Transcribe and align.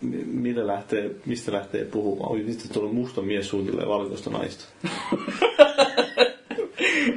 mi- 0.00 0.24
millä 0.24 0.66
lähtee, 0.66 1.10
mistä 1.26 1.52
lähtee 1.52 1.84
puhumaan. 1.84 2.32
Oi 2.32 2.46
vitsi, 2.46 2.72
tuolla 2.72 2.88
on 2.88 2.94
musta 2.94 3.22
mies 3.22 3.48
suunnilleen 3.48 3.88
valkoista 3.88 4.30
naista. 4.30 4.64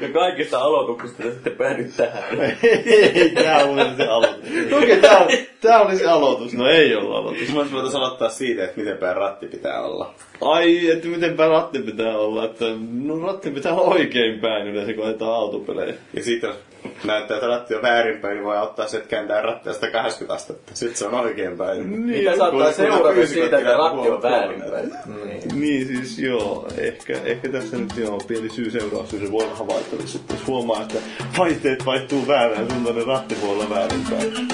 Ja 0.02 0.10
kaikista 0.10 0.60
aloituksista 0.60 1.24
te 1.24 1.32
sitten 1.32 1.54
päädyt 1.54 1.98
tähän. 1.98 2.24
ei, 2.86 3.30
tää 3.30 3.66
oli 3.66 3.96
se 3.98 4.08
aloitus. 4.08 4.50
Okei, 4.72 4.98
okay, 4.98 5.02
tää, 5.02 5.28
tää 5.62 5.82
oli 5.82 5.96
se 5.96 6.06
aloitus. 6.06 6.54
No 6.54 6.68
ei 6.68 6.96
ollut 6.96 7.16
aloitus. 7.16 7.50
Mä 7.50 7.56
voitaisiin 7.56 8.04
aloittaa 8.04 8.30
siitä, 8.30 8.64
että 8.64 8.80
miten 8.80 8.98
päin 8.98 9.16
ratti 9.16 9.48
pitää 9.48 9.82
olla. 9.82 10.14
Ai, 10.42 10.90
että 10.90 11.08
mitenpä 11.08 11.48
ratti 11.48 11.80
pitää 11.80 12.18
olla. 12.18 12.46
Että, 12.46 12.66
no 12.92 13.20
ratti 13.20 13.52
pitää 13.52 13.74
olla 13.74 13.96
oikein 13.96 14.40
päin 14.40 14.68
yleensä, 14.68 14.94
kun 14.94 15.06
ajetaan 15.06 15.34
autopelejä. 15.34 15.94
Ja 16.14 16.24
sitten 16.24 16.54
näyttää, 17.04 17.38
että 17.38 17.48
ratti 17.48 17.76
on 17.76 17.82
väärinpäin, 17.82 18.36
niin 18.36 18.46
voi 18.46 18.58
ottaa 18.58 18.88
se, 18.88 18.98
että 18.98 19.10
kääntää 19.10 19.42
rattia 19.42 19.74
180 19.74 20.34
astetta. 20.34 20.72
Sitten 20.76 20.98
se 20.98 21.08
on 21.08 21.14
oikeinpäin. 21.14 21.92
Niin, 21.92 22.02
Mitä 22.02 22.38
saattaa 22.38 22.64
kun 22.64 22.74
seurata 22.74 23.28
siitä, 23.28 23.58
että 23.58 23.78
ratti 23.78 24.10
on 24.10 24.22
väärinpäin? 24.22 24.94
Niin 25.54 25.88
siis 25.88 26.20
joo, 26.20 26.68
ehkä, 26.78 27.14
ehkä 27.24 27.50
tässä 27.50 27.78
nyt 27.78 27.98
joo, 27.98 28.18
pieni 28.28 28.50
syy-seuraus, 28.50 29.10
se 29.10 29.32
voi 29.32 29.44
olla 29.44 29.56
havaittavissa, 29.56 30.20
että 30.20 30.34
jos 30.34 30.48
huomaa, 30.48 30.82
että 30.82 31.00
vaihteet 31.38 31.86
vaihtuu 31.86 32.28
väärään 32.28 32.70
suuntaan, 32.72 32.96
niin 32.96 33.08
ratti 33.08 33.38
voi 33.42 33.50
olla 33.50 33.70
väärinpäin. 33.70 34.48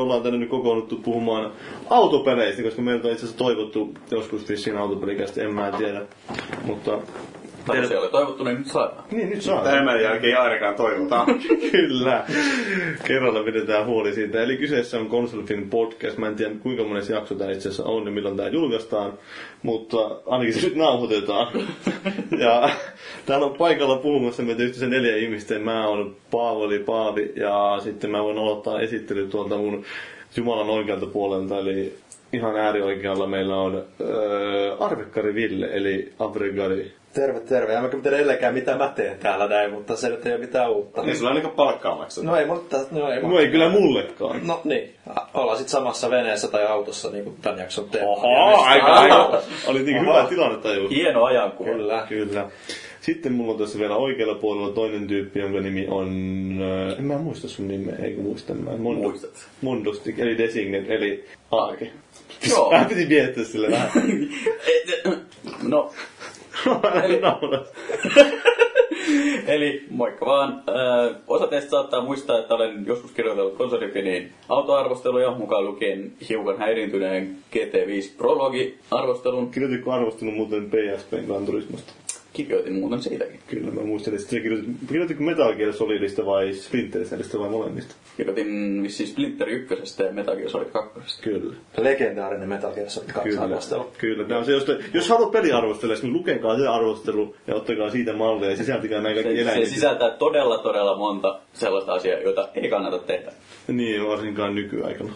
Me 0.00 0.04
ollaan 0.04 0.22
tänne 0.22 0.38
nyt 0.38 0.48
kokoonnuttu 0.50 0.96
puhumaan 0.96 1.52
autopeleistä, 1.90 2.62
koska 2.62 2.82
meiltä 2.82 3.08
on 3.08 3.12
itse 3.12 3.24
asiassa 3.24 3.44
toivottu 3.44 3.94
joskus 4.10 4.48
vissiin 4.48 4.76
autopelikästä, 4.78 5.42
en 5.42 5.54
mä 5.54 5.72
tiedä. 5.78 6.02
Mutta 6.64 6.98
Tai 7.66 7.76
jos 7.76 7.90
ei 7.90 7.96
ole 7.96 8.08
toivottu, 8.08 8.44
niin 8.44 8.58
nyt 8.58 8.66
saadaan. 8.66 9.04
niin, 9.10 9.30
nyt 9.30 9.42
saa. 9.42 9.64
Tämän 9.64 10.02
jälkeen 10.02 10.32
ei 10.32 10.34
ainakaan 10.34 10.74
toivota. 10.74 11.26
Kyllä. 11.72 12.24
Kerralla 13.06 13.42
pidetään 13.42 13.86
huoli 13.86 14.12
siitä. 14.14 14.42
Eli 14.42 14.56
kyseessä 14.56 14.98
on 14.98 15.06
Konsolifin 15.06 15.70
podcast. 15.70 16.18
Mä 16.18 16.28
en 16.28 16.36
tiedä 16.36 16.54
kuinka 16.62 16.84
monessa 16.84 17.12
jakso 17.12 17.34
tämä 17.34 17.50
itse 17.50 17.68
asiassa 17.68 17.84
on 17.84 18.04
ja 18.04 18.10
milloin 18.10 18.36
tämä 18.36 18.48
julkaistaan. 18.48 19.12
Mutta 19.62 19.96
ainakin 20.26 20.54
se 20.54 20.66
nyt 20.66 20.76
nauhoitetaan. 20.76 21.52
ja 22.44 22.70
täällä 23.26 23.46
on 23.46 23.54
paikalla 23.58 23.96
puhumassa 23.96 24.42
meitä 24.42 24.62
yhteensä 24.62 24.86
neljä 24.86 25.16
ihmistä. 25.16 25.58
Mä 25.58 25.88
oon 25.88 26.16
Paavali 26.30 26.78
Paavi 26.78 27.32
ja 27.36 27.80
sitten 27.82 28.10
mä 28.10 28.24
voin 28.24 28.38
aloittaa 28.38 28.80
esittely 28.80 29.26
tuolta 29.26 29.56
mun 29.56 29.84
Jumalan 30.36 30.70
oikealta 30.70 31.06
puolelta. 31.06 31.58
Eli 31.58 31.94
ihan 32.32 32.56
äärioikealla 32.56 33.26
meillä 33.26 33.56
on 33.56 33.84
öö, 34.00 34.76
Arvekkari 34.76 35.34
Ville, 35.34 35.68
eli 35.72 36.12
Avrigari. 36.18 36.92
Terve, 37.14 37.40
terve. 37.40 37.74
En 37.74 37.82
mä 37.82 37.88
tiedä 37.88 38.16
edelleenkään 38.16 38.54
mitä 38.54 38.76
mä 38.76 38.92
teen 38.96 39.18
täällä 39.18 39.48
näin, 39.48 39.72
mutta 39.72 39.96
se 39.96 40.08
nyt 40.08 40.26
ei 40.26 40.32
ole 40.32 40.40
mitään 40.40 40.70
uutta. 40.70 41.02
Ei 41.02 41.16
sulla 41.16 41.30
ainakaan 41.30 41.54
palkkaa 41.54 41.96
makseta. 41.96 42.26
No 42.26 42.36
ei, 42.36 42.46
mutta 42.46 42.76
no 42.90 43.10
ei. 43.12 43.22
No 43.22 43.38
ei 43.38 43.48
kyllä 43.48 43.68
mullekaan. 43.68 44.46
No 44.46 44.60
niin, 44.64 44.94
ollaan 45.34 45.58
sit 45.58 45.68
samassa 45.68 46.10
veneessä 46.10 46.48
tai 46.48 46.66
autossa 46.66 47.10
niin 47.10 47.24
kuin 47.24 47.36
tämän 47.42 47.58
jakson 47.58 47.88
teema. 47.90 48.08
Oho, 48.10 48.62
aika, 48.62 48.86
aika. 48.86 49.42
Oli 49.66 49.82
niin 49.82 50.00
hyvä 50.00 50.26
tilanne 50.28 50.58
taju. 50.58 50.88
Hieno 50.88 51.24
ajankuva. 51.24 51.70
Kyllä. 51.70 52.06
Kyllä. 52.08 52.48
Sitten 53.00 53.32
mulla 53.32 53.52
on 53.52 53.58
tässä 53.58 53.78
vielä 53.78 53.96
oikealla 53.96 54.34
puolella 54.34 54.72
toinen 54.72 55.06
tyyppi, 55.06 55.40
jonka 55.40 55.60
nimi 55.60 55.86
on... 55.88 56.08
äh, 56.92 56.98
En 56.98 57.04
mä 57.04 57.18
muista 57.18 57.48
sun 57.48 57.68
nimeä, 57.68 57.96
eikö 58.02 58.20
muista? 58.22 58.54
Mä 58.54 58.70
Mondo, 58.76 59.08
Muistat. 59.08 59.48
Mondostik, 59.60 60.18
eli 60.18 60.38
Designet, 60.38 60.90
eli 60.90 61.24
Aake. 61.50 61.90
Joo. 62.50 62.70
Vähän 62.70 62.86
piti 62.86 63.06
miettiä 63.06 63.44
sille 63.44 63.70
vähän. 63.70 63.90
No, 65.62 65.92
Naura. 67.22 67.64
Eli 69.46 69.86
moikka 69.90 70.26
vaan. 70.26 70.62
Ö, 70.68 71.14
osa 71.26 71.46
teistä 71.46 71.70
saattaa 71.70 72.04
muistaa, 72.04 72.38
että 72.38 72.54
olen 72.54 72.86
joskus 72.86 73.10
kirjoitellut 73.10 73.56
konsolifinin 73.56 74.32
autoarvosteluja, 74.48 75.30
mukaan 75.30 75.64
lukien 75.64 76.12
hiukan 76.28 76.58
häiriintyneen 76.58 77.36
GT5 77.56 78.10
Prologi-arvostelun. 78.16 79.50
Kirjoititko 79.50 79.92
arvostelun 79.92 80.34
muuten 80.34 80.70
PSPn 80.70 81.46
Turismosta? 81.46 81.92
Kirjoitin 82.32 82.72
muuten 82.72 83.02
siitäkin. 83.02 83.40
Kyllä, 83.46 83.70
mä 83.70 83.80
muistelin. 83.80 84.18
Sitten 84.18 84.38
sä 84.38 84.42
kirjoitit, 84.42 84.70
kirjoititko 84.88 85.22
Metal 85.24 85.54
Gear 85.54 85.72
Solidista 85.72 86.26
vai 86.26 86.52
Splinter 86.52 87.02
Cellistä 87.02 87.38
vai 87.38 87.48
molemmista? 87.48 87.94
Kirjoitin 88.16 88.82
vissiin 88.82 89.08
Splinter 89.08 89.48
1 89.48 90.02
ja 90.02 90.12
Metal 90.12 90.36
Gear 90.36 90.50
Solid 90.50 90.68
2. 90.68 91.22
Kyllä. 91.22 91.54
Legendaarinen 91.78 92.48
Metal 92.48 92.72
Gear 92.72 92.90
Solid 92.90 93.08
2 93.12 93.28
Kyllä, 93.30 93.42
arvostelu. 93.42 93.90
kyllä. 93.98 94.24
Tämä 94.24 94.38
on 94.40 94.44
se, 94.46 94.52
jos, 94.52 94.64
te, 94.64 94.78
jos 94.94 95.08
haluat 95.08 95.30
peliarvostella, 95.32 95.94
niin 96.02 96.12
lukekaa 96.12 96.58
se 96.58 96.68
arvostelu 96.68 97.36
ja 97.46 97.54
ottakaa 97.54 97.90
siitä 97.90 98.12
mallia 98.12 98.50
ja 98.50 98.56
sisältikää 98.56 99.00
näin 99.00 99.14
kaikki 99.14 99.32
Se, 99.32 99.36
se 99.36 99.50
eläimet. 99.50 99.68
sisältää 99.68 100.10
todella, 100.10 100.58
todella 100.58 100.96
monta 100.98 101.40
sellaista 101.52 101.92
asiaa, 101.92 102.18
joita 102.20 102.48
ei 102.54 102.70
kannata 102.70 102.98
tehdä. 102.98 103.32
Niin, 103.68 104.06
varsinkaan 104.06 104.54
nykyaikana. 104.54 105.12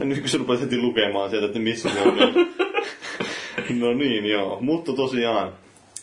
Ja 0.00 0.04
nyt 0.04 0.18
kun 0.20 0.28
sä 0.28 0.38
rupeat 0.38 0.60
heti 0.60 0.78
lukemaan 0.78 1.30
sieltä, 1.30 1.46
että 1.46 1.58
missä 1.58 1.88
se 1.88 2.00
on. 2.00 2.16
no 3.80 3.92
niin, 3.94 4.26
joo. 4.26 4.58
Mutta 4.60 4.92
tosiaan, 4.92 5.52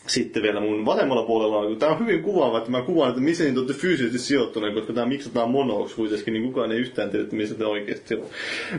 sitten 0.07 0.43
vielä 0.43 0.59
mun 0.59 0.85
vasemmalla 0.85 1.23
puolella 1.23 1.57
on, 1.57 1.77
tämä 1.77 1.91
on 1.91 1.99
hyvin 1.99 2.23
kuvaava, 2.23 2.57
että 2.57 2.71
mä 2.71 2.81
kuvaan, 2.81 3.09
että 3.09 3.21
missä 3.21 3.43
niitä 3.43 3.59
olette 3.59 3.73
fyysisesti 3.73 4.19
sijoittuneet, 4.19 4.73
koska 4.73 4.93
tämä 4.93 5.05
miksataan 5.05 5.51
monoksi 5.51 5.95
kuitenkin, 5.95 6.33
niin 6.33 6.43
kukaan 6.43 6.71
ei 6.71 6.77
yhtään 6.79 7.09
tiedä, 7.09 7.23
että 7.23 7.35
missä 7.35 7.55
te 7.55 7.65
oikeasti 7.65 8.15
on. 8.15 8.25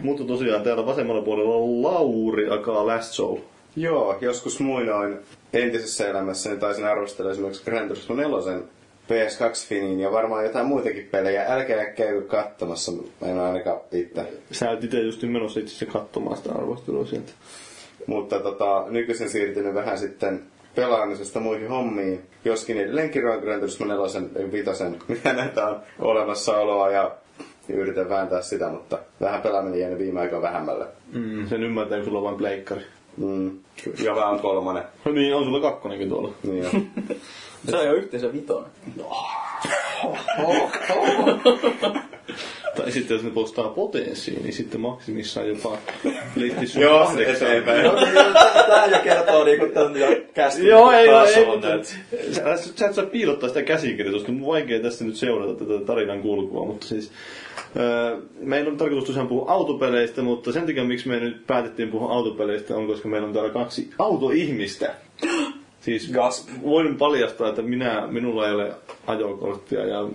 Mutta 0.02 0.24
tosiaan 0.24 0.62
täällä 0.62 0.86
vasemmalla 0.86 1.22
puolella 1.22 1.54
on 1.54 1.82
Lauri 1.82 2.50
Aka 2.50 2.86
Last 2.86 3.12
Soul. 3.12 3.38
Joo, 3.76 4.18
joskus 4.20 4.60
muinoin 4.60 5.18
entisessä 5.52 6.08
elämässäni 6.10 6.56
taisin 6.56 6.84
arvostella 6.84 7.30
esimerkiksi 7.30 7.64
Gran 7.64 7.88
Turismo 7.88 8.14
4 8.14 8.60
PS2-finiin 9.08 10.00
ja 10.00 10.12
varmaan 10.12 10.44
jotain 10.44 10.66
muitakin 10.66 11.08
pelejä. 11.10 11.44
Älkää 11.48 11.84
käykö 11.84 12.22
katsomassa, 12.22 12.92
mä 12.92 13.28
en 13.28 13.38
ainakaan 13.38 13.80
itse. 13.92 14.26
Sä 14.50 14.70
oot 14.70 14.84
itse 14.84 15.00
just 15.00 15.22
menossa 15.22 15.60
itse 15.60 15.86
katsomaan 15.86 16.36
sitä 16.36 16.52
arvostelua 16.52 17.06
sieltä. 17.06 17.32
Mutta 18.06 18.40
tota, 18.40 18.84
nykyisin 18.90 19.30
siirtynyt 19.30 19.74
vähän 19.74 19.98
sitten 19.98 20.42
pelaamisesta 20.74 21.40
muihin 21.40 21.68
hommiin. 21.68 22.22
Joskin 22.44 22.80
edelleenkin 22.80 23.26
on 23.26 23.40
Gran 23.40 23.60
Turismo 23.60 23.86
4 23.86 24.52
vitosen, 24.52 24.98
mitä 25.08 25.32
näitä 25.32 25.66
on 25.66 25.80
olemassaoloa 25.98 26.90
ja 26.90 27.10
yritän 27.68 28.08
vääntää 28.08 28.42
sitä, 28.42 28.68
mutta 28.68 28.98
vähän 29.20 29.42
pelaaminen 29.42 29.80
jäänyt 29.80 29.98
viime 29.98 30.20
aikoina 30.20 30.42
vähemmälle. 30.42 30.86
Mm, 31.12 31.48
sen 31.48 31.62
ymmärtää, 31.62 31.98
kun 31.98 32.04
sulla 32.04 32.18
on 32.18 32.24
vain 32.24 32.36
pleikkari. 32.36 32.82
Mm. 33.16 33.58
Ja 34.04 34.14
vähän 34.14 34.30
on 34.30 34.40
kolmonen. 34.40 34.82
No 35.04 35.12
niin, 35.12 35.34
on 35.34 35.44
sulla 35.44 35.60
kakkonenkin 35.60 36.08
tuolla. 36.08 36.32
Niin 36.42 36.62
jo. 36.62 36.70
Se 37.70 37.76
on 37.76 37.86
jo 37.86 37.92
yhteensä 37.92 38.32
vitonen. 38.32 38.70
Tai 42.76 42.92
sitten 42.92 43.14
jos 43.14 43.24
ne 43.24 43.30
postaa 43.30 43.68
potenssiin, 43.68 44.42
niin 44.42 44.52
sitten 44.52 44.80
maksimissaan 44.80 45.48
jopa 45.48 45.78
PlayStation 46.34 46.82
Joo, 46.82 46.98
8. 46.98 47.22
eteenpäin. 47.34 47.82
Niin, 47.82 48.34
tää 48.66 48.86
jo 48.86 48.98
kertoo 49.04 49.44
niinku 49.44 49.66
tän 49.66 49.96
jo 49.96 50.06
kästi. 50.34 50.66
Joo, 50.66 50.90
ei, 50.90 51.08
ei, 51.08 51.60
näet. 51.60 51.98
sä, 52.32 52.56
sä 52.74 52.86
et 52.86 52.94
saa 52.94 53.06
piilottaa 53.06 53.48
sitä 53.48 53.62
käsikirjoitusta, 53.62 54.32
mun 54.32 54.52
vaikea 54.52 54.80
tässä 54.80 55.04
nyt 55.04 55.16
seurata 55.16 55.64
tätä 55.64 55.84
tarinan 55.86 56.22
kulkua, 56.22 56.66
mutta 56.66 56.86
siis 56.86 57.10
öö, 57.76 58.16
meillä 58.40 58.70
on 58.70 58.76
tarkoitus 58.76 59.06
tosiaan 59.06 59.28
puhua 59.28 59.50
autopeleistä, 59.50 60.22
mutta 60.22 60.52
sen 60.52 60.66
takia 60.66 60.84
miksi 60.84 61.08
me 61.08 61.20
nyt 61.20 61.46
päätettiin 61.46 61.88
puhua 61.88 62.12
autopeleistä 62.12 62.76
on, 62.76 62.86
koska 62.86 63.08
meillä 63.08 63.26
on 63.26 63.34
täällä 63.34 63.50
kaksi 63.50 63.90
autoihmistä. 63.98 64.94
Siis 65.82 66.10
Gasp. 66.12 66.48
voin 66.62 66.96
paljastaa, 66.98 67.48
että 67.48 67.62
minä, 67.62 68.06
minulla 68.06 68.46
ei 68.48 68.54
ole 68.54 68.70
ajokorttia 69.06 69.86
ja 69.86 70.08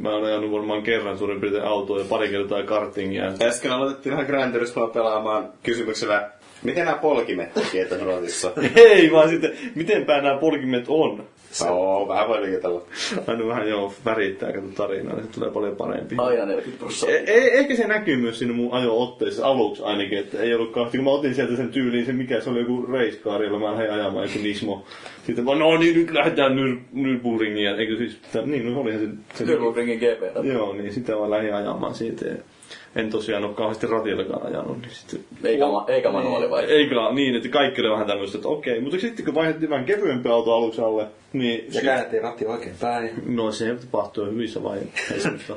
mä 0.00 0.10
olen 0.10 0.24
ajanut 0.24 0.52
varmaan 0.52 0.82
kerran 0.82 1.18
suurin 1.18 1.40
piirtein 1.40 1.64
autoa 1.64 1.98
ja 1.98 2.04
pari 2.08 2.28
kertaa 2.28 2.62
kartingia. 2.62 3.32
Äsken 3.42 3.72
aloitettiin 3.72 4.12
vähän 4.12 4.26
Gran 4.26 4.52
Turismoa 4.52 4.88
pelaamaan 4.88 5.48
kysymyksellä, 5.62 6.30
miten 6.62 6.84
nämä 6.84 6.98
polkimet 6.98 7.54
tekee? 7.54 7.88
Ei, 8.76 9.12
vaan 9.12 9.28
sitten, 9.28 9.52
mitenpä 9.74 10.20
nämä 10.20 10.38
polkimet 10.38 10.84
on? 10.88 11.24
Joo, 11.66 12.08
vähän 12.08 12.28
voi 12.28 12.42
liiketellä. 12.42 12.80
Aina 13.26 13.46
vähän 13.46 13.68
joo, 13.68 13.92
värittää 14.04 14.52
kato 14.52 14.66
tarinaa, 14.76 15.14
niin 15.16 15.26
se 15.26 15.32
tulee 15.32 15.50
paljon 15.50 15.76
parempi. 15.76 16.14
Aina 16.18 16.46
40 16.46 16.78
prosenttia. 16.78 17.20
E- 17.20 17.24
e- 17.38 17.58
ehkä 17.58 17.76
se 17.76 17.86
näkyy 17.86 18.16
myös 18.16 18.38
siinä 18.38 18.54
mun 18.54 18.72
ajo-otteissa 18.72 19.46
aluksi 19.46 19.82
ainakin, 19.82 20.18
että 20.18 20.38
ei 20.42 20.54
ollut 20.54 20.72
kahti. 20.72 20.98
Kun 20.98 21.04
mä 21.04 21.10
otin 21.10 21.34
sieltä 21.34 21.56
sen 21.56 21.68
tyyliin, 21.68 22.06
se 22.06 22.12
mikä 22.12 22.40
se 22.40 22.50
oli 22.50 22.60
joku 22.60 22.82
racecar, 22.82 23.42
jolla 23.42 23.58
mä 23.58 23.72
lähdin 23.72 23.92
ajamaan 23.92 24.26
joku 24.26 24.38
Nismo. 24.42 24.84
Sitten 25.26 25.46
vaan, 25.46 25.58
no 25.58 25.76
niin, 25.76 25.94
nyt 25.96 26.10
lähdetään 26.10 26.52
Nyr- 26.52 26.80
Nürburgringiin. 26.94 27.78
Eikö 27.78 27.96
siis, 27.96 28.18
niin, 28.44 28.74
no 28.74 28.80
olihan 28.80 29.00
se... 29.00 29.44
se 29.44 29.44
Nürburgringin 29.44 29.98
GP. 29.98 30.44
Joo, 30.46 30.72
niin 30.72 30.92
sitä 30.92 31.18
vaan 31.18 31.30
lähdin 31.30 31.54
ajamaan 31.54 31.94
siitä. 31.94 32.24
En 32.96 33.10
tosiaan 33.10 33.44
ole 33.44 33.54
kauheasti 33.54 33.86
ratillakaan 33.86 34.46
ajanut. 34.46 34.78
Niin 34.80 34.90
sitten... 34.90 35.20
Eikä, 35.44 35.66
ma- 35.66 35.84
eikä 35.88 36.10
manuaali 36.10 36.50
vai? 36.50 36.64
Ei 36.64 36.88
kyllä 36.88 37.12
niin, 37.12 37.34
että 37.36 37.48
kaikki 37.48 37.80
oli 37.80 37.90
vähän 37.90 38.06
tämmöistä, 38.06 38.38
että 38.38 38.48
okei. 38.48 38.80
Mutta 38.80 38.98
sitten 38.98 39.24
kun 39.24 39.34
vaihdettiin 39.34 39.70
vähän 39.70 39.84
kevyempi 39.84 40.28
auto 40.28 40.54
aluksi 40.54 40.80
alle, 40.80 41.06
niin... 41.32 41.64
Ja 41.66 41.72
sit- 41.72 41.82
käännettiin 41.82 42.22
ratti 42.22 42.46
oikein 42.46 42.74
päin. 42.80 43.10
No 43.26 43.52
se 43.52 43.74
tapahtui 43.74 44.24
jo 44.24 44.32
hyvissä 44.32 44.62
vaiheissa. 44.62 45.30
mutta 45.30 45.54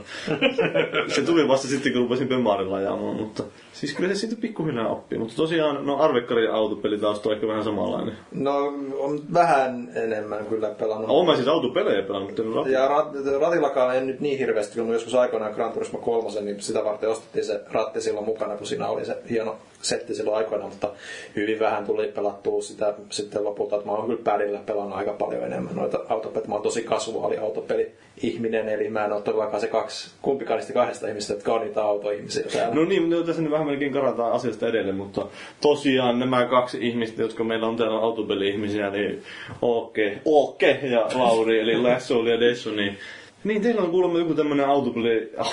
se 1.08 1.22
tuli 1.22 1.48
vasta 1.48 1.68
sitten, 1.68 1.94
kun 1.94 2.02
rupesin 2.02 2.28
Bemarilla 2.28 2.76
ajamaan, 2.76 3.16
mutta 3.16 3.44
siis 3.74 3.94
kyllä 3.94 4.14
se 4.14 4.20
siitä 4.20 4.36
pikkuhiljaa 4.42 4.88
oppii. 4.90 5.20
Mutta 5.20 5.36
tosiaan, 5.36 5.86
no 5.86 5.98
Arvekkari 5.98 6.48
autopeli 6.48 6.98
taas 6.98 7.26
on 7.26 7.34
ehkä 7.34 7.48
vähän 7.48 7.64
samanlainen. 7.64 8.18
No, 8.32 8.58
on 9.00 9.20
vähän 9.34 9.92
enemmän 9.96 10.46
kyllä 10.46 10.70
pelannut. 10.80 11.10
Olen 11.10 11.26
mä 11.26 11.36
siis 11.36 11.48
autopelejä 11.48 12.02
pelannut, 12.02 12.68
Ja 12.68 12.88
rat, 12.88 13.08
ratillakaan 13.40 13.98
en 13.98 14.08
nyt 14.08 14.20
niin 14.20 14.40
hirveästi, 14.40 14.80
kun 14.80 14.94
joskus 14.94 15.16
aikoinaan 15.16 15.54
Gran 15.54 15.72
Turismo 15.72 16.00
3, 16.00 16.42
niin 16.42 16.62
sitä 16.62 16.84
varten 16.84 17.10
ostettiin 17.30 17.46
se 17.46 17.74
ratti 17.74 18.02
silloin 18.02 18.26
mukana, 18.26 18.56
kun 18.56 18.68
siinä 18.68 18.88
oli 18.88 19.06
se 19.06 19.18
hieno 19.30 19.56
setti 19.81 20.16
silloin 20.16 20.38
aikoinaan, 20.38 20.70
mutta 20.70 20.92
hyvin 21.36 21.60
vähän 21.60 21.86
tuli 21.86 22.08
pelattua 22.08 22.62
sitä 22.62 22.94
sitten 23.10 23.44
lopulta, 23.44 23.76
että 23.76 23.88
mä 23.88 23.92
oon 23.92 24.06
kyllä 24.06 24.22
pädillä 24.24 24.60
pelannut 24.66 24.98
aika 24.98 25.14
paljon 25.14 25.44
enemmän 25.44 25.76
noita 25.76 26.00
autopelejä. 26.10 26.48
Mä 26.48 26.56
oon 26.56 26.64
tosi 26.64 26.84
kasuaali 26.84 27.38
autopeli 27.38 27.92
ihminen, 28.24 28.70
eli 28.70 28.90
mä 28.90 29.06
en 29.06 29.14
ole 29.14 29.22
todellakaan 29.22 29.62
se 29.62 29.68
kaksi, 29.68 30.12
kumpikaan 30.22 30.58
niistä 30.58 30.74
kahdesta 30.74 31.08
ihmistä, 31.08 31.34
jotka 31.34 31.54
on 31.54 31.62
niitä 31.62 31.84
autoihmisiä 31.84 32.44
täällä. 32.54 32.76
No 32.76 32.86
niin, 32.86 33.10
no 33.10 33.24
tässä 33.24 33.42
nyt 33.42 33.52
vähän 33.52 33.68
melkein 33.68 33.94
karataan 33.94 34.31
asiasta 34.31 34.68
edelleen, 34.68 34.96
mutta 34.96 35.26
tosiaan 35.62 36.20
nämä 36.20 36.46
kaksi 36.46 36.88
ihmistä, 36.88 37.22
jotka 37.22 37.44
meillä 37.44 37.68
on 37.68 37.78
täällä 37.78 38.00
autopeli-ihmisiä, 38.00 38.90
niin 38.90 39.24
Ooke, 39.62 40.22
Ooke 40.26 40.80
ja 40.84 41.08
Lauri, 41.16 41.60
eli 41.60 41.78
Lassoli 41.78 42.31
ja 42.31 42.40
Dessu, 42.40 42.72
niin 42.72 42.98
niin, 43.44 43.62
teillä 43.62 43.82
on 43.82 43.92
kuulemma 43.92 44.20
joku 44.20 44.34
tämmönen 44.34 44.68
autopeli. 44.68 45.32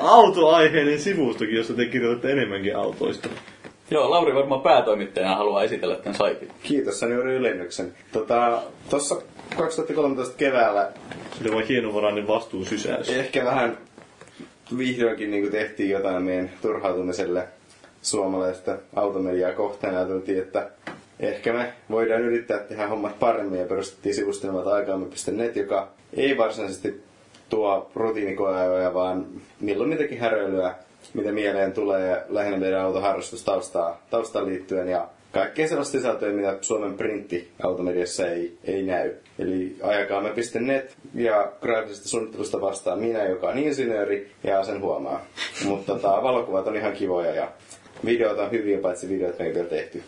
autoaiheinen 0.00 1.00
sivustokin, 1.00 1.56
jossa 1.56 1.74
te 1.74 1.86
kirjoitatte 1.86 2.32
enemmänkin 2.32 2.76
autoista. 2.76 3.28
Joo, 3.90 4.10
Lauri 4.10 4.34
varmaan 4.34 4.60
päätoimittajana 4.60 5.36
haluaa 5.36 5.62
esitellä 5.62 5.96
tämän 5.96 6.14
saitin. 6.14 6.48
Kiitos, 6.62 7.00
sain 7.00 7.12
juuri 7.12 7.34
ylennyksen. 7.34 7.94
Tota, 8.12 8.62
tossa 8.90 9.16
2013 9.56 10.36
keväällä 10.36 10.92
Se 11.32 11.38
oli 11.44 11.54
vain 11.54 11.66
hienovarainen 11.66 12.26
vastuusysäys. 12.26 13.08
ehkä 13.08 13.44
vähän 13.44 13.78
vihdoinkin 14.78 15.30
niin 15.30 15.50
tehtiin 15.50 15.90
jotain 15.90 16.22
meidän 16.22 16.50
turhautumiselle 16.62 17.48
suomalaista 18.02 18.76
automediaa 18.96 19.52
kohtaan. 19.52 19.96
Ajateltiin, 19.96 20.38
että 20.38 20.70
ehkä 21.22 21.52
me 21.52 21.72
voidaan 21.90 22.22
yrittää 22.22 22.58
tehdä 22.58 22.86
hommat 22.86 23.18
paremmin 23.18 23.60
ja 23.60 23.66
perustettiin 23.66 24.14
sivustelmat 24.14 24.66
aikaamme.net, 24.66 25.56
joka 25.56 25.88
ei 26.16 26.36
varsinaisesti 26.38 27.02
tuo 27.48 27.90
rutiinikoajoja, 27.94 28.94
vaan 28.94 29.26
milloin 29.60 29.90
mitäkin 29.90 30.20
häröilyä, 30.20 30.74
mitä 31.14 31.32
mieleen 31.32 31.72
tulee 31.72 32.22
lähinnä 32.28 32.58
meidän 32.58 32.80
autoharrastustaustaan 32.80 33.94
taustaan 34.10 34.46
liittyen 34.46 34.88
ja 34.88 35.08
kaikkea 35.32 35.68
sellaista 35.68 35.92
sisältöä, 35.92 36.32
mitä 36.32 36.58
Suomen 36.60 36.94
printti 36.94 37.48
automediassa 37.62 38.26
ei, 38.28 38.56
ei 38.64 38.82
näy. 38.82 39.12
Eli 39.38 39.76
ajakaamme.net 39.82 40.96
ja 41.14 41.52
graafisesta 41.60 42.08
suunnittelusta 42.08 42.60
vastaa 42.60 42.96
minä, 42.96 43.24
joka 43.24 43.48
on 43.48 43.58
insinööri 43.58 44.30
ja 44.44 44.64
sen 44.64 44.80
huomaa. 44.80 45.26
Mutta 45.64 45.92
tota, 45.92 46.22
valokuvat 46.22 46.66
on 46.66 46.76
ihan 46.76 46.92
kivoja 46.92 47.34
ja 47.34 47.48
videot 48.04 48.38
on 48.38 48.50
hyviä, 48.50 48.78
paitsi 48.78 49.08
videot 49.08 49.40
ei 49.40 49.54
vielä 49.54 49.68
tehty. 49.68 50.02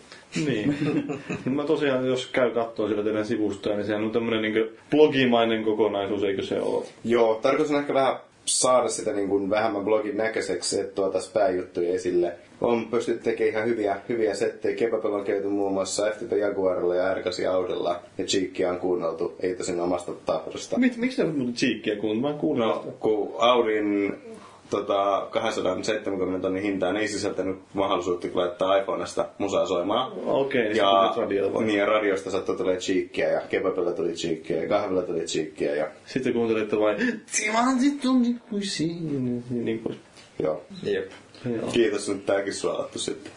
Niin. 0.46 0.76
Mä 1.56 1.64
tosiaan, 1.64 2.06
jos 2.06 2.26
käy 2.26 2.50
kattoo 2.50 2.88
sillä 2.88 3.02
teidän 3.02 3.26
sivustoja, 3.26 3.76
niin 3.76 3.86
sehän 3.86 4.04
on 4.04 4.10
tämmönen 4.10 4.42
niin 4.42 4.68
blogimainen 4.90 5.64
kokonaisuus, 5.64 6.24
eikö 6.24 6.42
se 6.42 6.60
ole? 6.60 6.84
Joo, 7.04 7.34
tarkoitus 7.42 7.72
on 7.72 7.80
ehkä 7.80 7.94
vähän 7.94 8.16
saada 8.44 8.88
sitä 8.88 9.12
niin 9.12 9.28
kuin 9.28 9.50
vähemmän 9.50 9.84
blogin 9.84 10.16
näköiseksi, 10.16 10.80
että 10.80 10.94
tuota 10.94 11.18
pääjuttuja 11.32 11.94
esille. 11.94 12.32
On 12.60 12.86
pystytty 12.86 13.22
tekemään 13.22 13.52
ihan 13.52 13.68
hyviä, 13.68 13.96
hyviä 14.08 14.34
settejä. 14.34 14.76
Kebabilla 14.76 15.16
on 15.16 15.24
käyty 15.24 15.48
muun 15.48 15.72
muassa 15.72 16.10
FTP 16.10 16.32
Jaguarilla 16.32 16.94
ja 16.94 17.14
R8 17.14 17.48
Audella. 17.50 18.00
Ja 18.18 18.24
Cheekia 18.24 18.70
on 18.70 18.78
kuunneltu, 18.78 19.34
ei 19.40 19.54
tosin 19.54 19.80
omasta 19.80 20.12
tahdosta. 20.26 20.78
Mit, 20.78 20.96
miksi 20.96 21.16
sä 21.16 21.24
muuten 21.24 21.54
cheekkiä 21.54 21.96
kuunnut? 21.96 22.22
Mä 22.22 22.30
en 22.30 22.38
kuullut 22.38 22.66
No, 22.66 22.84
kun 23.00 23.34
Audin 23.38 24.14
tota, 24.74 25.26
270 25.30 26.42
tonnin 26.42 26.62
hintaan 26.62 26.96
ei 26.96 27.08
sisältänyt 27.08 27.58
mahdollisuutta 27.74 28.28
laittaa 28.34 28.76
iPhonesta 28.76 29.28
musaa 29.38 29.66
soimaan. 29.66 30.12
Okei, 30.26 30.62
niin 30.62 30.76
ja, 30.76 31.14
vai? 31.52 31.64
niin, 31.64 31.78
ja 31.78 31.86
radiosta 31.86 32.30
sattui 32.30 32.56
tulee 32.56 32.76
cheekkiä 32.76 33.28
ja 33.28 33.40
kebabilla 33.40 33.92
tuli 33.92 34.12
cheekkiä 34.12 34.62
ja 34.62 34.68
kahvilla 34.68 35.02
tuli 35.02 35.20
cheekkiä 35.20 35.74
ja 35.74 35.86
Sitten 36.06 36.32
kuuntelette 36.32 36.78
vain 36.78 36.96
Timantit 37.36 38.04
on 38.04 38.24
ikuisiin 38.24 39.14
ja 39.14 39.20
niin 39.50 39.78
pois. 39.78 39.96
Joo. 40.42 40.62
Jep. 40.82 41.10
Joo. 41.50 41.70
Kiitos, 41.72 42.08
nyt 42.08 42.26
tääkin 42.26 42.54
suolattu 42.54 42.98
sitten. 42.98 43.32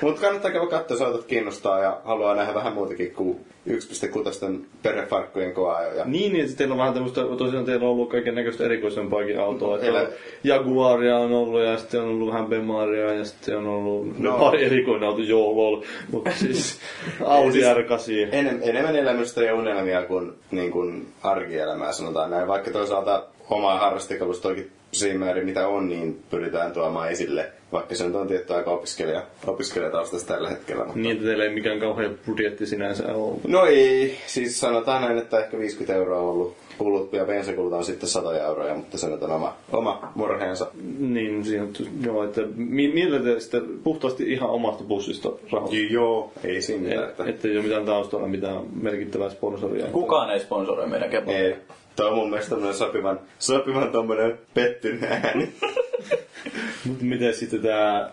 Mutta 0.00 0.20
kannattaa 0.20 0.50
käydä 0.50 0.66
katsoa, 0.66 0.94
jos 0.94 1.02
autot 1.02 1.24
kiinnostaa 1.24 1.78
ja 1.80 2.00
haluaa 2.04 2.34
nähdä 2.34 2.54
vähän 2.54 2.72
muutakin 2.72 3.10
kuin 3.14 3.40
1.6 3.68 4.60
perhefarkkujen 4.82 5.54
koajoja. 5.54 6.04
Niin, 6.04 6.32
niin 6.32 6.44
että 6.44 6.56
teillä 6.56 6.72
on 6.72 6.78
vähän 6.78 6.94
tämmöistä, 6.94 7.20
tosiaan 7.38 7.64
teillä 7.64 7.84
on 7.86 7.90
ollut 7.92 8.10
kaiken 8.10 8.34
näköistä 8.34 8.64
erikoisempaakin 8.64 9.40
autoa. 9.40 9.74
Että 9.76 9.86
Elä- 9.86 10.08
Jaguaria 10.44 11.18
on 11.18 11.32
ollut 11.32 11.60
ja 11.62 11.76
sitten 11.78 12.00
on 12.00 12.08
ollut 12.08 12.28
vähän 12.32 12.46
Bemaria 12.46 13.12
ja 13.14 13.24
sitten 13.24 13.56
on 13.58 13.66
ollut 13.66 14.18
no. 14.18 14.30
No. 14.30 14.38
pari 14.44 14.64
erikoinen 14.64 15.08
auto, 15.08 15.22
joo 15.22 15.56
lol. 15.56 15.82
Mutta 16.12 16.30
siis 16.30 16.78
Audi 17.24 17.52
Siis- 17.52 17.66
R8. 17.66 18.34
Enem, 18.34 18.58
enemmän 18.62 18.96
elämystä 18.96 19.42
ja 19.42 19.54
unelmia 19.54 20.02
kuin, 20.02 20.32
niin 20.50 20.70
kuin 20.70 21.06
arkielämää, 21.22 21.92
sanotaan 21.92 22.30
näin. 22.30 22.48
Vaikka 22.48 22.70
toisaalta 22.70 23.24
omaa 23.50 23.78
harrastekalustoakin 23.78 24.70
siinä 24.94 25.18
määrin 25.18 25.44
mitä 25.46 25.68
on, 25.68 25.88
niin 25.88 26.22
pyritään 26.30 26.72
tuomaan 26.72 27.10
esille. 27.10 27.46
Vaikka 27.72 27.94
se 27.94 28.06
nyt 28.06 28.14
on 28.14 28.28
tietty 28.28 28.54
aika 28.54 28.70
opiskelija, 28.70 29.22
opiskelijataustasta 29.46 30.34
tällä 30.34 30.50
hetkellä. 30.50 30.84
Mutta... 30.84 30.98
Niin, 31.00 31.12
että 31.12 31.24
teillä 31.24 31.44
ei 31.44 31.54
mikään 31.54 31.80
kauhean 31.80 32.18
budjetti 32.26 32.66
sinänsä 32.66 33.14
ole. 33.14 33.36
No 33.48 33.64
ei, 33.66 34.16
siis 34.26 34.60
sanotaan 34.60 35.02
näin, 35.02 35.18
että 35.18 35.38
ehkä 35.38 35.58
50 35.58 35.94
euroa 35.94 36.18
on 36.20 36.28
ollut 36.28 36.56
kulut 36.78 37.12
ja 37.12 37.24
bensakulut 37.24 37.72
on 37.72 37.84
sitten 37.84 38.08
100 38.08 38.38
euroa, 38.38 38.74
mutta 38.74 38.98
se 38.98 39.08
nyt 39.08 39.22
on 39.22 39.30
oma, 39.30 39.56
oma 39.72 40.12
murheensa. 40.14 40.66
Niin, 40.98 41.44
siinä, 41.44 41.62
on- 41.62 41.70
joo, 42.04 42.24
että 42.24 42.40
mi- 42.56 42.92
millä 42.92 43.18
te 43.20 43.40
sitten 43.40 43.62
puhtaasti 43.84 44.32
ihan 44.32 44.50
omasta 44.50 44.84
bussista 44.84 45.28
rahoitatte? 45.52 45.86
Joo, 45.94 46.32
ei 46.44 46.62
siinä 46.62 46.88
mitään. 46.88 47.08
Että... 47.08 47.24
että 47.26 47.48
ei 47.48 47.54
ole 47.56 47.62
mitään 47.62 47.84
taustalla 47.86 48.26
mitään 48.28 48.60
merkittävää 48.82 49.30
sponsoria. 49.30 49.86
Kukaan 49.86 50.30
ei 50.30 50.40
sponsoroi 50.40 50.86
meidän 50.86 51.10
kebabia. 51.10 51.38
Ei. 51.38 51.56
Tuo 51.96 52.06
on 52.06 52.14
mun 52.14 52.30
mielestä 52.30 52.50
tämmönen 52.50 52.74
sopivan, 52.74 53.20
sopivan 53.38 53.92
tommonen 53.92 54.38
pettynyt 54.54 55.02
ääni. 55.02 55.52
Mutta 56.84 57.04
miten 57.04 57.34
sitten 57.34 57.62
tämä, 57.62 58.10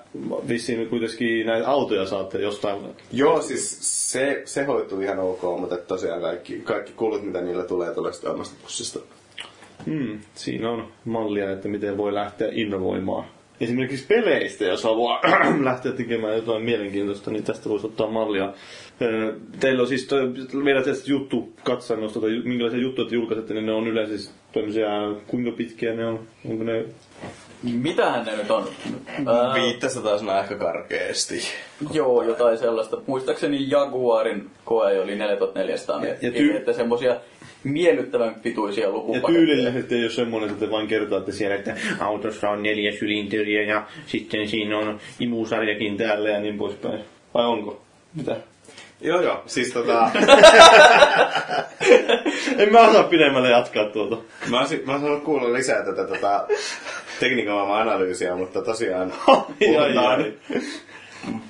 vissiin 0.48 0.90
kuitenkin 0.90 1.46
näitä 1.46 1.68
autoja 1.68 2.06
saatte 2.06 2.42
jostain, 2.42 2.82
Joo, 3.12 3.42
siis 3.42 3.78
se, 4.12 4.42
se 4.46 4.64
hoituu 4.64 5.02
ihan 5.02 5.20
ok, 5.20 5.42
mutta 5.60 5.78
tosiaan 5.78 6.22
kaikki, 6.22 6.60
kaikki 6.60 6.94
kulut, 6.94 7.26
mitä 7.26 7.42
niillä 7.42 7.64
tulee, 7.64 7.94
tulee 7.94 8.14
sitten 8.14 8.32
omasta 8.32 8.56
pussista. 8.62 9.00
hmm, 9.86 10.20
siinä 10.36 10.70
on 10.70 10.88
mallia, 11.06 11.52
että 11.52 11.68
miten 11.68 11.98
voi 11.98 12.14
lähteä 12.14 12.48
innovoimaan. 12.52 13.26
Esimerkiksi 13.62 14.06
peleistä, 14.08 14.66
jos 14.66 14.84
haluaa 14.84 15.22
lähteä 15.64 15.92
tekemään 15.92 16.36
jotain 16.36 16.64
mielenkiintoista, 16.64 17.32
niin 17.32 17.44
tästä 17.44 17.70
voisi 17.70 17.88
ottaa 17.88 18.08
mallia. 18.08 18.54
Teillä 19.60 19.82
on 19.82 19.88
siis, 19.88 20.06
toi, 20.08 20.22
meillä 20.54 20.82
tästä 20.84 21.12
juttu 21.12 21.54
katsannosta, 21.64 22.22
tai 22.22 22.42
minkälaisia 22.44 22.82
juttuja 22.82 23.10
te 23.10 23.16
julkaisette, 23.16 23.54
niin 23.54 23.66
ne 23.66 23.72
on 23.72 23.88
yleensä 23.88 24.18
siis 24.18 24.32
tämmöisiä, 24.54 24.88
kuinka 25.28 25.52
pitkiä 25.52 25.94
ne 25.94 26.06
on? 26.06 26.20
Onko 26.50 26.64
ne 26.64 26.86
Mitähän 27.64 28.26
ne 28.26 28.36
nyt 28.36 28.52
on? 28.52 28.68
Ää, 29.26 29.54
500 29.54 30.18
sanaa 30.18 30.40
ehkä 30.40 30.56
karkeasti. 30.56 31.42
joo, 31.94 32.24
jotain 32.24 32.58
sellaista. 32.58 32.98
Muistaakseni 33.08 33.70
Jaguarin 33.70 34.50
koe 34.66 35.00
oli 35.02 35.16
4400 35.16 35.96
Ja- 36.02 36.08
ja 36.08 36.14
metriä, 36.14 36.32
tyy- 36.32 36.56
että 36.58 36.74
semmosia 36.74 37.16
miellyttävän 37.64 38.36
pituisia 38.44 38.84
Ja 38.84 38.92
lupapaketteja. 38.92 39.38
tyylillisesti 39.38 39.96
ei 39.96 40.04
ole 40.04 40.12
semmoinen, 40.12 40.50
että 40.50 40.66
te 40.66 40.72
vain 40.72 40.88
kertaatte 40.88 41.32
siellä, 41.32 41.56
että 41.56 41.76
autossa 42.00 42.50
on 42.50 42.64
neljä 42.64 42.92
sylinteriä 42.92 43.62
ja 43.62 43.86
sitten 44.06 44.48
siinä 44.48 44.78
on 44.78 45.00
imusarjakin 45.20 45.98
täällä 45.98 46.30
ja 46.30 46.40
niin 46.40 46.58
poispäin. 46.58 47.00
Vai 47.34 47.46
onko? 47.46 47.82
Mitä? 48.16 48.36
Joo 49.02 49.22
joo, 49.22 49.44
siis 49.46 49.74
tota... 49.74 50.12
En 52.58 52.72
mä 52.72 52.80
osaa 52.80 53.04
pidemmälle 53.04 53.50
jatkaa 53.50 53.86
tuota. 53.86 54.18
mä 54.50 54.60
olisin, 54.60 54.82
mä 54.86 54.94
olisin 54.94 55.22
kuulla 55.22 55.54
lisää 55.54 55.86
tätä 55.86 56.08
tota, 56.08 56.48
tekniikan 57.20 57.72
analyysiä, 57.72 58.36
mutta 58.36 58.62
tosiaan 58.62 59.14
puhutaan, 59.60 60.20
ai. 60.20 60.34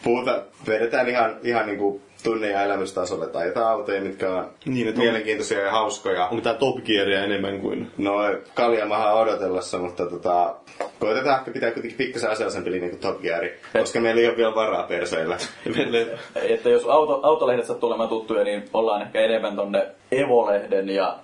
puhuta, 0.03 0.43
vedetään 0.67 1.09
ihan, 1.09 1.35
ihan 1.43 1.65
niinku 1.67 2.01
tunne- 2.23 2.49
ja 2.49 2.63
elämystasolle 2.63 3.27
tai 3.27 3.47
jotain 3.47 3.67
autoja, 3.67 4.01
mitkä 4.01 4.29
on 4.35 4.49
Niin, 4.65 4.87
että 4.87 5.01
on- 5.01 5.05
mielenkiintoisia 5.05 5.59
ja 5.59 5.71
hauskoja. 5.71 6.27
Onko 6.27 6.41
tää 6.41 6.53
Top 6.53 6.75
Gearia 6.85 7.23
enemmän 7.23 7.59
kuin... 7.59 7.91
No, 7.97 8.13
kaljamahaa 8.53 9.13
odotellessa, 9.13 9.77
mutta 9.77 10.05
tota, 10.05 10.55
koitetaan 10.99 11.39
ehkä 11.39 11.51
pitää 11.51 11.71
kuitenkin 11.71 11.97
pikkasen 11.97 12.29
asiallisempi 12.29 12.71
linja 12.71 12.89
kuin 12.89 12.99
Top 12.99 13.21
Gear, 13.21 13.43
koska 13.79 13.99
meillä 13.99 14.21
ei 14.21 14.27
ole 14.27 14.37
vielä 14.37 14.55
varaa 14.55 14.83
perseillä. 14.83 15.37
Että 16.35 16.69
jos 16.69 16.85
auto, 16.85 17.19
autolehdet 17.23 17.65
sattuu 17.65 17.89
olemaan 17.89 18.09
tuttuja, 18.09 18.43
niin 18.43 18.63
ollaan 18.73 19.01
ehkä 19.01 19.19
enemmän 19.19 19.55
tonne 19.55 19.87
Evo-lehden 20.11 20.89
ja 20.89 21.17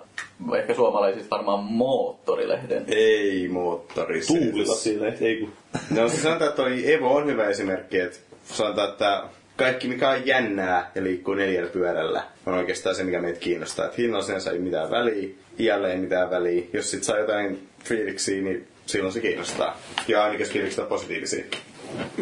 ehkä 0.56 0.74
suomalaisista 0.74 1.36
varmaan 1.36 1.64
Moottorilehden. 1.64 2.84
Ei 2.88 3.48
moottori. 3.48 4.22
siis. 4.22 4.40
Tuulilla 4.52 4.74
sille, 4.74 5.14
ei 5.20 5.36
kun. 5.36 5.52
No 5.96 6.08
se 6.08 6.16
sanotaan, 6.16 6.48
että 6.50 6.62
toi 6.62 6.92
Evo 6.92 7.14
on 7.14 7.26
hyvä 7.26 7.44
esimerkki, 7.48 7.98
että 8.00 8.18
sanotaan, 8.44 8.88
että 8.88 9.22
kaikki 9.58 9.88
mikä 9.88 10.10
on 10.10 10.26
jännää 10.26 10.90
ja 10.94 11.04
liikkuu 11.04 11.34
neljällä 11.34 11.70
pyörällä 11.70 12.22
on 12.46 12.54
oikeastaan 12.54 12.94
se, 12.94 13.04
mikä 13.04 13.20
meitä 13.20 13.40
kiinnostaa. 13.40 13.84
Että 13.84 13.96
hinnalla 13.98 14.24
sinänsä 14.24 14.50
ei 14.50 14.58
mitään 14.58 14.90
väliä, 14.90 15.28
iällä 15.58 15.88
ei 15.92 15.98
mitään 15.98 16.30
väliä. 16.30 16.62
Jos 16.72 16.90
sit 16.90 17.04
saa 17.04 17.18
jotain 17.18 17.68
fiiliksiä, 17.84 18.42
niin 18.42 18.66
silloin 18.86 19.12
se 19.12 19.20
kiinnostaa. 19.20 19.76
Ja 20.08 20.22
ainakin 20.24 20.44
jos 20.44 20.52
fiilikset 20.52 20.78
on 20.78 20.86
positiivisia. 20.86 21.44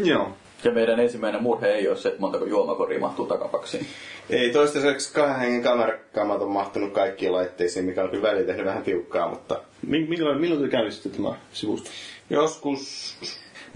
Joo. 0.04 0.36
Ja 0.64 0.70
meidän 0.72 1.00
ensimmäinen 1.00 1.42
murhe 1.42 1.66
ei 1.68 1.88
ole 1.88 1.96
se, 1.96 2.08
että 2.08 2.20
montako 2.20 2.44
juomakoria 2.44 3.00
mahtuu 3.00 3.26
takapaksiin. 3.26 3.86
Ei 4.30 4.50
toistaiseksi 4.50 5.12
kahden 5.14 5.40
hengen 5.40 5.62
kamerakamat 5.62 6.42
on 6.42 6.50
mahtunut 6.50 6.92
kaikkiin 6.92 7.32
laitteisiin, 7.32 7.84
mikä 7.84 8.02
on 8.04 8.10
kyllä 8.10 8.22
välillä 8.22 8.46
tehnyt 8.46 8.66
vähän 8.66 8.82
tiukkaa, 8.82 9.28
mutta 9.30 9.60
Mi- 9.86 10.06
milloin, 10.06 10.40
milloin 10.40 10.62
te 10.62 10.68
käynnistitte 10.68 11.16
tämä 11.16 11.34
sivusto? 11.52 11.90
joskus... 12.30 13.16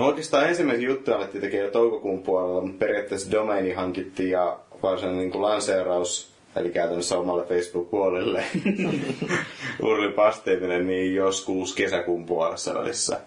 No 0.00 0.06
oikeastaan 0.06 0.48
ensimmäisiä 0.48 0.88
juttuja 0.88 1.16
alettiin 1.16 1.40
tekemään 1.42 1.66
jo 1.66 1.72
toukokuun 1.72 2.22
puolella, 2.22 2.60
mutta 2.60 2.78
periaatteessa 2.78 3.30
domaini 3.30 3.72
hankittiin 3.72 4.30
ja 4.30 4.58
varsinainen 4.82 5.20
niin 5.20 5.30
kuin 5.30 5.42
lanseeraus, 5.42 6.32
eli 6.56 6.70
käytännössä 6.70 7.18
omalle 7.18 7.44
Facebook-puolelle, 7.44 8.44
uudelle 9.84 10.12
pasteiminen, 10.12 10.86
niin 10.86 11.14
joskus 11.14 11.74
kesäkuun 11.74 12.26
puolessa 12.26 12.74
välissä. 12.74 13.20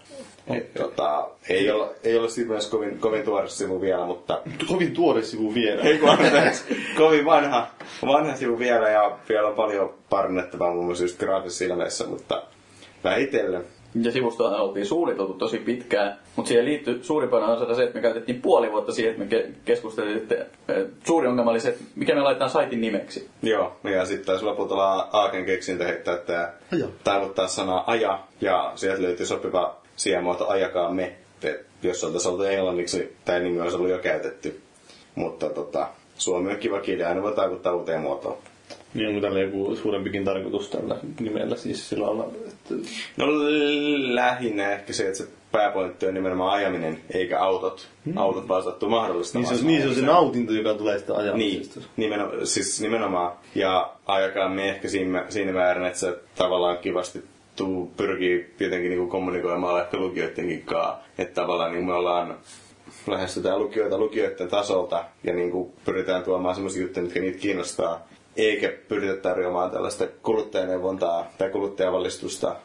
Et, 0.48 0.74
tota, 0.74 1.30
ei, 1.50 1.72
olla, 1.72 1.92
ei 2.04 2.18
olla 2.18 2.30
siitä 2.30 2.50
myös 2.50 2.68
kovin, 2.68 3.00
kovin 3.00 3.24
tuore 3.24 3.50
sivu 3.50 3.82
vielä, 3.82 4.06
mutta 4.06 4.42
Kovin 4.68 4.94
tuore 4.94 5.22
sivu 5.22 5.54
vielä. 5.54 5.82
ei 5.82 5.98
kun 5.98 6.10
anteeksi, 6.10 6.64
kovin 6.98 7.26
vanha, 7.26 7.68
vanha 8.06 8.36
sivu 8.36 8.60
vielä 8.60 8.90
ja 8.90 9.18
vielä 9.30 9.48
on 9.48 9.56
paljon 9.56 9.94
parannettavaa 10.10 10.74
muun 10.74 10.86
muassa 10.86 11.04
just 11.04 11.20
graafisissa 11.20 11.66
ilmeissä, 11.66 12.08
mutta 12.08 12.44
vähitellen. 13.04 13.64
Ja 14.02 14.12
sivustoa 14.12 14.62
oltiin 14.62 14.86
suunniteltu 14.86 15.34
tosi 15.34 15.58
pitkään, 15.58 16.20
mutta 16.36 16.48
siihen 16.50 16.66
liittyy 16.66 17.04
suurimpana 17.04 17.48
osana 17.48 17.74
se, 17.76 17.84
että 17.84 17.96
me 17.96 18.02
käytettiin 18.02 18.42
puoli 18.42 18.72
vuotta 18.72 18.92
siihen, 18.92 19.12
että 19.14 19.24
me 19.26 19.42
ke- 19.42 19.52
keskusteltiin, 19.66 20.18
että 20.18 20.46
suuri 21.08 21.28
ongelma 21.28 21.52
oli 21.52 21.60
se, 21.60 21.70
että 21.70 21.84
mikä 21.96 22.16
me 22.16 22.22
laitetaan 22.22 22.50
saitin 22.50 22.82
nimeksi. 22.82 23.30
Joo, 23.42 23.76
ja 23.84 24.06
sitten 24.06 24.26
taisi 24.26 24.46
lopulta 24.46 24.74
olla 24.74 25.10
Aaken 25.14 25.46
keksintö 25.46 25.86
heittää 25.86 26.18
tämä 26.18 26.54
Aja. 26.74 26.88
taivuttaa 27.04 27.48
sanaa 27.48 27.84
aja, 27.88 28.20
ja 28.42 28.72
sieltä 28.76 29.02
löytyi 29.02 29.26
sopiva 29.26 29.76
sijamuoto 29.96 30.48
ajakaa 30.48 30.92
me. 30.92 31.16
Et 31.44 31.66
jos 31.84 32.04
oltaisiin 32.04 32.32
oltu 32.32 32.44
englanniksi, 32.44 33.16
tämä 33.26 33.40
nimi 33.40 33.62
olisi 33.62 33.76
ollut 33.78 33.90
jo 33.92 33.98
käytetty. 34.00 34.62
Mutta 35.16 35.50
tota, 35.50 35.88
Suomi 36.18 36.52
on 36.52 36.58
kiva 36.58 36.80
kieli, 36.80 37.04
aina 37.04 37.22
voi 37.22 37.36
taivuttaa 37.36 37.74
uuteen 37.76 38.02
muotoon. 38.02 38.38
Niin 38.94 39.08
onko 39.10 39.22
tällä 39.22 39.40
joku 39.40 39.76
suurempikin 39.76 40.26
tarkoitus 40.26 40.70
tällä 40.70 40.98
nimellä 41.20 41.56
siis 41.56 41.90
sillä 41.90 42.06
lailla, 42.06 42.26
että... 42.48 42.74
No 43.18 43.26
lähinnä 44.16 44.72
ehkä 44.72 44.94
se, 44.94 45.04
että 45.08 45.18
se 45.18 45.28
pääpointti 45.52 46.06
on 46.08 46.14
nimenomaan 46.14 46.54
ajaminen, 46.54 47.02
eikä 47.14 47.40
autot. 47.40 47.88
Autot 48.16 48.48
vaan 48.48 48.64
sattuu 48.64 48.90
mahdollistamaan. 48.90 49.50
Niin 49.50 49.58
se, 49.60 49.64
on, 49.66 49.68
niin 49.68 49.82
se 49.82 49.88
on 49.88 49.96
se 49.96 50.02
nautinto, 50.02 50.54
joka 50.54 50.74
tulee 50.74 51.00
sitä 51.00 51.14
Niin, 51.14 51.24
ajamisesta. 51.24 51.80
nimeno, 51.98 52.32
siis 52.46 52.82
nimenomaan. 52.82 53.32
Ja 53.56 53.92
aiakaamme 54.06 54.70
ehkä 54.70 54.88
siinä, 54.88 55.26
siinä 55.30 55.52
määrin, 55.52 55.86
että 55.86 56.00
se 56.00 56.20
tavallaan 56.36 56.78
kivasti 56.78 57.24
tuu, 57.56 57.92
pyrkii 57.98 58.54
jotenkin 58.60 58.90
niin 58.92 59.10
kommunikoimaan 59.10 59.82
ehkä 59.82 59.98
lukijoidenkin 59.98 60.62
kanssa. 60.62 60.98
Että 61.18 61.42
tavallaan 61.42 61.72
niin 61.72 61.86
me 61.86 61.94
ollaan 61.94 62.38
lähestytään 63.08 63.60
lukijoita 63.60 63.98
lukijoiden 63.98 64.48
tasolta 64.48 65.04
ja 65.24 65.34
niin 65.34 65.52
kuin 65.52 65.74
pyritään 65.86 66.24
tuomaan 66.24 66.56
sellaisia 66.56 66.82
juttuja, 66.82 67.04
mitkä 67.04 67.20
niitä 67.20 67.38
kiinnostaa. 67.40 68.08
Eikä 68.38 68.74
pyritä 68.88 69.16
tarjoamaan 69.16 69.72
tällaista 69.72 70.08
kuluttajaneuvontaa 70.24 71.32
tai 71.38 71.50
kuluttajavalistusta. 71.50 72.56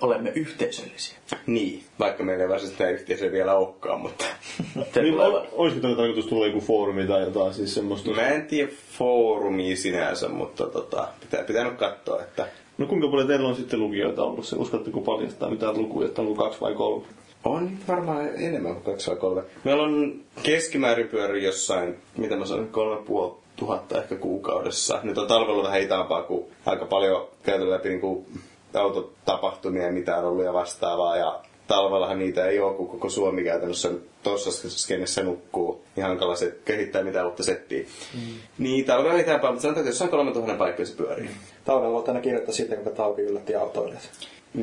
Olemme 0.00 0.32
yhteisöllisiä. 0.34 1.18
Niin, 1.46 1.82
vaikka 1.98 2.24
meillä 2.24 2.42
ei 2.42 2.48
varsinaisesti 2.48 2.78
tämä 2.78 2.90
yhteisö 2.90 3.32
vielä 3.32 3.54
olekaan, 3.54 4.00
mutta 4.00 4.24
Niin, 5.02 5.14
olisiko 5.52 5.80
tällä 5.82 5.96
tarkoitus 5.96 6.26
tulla 6.26 6.46
joku 6.46 6.60
foorumi 6.60 7.06
tai 7.06 7.22
jotain 7.22 7.54
siis 7.54 7.74
semmoista? 7.74 8.10
mä 8.10 8.28
en 8.28 8.46
tiedä 8.46 8.72
foorumia 8.98 9.76
sinänsä, 9.76 10.28
mutta 10.28 10.66
tota, 10.66 11.08
pitää, 11.20 11.44
pitää 11.44 11.64
nyt 11.64 11.78
katsoa, 11.78 12.22
että 12.22 12.48
No 12.78 12.86
kuinka 12.86 13.08
paljon 13.08 13.28
teillä 13.28 13.48
on 13.48 13.56
sitten 13.56 13.80
lukijoita 13.80 14.22
ollut? 14.22 14.46
Se 14.46 14.56
uskatteko 14.56 15.00
paljastaa 15.00 15.50
mitään 15.50 15.78
lukuja, 15.78 16.08
että 16.08 16.22
onko 16.22 16.34
kaksi 16.44 16.60
vai 16.60 16.74
kolme? 16.74 17.06
On 17.44 17.70
varmaan 17.88 18.28
enemmän 18.36 18.72
kuin 18.72 18.84
kaksi 18.84 19.10
vai 19.10 19.16
kolme. 19.16 19.42
Meillä 19.64 19.82
on 19.82 20.20
keskimäärin 20.42 21.08
pyöri 21.08 21.44
jossain, 21.44 21.96
mitä 22.16 22.36
mä 22.36 22.46
sanon, 22.46 22.68
kolme 22.68 23.02
puoli 23.02 23.34
tuhatta 23.56 23.98
ehkä 24.02 24.16
kuukaudessa. 24.16 25.00
Nyt 25.02 25.18
on 25.18 25.26
talvella 25.26 25.62
vähän 25.62 25.80
hitaampaa, 25.80 26.22
kun 26.22 26.44
aika 26.66 26.84
paljon 26.84 27.28
käyty 27.42 27.70
läpi 27.70 27.88
niin 27.88 28.00
kuin 28.00 28.26
autotapahtumia 28.74 29.82
ja 29.86 29.92
mitä 29.92 30.16
on 30.16 30.24
ollut 30.24 30.44
ja 30.44 30.52
vastaavaa. 30.52 31.16
Ja 31.16 31.40
talvellahan 31.66 32.18
niitä 32.18 32.46
ei 32.46 32.60
ole, 32.60 32.74
kun 32.74 32.88
koko 32.88 33.08
Suomi 33.08 33.44
käytännössä 33.44 33.90
tuossa 34.22 34.68
skennessä 34.68 35.22
nukkuu. 35.22 35.84
Niin 35.96 36.06
hankala 36.06 36.36
se 36.36 36.56
kehittää 36.64 37.02
mitään 37.02 37.26
uutta 37.26 37.42
settiä. 37.42 37.84
Mm. 38.14 38.20
Niin 38.58 38.84
talvella 38.84 39.16
hitaampaa, 39.18 39.50
mutta 39.50 39.62
sanotaan, 39.62 39.80
että 39.82 39.90
jossain 39.90 40.10
3000 40.10 40.54
paikkaa 40.54 40.86
se 40.86 40.96
pyörii. 40.96 41.30
Talvella 41.64 41.92
voit 41.92 42.08
aina 42.08 42.20
kirjoittaa 42.20 42.54
siitä, 42.54 42.74
kuinka 42.74 42.90
talvi 42.90 43.22
yllätti 43.22 43.54
autoilijat. 43.54 44.10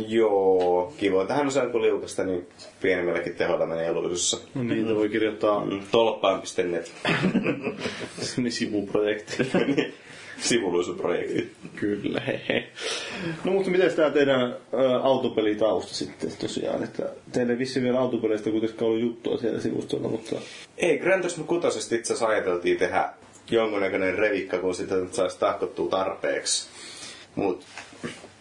Joo, 0.07 0.93
kiva. 0.97 1.25
Tähän 1.25 1.47
on 1.63 1.71
kun 1.71 1.81
liukasta, 1.81 2.23
niin 2.23 2.47
pienemmälläkin 2.81 3.35
teholla 3.35 3.65
menee 3.65 3.88
eluisussa. 3.88 4.38
No 4.55 4.63
niitä 4.63 4.95
voi 4.95 5.09
kirjoittaa 5.09 5.67
Tolppaan.net. 5.91 6.91
sinne 8.21 8.50
sivuprojekti. 8.59 9.38
Sivuluisuprojekti. 10.39 11.51
Kyllä, 11.75 12.19
hehe. 12.19 12.67
No 13.43 13.51
mutta 13.51 13.69
miten 13.71 13.93
tämä 13.93 14.09
teidän 14.09 14.41
ä, 14.41 14.55
autopelitausta 15.03 15.93
sitten 15.93 16.31
tosiaan? 16.39 16.83
Että 16.83 17.09
teille 17.31 17.57
vissi 17.57 17.81
vielä 17.81 18.00
autopeleistä 18.00 18.50
kuitenkaan 18.50 18.91
ollut 18.91 19.01
juttua 19.01 19.38
siellä 19.38 19.59
sivustolla, 19.62 20.07
mutta... 20.07 20.35
Ei, 20.77 20.97
Gran 20.97 21.21
Turismo 21.21 21.43
6 21.43 21.67
itse 21.77 21.95
asiassa 21.95 22.27
ajateltiin 22.27 22.77
tehdä 22.77 23.09
jonkunnäköinen 23.51 24.15
revikka, 24.15 24.57
kun 24.57 24.75
sitä 24.75 24.95
saisi 25.12 25.39
tahkottua 25.39 25.89
tarpeeksi. 25.89 26.69
Mut 27.35 27.63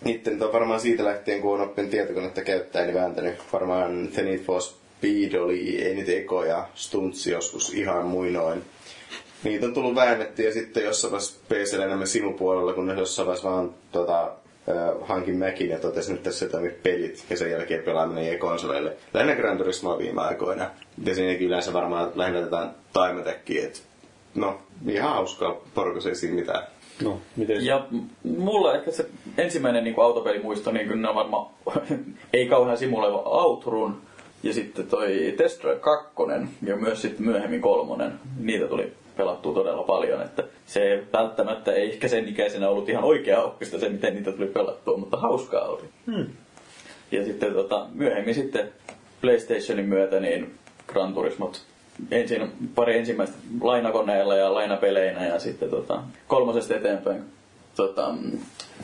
niitten 0.04 0.42
on 0.42 0.52
varmaan 0.52 0.80
siitä 0.80 1.04
lähtien, 1.04 1.40
kun 1.40 1.54
on 1.54 1.60
oppinut 1.68 1.90
tietokonetta 1.90 2.40
käyttää, 2.42 2.84
niin 2.84 2.94
vääntänyt 2.94 3.34
varmaan 3.52 4.08
The 4.08 4.22
Need 4.22 4.38
for 4.38 4.60
Speed 4.62 5.34
oli, 5.34 5.82
ei 5.82 6.16
Eko 6.18 6.44
ja 6.44 6.68
Stunts 6.74 7.26
joskus 7.26 7.74
ihan 7.74 8.06
muinoin. 8.06 8.62
Niitä 9.44 9.66
on 9.66 9.74
tullut 9.74 9.94
väännetty 9.94 10.42
ja 10.42 10.52
sitten 10.52 10.84
jossain 10.84 11.12
vaiheessa 11.12 11.40
PC 11.48 11.74
enemmän 11.74 12.06
sivupuolella, 12.06 12.72
kun 12.72 12.86
ne 12.86 12.94
jossain 12.94 13.26
vaiheessa 13.26 13.50
vaan 13.50 13.74
tota, 13.92 14.32
hankin 15.00 15.38
Macin 15.38 15.68
ja 15.70 15.78
totesin, 15.78 16.14
että 16.14 16.30
tässä 16.30 16.48
toimii 16.48 16.70
pelit 16.82 17.24
ja 17.30 17.36
sen 17.36 17.50
jälkeen 17.50 17.82
pelaaminen 17.82 18.26
jäi 18.26 18.36
konsoleille. 18.36 18.96
Lähinnä 19.14 19.34
Gran 19.34 19.58
Turismoa 19.58 19.98
viime 19.98 20.20
aikoina. 20.20 20.70
Ja 21.04 21.14
siinäkin 21.14 21.46
yleensä 21.46 21.72
varmaan 21.72 22.12
lähinnä 22.14 22.40
jotain 22.40 22.70
taimetekkiä, 22.92 23.66
et 23.66 23.82
no 24.34 24.60
ihan 24.88 25.10
hauskaa 25.14 25.56
porukassa 25.74 26.08
ei 26.08 26.14
siinä 26.14 26.34
mitään. 26.34 26.62
No, 27.04 27.18
miten... 27.36 27.66
Ja 27.66 27.86
mulla 28.24 28.74
ehkä 28.74 28.90
se 28.90 29.06
ensimmäinen 29.38 29.84
niin 29.84 29.94
autopelimuisto, 29.98 30.72
niin 30.72 30.88
kyllä 30.88 31.08
on 31.08 31.14
varmaan 31.14 31.46
ei 32.32 32.46
kauhean 32.46 32.78
simuloiva 32.78 33.22
Outrun. 33.24 34.00
Ja 34.42 34.52
sitten 34.52 34.86
toi 34.86 35.34
Test 35.36 35.62
Drive 35.62 35.78
2 35.78 36.08
ja 36.66 36.76
myös 36.76 37.02
sitten 37.02 37.26
myöhemmin 37.26 37.60
kolmonen. 37.60 38.12
Niitä 38.40 38.66
tuli 38.66 38.92
pelattua 39.16 39.54
todella 39.54 39.82
paljon. 39.82 40.22
Että 40.22 40.44
se 40.66 41.02
välttämättä 41.12 41.72
ei 41.72 41.92
ehkä 41.92 42.08
sen 42.08 42.28
ikäisenä 42.28 42.68
ollut 42.68 42.88
ihan 42.88 43.04
oikea 43.04 43.42
oppista 43.42 43.78
se, 43.78 43.88
miten 43.88 44.14
niitä 44.14 44.32
tuli 44.32 44.46
pelattua, 44.46 44.96
mutta 44.96 45.16
hauskaa 45.16 45.68
oli. 45.68 45.82
Hmm. 46.06 46.26
Ja 47.10 47.24
sitten 47.24 47.52
tota, 47.52 47.86
myöhemmin 47.94 48.34
sitten 48.34 48.72
PlayStationin 49.20 49.86
myötä 49.86 50.20
niin 50.20 50.54
Gran 50.86 51.14
Turismot 51.14 51.62
ensin 52.10 52.52
pari 52.74 52.98
ensimmäistä 52.98 53.36
lainakoneella 53.60 54.34
ja 54.34 54.54
lainapeleinä 54.54 55.26
ja 55.26 55.38
sitten 55.38 55.70
tota, 55.70 56.02
kolmosesta 56.28 56.74
eteenpäin 56.74 57.22
tota, 57.76 58.12
mm, 58.12 58.38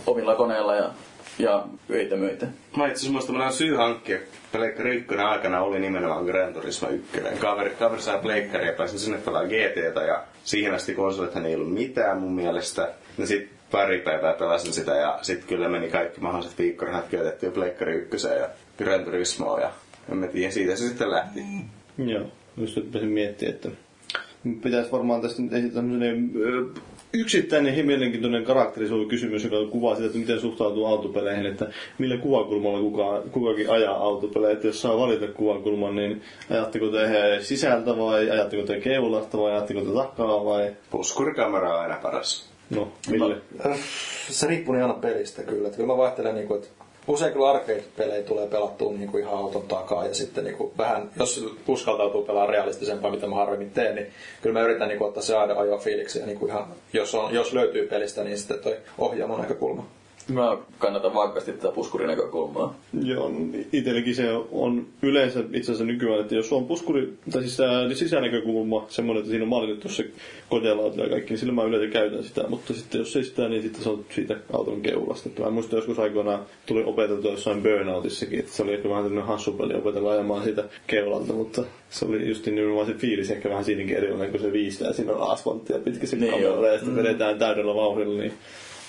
omilla 0.06 0.34
koneilla 0.34 0.74
ja, 0.74 0.90
ja 1.38 1.64
öitä 1.90 2.16
möitä. 2.16 2.46
Mä 2.76 2.86
itse 2.86 2.94
asiassa 2.94 3.12
muistan, 3.12 3.40
että 3.40 3.50
syy 3.50 3.76
hankkia 3.76 4.18
Pleikkari 4.52 4.96
1 4.96 5.14
aikana 5.14 5.60
oli 5.60 5.80
nimenomaan 5.80 6.24
Gran 6.24 6.54
Turismo 6.54 6.88
1. 6.88 7.20
Kaveri, 7.40 7.70
kaveri 7.70 8.02
sai 8.02 8.18
Pleikkari 8.18 8.66
ja 8.66 8.72
pääsin 8.72 8.98
sinne 8.98 9.18
pelaamaan 9.18 9.52
GTtä 9.52 10.00
ja 10.00 10.22
siihen 10.44 10.74
asti 10.74 10.94
konsolithan 10.94 11.46
ei 11.46 11.54
ollut 11.54 11.74
mitään 11.74 12.18
mun 12.18 12.34
mielestä. 12.34 12.92
Ja 13.18 13.26
sit 13.26 13.50
pari 13.70 13.98
päivää 14.00 14.32
pelasin 14.32 14.72
sitä 14.72 14.94
ja 14.94 15.18
sit 15.22 15.44
kyllä 15.44 15.68
meni 15.68 15.88
kaikki 15.90 16.20
mahdolliset 16.20 16.58
viikkorahat 16.58 17.08
käytettyä 17.08 17.50
Pleikkari 17.50 17.94
1 17.94 18.28
ja 18.28 18.48
Gran 18.78 19.04
Turismoa 19.04 19.60
ja 19.60 19.70
en 20.12 20.16
mä 20.16 20.26
tiedä, 20.26 20.50
siitä 20.50 20.76
se 20.76 20.88
sitten 20.88 21.10
lähti. 21.10 21.40
Joo, 21.98 22.26
just 22.60 22.76
nyt 22.76 22.92
pääsin 22.92 23.10
miettimään, 23.10 23.54
että 23.54 23.70
pitäisi 24.62 24.92
varmaan 24.92 25.22
tästä 25.22 25.42
nyt 25.42 25.52
esittää 25.52 25.82
tämmöinen 25.82 26.30
yksittäinen 27.12 27.78
ja 27.78 27.84
mielenkiintoinen 27.84 28.44
karakteri, 28.44 28.88
se 28.88 28.94
oli 28.94 29.06
kysymys, 29.06 29.44
joka 29.44 29.70
kuvaa 29.70 29.94
sitä, 29.94 30.06
että 30.06 30.18
miten 30.18 30.40
suhtautuu 30.40 30.86
autopeleihin, 30.86 31.46
että 31.46 31.66
millä 31.98 32.16
kuvakulmalla 32.16 32.80
kuka, 32.80 33.22
kukakin 33.32 33.70
ajaa 33.70 33.96
autopelejä. 33.96 34.52
Että 34.52 34.66
jos 34.66 34.82
saa 34.82 34.98
valita 34.98 35.26
kuvakulman, 35.28 35.96
niin 35.96 36.22
ajatteko 36.50 36.86
te 36.86 37.08
sisältä 37.40 37.98
vai 37.98 38.30
ajatteko 38.30 38.62
te 38.62 38.80
keulasta 38.80 39.38
vai 39.38 39.52
ajatteko 39.52 39.80
te 39.80 39.92
takaa 39.94 40.44
vai... 40.44 40.76
Puskurikamera 40.90 41.74
on 41.74 41.80
aina 41.80 41.96
paras. 42.02 42.48
No, 42.70 42.92
mille? 43.10 43.36
Äh, 43.66 43.78
Se 44.30 44.46
riippuu 44.46 44.74
niin 44.74 44.82
aina 44.82 44.94
pelistä 44.94 45.42
kyllä. 45.42 45.66
Että 45.66 45.76
kyllä 45.76 45.92
mä 45.92 45.96
vaihtelen, 45.96 46.34
niin 46.34 46.46
kuin, 46.48 46.62
että 46.62 46.77
usein 47.08 47.32
kyllä 47.32 47.50
arcade-pelejä 47.50 48.22
tulee 48.22 48.46
pelattua 48.46 48.92
niin 48.92 49.10
kuin 49.10 49.24
ihan 49.24 49.38
auton 49.38 49.62
takaa 49.62 50.06
ja 50.06 50.14
sitten 50.14 50.44
niin 50.44 50.56
kuin 50.56 50.72
vähän, 50.78 51.10
jos 51.18 51.44
uskaltautuu 51.68 52.22
pelaa 52.22 52.46
realistisempaa, 52.46 53.10
mitä 53.10 53.26
mä 53.26 53.36
harvemmin 53.36 53.70
teen, 53.70 53.94
niin 53.94 54.06
kyllä 54.42 54.58
mä 54.58 54.64
yritän 54.64 54.88
niin 54.88 54.98
kuin, 54.98 55.08
ottaa 55.08 55.22
se 55.22 55.36
aina 55.36 55.54
ajofiiliksi 55.54 56.18
ja 56.18 56.26
niin 56.26 56.38
kuin 56.38 56.50
ihan, 56.50 56.66
jos, 56.92 57.14
on, 57.14 57.34
jos 57.34 57.52
löytyy 57.52 57.86
pelistä, 57.86 58.24
niin 58.24 58.38
sitten 58.38 58.58
toi 58.58 58.76
ohjaamon 58.98 59.40
näkökulma. 59.40 59.86
Mä 60.28 60.56
kannatan 60.78 61.14
vankasti 61.14 61.52
tätä 61.52 61.72
puskurinäkökulmaa. 61.72 62.74
Joo, 63.02 63.32
itsellekin 63.72 64.14
se 64.14 64.32
on 64.52 64.86
yleensä 65.02 65.40
itse 65.40 65.58
asiassa 65.58 65.84
nykyään, 65.84 66.20
että 66.20 66.34
jos 66.34 66.52
on 66.52 66.66
puskuri, 66.66 67.12
tai 67.30 67.42
siis 67.42 67.60
ää, 67.60 67.94
sisänäkökulma, 67.94 68.86
semmoinen, 68.88 69.20
että 69.20 69.30
siinä 69.30 69.42
on 69.42 69.48
mallinnettu 69.48 69.88
se 69.88 70.10
kodelauta 70.48 71.00
ja 71.00 71.08
kaikki, 71.08 71.30
niin 71.30 71.38
sillä 71.38 71.52
mä 71.52 71.64
yleensä 71.64 71.92
käytän 71.92 72.24
sitä, 72.24 72.44
mutta 72.48 72.74
sitten 72.74 72.98
jos 72.98 73.16
ei 73.16 73.24
sitä, 73.24 73.48
niin 73.48 73.62
sitten 73.62 73.82
se 73.82 73.88
on 73.88 74.04
siitä 74.10 74.36
auton 74.52 74.80
keulasta. 74.80 75.28
Mä 75.38 75.50
muistan 75.50 75.76
joskus 75.76 75.98
aikoinaan 75.98 76.40
tuli 76.66 76.84
opeteltua 76.84 77.30
jossain 77.30 77.62
burnoutissakin, 77.62 78.38
että 78.38 78.52
se 78.52 78.62
oli 78.62 78.74
ehkä 78.74 78.88
vähän 78.88 79.04
tämmöinen 79.04 79.28
hassu 79.28 79.52
peli 79.52 79.74
opetella 79.74 80.10
ajamaan 80.10 80.44
siitä 80.44 80.64
keulalta, 80.86 81.32
mutta 81.32 81.62
se 81.90 82.04
oli 82.04 82.28
just 82.28 82.46
nimenomaan 82.46 82.86
se 82.86 82.94
fiilis 82.94 83.30
ehkä 83.30 83.50
vähän 83.50 83.64
siinäkin 83.64 83.96
erilainen, 83.96 84.30
kun 84.30 84.40
se 84.40 84.52
viistää 84.52 84.92
siinä 84.92 85.12
on 85.12 85.32
asfalttia 85.32 85.78
pitkä 85.78 86.06
se 86.06 86.16
Niin 86.16 86.32
kamera 86.32 86.68
ja 86.68 86.78
sitten 86.78 86.96
vedetään 86.96 87.38
täydellä 87.38 87.74
vauhdilla, 87.74 88.20
niin 88.20 88.32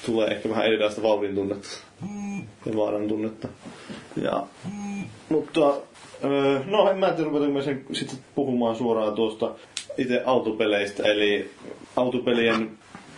tulee 0.05 0.27
ehkä 0.27 0.49
vähän 0.49 0.65
erilaista 0.65 1.03
vauhdin 1.03 1.35
tunnetta 1.35 1.67
ja 2.65 2.75
vaaran 2.75 3.07
tunnetta. 3.07 3.47
Ja, 4.21 4.43
mutta 5.29 5.73
no 6.65 6.89
en 6.91 6.97
mä 6.97 7.07
tiedä, 7.11 7.23
rupetaanko 7.23 7.57
me 7.57 7.63
sen 7.63 7.85
sitten 7.91 8.19
puhumaan 8.35 8.75
suoraan 8.75 9.13
tuosta 9.13 9.51
itse 9.97 10.23
autopeleistä, 10.25 11.03
eli 11.03 11.51
autopelien 11.95 12.71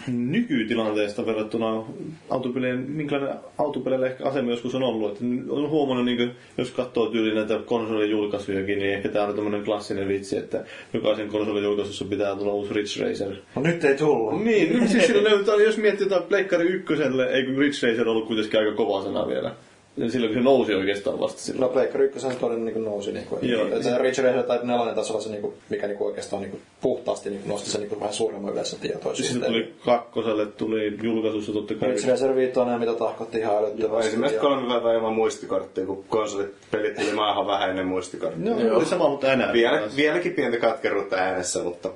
nykytilanteesta 0.07 1.25
verrattuna 1.25 1.83
autopelien, 2.29 2.79
minkälainen 2.79 3.37
autopeleillä 3.57 4.07
ehkä 4.07 4.25
asema 4.25 4.51
joskus 4.51 4.75
on 4.75 4.83
ollut. 4.83 5.11
Että 5.11 5.25
on 5.49 5.69
huomannut, 5.69 6.05
niin 6.05 6.17
kuin, 6.17 6.31
jos 6.57 6.71
katsoo 6.71 7.05
tyyliin 7.05 7.35
näitä 7.35 7.59
konsolin 7.65 8.11
julkaisujakin, 8.11 8.79
niin 8.79 8.93
ehkä 8.93 9.09
tämä 9.09 9.25
on 9.25 9.35
tämmöinen 9.35 9.63
klassinen 9.63 10.07
vitsi, 10.07 10.37
että 10.37 10.65
jokaisen 10.93 11.27
konsolin 11.27 11.63
julkaisussa 11.63 12.05
pitää 12.05 12.35
tulla 12.35 12.53
uusi 12.53 12.73
Ridge 12.73 13.03
Racer. 13.03 13.35
No 13.55 13.61
nyt 13.61 13.83
ei 13.83 13.95
tullut. 13.95 14.43
Niin, 14.43 14.89
siis 14.89 15.05
silloin 15.07 15.35
löytää, 15.35 15.55
jos 15.55 15.77
miettii 15.77 16.05
jotain 16.05 16.23
Pleikkari 16.23 16.67
ykköselle, 16.67 17.25
ei 17.25 17.43
kun 17.43 17.57
Ridge 17.57 17.87
Racer 17.87 18.09
ollut 18.09 18.27
kuitenkin 18.27 18.59
aika 18.59 18.71
kova 18.71 19.03
sana 19.03 19.27
vielä. 19.27 19.55
Ja 19.97 20.09
silloin 20.11 20.33
kun 20.33 20.41
se 20.41 20.43
nousi 20.45 20.73
oikeastaan 20.73 21.19
vasta 21.19 21.37
No 21.37 21.41
silloin. 21.43 21.71
Pleikkari 21.71 22.05
1 22.05 22.27
todella 22.39 22.63
niin 22.65 22.83
nousi. 22.83 23.11
Niin 23.11 23.25
kuin, 23.25 23.49
Joo. 23.49 23.67
että 23.67 23.83
se 23.83 23.97
Richard 23.97 24.27
Racer 24.27 24.43
tai 24.43 24.59
nelonen 24.63 24.95
tasolla 24.95 25.21
se, 25.21 25.29
niin 25.29 25.41
kuin, 25.41 25.53
mikä 25.69 25.87
niin 25.87 25.97
kuin 25.97 26.07
oikeastaan 26.07 26.41
niin 26.41 26.51
kuin, 26.51 26.61
puhtaasti 26.81 27.29
niin 27.29 27.41
kuin, 27.41 27.49
nosti 27.49 27.69
sen 27.69 27.81
niin 27.81 27.89
kuin, 27.89 27.99
vähän 27.99 28.13
suuremman 28.13 28.51
yleisön 28.53 28.71
Sitten 28.71 28.91
tietoisuuteen. 28.91 29.51
tuli 29.51 29.73
kakkoselle, 29.85 30.45
tuli 30.45 30.97
julkaisussa 31.03 31.51
totta 31.53 31.73
kai. 31.73 31.89
Richard 31.89 32.09
Racer 32.11 32.35
5 32.35 32.53
mitä 32.79 32.93
tahkotti 32.93 33.37
ihan 33.37 33.57
älyttömästi. 33.57 34.05
Ensimmäiset 34.05 34.35
ja- 34.35 34.41
kolme 34.41 34.67
päivää 34.67 34.93
ilman 34.93 35.13
muistikorttia, 35.13 35.85
kun 35.85 36.03
konsolit 36.09 36.53
pelit 36.71 36.95
tuli 36.95 37.11
maahan 37.13 37.47
vähän 37.47 37.69
ennen 37.69 37.87
muistikorttia. 37.87 38.53
No, 38.55 38.75
oli 38.77 38.85
sama, 38.85 39.09
mutta 39.09 39.33
enää. 39.33 39.53
Vielä, 39.53 39.81
vieläkin 39.95 40.33
pientä 40.33 40.57
katkeruutta 40.57 41.15
äänessä, 41.15 41.63
mutta 41.63 41.89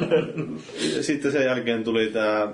sitten 1.00 1.32
sen 1.32 1.44
jälkeen 1.44 1.84
tuli 1.84 2.06
tää... 2.06 2.48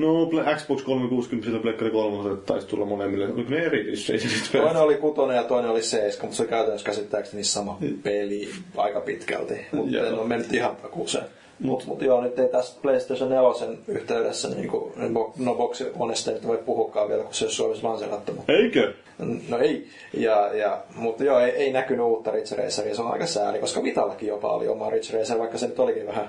No, 0.00 0.26
Xbox 0.56 0.82
360 0.82 1.50
ja 1.50 1.58
Pleikkari 1.58 1.90
3 1.90 2.36
taisi 2.46 2.66
tulla 2.66 2.86
molemmille. 2.86 3.32
Oliko 3.32 3.50
ne 3.50 3.58
eri 3.58 3.90
Racerit? 3.90 4.50
Toinen 4.52 4.82
oli 4.82 4.94
kutonen 4.94 5.36
ja 5.36 5.42
toinen 5.42 5.70
oli 5.70 5.82
seiska, 5.82 6.22
mutta 6.22 6.36
se 6.36 6.42
oli 6.42 6.50
käytännössä 6.50 6.86
käsittääkseni 6.86 7.44
sama 7.44 7.78
peli 8.02 8.48
aika 8.76 9.00
pitkälti. 9.00 9.66
Mutta 9.72 10.06
en 10.06 10.14
ole 10.14 10.26
mennyt 10.26 10.52
ihan 10.52 10.76
takuuseen. 10.76 11.24
Mutta 11.60 11.86
mut 11.86 12.02
joo, 12.02 12.20
nyt 12.20 12.38
ei 12.38 12.48
tästä 12.48 12.82
PlayStation 12.82 13.30
4 13.30 13.76
yhteydessä, 13.88 14.48
niin 14.48 14.68
kuin, 14.68 14.92
no 15.38 15.54
boksi 15.54 15.86
monesta 15.94 16.30
ei 16.30 16.34
nyt 16.34 16.46
voi 16.46 16.58
puhukaan 16.58 17.08
vielä, 17.08 17.22
kun 17.22 17.34
se 17.34 17.44
olisi 17.44 17.56
Suomessa 17.56 17.88
lanseerattu. 17.88 18.32
Eikö? 18.48 18.92
no 19.48 19.58
ei, 19.58 19.86
ja, 20.14 20.54
ja, 20.54 20.82
mutta 20.94 21.24
joo, 21.24 21.40
ei, 21.40 21.50
ei 21.50 21.72
näkynyt 21.72 22.06
uutta 22.06 22.30
Ridge 22.30 22.56
Raceria, 22.56 22.94
se 22.94 23.02
on 23.02 23.12
aika 23.12 23.26
sääli, 23.26 23.58
koska 23.58 23.82
Vitallakin 23.82 24.28
jopa 24.28 24.52
oli 24.52 24.68
oma 24.68 24.90
Ridge 24.90 25.18
Racer, 25.18 25.38
vaikka 25.38 25.58
se 25.58 25.66
nyt 25.66 25.78
olikin 25.78 26.06
vähän... 26.06 26.28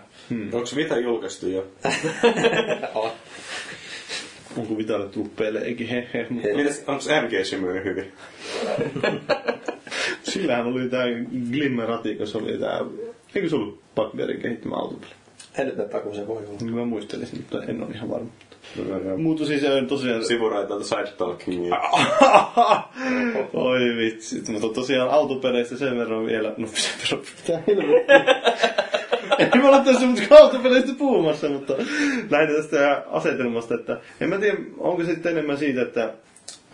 onko 0.54 0.66
se 0.66 0.76
Vita 0.76 0.98
julkaistu 0.98 1.48
jo? 1.48 1.64
Oh. 2.96 3.12
Onko 4.58 4.78
Vitalle 4.78 5.08
tullut 5.08 5.36
peleikin? 5.36 5.88
Hehe. 5.88 6.28
Mites, 6.30 6.84
onko 6.88 7.04
MG 7.22 7.62
myynyt 7.62 7.84
hyvin? 7.84 8.12
Sillähän 10.24 10.66
oli 10.66 10.90
tää 10.90 11.06
Glimmer 11.52 11.88
Ratikas, 11.88 12.36
oli 12.36 12.58
tää... 12.58 12.80
Eikö 13.36 13.50
se 13.50 13.56
ollut 13.56 13.82
Bugbearin 13.96 14.42
kehittämä 14.42 14.76
autopeli? 14.76 15.12
En 15.58 15.66
nyt 15.66 15.78
mene 15.78 15.90
takuuseen 15.90 16.28
voi 16.28 16.38
olla. 16.38 16.58
Niin 16.62 16.76
mä 16.76 16.86
muistelisin, 16.86 17.38
mutta 17.38 17.64
en 17.64 17.84
ole 17.84 17.96
ihan 17.96 18.10
varma. 18.10 18.30
Mutta 19.18 19.46
siis 19.46 19.62
se 19.62 19.74
on 19.74 19.88
tosiaan... 19.88 20.26
Sivuraitalta 20.26 20.84
side 20.84 21.12
talkingia. 21.18 21.76
Oi 23.54 23.80
vitsi, 23.98 24.52
mutta 24.52 24.70
tosiaan 24.70 25.10
autopeleistä 25.10 25.78
sen 25.78 25.98
verran 25.98 26.26
vielä, 26.26 26.54
no 26.58 26.68
sen 26.74 26.92
verran, 27.02 27.26
mitä 27.42 27.64
helvettiä. 27.68 29.01
Ei 29.40 29.62
me 29.62 29.68
olla 29.68 29.80
tässä 29.80 30.08
mutta 30.08 30.32
autopeleistä 30.32 30.92
puhumassa, 30.98 31.50
mutta 31.50 31.74
lähinnä 32.30 32.56
tästä 32.56 33.04
asetelmasta, 33.12 33.76
että 33.76 33.98
en 34.22 34.30
mä 34.30 34.38
tiedä, 34.38 34.58
onko 34.78 35.04
se 35.04 35.14
sitten 35.14 35.32
enemmän 35.32 35.58
siitä, 35.58 35.82
että 35.82 36.14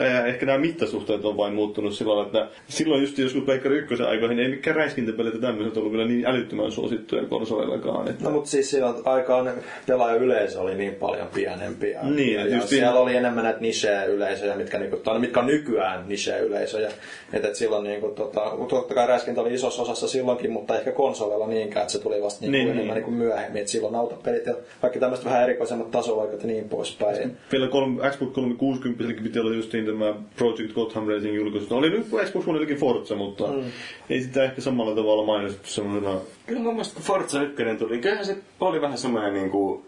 ehkä 0.05 0.45
nämä 0.45 0.57
mittasuhteet 0.57 1.25
on 1.25 1.37
vain 1.37 1.53
muuttunut 1.53 1.93
sillä 1.93 2.15
lailla, 2.15 2.25
että 2.25 2.47
silloin 2.67 3.01
just 3.01 3.17
joskus 3.17 3.43
Pleikkari 3.43 3.77
ykkösen 3.77 4.07
aikoihin 4.07 4.39
ei 4.39 4.49
mikään 4.49 4.75
räiskintäpelit 4.75 5.33
ja 5.33 5.39
tämmöiset 5.39 5.77
ollut 5.77 5.91
vielä 5.91 6.05
niin 6.05 6.25
älyttömän 6.25 6.71
suosittuja 6.71 7.25
konsoleillakaan. 7.25 8.07
Että... 8.07 8.23
No 8.23 8.29
mutta 8.29 8.49
siis 8.49 8.69
siinä 8.69 8.93
aikaan 9.05 9.51
pelaajayleisö 9.87 10.61
oli 10.61 10.75
niin 10.75 10.95
paljon 10.95 11.27
pienempi. 11.33 11.91
Ja, 11.91 12.03
Niin, 12.03 12.33
ja, 12.33 12.41
just 12.41 12.51
ja 12.51 12.57
niin. 12.57 12.67
siellä 12.67 12.99
oli 12.99 13.15
enemmän 13.15 13.43
näitä 13.43 13.59
niche-yleisöjä, 13.59 14.55
mitkä, 14.55 14.79
niinku, 14.79 14.97
tai 14.97 15.19
mitkä 15.19 15.39
on 15.39 15.47
nykyään 15.47 16.05
niche-yleisöjä. 16.07 16.91
Että 17.33 17.47
et 17.47 17.55
silloin 17.55 17.83
niinku, 17.83 18.07
tota, 18.09 18.41
totta 18.69 18.93
kai 18.93 19.07
räiskintä 19.07 19.41
oli 19.41 19.53
isossa 19.53 19.81
osassa 19.81 20.07
silloinkin, 20.07 20.51
mutta 20.51 20.77
ehkä 20.77 20.91
konsoleilla 20.91 21.47
niinkään, 21.47 21.81
että 21.81 21.93
se 21.93 21.99
tuli 21.99 22.21
vasta 22.21 22.41
niinku, 22.41 22.51
Niin, 22.51 22.61
enemmän 22.67 22.85
niin. 22.85 22.93
niinku 22.93 23.11
myöhemmin. 23.11 23.61
Et 23.61 23.67
silloin 23.67 23.95
autopelit 23.95 24.45
ja 24.45 24.55
kaikki 24.81 24.99
tämmöiset 24.99 25.25
vähän 25.25 25.43
erikoisemmat 25.43 25.91
tasoaikat 25.91 26.41
ja 26.41 26.47
niin 26.47 26.69
poispäin. 26.69 27.37
Vielä 27.51 27.67
kolme, 27.67 28.09
Xbox 28.09 28.33
360 28.33 29.23
piti 29.23 29.39
olla 29.39 29.53
just 29.53 29.73
niin 29.73 29.86
tämä 29.87 30.13
Project 30.37 30.73
Gotham 30.73 31.07
Racing 31.07 31.35
julkaisu. 31.35 31.75
Oli 31.75 31.89
nyt 31.89 32.07
Xbox 32.25 32.47
Onellakin 32.47 32.77
Forza, 32.77 33.15
mutta 33.15 33.47
mm. 33.47 33.63
ei 34.09 34.21
sitä 34.21 34.43
ehkä 34.43 34.61
samalla 34.61 34.95
tavalla 34.95 35.25
mainostettu 35.25 35.69
semmoisena... 35.69 36.19
Kyllä 36.45 36.61
mun 36.61 36.73
mielestä 36.73 36.99
Forza 36.99 37.41
1 37.41 37.55
tuli, 37.79 37.91
niin 37.91 38.01
kyllähän 38.01 38.25
se 38.25 38.37
oli 38.59 38.81
vähän 38.81 38.97
semmoinen 38.97 39.33
niinku 39.33 39.85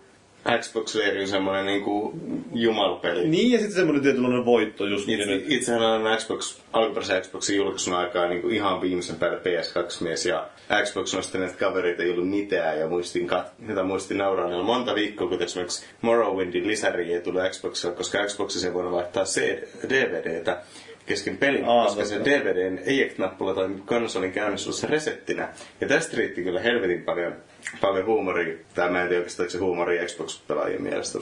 Xbox 0.60 0.92
Series 0.92 1.30
semmoinen 1.30 1.66
niinku 1.66 2.14
jumalpeli. 2.54 3.28
Niin, 3.28 3.52
ja 3.52 3.58
sitten 3.58 3.76
semmoinen 3.76 4.04
tietynlainen 4.04 4.46
voitto 4.46 4.86
just 4.86 5.08
niin, 5.08 5.20
Itse, 5.20 5.34
että... 5.36 5.46
itsehän 5.54 5.82
olen 5.82 6.18
Xbox, 6.18 6.58
alkuperäisen 6.74 7.22
Xboxin 7.22 7.56
julkaisun 7.58 7.94
aikaa 7.94 8.28
niin 8.28 8.42
kuin 8.42 8.56
ihan 8.56 8.82
viimeisen 8.82 9.16
päälle 9.16 9.38
PS2-mies 9.38 10.26
ja 10.26 10.48
Xbox 10.84 11.14
nostaneet 11.14 11.56
kaverit 11.56 12.00
ei 12.00 12.12
ollut 12.12 12.30
mitään 12.30 12.80
ja 12.80 12.88
muistin, 12.88 13.30
kat- 13.30 13.70
jota 13.70 13.84
muistin 13.84 14.18
nauraa 14.18 14.48
niillä 14.48 14.64
monta 14.64 14.96
viikkoa, 14.96 15.28
kun 15.28 15.42
esimerkiksi 15.42 15.86
Morrowindin 16.02 16.68
lisäri 16.68 17.14
ei 17.14 17.22
tule 17.22 17.50
Xboxilla, 17.50 17.94
koska 17.96 18.26
Xboxissa 18.26 18.68
ei 18.68 18.74
voinut 18.74 18.92
vaihtaa 18.92 19.24
C- 19.24 19.90
DVDtä 19.90 20.62
kesken 21.10 21.38
pelin, 21.38 21.66
Aa, 21.66 21.86
koska 21.86 22.04
totta. 22.04 22.24
se 22.24 22.26
DVDn 22.26 22.80
eject-nappula 22.86 23.54
toimi 23.54 23.82
konsolin 23.86 24.32
käynnissä 24.32 24.88
resettinä. 24.88 25.50
Ja 25.82 25.88
tästä 25.88 26.18
riitti 26.18 26.44
kyllä 26.44 26.60
helvetin 26.62 27.02
paljon, 27.04 27.34
paljon 27.82 28.06
huumoria. 28.06 28.56
Tai 28.76 28.92
mä 28.92 29.02
en 29.02 29.08
tiedä 29.08 29.20
oikeastaan, 29.20 29.50
se 29.50 29.58
huumoria 29.58 30.04
Xbox-pelaajien 30.06 30.82
mielestä. 30.82 31.20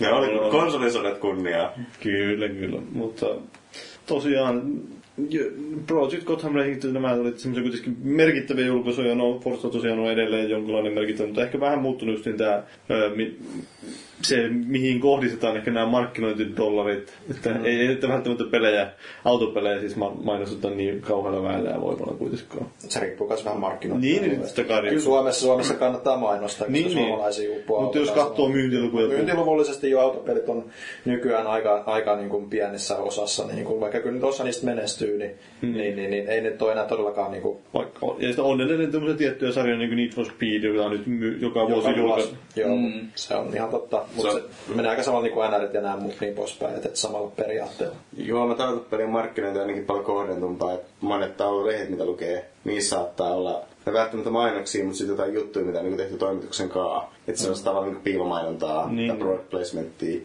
Ne 0.00 0.12
oli 0.18 0.50
konsolisodat 0.50 1.18
kunniaa. 1.18 1.72
Kyllä, 2.00 2.48
kyllä. 2.48 2.80
Mutta 2.92 3.26
tosiaan 4.06 4.62
Project 5.86 6.24
Gotham 6.24 6.54
Racing, 6.54 6.92
nämä 6.92 7.12
olivat 7.12 7.38
semmoisia 7.38 7.62
kuitenkin 7.62 7.96
merkittäviä 8.02 8.66
julkaisuja. 8.66 9.14
No, 9.14 9.40
Forza 9.40 9.68
tosiaan 9.68 9.98
on 9.98 10.10
edelleen 10.12 10.50
jonkinlainen 10.50 10.92
merkittävä, 10.94 11.26
mutta 11.26 11.42
ehkä 11.42 11.60
vähän 11.60 11.78
muuttunut 11.78 12.14
just 12.14 12.26
niin 12.26 12.36
tämä, 12.38 12.62
se, 14.22 14.48
mihin 14.48 15.00
kohdistetaan 15.00 15.56
ehkä 15.56 15.70
nämä 15.70 15.86
markkinointidollarit. 15.86 17.12
Että 17.30 17.50
mm. 17.50 17.64
ei, 17.64 17.80
ei 17.80 17.88
nyt 17.88 18.08
välttämättä 18.08 18.44
pelejä, 18.50 18.90
autopelejä 19.24 19.80
siis 19.80 19.96
ma- 19.96 20.16
mainosteta 20.22 20.70
niin 20.70 21.00
kauhealla 21.00 21.42
väellä 21.42 21.70
ja 21.70 21.80
voimalla 21.80 22.14
kuitenkaan. 22.18 22.66
Se 22.78 23.00
riippuu 23.00 23.28
myös 23.28 23.44
vähän 23.44 23.60
markkinoista. 23.60 24.06
Niin, 24.06 24.22
niin, 24.22 24.48
sitä 24.48 24.64
kai 24.64 24.82
Kyllä 24.82 25.00
Suomessa, 25.00 25.40
Suomessa 25.40 25.74
kannattaa 25.74 26.16
mainostaa, 26.16 26.66
koska 26.66 26.72
Niin, 26.72 26.86
niin. 26.86 26.98
suomalaisia 26.98 27.50
uppoaa. 27.50 27.82
Mutta 27.82 27.98
jos 27.98 28.10
katsoo 28.10 28.48
myyntilukuja... 28.48 29.08
Myyntiluvullisesti 29.08 29.90
jo 29.90 30.00
autopelit 30.00 30.48
on 30.48 30.64
nykyään 31.04 31.46
aika, 31.46 31.82
aika 31.86 32.16
niin 32.16 32.28
kuin 32.28 32.50
pienessä 32.50 32.96
osassa, 32.96 33.46
niin 33.46 33.64
kuin, 33.64 33.80
vaikka 33.80 34.00
kyllä 34.00 34.14
nyt 34.14 34.24
osa 34.24 34.44
niistä 34.44 34.66
menestyy, 34.66 35.08
tyyni, 35.08 35.30
mm. 35.62 35.72
niin, 35.72 35.96
niin, 35.96 36.10
niin, 36.10 36.28
ei 36.28 36.40
nyt 36.40 36.62
ole 36.62 36.72
enää 36.72 36.84
todellakaan 36.84 37.30
niin 37.32 37.42
kuin, 37.42 37.58
Vaikka, 37.74 38.06
on- 38.06 38.16
ja 38.18 38.26
sitten 38.28 38.44
on 38.44 38.60
edelleen 38.60 38.92
tämmöisiä 38.92 39.16
tiettyjä 39.18 39.52
sarjoja, 39.52 39.78
niin 39.78 39.88
kuin 39.90 39.96
Need 39.96 40.10
for 40.14 40.24
Speed, 40.24 40.62
joka 40.62 40.82
on 40.84 40.90
nyt 40.92 41.06
my, 41.06 41.38
joka 41.40 41.60
vuosi 41.68 41.88
joka 41.88 42.00
vuosi. 42.00 42.00
julkaistu. 42.00 42.36
Joo, 42.56 42.76
mm. 42.76 43.08
se 43.14 43.34
on 43.34 43.54
ihan 43.54 43.70
totta. 43.70 44.04
Mutta 44.14 44.32
Se 44.32 44.40
se, 44.40 44.74
menee 44.74 44.90
aika 44.90 45.02
samalla 45.02 45.24
niin 45.24 45.34
kuin 45.34 45.50
NRit 45.50 45.74
ja 45.74 45.80
nämä 45.80 45.96
muut 45.96 46.20
niin 46.20 46.34
poispäin, 46.34 46.74
että 46.74 46.88
samalla 46.94 47.30
periaatteella. 47.36 47.96
Joo, 48.16 48.46
mä 48.46 48.54
tautopelin 48.54 49.10
markkinointi 49.10 49.58
on 49.58 49.62
ainakin 49.62 49.84
paljon 49.84 50.04
kohdentumpaa, 50.04 50.72
että 50.72 50.86
monet 51.00 51.36
taululehdet, 51.36 51.90
mitä 51.90 52.04
lukee, 52.04 52.50
niissä 52.64 52.96
saattaa 52.96 53.34
olla 53.34 53.62
ne 53.86 53.92
välttämättä 53.92 54.30
mainoksia, 54.30 54.84
mutta 54.84 54.98
sitten 54.98 55.12
jotain 55.12 55.34
juttuja, 55.34 55.64
mitä 55.64 55.78
on 55.78 55.84
niin 55.84 55.96
tehty 55.96 56.16
toimituksen 56.16 56.68
kaa. 56.68 57.14
Että 57.28 57.42
se 57.42 57.50
on 57.50 57.56
tavallaan 57.64 57.92
niin 57.92 58.02
piilomainontaa 58.02 58.88
niin. 58.90 59.08
tai 59.08 59.18
product 59.18 59.50
placementtia. 59.50 60.20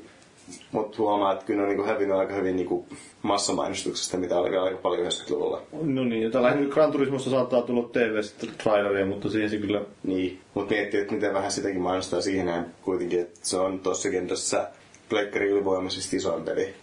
Mutta 0.72 0.98
huomaa, 0.98 1.34
että 1.34 1.46
kyllä 1.46 1.62
ne 1.62 1.70
on 1.70 1.76
niin 1.76 1.88
hävinnyt 1.88 2.18
aika 2.18 2.34
hyvin 2.34 2.56
niin 2.56 2.86
massamainostuksesta, 3.22 4.18
mitä 4.18 4.40
oli 4.40 4.52
vielä 4.52 4.64
aika 4.64 4.78
paljon 4.78 5.08
90-luvulla. 5.08 5.62
No 5.82 6.04
niin, 6.04 6.24
ja 6.24 6.30
tällä 6.30 6.50
hetkellä 6.50 6.74
Gran 6.74 6.92
Turismosta 6.92 7.30
saattaa 7.30 7.62
tulla 7.62 7.90
TV-traileria, 7.90 9.06
mutta 9.06 9.30
siihen 9.30 9.50
se 9.50 9.58
kyllä... 9.58 9.82
Niin, 10.04 10.40
mutta 10.54 10.74
miettii, 10.74 11.00
että 11.00 11.14
miten 11.14 11.34
vähän 11.34 11.52
sitäkin 11.52 11.82
mainostaa 11.82 12.22
siihen 12.22 12.66
kuitenkin, 12.82 13.20
että 13.20 13.40
se 13.44 13.58
on 13.58 13.80
tossa 13.80 14.10
kentässä 14.10 14.68
pleikkari 15.10 15.50
ylivoimaisesti 15.50 16.18
isoin 16.18 16.44
peli. 16.44 16.74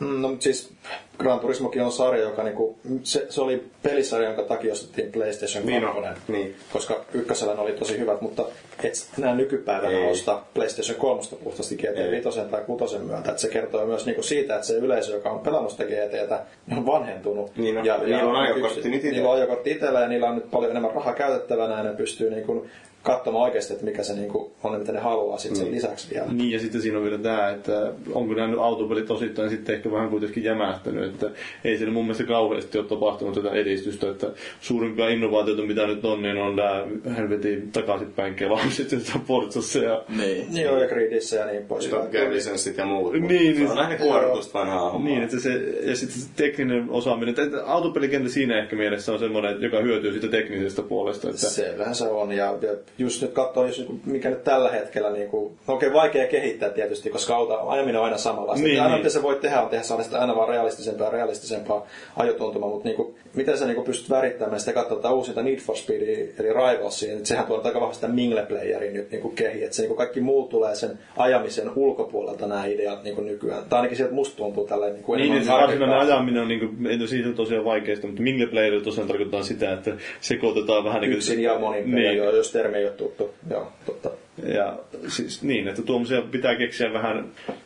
Mm, 0.00 0.22
No 0.22 0.28
mutta 0.28 0.44
siis 0.44 0.72
Gran 1.18 1.40
Turismokin 1.40 1.82
on 1.82 1.92
sarja, 1.92 2.22
joka 2.22 2.42
niinku, 2.42 2.78
se, 3.02 3.26
se 3.28 3.40
oli 3.40 3.64
pelisarja, 3.82 4.28
jonka 4.28 4.42
takia 4.42 4.72
ostettiin 4.72 5.12
PlayStation 5.12 5.64
2. 5.64 5.80
Niin 5.80 5.84
on, 5.84 6.16
niin. 6.28 6.56
Koska 6.72 7.04
ykkösellä 7.12 7.52
oli 7.52 7.72
tosi 7.72 7.98
hyvät, 7.98 8.20
mutta 8.20 8.44
et 8.84 9.08
enää 9.18 9.34
nykypäivänä 9.34 9.98
Ei. 9.98 10.10
osta 10.10 10.42
PlayStation 10.54 10.98
3 10.98 11.22
puhtaasti 11.44 11.76
GT 11.76 12.10
5 12.10 12.40
tai 12.50 12.62
6 12.66 12.98
myötä. 12.98 13.30
Et 13.30 13.38
se 13.38 13.48
kertoo 13.48 13.86
myös 13.86 14.06
niinku 14.06 14.22
siitä, 14.22 14.54
että 14.54 14.66
se 14.66 14.74
yleisö, 14.74 15.14
joka 15.14 15.30
on 15.30 15.40
pelannut 15.40 15.70
sitä 15.72 15.84
GTtä, 15.84 16.40
on 16.76 16.86
vanhentunut. 16.86 17.56
Niin 17.56 17.78
on. 17.78 17.84
Niillä 18.04 18.24
on 18.24 18.36
ajokortti 18.36 18.88
nyt. 18.88 19.02
Niillä 19.02 19.28
on 19.28 19.36
ajokortti 19.36 19.70
itsellä 19.70 20.00
ja 20.00 20.08
niillä 20.08 20.28
on 20.28 20.34
nyt 20.34 20.50
paljon 20.50 20.70
enemmän 20.70 20.94
rahaa 20.94 21.14
käytettävänä 21.14 21.76
ja 21.76 21.82
ne 21.82 21.94
pystyy 21.94 22.30
niinku 22.30 22.66
katsomaan 23.12 23.44
oikeasti, 23.44 23.72
että 23.72 23.84
mikä 23.84 24.02
se 24.02 24.14
niinku 24.14 24.52
on, 24.64 24.78
mitä 24.78 24.92
ne 24.92 24.98
haluaa 24.98 25.38
sitten 25.38 25.58
Niin. 25.58 25.64
sen 25.66 25.74
lisäksi 25.74 26.14
vielä. 26.14 26.32
Niin, 26.32 26.50
ja 26.50 26.58
sitten 26.60 26.82
siinä 26.82 26.98
on 26.98 27.04
vielä 27.04 27.18
tämä, 27.18 27.50
että 27.50 27.92
onko 28.12 28.34
nämä 28.34 28.48
nyt 28.48 28.58
autopelit 28.58 29.10
osittain 29.10 29.50
sitten 29.50 29.74
ehkä 29.74 29.92
vähän 29.92 30.08
kuitenkin 30.10 30.44
jämähtänyt, 30.44 31.04
että 31.14 31.30
ei 31.64 31.76
siinä 31.78 31.92
mun 31.92 32.04
mielestä 32.04 32.24
kauheasti 32.24 32.78
ole 32.78 32.86
tapahtunut 32.86 33.34
tätä 33.34 33.50
edistystä, 33.50 34.10
että 34.10 34.26
suurimpia 34.60 35.08
innovaatioita, 35.08 35.62
mitä 35.62 35.86
nyt 35.86 36.04
on, 36.04 36.22
niin 36.22 36.36
on 36.36 36.56
nämä 36.56 36.86
helvetin 37.16 37.72
takaisinpäin 37.72 38.34
kelaamiset 38.34 38.92
jossain 38.92 39.24
Forzassa 39.24 39.78
ja 39.78 40.02
Niin. 40.16 40.46
Niin 40.52 40.64
joo, 40.64 40.78
ja 40.82 40.88
Gridissä 40.88 41.36
ja 41.36 41.46
niin 41.46 41.62
poispäin. 41.66 42.02
Top 42.02 42.10
Gear 42.12 42.32
lisenssit 42.32 42.76
ja 42.78 42.86
muut. 42.86 43.12
Niin, 43.12 43.28
niin. 43.28 43.56
se 43.56 43.72
on 43.72 43.78
lähinnä 43.78 44.04
kuoritusta 44.04 44.58
vanhaa 44.58 44.90
hommaa. 44.90 45.10
Niin, 45.10 45.22
että 45.22 45.40
se, 45.40 45.52
ja 45.82 45.96
sitten 45.96 46.20
se 46.20 46.28
tekninen 46.36 46.86
osaaminen, 46.90 47.34
että 47.38 47.64
autopelikenttä 47.64 48.30
siinä 48.32 48.58
ehkä 48.62 48.76
mielessä 48.76 49.12
on 49.12 49.18
semmoinen, 49.18 49.62
joka 49.62 49.80
hyötyy 49.80 50.12
siitä 50.12 50.28
teknisestä 50.28 50.82
puolesta. 50.82 51.28
Että, 51.30 51.40
Selvähän 51.40 51.94
se 51.94 52.04
on, 52.04 52.32
ja, 52.32 52.58
ja 52.62 52.68
just 52.98 53.22
nyt 53.22 53.32
katsoo, 53.32 53.66
jos, 53.66 53.78
niinku- 53.78 53.98
mikä 54.06 54.30
nyt 54.30 54.44
tällä 54.44 54.70
hetkellä, 54.70 55.10
niin 55.10 55.28
kuin, 55.28 55.58
no 55.66 55.74
okei, 55.74 55.92
vaikea 55.92 56.26
kehittää 56.26 56.70
tietysti, 56.70 57.10
koska 57.10 57.36
auto, 57.36 57.68
ajaminen 57.68 57.98
on 57.98 58.04
aina 58.04 58.18
samanlaista. 58.18 58.64
Niin, 58.64 58.72
Niin, 58.72 58.82
aina 58.82 58.94
niin. 58.94 59.00
mitä 59.00 59.12
sä 59.12 59.22
voit 59.22 59.40
tehdä 59.40 59.62
on 59.62 59.68
tehdä 59.68 59.84
saada 59.84 60.02
sitä 60.02 60.18
aina 60.20 60.36
vaan 60.36 60.48
realistisempaa 60.48 61.06
ja 61.06 61.10
realistisempaa 61.10 61.86
ajotuntumaa, 62.16 62.68
mutta 62.68 62.88
niin 62.88 62.96
kuin, 62.96 63.14
miten 63.38 63.58
sä 63.58 63.66
niin 63.66 63.74
kuin 63.74 63.84
pystyt 63.86 64.10
värittämään 64.10 64.60
sitä 64.60 64.72
katsoa 64.72 64.96
tätä 64.96 65.10
uusinta 65.10 65.42
Need 65.42 65.58
for 65.58 65.76
Speedia, 65.76 66.14
eli 66.38 66.52
Rivalsia, 66.52 67.14
niin 67.14 67.26
sehän 67.26 67.46
tuo 67.46 67.60
aika 67.64 67.80
vahvasti 67.80 68.00
sitä 68.00 68.12
Mingle-playerin 68.12 68.92
nyt 68.92 69.10
niin 69.10 69.22
kuin 69.22 69.34
kehi, 69.34 69.64
että 69.64 69.76
se 69.76 69.82
niin 69.82 69.88
kuin 69.88 69.98
kaikki 69.98 70.20
muu 70.20 70.48
tulee 70.48 70.74
sen 70.74 70.98
ajamisen 71.16 71.70
ulkopuolelta 71.76 72.46
nämä 72.46 72.66
ideat 72.66 73.04
niin 73.04 73.14
kuin 73.14 73.26
nykyään. 73.26 73.64
Tai 73.68 73.78
ainakin 73.78 73.96
sieltä 73.96 74.14
musta 74.14 74.36
tuntuu 74.36 74.66
tälleen 74.66 74.92
niin 74.92 75.04
kuin 75.04 75.18
Niin, 75.18 75.32
niin 75.32 75.44
se 75.44 75.50
varsinainen 75.50 75.88
arkipää. 75.88 76.14
ajaminen 76.14 76.42
on, 76.42 76.48
niin 76.48 76.60
kuin, 76.60 76.86
ei 76.86 77.08
siitä 77.08 77.32
tosiaan 77.32 77.64
vaikeasta, 77.64 78.06
mutta 78.06 78.22
mingle 78.22 78.46
player 78.46 78.80
tosiaan 78.80 79.08
tarkoittaa 79.08 79.42
sitä, 79.42 79.72
että 79.72 79.92
sekoitetaan 80.20 80.84
vähän 80.84 81.00
niin 81.00 81.10
kuin... 81.10 81.16
Yksin 81.16 81.42
ja 81.42 81.58
monin 81.58 81.94
niin. 81.94 82.16
joo, 82.16 82.36
jos 82.36 82.52
termi 82.52 82.76
ei 82.76 82.84
ole 82.84 82.92
tuttu. 82.92 83.34
Joo, 83.50 83.72
totta. 83.86 84.27
Ja 84.46 84.78
siis 85.08 85.42
niin, 85.42 85.68
että 85.68 85.82
tuommoisia 85.82 86.22
pitää 86.22 86.56
keksiä 86.56 86.92
vähän, 86.92 87.24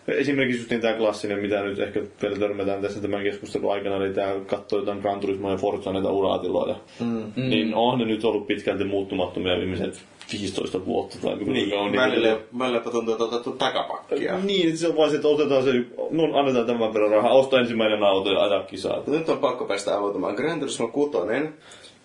esimerkiksi 0.09 0.61
just 0.61 0.71
niin 0.71 0.81
tämä 0.81 0.95
klassinen, 0.95 1.39
mitä 1.39 1.63
nyt 1.63 1.79
ehkä 1.79 2.01
vielä 2.23 2.37
törmätään 2.39 2.83
tässä 2.83 3.01
tämän 3.03 3.23
keskustelun 3.23 3.73
aikana, 3.73 3.97
eli 3.97 4.15
tämä 4.15 4.33
katsoo 4.47 4.79
jotain 4.79 4.99
Gran 4.99 5.21
Turismoa 5.21 5.51
ja 5.51 5.57
Forza 5.57 5.93
näitä 5.93 6.09
uraatiloja. 6.11 6.77
Mm. 7.01 7.33
Niin 7.37 7.75
on 7.75 7.99
ne 7.99 8.05
nyt 8.05 8.25
ollut 8.25 8.47
pitkälti 8.47 8.85
muuttumattomia 8.85 9.57
viimeiset 9.59 10.03
15 10.33 10.87
vuotta 10.87 11.19
tai 11.23 11.35
kuinka 11.37 11.53
Niin, 11.53 11.75
on. 11.79 11.93
välillä, 11.97 12.39
välillä 12.59 12.81
tuntuu, 12.81 13.15
että 13.15 13.25
otettu 13.25 13.53
takapakkia. 13.53 14.39
Niin, 14.39 14.69
että 14.69 14.81
se 14.81 14.89
on 14.89 14.97
vaan 14.97 15.11
se, 15.11 15.17
että 15.17 15.29
otetaan 15.29 15.63
se, 15.65 15.71
no 16.11 16.39
annetaan 16.39 16.67
tämän 16.67 16.95
verran 16.95 17.11
rahaa, 17.11 17.33
osta 17.33 17.61
ensimmäinen 17.61 18.03
auto 18.03 18.33
ja 18.33 18.41
aja 18.41 18.63
kisaa. 18.63 19.03
Nyt 19.07 19.29
on 19.29 19.39
pakko 19.39 19.65
päästä 19.65 19.99
aloittamaan. 19.99 20.35
Gran 20.35 20.59
Turismo 20.61 20.89
6 20.89 21.11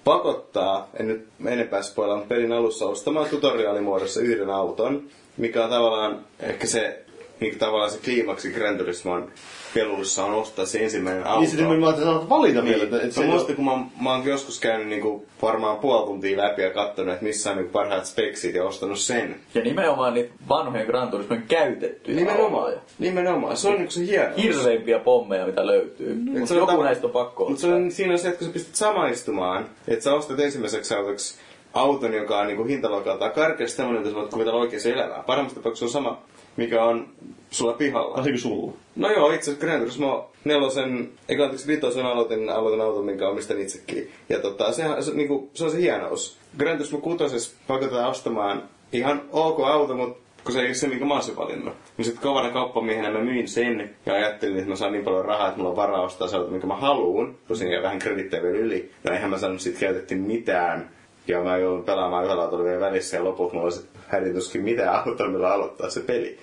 pakottaa, 0.08 0.90
en 1.00 1.08
nyt 1.08 1.28
enempää 1.46 1.82
spoilaa, 1.82 2.26
pelin 2.28 2.52
alussa 2.52 2.86
ostamaan 2.86 3.30
tutoriaalimuodossa 3.30 4.22
yhden 4.22 4.50
auton, 4.50 5.04
mikä 5.38 5.64
on 5.64 5.70
tavallaan 5.70 6.20
ehkä 6.40 6.68
se, 6.68 7.06
niin 7.40 7.60
tavallaan 7.60 7.92
se 7.92 8.00
kliimaksi 8.04 8.52
Gran 8.52 8.78
Turismon 8.78 9.32
peluissa 9.74 10.26
on 10.26 10.34
ostaa 10.34 10.66
se 10.66 10.80
ensimmäinen 10.84 11.28
auto. 11.28 11.40
Niin 11.40 11.50
se 11.50 11.58
nimenomaan, 11.58 11.94
että 11.94 12.06
saat 12.06 12.30
valita 12.30 12.62
Niin, 12.62 12.66
vielä. 12.72 12.84
Että, 12.84 12.96
että 13.02 13.12
se 13.16 13.20
on 13.22 13.26
muista, 13.28 13.54
kun 13.54 13.66
mä, 13.66 13.72
mä 14.02 14.12
oon 14.12 14.26
joskus 14.26 14.60
käynyt 14.60 14.88
niinku 14.88 15.26
varmaan 15.42 15.78
puoli 15.78 16.06
tuntia 16.08 16.38
läpi 16.38 16.62
ja 16.62 16.70
katsonut, 16.70 17.14
että 17.14 17.26
missä 17.26 17.50
on 17.52 17.58
niinku 17.58 17.72
parhaat 17.72 18.06
speksit 18.06 18.56
ja 18.56 18.64
ostanut 18.64 19.00
sen. 19.00 19.36
Ja 19.54 19.62
nimenomaan 19.62 20.14
niitä 20.14 20.34
vanhojen 20.50 20.88
Gran 20.88 21.10
Turismojen 21.12 21.44
käytettyjä 21.48 22.16
Nimenomaan. 22.18 22.64
autoja. 22.64 22.80
Nimenomaan. 23.00 23.58
Se 23.58 23.68
on 23.68 23.76
niinku 23.76 23.92
se 23.92 24.06
hieno. 24.06 24.36
Hirveimpiä 24.38 25.00
pommeja, 25.00 25.46
mitä 25.46 25.68
löytyy. 25.68 26.12
Et 26.12 26.24
Mutta 26.26 26.46
se 26.46 26.54
on 26.54 26.60
joku 26.60 26.72
tava- 26.72 26.84
näistä 26.84 27.08
on 27.08 27.14
pakko 27.14 27.46
Mutta 27.50 27.62
se 27.62 27.68
on, 27.74 27.92
siinä 27.92 28.14
on 28.14 28.20
se, 28.20 28.28
että 28.28 28.38
kun 28.40 28.48
sä 28.48 28.54
pystyt 28.54 28.76
samaistumaan, 28.76 29.66
että 29.88 30.04
sä 30.04 30.14
ostat 30.14 30.40
ensimmäiseksi 30.40 30.94
autoksi 30.94 31.36
auton, 31.74 32.14
joka 32.14 32.40
on 32.40 32.48
niinku 32.48 32.64
hintaluokaltaan 32.64 33.32
karkeasti 33.32 33.76
semmoinen, 33.78 34.02
että 34.02 34.10
sä 34.10 34.16
voit 34.16 34.32
kuvitella 34.32 34.60
oikein 34.60 34.88
elämää. 34.94 35.24
Paremmassa 35.28 35.56
tapauksessa 35.60 35.86
on 35.86 35.90
sama, 35.92 36.22
mikä 36.58 36.84
on 36.84 37.08
sulla 37.52 37.74
pihalla. 37.74 38.16
Asia 38.16 38.32
kuin 38.32 38.42
sulla. 38.42 38.74
No 38.96 39.12
joo, 39.12 39.32
itse 39.32 39.52
asiassa 39.52 39.66
Gran 39.66 39.80
Turismo 39.80 40.30
nelosen, 40.44 41.10
eikä 41.30 41.44
anteeksi 41.44 41.68
vitosen 41.68 42.06
aloitin, 42.06 42.50
aloitin 42.50 42.82
auton, 42.82 43.06
minkä 43.06 43.30
omistan 43.30 43.60
itsekin. 43.60 44.12
Ja 44.30 44.40
tota, 44.40 44.72
sehän, 44.72 45.04
se, 45.04 45.14
niinku, 45.14 45.50
se 45.54 45.64
on 45.64 45.72
se 45.72 45.78
hienous. 45.78 46.38
Gran 46.58 46.78
Turismo 46.78 46.98
kutosessa 46.98 47.56
pakotetaan 47.68 48.10
ostamaan 48.10 48.64
ihan 48.92 49.22
ok 49.32 49.60
auto, 49.60 49.96
mutta 49.96 50.28
kun 50.44 50.54
se 50.54 50.60
ei 50.60 50.66
ole 50.66 50.74
se, 50.74 50.88
minkä 50.88 51.06
mä 51.06 51.14
olisin 51.14 51.36
valinnut. 51.36 51.74
Niin 51.98 52.06
sitten 52.06 52.24
kovana 52.24 52.50
kauppamiehenä 52.50 53.12
mä 53.12 53.20
myin 53.20 53.48
sen 53.48 53.96
ja 54.06 54.14
ajattelin, 54.14 54.58
että 54.58 54.70
mä 54.70 54.76
saan 54.76 54.92
niin 54.92 55.04
paljon 55.04 55.26
rahaa, 55.26 55.48
että 55.48 55.58
mulla 55.58 55.70
on 55.70 55.76
varaa 55.76 56.02
ostaa 56.02 56.28
se 56.28 56.38
auto, 56.38 56.52
minkä 56.52 56.68
mä 56.68 56.76
haluun. 56.76 57.36
Tosin 57.48 57.72
ja 57.72 57.82
vähän 57.82 58.00
kredittejä 58.00 58.44
vielä 58.44 58.58
yli. 58.58 58.92
Ja 59.04 59.14
eihän 59.14 59.30
mä 59.30 59.38
saanut 59.38 59.62
siitä 59.62 59.80
käytettiin 59.80 60.22
mitään. 60.22 60.90
Ja 61.28 61.44
mä 61.44 61.58
joudun 61.58 61.84
pelaamaan 61.84 62.24
yhdellä 62.24 62.44
autolla 62.44 62.66
vielä 62.66 62.80
välissä 62.80 63.18
ja 63.18 63.24
lopuksi 63.24 63.56
mulla 63.56 63.72
olisi 64.08 64.12
häirituskin 64.12 64.64
mitään 64.64 64.96
autoa, 65.06 65.28
millä 65.28 65.54
aloittaa 65.54 65.90
se 65.90 66.00
peli. 66.00 66.38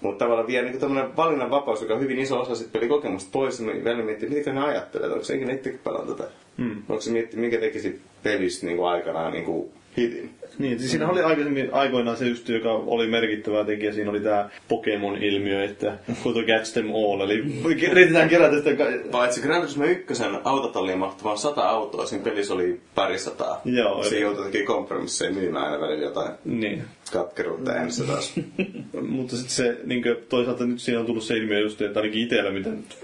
Mutta 0.00 0.24
tavallaan 0.24 0.46
vie 0.46 0.62
niin 0.62 0.80
tämmöinen 0.80 1.16
valinnan 1.16 1.50
vapaus, 1.50 1.80
joka 1.82 1.94
on 1.94 2.00
hyvin 2.00 2.18
iso 2.18 2.40
osa 2.40 2.54
sit 2.54 2.72
pelikokemusta 2.72 3.28
pois, 3.32 3.60
niin 3.60 3.84
välillä 3.84 4.04
miettii, 4.04 4.28
mitä 4.28 4.52
ne 4.52 4.64
ajattelee, 4.64 5.10
onko 5.10 5.24
se 5.24 5.34
ikinä 5.34 5.52
itsekin 5.52 5.80
pelannut 5.84 6.16
tätä. 6.16 6.30
Hmm. 6.58 6.82
Onko 6.88 7.00
se 7.00 7.10
miettii, 7.10 7.40
mikä 7.40 7.58
tekisi 7.58 8.00
pelistä 8.22 8.66
niin 8.66 8.76
kuin 8.76 8.88
aikanaan 8.88 9.32
niin 9.32 9.44
kuin 9.44 9.70
hitin. 9.96 10.30
Niin, 10.62 10.78
siis 10.78 10.90
siinä 10.90 11.08
oli 11.08 11.20
aikaisemmin 11.22 11.68
aikoinaan 11.74 12.16
se 12.16 12.28
just, 12.28 12.48
joka 12.48 12.72
oli 12.72 13.06
merkittävä 13.06 13.64
tekijä, 13.64 13.92
siinä 13.92 14.10
oli 14.10 14.20
tämä 14.20 14.48
Pokemon-ilmiö, 14.68 15.64
että 15.64 15.98
who 16.24 16.32
to 16.32 16.42
catch 16.42 16.72
them 16.72 16.86
all, 16.94 17.20
eli 17.20 17.44
yritetään 17.90 18.28
kerätä 18.28 18.56
sitä... 18.56 18.70
Paitsi 19.10 19.40
Gran 19.40 19.60
Turismo 19.60 19.84
1 19.84 20.22
autotalliin 20.44 20.98
mahtui 20.98 21.24
vain 21.24 21.38
sata 21.38 21.62
autoa, 21.68 22.06
siinä 22.06 22.24
pelissä 22.24 22.54
oli 22.54 22.80
parisataa. 22.94 23.60
Joo, 23.64 24.02
Se 24.02 24.08
eli- 24.14 24.20
joutui 24.22 24.44
tekemään 24.44 24.66
kompromisseja 24.66 25.32
myymään 25.32 25.64
aina 25.66 25.80
välillä 25.80 26.04
jotain 26.04 26.32
Niin. 26.44 26.82
katkeruutta 27.12 27.70
äänessä 27.70 28.04
taas. 28.04 28.34
Mutta 29.08 29.36
sitten 29.36 29.54
se, 29.54 29.76
niin 29.84 30.02
toisaalta 30.28 30.66
nyt 30.66 30.80
siinä 30.80 31.00
on 31.00 31.06
tullut 31.06 31.22
se 31.22 31.36
ilmiö 31.36 31.60
just, 31.60 31.80
että 31.82 32.00
ainakin 32.00 32.22
itsellä, 32.22 32.50
mitä 32.50 32.68
nyt, 32.68 32.96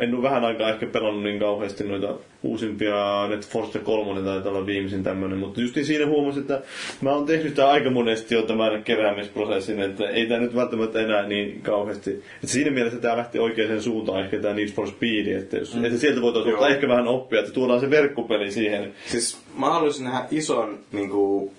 en 0.00 0.14
ole 0.14 0.22
vähän 0.22 0.44
aikaa 0.44 0.70
ehkä 0.70 0.86
pelannut 0.86 1.22
niin 1.22 1.38
kauheasti 1.38 1.84
noita 1.84 2.14
uusimpia, 2.42 3.26
net 3.28 3.46
Forza 3.48 3.78
3 3.78 4.22
taitaa 4.22 4.52
olla 4.52 4.66
viimeisin 4.66 5.02
tämmöinen, 5.02 5.38
mutta 5.38 5.60
just 5.60 5.74
siinä 5.82 6.06
huomasin, 6.06 6.40
että 6.40 6.60
mä 7.00 7.12
oon 7.12 7.26
tehnyt 7.26 7.54
tämä 7.54 7.68
aika 7.68 7.90
monesti 7.90 8.34
jo 8.34 8.42
tämän 8.42 8.84
keräämisprosessin, 8.84 9.80
että 9.80 10.08
ei 10.08 10.26
tämä 10.26 10.40
nyt 10.40 10.54
välttämättä 10.54 11.00
enää 11.00 11.26
niin 11.26 11.62
kauheasti. 11.62 12.10
Että 12.10 12.46
siinä 12.46 12.70
mielessä 12.70 12.98
tämä 12.98 13.16
lähti 13.16 13.38
oikeaan 13.38 13.82
suuntaan 13.82 14.24
ehkä 14.24 14.38
tämä 14.38 14.54
Need 14.54 14.68
for 14.68 14.88
Speed, 14.88 15.26
että, 15.26 15.56
jos, 15.56 15.74
mm. 15.74 15.84
että 15.84 15.98
sieltä 15.98 16.22
voitaisiin 16.22 16.54
ottaa 16.54 16.68
ehkä 16.68 16.88
vähän 16.88 17.08
oppia, 17.08 17.40
että 17.40 17.52
tuodaan 17.52 17.80
se 17.80 17.90
verkkopeli 17.90 18.52
siihen. 18.52 18.94
Siis 19.06 19.38
mä 19.58 19.70
haluaisin 19.70 20.04
nähdä 20.04 20.24
ison, 20.30 20.78
niin 20.92 21.10
kuin, 21.10 21.50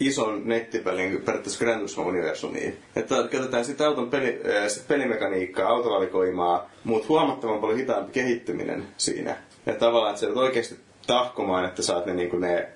ison 0.00 0.42
nettipelin 0.44 1.22
periaatteessa 1.24 1.64
Gran 1.64 1.78
Turismo-universumiin. 1.78 2.72
Että 2.96 3.28
käytetään 3.30 3.64
sitä 3.64 3.86
auton 3.86 4.10
peli, 4.10 4.40
äh, 4.56 4.68
sit 4.68 4.88
pelimekaniikkaa, 4.88 5.68
autovalikoimaa, 5.68 6.70
mutta 6.84 7.08
huomattavan 7.08 7.60
paljon 7.60 7.78
hitaampi 7.78 8.12
kehittyminen 8.12 8.84
siinä. 8.96 9.36
Ja 9.66 9.74
tavallaan, 9.74 10.14
että 10.14 10.26
sä 10.26 10.40
oikeasti 10.40 10.76
tahkomaan, 11.06 11.64
että 11.64 11.82
saat 11.82 12.06
ne, 12.06 12.14
niin 12.14 12.40
ne 12.40 12.68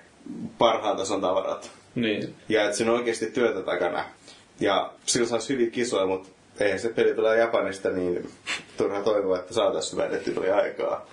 parhaan 0.57 0.97
tason 0.97 1.21
tavarat. 1.21 1.71
Niin. 2.01 2.35
Ja 2.49 2.63
että 2.65 2.77
siinä 2.77 2.91
on 2.91 2.97
oikeasti 2.97 3.25
työtä 3.25 3.61
takana. 3.61 4.05
Ja 4.59 4.93
sillä 5.05 5.27
saisi 5.27 5.53
hyviä 5.53 5.69
kisoja, 5.69 6.05
mutta 6.05 6.29
eihän 6.59 6.79
se 6.79 6.89
peli 6.89 7.13
tulee 7.13 7.37
Japanista, 7.37 7.89
niin 7.89 8.29
turha 8.77 9.01
toivoa, 9.01 9.39
että 9.39 9.53
saataisiin 9.53 10.35
tuli 10.35 10.49
aikaa. 10.49 11.05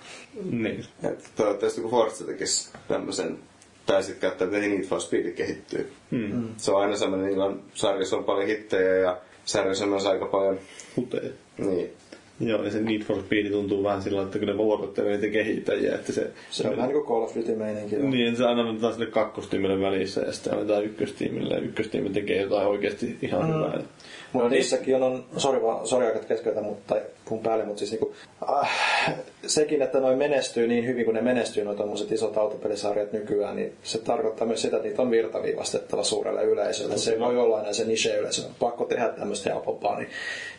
Niin. 0.51 0.85
Et 1.03 1.29
toivottavasti 1.35 1.81
kun 1.81 1.91
Forza 1.91 2.25
tekisi 2.25 2.69
tämmöisen, 2.87 3.39
tai 3.85 4.03
sitten 4.03 4.21
käyttää, 4.21 4.47
miten 4.47 4.71
Need 4.71 4.83
for 4.85 5.01
Speed 5.01 5.31
kehittyy. 5.31 5.91
Hmm. 6.11 6.47
Se 6.57 6.71
on 6.71 6.81
aina 6.81 6.95
semmoinen, 6.97 7.27
niillä 7.27 7.45
on 7.45 7.63
sarjassa 7.73 8.17
on 8.17 8.23
paljon 8.23 8.47
hittejä 8.47 8.95
ja 8.95 9.17
sarjassa 9.45 9.83
on 9.83 9.89
myös 9.89 10.05
aika 10.05 10.25
paljon, 10.25 10.59
Huteja. 10.97 11.29
niin, 11.57 11.93
Joo, 12.39 12.63
ja 12.63 12.71
se 12.71 12.81
Need 12.81 13.01
for 13.01 13.19
Speed 13.19 13.51
tuntuu 13.51 13.83
vähän 13.83 14.01
sillä 14.01 14.21
että 14.21 14.39
kun 14.39 14.47
ne 14.47 14.57
vuorottelee 14.57 15.11
niitä 15.11 15.27
kehittäjiä, 15.27 15.95
että 15.95 16.11
se... 16.11 16.31
Se 16.49 16.67
on 16.67 16.77
vähän 16.77 16.89
niin 16.89 17.03
kuin 17.03 17.07
Call 17.07 17.23
of 17.23 17.35
Duty 17.35 17.55
meininki. 17.55 17.95
Niin, 17.95 18.35
se 18.35 18.45
aina 18.45 18.61
annetaan 18.61 18.93
sille 18.93 19.05
kakkostiimille 19.05 19.81
välissä 19.81 20.21
ja 20.21 20.31
sitten 20.31 20.53
annetaan 20.53 20.85
ykköstiimille 20.85 21.53
ja 21.53 21.61
ykköstiimi 21.61 22.09
tekee 22.09 22.41
jotain 22.41 22.67
oikeasti 22.67 23.17
ihan 23.21 23.41
mm. 23.41 23.53
hyvää. 23.53 23.79
Mutta 24.35 24.45
No 24.45 24.49
niin. 24.49 24.57
niissäkin 24.57 24.95
on, 24.95 25.03
on 25.03 25.25
sori 25.37 25.61
vaan, 25.61 25.87
sori 25.87 26.05
aika 26.05 26.19
keskeytä, 26.19 26.61
mutta, 26.61 26.95
puhun 27.25 27.43
päälle, 27.43 27.65
mutta 27.65 27.79
siis 27.79 27.91
niinku, 27.91 28.13
äh, 28.49 28.71
sekin, 29.47 29.81
että 29.81 29.99
noin 29.99 30.17
menestyy 30.17 30.67
niin 30.67 30.85
hyvin 30.85 31.05
kuin 31.05 31.15
ne 31.15 31.21
menestyy, 31.21 31.63
noin 31.63 31.77
tommoset 31.77 32.11
isot 32.11 32.37
autopelisarjat 32.37 33.11
nykyään, 33.11 33.55
niin 33.55 33.73
se 33.83 33.97
tarkoittaa 33.97 34.47
myös 34.47 34.61
sitä, 34.61 34.75
että 34.77 34.87
niitä 34.87 35.01
on 35.01 35.11
virtaviivastettava 35.11 36.03
suurelle 36.03 36.43
yleisölle. 36.43 36.97
Se 36.97 37.11
ei 37.11 37.19
voi 37.19 37.37
olla 37.37 37.57
aina 37.57 37.73
se 37.73 37.85
niche-yleisö, 37.85 38.45
on 38.45 38.55
pakko 38.59 38.85
tehdä 38.85 39.09
tämmöistä 39.09 39.49
helpompaa. 39.49 39.97
Niin 39.97 40.09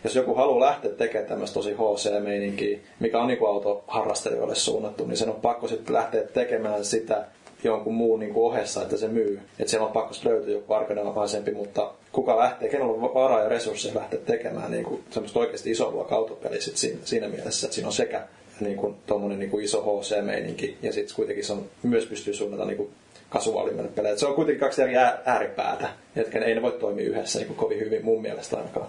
jos 0.04 0.14
joku 0.16 0.34
haluaa 0.34 0.60
lähteä 0.60 0.90
tekemään 0.90 1.28
tämmöistä 1.28 1.54
tosi 1.54 1.72
HC-meininkiä, 1.72 2.78
mikä 3.00 3.20
on 3.20 3.26
niinku 3.26 3.46
autoharrastelijoille 3.46 4.54
suunnattu, 4.54 5.06
niin 5.06 5.16
sen 5.16 5.28
on 5.28 5.40
pakko 5.42 5.68
sitten 5.68 5.94
lähteä 5.94 6.22
tekemään 6.22 6.84
sitä 6.84 7.24
jonkun 7.64 7.94
muun 7.94 8.20
niin 8.20 8.34
kuin 8.34 8.44
ohessa, 8.44 8.82
että 8.82 8.96
se 8.96 9.08
myy. 9.08 9.40
Että 9.58 9.70
siellä 9.70 9.86
on 9.86 9.92
pakko 9.92 10.14
löytyä 10.24 10.52
joku 10.52 10.72
arkanelavaisempi, 10.72 11.50
mutta 11.50 11.92
kuka 12.12 12.36
lähtee, 12.36 12.68
kenellä 12.68 12.92
on 12.92 13.14
varaa 13.14 13.42
ja 13.42 13.48
resursseja 13.48 13.94
lähteä 13.94 14.20
tekemään 14.20 14.70
niin 14.70 14.84
kuin 14.84 15.04
semmoista 15.10 15.38
oikeasti 15.38 15.70
iso 15.70 15.90
luokan 15.90 16.18
autopeliä 16.18 16.60
sit 16.60 16.76
siinä, 16.76 16.98
siinä, 17.04 17.28
mielessä, 17.28 17.66
että 17.66 17.74
siinä 17.74 17.88
on 17.88 17.92
sekä 17.92 18.22
niin 18.60 18.76
kuin, 18.76 18.94
tommonen 19.06 19.38
niin 19.38 19.50
kuin 19.50 19.64
iso 19.64 19.82
HC-meininki 19.82 20.76
ja 20.82 20.92
sitten 20.92 21.16
kuitenkin 21.16 21.44
se 21.44 21.52
on, 21.52 21.66
myös 21.82 22.06
pystyy 22.06 22.34
suunnata 22.34 22.64
niin 22.64 22.76
kuin 22.76 22.90
kasuaalimelle 23.30 23.90
pelejä. 23.94 24.12
Et 24.12 24.18
se 24.18 24.26
on 24.26 24.34
kuitenkin 24.34 24.60
kaksi 24.60 24.82
eri 24.82 24.96
ää- 24.96 25.22
ääripäätä, 25.24 25.88
jotka 26.16 26.38
ei 26.38 26.54
ne 26.54 26.62
voi 26.62 26.72
toimia 26.72 27.04
yhdessä 27.04 27.38
niin 27.38 27.46
kuin 27.46 27.56
kovin 27.56 27.80
hyvin 27.80 28.04
mun 28.04 28.22
mielestä 28.22 28.56
ainakaan. 28.56 28.86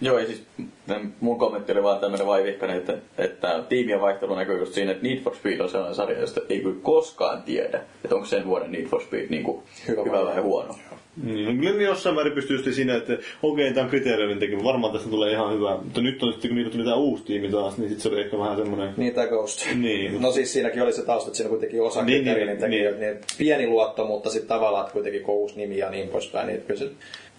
Joo, 0.00 0.18
ja 0.18 0.26
siis 0.26 0.42
mun 1.20 1.38
kommentti 1.38 1.72
oli 1.72 1.82
vaan 1.82 2.00
tämmöinen 2.00 2.26
vaivihkainen, 2.26 2.76
että, 2.76 2.98
että 3.18 3.64
tiimien 3.68 4.00
vaihtelu 4.00 4.34
näkyy 4.34 4.58
just 4.58 4.72
siinä, 4.72 4.92
että 4.92 5.02
Need 5.02 5.18
for 5.18 5.34
Speed 5.34 5.60
on 5.60 5.68
sellainen 5.68 5.94
sarja, 5.94 6.20
josta 6.20 6.40
ei 6.48 6.60
kyllä 6.60 6.76
koskaan 6.82 7.42
tiedä, 7.42 7.80
että 8.04 8.14
onko 8.14 8.26
sen 8.26 8.46
vuoden 8.46 8.72
Need 8.72 8.86
for 8.86 9.02
Speed 9.02 9.26
niin 9.30 9.42
kuin 9.42 9.62
Hyvä 9.88 10.02
hyvä, 10.04 10.24
vai 10.24 10.40
huono. 10.40 10.74
Niin, 11.22 11.60
kyllä 11.60 11.82
jossain 11.82 12.14
määrin 12.14 12.32
pystyy 12.32 12.56
just 12.56 12.74
siinä, 12.74 12.96
että 12.96 13.18
okei, 13.42 13.72
tämä 13.72 13.84
on 13.84 13.90
kriteereiden 13.90 14.38
tekemä, 14.38 14.64
varmaan 14.64 14.92
tästä 14.92 15.10
tulee 15.10 15.32
ihan 15.32 15.54
hyvä. 15.54 15.76
Mutta 15.76 16.00
nyt 16.00 16.22
on 16.22 16.32
sitten, 16.32 16.50
kun 16.50 16.56
niitä 16.56 16.70
tuli 16.70 16.84
tämä 16.84 16.96
uusi 16.96 17.24
tiimi 17.24 17.48
taas, 17.48 17.78
niin 17.78 17.88
sitten 17.88 18.02
se 18.02 18.08
oli 18.08 18.20
ehkä 18.20 18.38
vähän 18.38 18.56
semmoinen... 18.56 18.94
Niin 18.96 19.14
tai 19.14 19.28
Ghost. 19.28 19.66
Niin. 19.74 20.22
No 20.22 20.32
siis 20.32 20.52
siinäkin 20.52 20.82
oli 20.82 20.92
se 20.92 21.04
tausta, 21.04 21.28
että 21.28 21.36
siinä 21.36 21.50
kuitenkin 21.50 21.82
osa 21.82 22.02
Niin, 22.02 22.24
niin, 22.24 22.36
niin, 22.36 22.46
niin, 22.46 22.58
teki, 22.58 22.70
niin. 22.70 23.00
niin. 23.00 23.18
pieni 23.38 23.66
luotto, 23.66 24.04
mutta 24.04 24.30
sitten 24.30 24.48
tavallaan 24.48 24.84
että 24.84 24.92
kuitenkin 24.92 25.22
kun 25.22 25.34
uusi 25.34 25.56
nimi 25.56 25.78
ja 25.78 25.90
niin 25.90 26.08
poispäin, 26.08 26.46
niin 26.46 26.62
kyllä 26.62 26.80
se, 26.80 26.90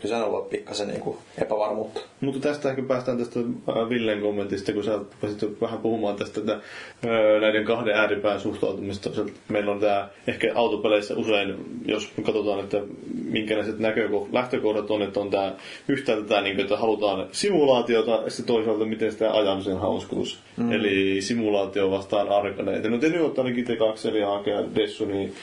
kyllä 0.01 0.15
se 0.15 0.23
on 0.23 0.29
ollut 0.29 0.49
pikkasen 0.49 0.87
niin 0.87 1.01
kuin 1.01 1.17
epävarmuutta. 1.41 2.01
Mutta 2.21 2.39
tästä 2.39 2.69
ehkä 2.69 2.81
päästään 2.81 3.17
tästä 3.17 3.39
äh, 3.39 3.89
Villen 3.89 4.21
kommentista, 4.21 4.73
kun 4.73 4.83
sä 4.83 4.97
rupesit 4.97 5.61
vähän 5.61 5.79
puhumaan 5.79 6.15
tästä 6.15 6.39
että, 6.39 6.53
äh, 6.53 7.41
näiden 7.41 7.65
kahden 7.65 7.95
ääripään 7.95 8.39
suhtautumista. 8.39 9.09
Meillä 9.47 9.71
on 9.71 9.79
tämä 9.79 10.09
ehkä 10.27 10.51
autopeleissä 10.55 11.15
usein, 11.15 11.55
jos 11.85 12.11
katsotaan, 12.23 12.59
että 12.59 12.81
minkälaiset 13.23 13.79
näkökoh- 13.79 14.27
lähtökohdat 14.31 14.91
on, 14.91 15.01
että 15.01 15.19
on 15.19 15.29
tämä 15.29 15.53
yhtäältä 15.87 16.27
tämä, 16.27 16.41
niin 16.41 16.55
kuin, 16.55 16.63
että 16.63 16.77
halutaan 16.77 17.27
simulaatiota, 17.31 18.11
ja 18.11 18.29
sitten 18.29 18.55
toisaalta 18.55 18.85
miten 18.85 19.11
sitä 19.11 19.33
ajamisen 19.33 19.77
hauskuus. 19.77 20.39
Mm. 20.57 20.71
Eli 20.71 21.21
simulaatio 21.21 21.91
vastaan 21.91 22.29
arkaneita. 22.29 22.89
No 22.89 22.97
te 22.97 23.09
nyt 23.09 23.21
ottaa 23.21 23.43
ainakin 23.43 23.65
te 23.65 23.75
kaksi 23.75 24.09
eli 24.09 24.21
hakea 24.21 24.63
Dessu, 24.75 25.05
niin 25.05 25.33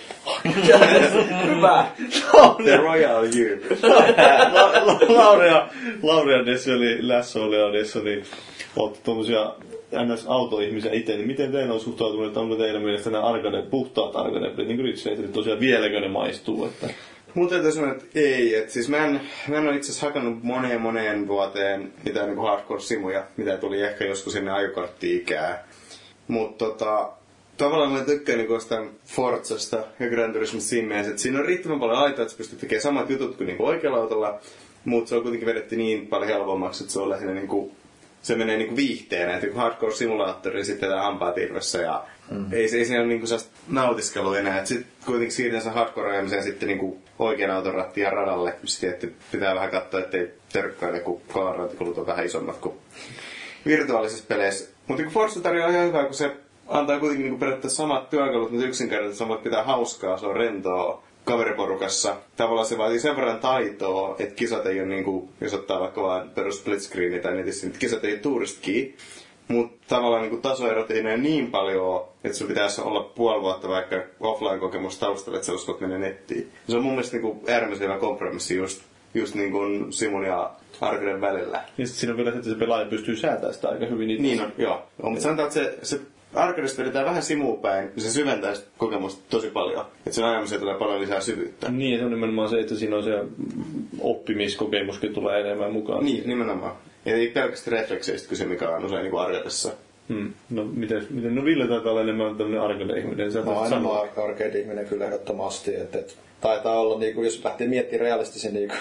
Hyvä! 1.47 1.87
The 2.65 2.77
Royal 2.77 3.25
You. 3.25 3.59
La- 4.53 5.17
Laurea, 5.17 5.69
Laurea 6.03 6.47
Dessu 6.47 6.71
eli 6.71 7.09
Lässolea 7.09 7.73
Dessu, 7.73 8.03
niin 8.03 8.23
olette 8.77 8.99
tuommoisia 9.05 9.55
NS-autoihmisiä 9.93 10.93
itse, 10.93 11.17
niin 11.17 11.27
miten 11.27 11.53
teillä 11.53 11.75
on 11.75 11.81
suhtautunut, 11.81 12.27
että 12.27 12.41
onko 12.41 12.57
teidän 12.57 12.83
mielestä 12.83 13.11
nämä 13.11 13.25
arcade, 13.25 13.63
puhtaat 13.63 14.17
arcade 14.17 14.49
niin 14.57 14.77
kuin 14.77 14.85
Ridge 14.85 15.11
Racerit 15.11 15.33
tosiaan 15.33 15.61
vieläkö 15.61 16.01
ne 16.01 16.09
maistuu? 16.09 16.65
Että... 16.65 16.89
Mun 17.35 17.49
täytyy 17.49 17.73
sanoa, 17.73 17.93
että 17.93 18.05
ei. 18.15 18.55
Et 18.55 18.71
siis 18.71 18.89
mä 18.89 18.97
en, 18.97 19.21
mä 19.49 19.57
en 19.57 19.69
ole 19.69 19.77
itse 19.77 19.91
asiassa 19.91 20.07
hakannut 20.07 20.43
moneen 20.43 20.81
moneen 20.81 21.29
vuoteen 21.29 21.93
mitään 22.05 22.29
niin 22.29 22.39
hardcore-simuja, 22.39 23.25
mitä 23.37 23.57
tuli 23.57 23.83
ehkä 23.83 24.05
joskus 24.05 24.37
ennen 24.37 24.55
ajokortti-ikää. 24.55 25.65
Mutta 26.29 26.65
tota, 26.65 27.13
tavallaan 27.57 27.93
mä 27.93 28.01
tykkään 28.01 28.39
niin 28.39 28.51
jostain 28.51 28.91
Forzasta 29.05 29.85
ja 30.01 30.09
Gran 30.09 30.33
Turismo 30.33 30.61
Simmeistä, 30.61 31.11
että 31.11 31.23
siinä 31.23 31.39
on 31.39 31.45
riittävän 31.45 31.81
paljon 31.81 31.99
aitaa, 31.99 32.23
että 32.23 32.33
sä 32.33 32.39
pystyt 32.39 32.61
tekemään 32.61 32.83
samat 32.83 33.11
jutut 33.11 33.37
kuin, 33.37 33.47
niin 33.47 33.57
kuin 33.57 33.69
oikealla 33.69 33.99
autolla, 33.99 34.41
mutta 34.85 35.09
se 35.09 35.17
on 35.17 35.23
kuitenkin 35.23 35.47
vedetty 35.47 35.77
niin 35.77 36.07
paljon 36.07 36.31
helpommaksi, 36.31 36.85
että 36.85 36.93
se 36.93 37.01
on 37.01 37.11
lähinnä 37.11 37.35
niin 37.35 37.49
kuin, 37.49 37.73
se 38.23 38.35
menee 38.35 38.57
niin 38.57 38.69
kuin 38.69 38.77
viihteenä, 38.77 39.35
että 39.35 39.47
kun 39.47 39.57
hardcore-simulaattori 39.57 40.65
sitten 40.65 40.89
tämä 40.89 41.03
hampaa 41.03 41.33
tirvessä 41.33 41.79
ja 41.79 42.05
mm. 42.31 42.53
ei, 42.53 42.69
se, 42.69 42.77
ei 42.77 42.85
siinä 42.85 43.01
ole 43.01 43.09
niin 43.09 43.21
kuin 43.21 43.41
nautiskelua 43.69 44.39
enää. 44.39 44.57
että 44.57 44.69
Sitten 44.69 44.89
kuitenkin 45.07 45.33
siirretään 45.33 45.63
sen 45.63 45.73
hardcore-ajamiseen 45.73 46.43
sitten 46.43 46.69
niin 46.69 46.79
kuin 46.79 47.04
oikean 47.19 47.51
auton 47.51 47.75
rattia 47.75 48.11
radalle. 48.11 48.55
Sitten 48.65 48.91
että 48.91 49.07
pitää 49.33 49.55
vähän 49.55 49.71
katsoa, 49.71 50.01
ettei 50.01 50.35
törkkäile, 50.53 51.01
kun 51.01 51.21
kolarointikulut 51.33 51.99
on 51.99 52.07
vähän 52.07 52.27
isommat 52.27 52.57
kuin 52.57 52.75
virtuaalisissa 53.67 54.25
peleissä. 54.29 54.71
Mutta 54.87 55.03
niin 55.03 55.13
Forza 55.13 55.41
tarjoaa 55.41 55.71
ihan 55.71 55.87
hyvää, 55.87 56.05
kun 56.05 56.15
se 56.15 56.37
antaa 56.69 57.01
kuitenkin 57.01 57.27
niin 57.27 57.39
periaatteessa 57.39 57.83
samat 57.83 58.11
työkalut, 58.11 58.51
mutta 58.51 58.67
yksinkertaisesti 58.67 59.19
samat 59.19 59.43
pitää 59.43 59.65
hauskaa, 59.65 60.19
se 60.19 60.27
on 60.27 60.37
rentoa 60.37 61.03
kaveriporukassa. 61.25 62.17
Tavallaan 62.37 62.67
se 62.67 62.79
vaatii 62.79 63.01
sen 63.01 63.17
verran 63.17 63.41
taitoa, 63.41 64.17
että 64.19 64.35
kisat 64.35 64.67
ei 64.67 64.81
ole 64.81 64.89
niin 64.89 65.05
kuin, 65.05 65.29
jos 65.41 65.55
ottaa 65.55 65.81
vaikka 65.81 66.03
vaan 66.03 66.31
perus 66.31 66.59
split 66.59 66.81
screeni 66.81 67.21
tai 67.21 67.35
netissä, 67.35 67.67
niin 67.67 67.79
kisat 67.79 68.05
ei 68.05 68.13
ole 68.13 68.21
tourist 68.21 68.61
mutta 69.49 69.87
tavallaan 69.89 70.23
niin 70.23 70.31
kuin 70.31 70.43
tasoerot 70.43 70.91
ei 70.91 71.03
näe 71.03 71.17
niin 71.17 71.51
paljon 71.51 71.87
ole, 71.87 72.03
että 72.25 72.39
sun 72.39 72.49
pitäisi 72.49 72.81
olla 72.81 73.03
puoli 73.03 73.43
vuotta 73.43 73.69
vaikka 73.69 73.97
offline-kokemus 74.21 74.99
taustalla, 74.99 75.37
että 75.37 75.47
sä 75.47 75.53
uskot 75.53 75.81
mennä 75.81 75.99
nettiin. 75.99 76.51
Se 76.69 76.77
on 76.77 76.83
mun 76.83 76.93
mielestä 76.93 77.17
niin 77.17 77.41
äärimmäisen 77.49 77.89
hyvä 77.89 77.99
kompromissi 77.99 78.57
just, 78.57 78.83
just 79.15 79.35
niin 79.35 79.53
kuin 79.53 79.93
Simun 79.93 80.25
ja 80.25 80.51
Arkaden 80.81 81.21
välillä. 81.21 81.65
Ja 81.79 81.87
sitten 81.87 82.01
siinä 82.01 82.13
on 82.13 82.17
vielä 82.17 82.31
se, 82.31 82.37
että 82.37 82.51
se 82.51 82.57
pelaaja 82.57 82.87
pystyy 82.87 83.17
säätämään 83.17 83.55
sitä 83.55 83.69
aika 83.69 83.87
hyvin 83.87 84.11
itse. 84.11 84.23
Niin 84.23 84.41
on, 84.41 84.53
joo. 84.59 84.83
No, 85.03 85.11
mutta 85.11 85.23
sanotaan, 85.23 85.49
että 85.49 85.61
se, 85.61 85.79
se 85.83 86.01
Arcadesta 86.35 86.83
vedetään 86.83 87.05
vähän 87.07 87.23
simuun 87.23 87.61
päin, 87.61 87.91
niin 87.97 88.03
se 88.03 88.11
syventää 88.11 88.55
sitä 88.55 88.69
kokemusta 88.79 89.23
tosi 89.31 89.51
paljon. 89.51 89.87
Että 89.99 90.13
sen 90.13 90.25
ajamiseen 90.25 90.61
tulee 90.61 90.79
paljon 90.79 91.01
lisää 91.01 91.21
syvyyttä. 91.21 91.71
Niin, 91.71 91.99
se 91.99 92.05
on 92.05 92.11
nimenomaan 92.11 92.49
se, 92.49 92.61
että 92.61 92.75
siinä 92.75 92.97
on 92.97 93.05
se 93.05 93.25
oppimiskokemuskin 94.01 95.15
tulee 95.15 95.41
enemmän 95.41 95.73
mukaan. 95.73 96.05
Niin, 96.05 96.29
nimenomaan. 96.29 96.73
Ja 97.05 97.17
ei 97.17 97.29
pelkästään 97.29 97.81
reflekseistä 97.81 98.29
kyse, 98.29 98.45
mikä 98.47 98.69
on 98.69 98.85
usein 98.85 99.03
niin 99.03 99.19
Arcadessa. 99.19 99.73
Hmm. 100.09 100.33
No, 100.51 100.65
miten, 100.65 101.07
miten, 101.11 101.35
no 101.35 101.45
Ville 101.45 101.69
taitaa 101.69 101.91
olla 101.91 102.01
enemmän 102.01 102.37
tämmöinen 102.37 102.61
arcade-ihminen. 102.61 103.33
Mä 103.33 103.51
oon 103.51 103.71
taisit 103.71 103.75
aina 103.75 104.25
arcade-ihminen 104.25 104.87
kyllä 104.87 105.05
ehdottomasti. 105.05 105.75
Että, 105.75 105.99
että 105.99 106.13
taitaa 106.45 106.81
olla, 106.81 106.99
niin 106.99 107.15
kuin, 107.15 107.25
jos 107.25 107.45
lähtee 107.45 107.67
miettimään 107.67 108.01
realistisin, 108.01 108.55
niin 108.55 108.69
kuin, 108.69 108.79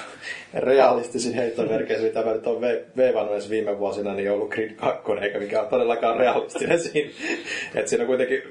realistisin 0.64 1.34
heittomerkeissä, 1.34 2.08
mitä 2.08 2.24
mä 2.24 2.32
nyt 2.34 2.46
ve- 2.46 2.98
veivannut 2.98 3.34
edes 3.34 3.50
viime 3.50 3.80
vuosina, 3.80 4.14
niin 4.14 4.32
on 4.32 4.36
ollut 4.36 4.50
Grid 4.50 4.72
2, 4.72 5.12
eikä 5.22 5.40
mikään 5.40 5.68
todellakaan 5.68 6.18
realistinen 6.18 6.80
siinä. 6.84 7.10
Että 7.76 7.90
siinä 7.90 8.06
kuitenkin 8.06 8.44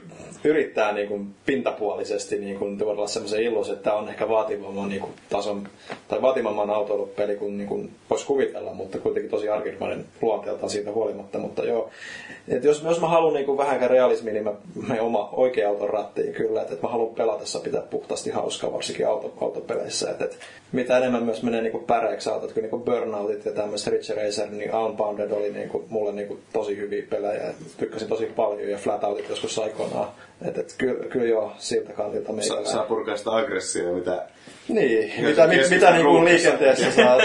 yrittää 0.45 0.93
niin 0.93 1.09
kuin, 1.09 1.35
pintapuolisesti 1.47 2.39
niin 2.39 2.59
kuin, 2.59 2.79
tuoda 2.79 3.07
semmoisen 3.07 3.43
illuusin, 3.43 3.75
että 3.75 3.85
tämä 3.85 3.97
on 3.97 4.09
ehkä 4.09 4.29
vaativamman 4.29 4.89
niin 4.89 5.01
kuin, 5.01 5.13
tason, 5.31 5.69
tai 6.09 6.23
vaativamman 6.23 6.71
autoilupeli 6.71 7.37
kuin, 7.37 7.59
niin 7.59 7.69
kuin 7.69 7.91
voisi 8.11 8.27
kuvitella, 8.27 8.75
mutta 8.75 8.99
kuitenkin 8.99 9.31
tosi 9.31 9.49
arkimainen 9.49 10.05
luonteeltaan 10.23 10.71
siitä 10.71 10.93
huolimatta. 10.93 11.39
Mutta 11.39 11.65
joo, 11.65 11.91
et 12.49 12.65
jos, 12.65 12.83
jos 12.83 13.01
mä 13.01 13.09
haluan 13.09 13.35
niin 13.35 13.47
kuin, 13.47 13.59
vähänkään 13.59 13.91
realismia, 13.91 14.33
niin 14.33 14.45
mä 14.45 14.53
menen 14.89 15.03
oma 15.03 15.29
oikea 15.33 15.69
auton 15.69 15.91
rattiin 15.91 16.33
kyllä. 16.33 16.61
Että, 16.61 16.75
että 16.75 16.87
mä 16.87 16.93
haluan 16.93 17.15
pelatessa 17.15 17.61
pitää 17.61 17.83
puhtaasti 17.83 18.31
hauskaa, 18.31 18.73
varsinkin 18.73 19.02
auto, 19.05 19.35
autopeleissä. 19.41 20.11
Että, 20.11 20.25
että 20.25 20.37
mitä 20.73 20.99
enemmän 20.99 21.23
myös 21.23 21.43
menee 21.43 21.61
niin 21.63 21.73
kuin 21.73 21.85
päreiksi 21.85 22.31
autot, 22.31 22.53
kuin, 22.53 22.63
niin 22.63 22.71
kuin 22.71 22.83
Burnoutit 22.83 23.45
ja 23.45 23.53
tämmöiset 23.53 23.93
Ridge 23.93 24.15
Racer, 24.15 24.51
niin 24.51 24.75
Unbounded 24.75 25.31
oli 25.31 25.53
niin 25.53 25.69
kuin, 25.69 25.85
mulle 25.89 26.13
niin 26.13 26.29
kuin, 26.29 26.41
tosi 26.53 26.77
hyviä 26.77 27.03
pelejä. 27.11 27.49
Et 27.49 27.57
Tykkäsin 27.77 28.09
tosi 28.09 28.27
paljon 28.27 28.71
ja 28.71 28.79
Flatoutit 28.79 29.29
joskus 29.29 29.59
aikoinaan. 29.59 30.09
Että 30.49 30.61
et, 30.61 30.75
kyllä, 30.79 31.05
kyllä 31.05 31.27
joo, 31.27 31.53
siltä 31.59 31.93
kantilta 31.93 32.27
Sa- 32.27 32.33
meikäläinen. 32.33 32.73
saa 32.73 32.85
purkaa 32.85 33.17
sitä 33.17 33.31
aggressioa, 33.31 33.93
mitä... 33.99 34.27
Niin, 34.69 35.13
Jos 35.19 35.29
mitä, 35.31 35.47
mit, 35.47 35.71
mitä 35.71 35.91
niin 35.91 36.05
kuin 36.05 36.15
ruuhkassa. 36.15 36.35
liikenteessä 36.35 36.91
saa, 37.03 37.19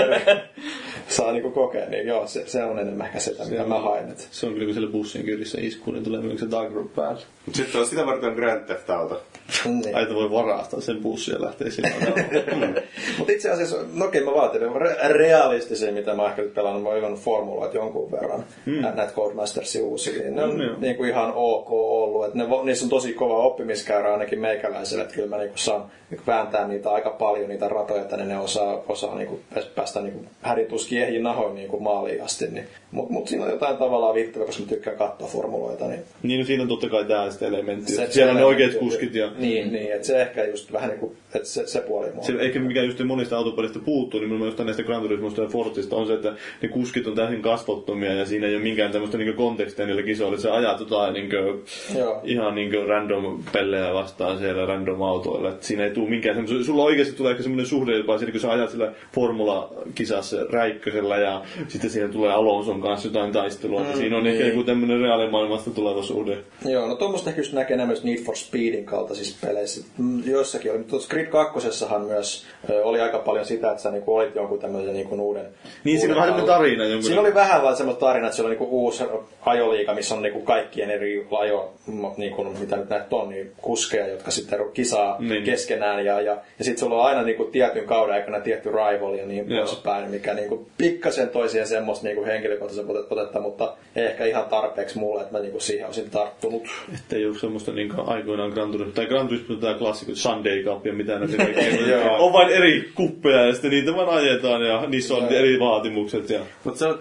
saa 1.07 1.31
niin 1.31 1.41
kuin 1.41 1.53
kokea, 1.53 1.89
niin 1.89 2.07
joo, 2.07 2.27
se, 2.27 2.43
se 2.47 2.63
on 2.63 2.79
enemmän 2.79 3.07
ehkä 3.07 3.19
sitä, 3.19 3.45
mitä 3.45 3.63
mä 3.63 3.79
haen. 3.79 4.11
Et. 4.11 4.27
Se 4.31 4.45
on 4.45 4.53
kyllä, 4.53 4.65
kun 4.65 4.73
siellä 4.73 4.91
bussin 4.91 5.23
kyydissä 5.25 5.57
iskuu, 5.61 5.93
niin 5.93 6.03
tulee 6.03 6.21
myös 6.21 6.39
se 6.39 6.51
dark 6.51 6.71
group 6.71 6.95
päälle. 6.95 7.21
Sitten 7.53 7.81
on 7.81 7.87
sitä 7.87 8.05
varten 8.05 8.33
Grand 8.33 8.65
Theft 8.65 8.89
Auto. 8.89 9.21
Niin. 9.65 9.95
Ai, 9.95 10.07
voi 10.13 10.31
varastaa 10.31 10.81
sen 10.81 11.01
bussin 11.01 11.35
ja 11.59 11.71
sillä 11.71 11.89
tavalla. 11.89 12.81
Mutta 13.17 13.33
itse 13.33 13.49
asiassa, 13.49 13.77
no 13.93 14.05
okei 14.05 14.23
mä 14.23 14.33
vaatin 14.33 14.61
re- 14.61 15.07
realistisia, 15.07 15.91
mitä 15.91 16.13
mä 16.13 16.25
ehkä 16.25 16.41
nyt 16.41 16.53
pelannut, 16.53 16.83
mä 16.83 16.89
oon 16.89 17.15
formuloita 17.15 17.77
jonkun 17.77 18.11
verran, 18.11 18.45
mm. 18.65 18.81
näitä 18.81 19.13
Codemastersin 19.15 19.83
uusia. 19.83 20.31
Ne 20.31 20.43
on 20.43 20.57
Mm, 20.57 20.81
niin 20.81 21.05
ihan 21.05 21.31
ok 21.35 21.71
ollut, 21.71 22.25
että 22.25 22.37
ne, 22.37 22.45
niissä 22.63 22.85
on 22.85 22.89
tosi 22.89 23.13
kova 23.13 23.37
oppimiskäyrä 23.37 24.11
ainakin 24.13 24.39
meikäläiselle, 24.39 25.03
että 25.03 25.15
kyllä 25.15 25.29
mä 25.29 25.37
niin 25.37 25.49
kuin 25.49 25.59
saan 25.59 25.81
niin 25.81 26.17
kuin 26.17 26.27
vääntää 26.27 26.67
niitä 26.67 26.91
aika 26.91 27.09
paljon, 27.09 27.49
niitä 27.49 27.67
ratoja, 27.69 28.01
että 28.01 28.17
ne, 28.17 28.25
ne 28.25 28.39
osaa, 28.39 28.83
osaa 28.87 29.15
niin 29.15 29.27
kuin 29.27 29.41
päästä 29.75 30.01
niin 30.01 30.13
kuin 30.13 30.29
hädintuskin 30.41 31.01
ehjin 31.01 31.23
nahoin 31.23 31.55
niin 31.55 31.69
kuin 31.69 31.83
maaliin 31.83 32.23
asti. 32.23 32.47
Niin. 32.47 32.67
Mutta 32.91 33.13
mut 33.13 33.27
siinä 33.27 33.43
on 33.45 33.51
jotain 33.51 33.77
tavallaan 33.77 34.15
viittävää, 34.15 34.45
koska 34.45 34.63
mä 34.63 34.69
tykkään 34.69 34.97
katsoa 34.97 35.27
formuloita. 35.27 35.87
Niin 35.87 35.99
niin, 36.23 36.39
no 36.39 36.45
siinä 36.45 36.63
on 36.63 36.69
totta 36.69 36.89
kai 36.89 37.05
tää 37.05 37.29
sitten 37.29 37.47
elementti. 37.53 37.91
se- 37.93 38.07
Siellä 38.11 38.31
on 38.31 38.37
ne 38.37 38.45
oikeat 38.45 38.73
kuskit 38.75 39.15
ja... 39.15 39.31
Niin, 39.37 39.71
niin 39.73 39.93
että 39.93 40.07
se 40.07 40.21
ehkä 40.21 40.43
just 40.45 40.71
vähän 40.73 40.89
niin 40.89 40.99
kuin, 40.99 41.17
että 41.35 41.47
se, 41.47 41.67
se 41.67 41.81
puoli 41.81 42.11
mua. 42.13 42.23
Se, 42.23 42.33
eikä 42.39 42.59
mikä 42.59 42.83
just 42.83 43.03
monista 43.05 43.37
autopelistä 43.37 43.79
puuttuu, 43.79 44.19
niin 44.19 44.29
minun 44.33 44.53
näistä 44.65 44.83
Gran 44.83 45.01
Turismosta 45.01 45.41
ja 45.41 45.47
Forzista 45.47 45.95
on 45.95 46.07
se, 46.07 46.13
että 46.13 46.33
ne 46.61 46.69
kuskit 46.69 47.07
on 47.07 47.15
täysin 47.15 47.41
kasvottomia 47.41 48.13
ja 48.13 48.25
siinä 48.25 48.47
ei 48.47 48.55
ole 48.55 48.63
minkään 48.63 48.91
tämmöistä 48.91 49.17
niin 49.17 49.33
kontekstia 49.33 49.85
niillä 49.85 50.03
kisoilla. 50.03 50.37
Se 50.37 50.49
ajat 50.49 50.79
jotain 50.79 51.13
niin 51.13 51.29
kuin, 51.29 51.63
Joo. 51.99 52.21
ihan 52.23 52.55
niin 52.55 52.71
kuin 52.71 52.87
random 52.87 53.43
pellejä 53.53 53.93
vastaan 53.93 54.37
siellä 54.39 54.65
random 54.65 55.01
autoilla. 55.01 55.49
Että 55.49 55.65
siinä 55.65 55.83
ei 55.83 55.91
tule 55.91 56.09
minkään 56.09 56.35
semmoista. 56.35 56.65
Sulla 56.65 56.83
oikeasti 56.83 57.15
tulee 57.15 57.31
ehkä 57.31 57.43
semmoinen 57.43 57.65
suhde 57.65 57.97
jopa 57.97 58.17
siinä, 58.17 58.31
kun 58.31 58.41
sä 58.41 58.51
ajat 58.51 58.69
sillä 58.69 58.91
formula-kisassa 59.15 60.37
räikkösellä 60.49 61.17
ja 61.17 61.41
sitten 61.67 61.89
siinä 61.89 62.07
tulee 62.07 62.31
Alonson 62.77 62.89
kanssa 62.91 63.07
jotain 63.07 63.31
taistelua. 63.31 63.83
Mm, 63.83 63.93
siinä 63.93 64.17
on 64.17 64.23
niin. 64.23 64.35
ehkä 64.35 64.47
joku 64.47 64.63
tämmöinen 64.63 65.01
reaalimaailmasta 65.01 65.69
tuleva 65.69 66.03
suhde. 66.03 66.37
Joo, 66.65 66.87
no 66.87 66.95
tuommoista 66.95 67.29
ehkä 67.29 67.39
just 67.41 67.53
näkee 67.53 67.73
enemmän 67.73 67.93
just 67.93 68.03
Need 68.03 68.17
for 68.17 68.35
Speedin 68.35 68.85
kaltaisissa 68.85 69.47
peleissä. 69.47 69.85
Mm, 69.97 70.23
Joissakin 70.25 70.71
oli, 70.71 70.77
mutta 70.77 70.89
tuossa 70.91 71.09
Grid 71.09 71.27
2 71.27 71.69
myös 72.07 72.45
oli 72.83 73.01
aika 73.01 73.19
paljon 73.19 73.45
sitä, 73.45 73.71
että 73.71 73.83
sä 73.83 73.91
niinku 73.91 74.15
olit 74.15 74.35
jonkun 74.35 74.59
tämmöisen 74.59 74.93
niinku 74.93 75.15
uuden... 75.15 75.45
Niin, 75.83 75.99
siinä 75.99 76.15
on 76.15 76.21
vähän 76.21 76.45
tarina 76.45 76.83
jonkun. 76.83 77.03
Siinä 77.03 77.21
oli 77.21 77.33
vähän 77.33 77.61
vaan 77.63 77.77
semmoista 77.77 78.05
tarinaa, 78.05 78.27
että 78.27 78.35
siellä 78.35 78.47
on 78.47 78.51
niinku 78.51 78.83
uusi 78.83 79.03
ajoliiga, 79.45 79.93
missä 79.93 80.15
on 80.15 80.21
niinku 80.21 80.41
kaikkien 80.41 80.89
eri 80.91 81.27
ajo, 81.39 81.73
m- 81.87 82.05
niinku, 82.17 82.43
mitä 82.43 82.77
nyt 82.77 82.89
näitä 82.89 83.15
on, 83.15 83.29
niin 83.29 83.51
kuskeja, 83.57 84.07
jotka 84.07 84.31
sitten 84.31 84.59
kisaa 84.73 85.15
Niin. 85.19 85.43
keskenään. 85.43 86.05
Ja, 86.05 86.21
ja, 86.21 86.37
ja 86.59 86.65
sitten 86.65 86.79
sulla 86.79 86.95
on 86.95 87.05
aina 87.05 87.23
niinku 87.23 87.43
tietyn 87.43 87.85
kauden 87.85 88.15
aikana 88.15 88.39
tietty 88.39 88.69
rival 88.69 89.13
ja 89.13 89.25
niin 89.25 89.45
poispäin, 89.47 90.09
mikä 90.11 90.33
niinku 90.33 90.67
pikkasen 90.77 91.29
toi 91.29 91.49
siihen 91.49 91.67
semmoista 91.67 92.07
niinku 92.07 92.23
henkilökohtaisen 92.67 92.85
otet- 92.85 93.11
otetta, 93.11 93.39
mutta 93.39 93.75
ei 93.95 94.05
ehkä 94.05 94.25
ihan 94.25 94.45
tarpeeksi 94.45 94.97
mulle, 94.97 95.21
että 95.21 95.33
mä 95.33 95.39
niinku 95.39 95.59
siihen 95.59 95.85
olisin 95.85 96.09
tarttunut. 96.09 96.63
Että 96.93 97.15
ei 97.15 97.25
ole 97.25 97.39
semmoista 97.39 97.71
niin 97.71 97.91
aikoinaan 98.05 98.49
Gran 98.49 98.71
Turismo, 98.71 98.93
tai 98.93 99.05
Gran 99.05 99.27
Turismo 99.27 99.55
tämä 99.55 99.73
klassikko 99.73 100.15
Sunday 100.15 100.63
Cup 100.63 100.85
ja 100.85 100.93
mitä 100.93 101.19
näitä 101.19 101.37
kaikkea. 101.37 101.87
Joo. 101.87 102.25
on 102.25 102.33
vain 102.33 102.49
eri 102.49 102.89
kuppeja 102.95 103.45
ja 103.45 103.53
sitten 103.53 103.71
niitä 103.71 103.95
vaan 103.95 104.09
ajetaan 104.09 104.65
ja 104.65 104.87
niissä 104.87 105.15
on 105.15 105.27
eri 105.33 105.59
vaatimukset. 105.59 106.29
Ja... 106.29 106.39
Mutta 106.63 106.79
se 106.79 106.85
on 106.87 106.99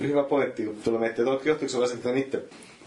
hyvä 0.00 0.22
pointti, 0.22 0.64
kun 0.64 0.76
tulee 0.84 1.00
miettiä, 1.00 1.24
että 1.32 1.48
johtuuko 1.48 1.86
se 1.86 1.94
että 1.94 2.08
on 2.08 2.18
itse, 2.18 2.42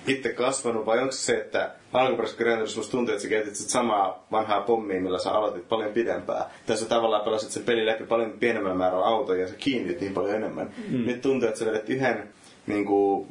itse 0.08 0.30
kasvanut, 0.34 0.86
vai 0.86 1.00
onko 1.00 1.12
se 1.12 1.38
että 1.38 1.72
alkuperäisessä 1.94 2.44
Gran 2.44 2.58
Turismossa 2.58 2.92
tuntuu, 2.92 3.14
että 3.14 3.24
sä 3.24 3.30
käytit 3.30 3.56
sit 3.56 3.70
samaa 3.70 4.26
vanhaa 4.32 4.62
pommia, 4.62 5.02
millä 5.02 5.20
sä 5.20 5.32
aloitit 5.32 5.70
paljon 5.70 5.94
pidempään. 5.94 6.46
Tässä 6.66 6.86
tavallaan 6.86 7.24
pelasit 7.24 7.52
sen 7.52 7.64
pelin 7.64 7.86
läpi 7.86 8.04
paljon 8.04 8.32
pienemmän 8.32 8.78
määrän 8.78 9.04
autoja 9.04 9.42
ja 9.42 9.48
sä 9.48 9.56
kiinnitit 9.58 10.02
niin 10.02 10.14
paljon 10.14 10.36
enemmän. 10.36 10.74
Mm. 10.90 11.06
Nyt 11.06 11.22
tuntuu, 11.22 11.48
että 11.48 11.60
sä 11.60 11.66
vedet 11.66 11.90
yhden 11.90 12.30
niin 12.68 12.86
kuin, 12.86 13.28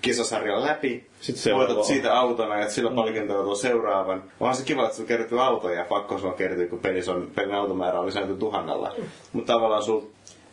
kisasarjan 0.00 0.62
läpi, 0.62 1.06
Sitten 1.20 1.42
seuraava. 1.42 1.84
siitä 1.84 2.18
autona 2.18 2.58
ja 2.58 2.70
sillä 2.70 2.90
palkintoa 2.90 3.42
tuon 3.42 3.56
seuraavan. 3.56 4.22
Onhan 4.40 4.56
se 4.56 4.64
kiva, 4.64 4.84
että 4.84 4.96
sulla 4.96 5.08
kertyy 5.08 5.42
autoja 5.44 5.78
ja 5.78 5.84
pakko 5.84 6.18
sulla 6.18 6.34
kertyy, 6.34 6.66
kun 6.66 6.78
pelissä 6.78 7.12
on, 7.12 7.30
pelin 7.34 7.54
automäärä 7.54 8.00
oli 8.00 8.12
säänty 8.12 8.34
tuhannella. 8.36 8.94
Mutta 9.32 9.52
tavallaan 9.52 9.82
sul, 9.82 10.00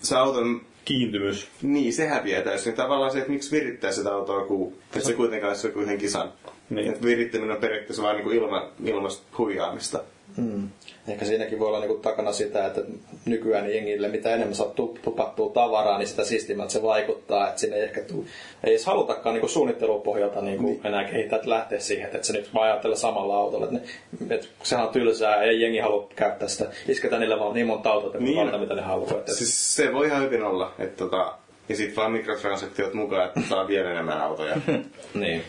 se 0.02 0.18
auton 0.18 0.62
Kiintymys. 0.86 1.48
niin, 1.62 1.94
se 1.94 2.08
häviää 2.08 2.42
täysin. 2.42 2.74
Tavallaan 2.74 3.12
se, 3.12 3.18
että 3.18 3.32
miksi 3.32 3.52
virittää 3.52 3.92
sitä 3.92 4.14
autoa, 4.14 4.46
kun 4.46 4.74
että 4.86 5.00
se 5.08 5.14
kuitenkaan 5.14 5.52
olisi 5.52 5.68
joku 5.68 5.80
yhden 5.80 5.98
kisan. 5.98 6.34
Niin. 6.70 6.76
Niin. 6.76 6.94
Että 6.94 7.06
virittäminen 7.06 7.56
on 7.56 7.62
periaatteessa 7.62 8.04
vain 8.04 8.18
niin 8.18 8.32
ilma, 8.32 8.70
ilmasta 8.86 9.24
huijaamista. 9.38 10.04
Mm. 10.38 10.70
Ehkä 11.08 11.26
siinäkin 11.26 11.60
voi 11.60 11.68
olla 11.68 11.80
niinku 11.80 11.96
takana 11.96 12.32
sitä, 12.32 12.66
että 12.66 12.82
nykyään 13.26 13.74
jengille 13.74 14.08
mitä 14.08 14.34
enemmän 14.34 14.56
saa 14.56 14.68
tu- 14.68 14.98
tupattua 15.04 15.50
tavaraa, 15.50 15.98
niin 15.98 16.08
sitä 16.08 16.24
siistimmältä 16.24 16.74
se 16.74 16.82
vaikuttaa. 16.82 17.48
Että 17.48 17.62
sinne 17.62 17.76
ei 17.76 17.84
ehkä 17.84 18.02
tuu, 18.02 18.26
ei 18.64 18.72
edes 18.72 18.86
halutakaan 18.86 19.34
niinku 19.36 19.48
suunnittelupohjalta 19.48 20.42
niinku 20.42 20.64
niin. 20.64 20.82
enää 20.84 21.04
kehittää, 21.04 21.38
että 21.38 21.50
lähteä 21.50 21.80
siihen, 21.80 22.06
että 22.06 22.28
se 22.28 22.34
nyt 22.34 22.54
vaan 22.54 22.66
ajattelee 22.68 22.98
samalla 22.98 23.38
autolla. 23.38 23.66
Että 23.66 23.80
ne, 24.28 24.36
et 24.36 24.50
sehän 24.64 24.86
on 24.86 24.94
tylsää, 24.94 25.44
ei 25.44 25.62
jengi 25.62 25.80
halua 25.80 26.10
käyttää 26.16 26.48
sitä. 26.48 26.70
Isketään 26.88 27.20
niille 27.20 27.40
vaan 27.40 27.54
niin 27.54 27.68
monta 27.68 27.92
autoa, 27.92 28.08
että 28.08 28.18
niin. 28.18 28.26
Niin. 28.26 28.38
valita 28.38 28.58
mitä 28.58 28.76
ne 28.76 28.82
haluaa. 28.82 29.12
Että, 29.12 29.34
Siis 29.34 29.76
se 29.76 29.94
voi 29.94 30.08
ihan 30.08 30.24
hyvin 30.24 30.44
olla, 30.44 30.74
että 30.80 30.98
tota, 30.98 31.34
ja 31.70 31.76
sitten 31.76 31.96
vaan 31.96 32.12
mikrotransaktiot 32.12 32.94
mukaan, 32.94 33.28
että 33.28 33.42
saa 33.50 33.68
vielä 33.68 33.92
enemmän 33.92 34.22
autoja. 34.22 34.56
niin. 35.14 35.44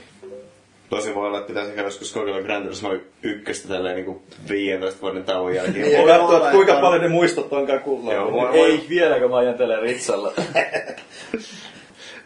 Tosin 0.97 1.15
voi 1.15 1.27
olla, 1.27 1.39
että 1.39 1.49
pitäisi 1.49 1.71
ehkä 1.71 1.83
joskus 1.83 2.13
kokeilla 2.13 2.43
Gran 2.43 2.63
Turismo 2.63 2.91
ykköstä 3.23 3.69
tälleen 3.69 3.95
niin 3.97 4.05
kuin 4.05 4.23
15 4.49 5.01
vuoden 5.03 5.25
tauon 5.25 5.55
jälkeen. 5.55 5.93
Ja 5.93 5.99
Voi 5.99 6.09
katsoa, 6.09 6.37
että 6.39 6.51
kuinka 6.51 6.75
paljon 6.81 7.01
ne 7.03 7.09
muistot 7.09 7.53
onkaan 7.53 7.81
kullaa. 7.81 8.15
Joo, 8.15 8.33
voi- 8.33 8.61
Ei 8.61 8.87
vieläkö 8.89 9.29
mä 9.29 9.37
ajantelen 9.37 9.83
ritsalla. 9.83 10.33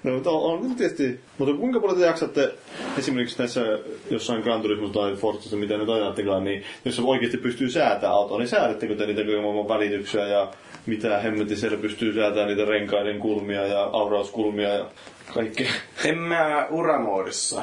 No, 0.03 0.13
mutta 0.13 0.31
on, 0.31 0.61
on 0.61 0.75
tietysti. 0.75 1.21
Mutta 1.39 1.55
kuinka 1.55 1.81
paljon 1.81 1.99
te 1.99 2.07
jaksatte 2.07 2.53
esimerkiksi 2.99 3.39
näissä 3.39 3.61
jossain 4.11 4.43
Gran 4.43 4.63
Turismo 4.63 4.89
tai 4.89 5.17
Forzassa, 5.17 5.57
mitä 5.57 5.77
nyt 5.77 5.89
ajattekaan, 5.89 6.45
niin 6.45 6.65
jos 6.85 6.97
se 6.97 7.03
oikeasti 7.05 7.37
pystyy 7.37 7.71
säätämään 7.71 8.15
autoa, 8.19 8.39
niin 8.39 8.49
säädättekö 8.49 8.95
te 8.95 9.07
niitä 9.07 9.23
maailman 9.43 9.69
välityksiä 9.69 10.27
ja 10.27 10.49
mitä 10.87 11.19
hemmetin 11.19 11.57
siellä 11.57 11.77
pystyy 11.79 12.15
säätämään 12.15 12.49
niitä 12.49 12.65
renkaiden 12.65 13.19
kulmia 13.19 13.67
ja 13.67 13.83
aurauskulmia 13.85 14.69
ja 14.69 14.87
kaikkea. 15.35 15.71
En 16.05 16.19
mä 16.19 16.67
uramoodissa. 16.71 17.63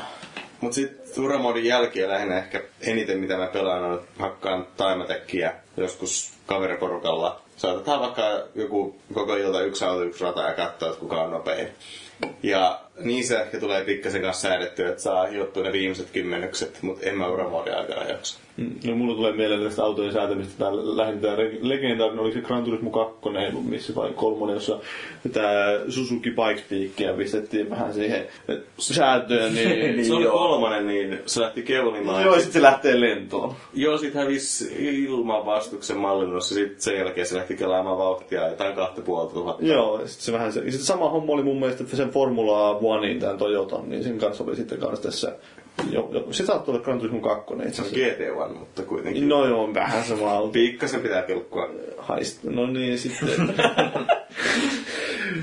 Mut 0.64 0.74
sit 0.74 1.18
uramoodin 1.18 1.66
jälkeen 1.66 2.10
lähinnä 2.10 2.38
ehkä 2.38 2.62
eniten 2.82 3.20
mitä 3.20 3.38
mä 3.38 3.48
pelaan 3.48 3.84
on 3.84 4.02
hakkaan 4.20 4.68
taimatekkiä 4.78 5.54
joskus 5.78 6.34
kaveriporukalla. 6.46 7.42
Saatetaan 7.58 8.00
vaikka 8.02 8.24
joku 8.56 8.96
koko 9.14 9.36
ilta 9.36 9.62
yksi 9.62 9.86
auto, 9.86 10.04
yksi 10.04 10.24
rata 10.24 10.42
ja 10.42 10.54
katsoa, 10.54 10.90
että 10.90 11.00
kuka 11.00 11.22
on 11.22 11.32
nopein. 11.32 11.68
Ja 12.44 12.82
niin 13.00 13.24
se 13.24 13.42
ehkä 13.42 13.60
tulee 13.60 13.86
pikkasen 13.86 14.22
kanssa 14.22 14.48
säädettyä, 14.48 14.90
että 14.90 15.02
saa 15.02 15.26
hiottua 15.26 15.64
ne 15.64 15.72
viimeiset 15.72 16.08
kymmenykset, 16.14 16.80
mutta 16.82 17.06
en 17.06 17.18
mä 17.18 17.28
uramoodin 17.28 17.78
aikana 17.78 18.04
jaksa. 18.04 18.40
Mm, 18.58 18.76
No 18.88 18.96
mulla 18.96 19.16
tulee 19.16 19.32
mieleen 19.32 19.64
tästä 19.64 19.84
autojen 19.84 20.14
säätämistä 20.14 20.54
tää 20.58 20.76
lähinnä 20.76 21.30
legendaarinen, 21.62 22.20
oliko 22.20 22.34
se 22.34 22.42
Gran 22.42 22.64
Turismo 22.64 22.90
2 22.90 23.20
ei 23.40 23.50
ollut 23.50 23.70
missä 23.70 23.96
vai 23.96 24.10
kolmonen, 24.16 24.54
jossa 24.54 24.80
tämä 25.34 25.50
Suzuki 25.90 26.30
Bikespeakia 26.30 27.14
pistettiin 27.14 27.70
vähän 27.70 27.94
siihen 27.94 28.28
säätöön, 28.80 29.56
niin, 29.56 29.70
niin 29.96 30.06
se 30.06 30.14
oli 30.14 30.24
joo. 30.24 30.38
kolmonen, 30.38 30.88
niin 30.88 31.20
se 31.26 31.42
lähti 31.42 31.62
keulimaan. 31.62 32.24
Joo, 32.24 32.40
sit 32.40 32.52
se 32.52 32.62
lähtee 32.62 33.00
lentoon. 33.00 33.56
Joo, 33.74 33.98
sit 33.98 34.14
hävisi 34.14 34.76
ilman 34.80 35.46
vastuksen 35.46 35.98
mallinnus 35.98 36.52
ja 36.52 36.56
sit 36.56 36.82
sen 36.82 36.98
jälkeen 36.98 37.28
se 37.28 37.36
lähti 37.36 37.56
kelaamaan 37.56 37.98
vauhtia 37.98 38.48
jotain 38.48 38.76
kahta 38.76 39.02
puolta 39.02 39.34
tuhatta. 39.34 39.66
Joo, 39.66 40.02
ja 40.02 40.08
sit 40.08 40.22
se 40.22 40.32
vähän 40.32 40.54
se, 40.54 40.72
sit 40.72 40.82
sama 40.82 41.10
homma 41.10 41.34
oli 41.34 41.44
mun 41.44 41.60
mielestä, 41.60 41.84
että 41.84 41.96
sen 41.96 42.10
Formula 42.10 42.82
Onein, 42.92 43.20
tämän 43.20 43.38
Toyotan, 43.38 43.90
niin 43.90 44.04
sen 44.04 44.18
kanssa 44.18 44.44
oli 44.44 44.56
sitten 44.56 44.80
kanssa 44.80 45.04
tässä, 45.04 45.36
jo, 45.92 46.10
jo, 46.12 46.28
se 46.32 46.46
saattoi 46.46 46.76
olla 46.76 46.84
Gran 46.84 46.98
Turismo 47.00 47.20
2 47.20 47.54
itse 47.54 47.76
Se 47.76 47.82
on 47.82 47.88
asiassa. 47.88 48.50
GT1, 48.50 48.54
mutta 48.60 48.84
kuitenkin. 48.84 49.30
No 49.30 49.46
joo, 49.48 49.74
vähän 49.74 50.04
sama 50.04 50.32
auto. 50.32 50.52
Pikkasen 50.52 51.02
pitää 51.02 51.22
pilkkua. 51.22 51.70
Haist. 51.98 52.44
No 52.44 52.68
niin, 52.68 53.00
sitten. 53.00 53.30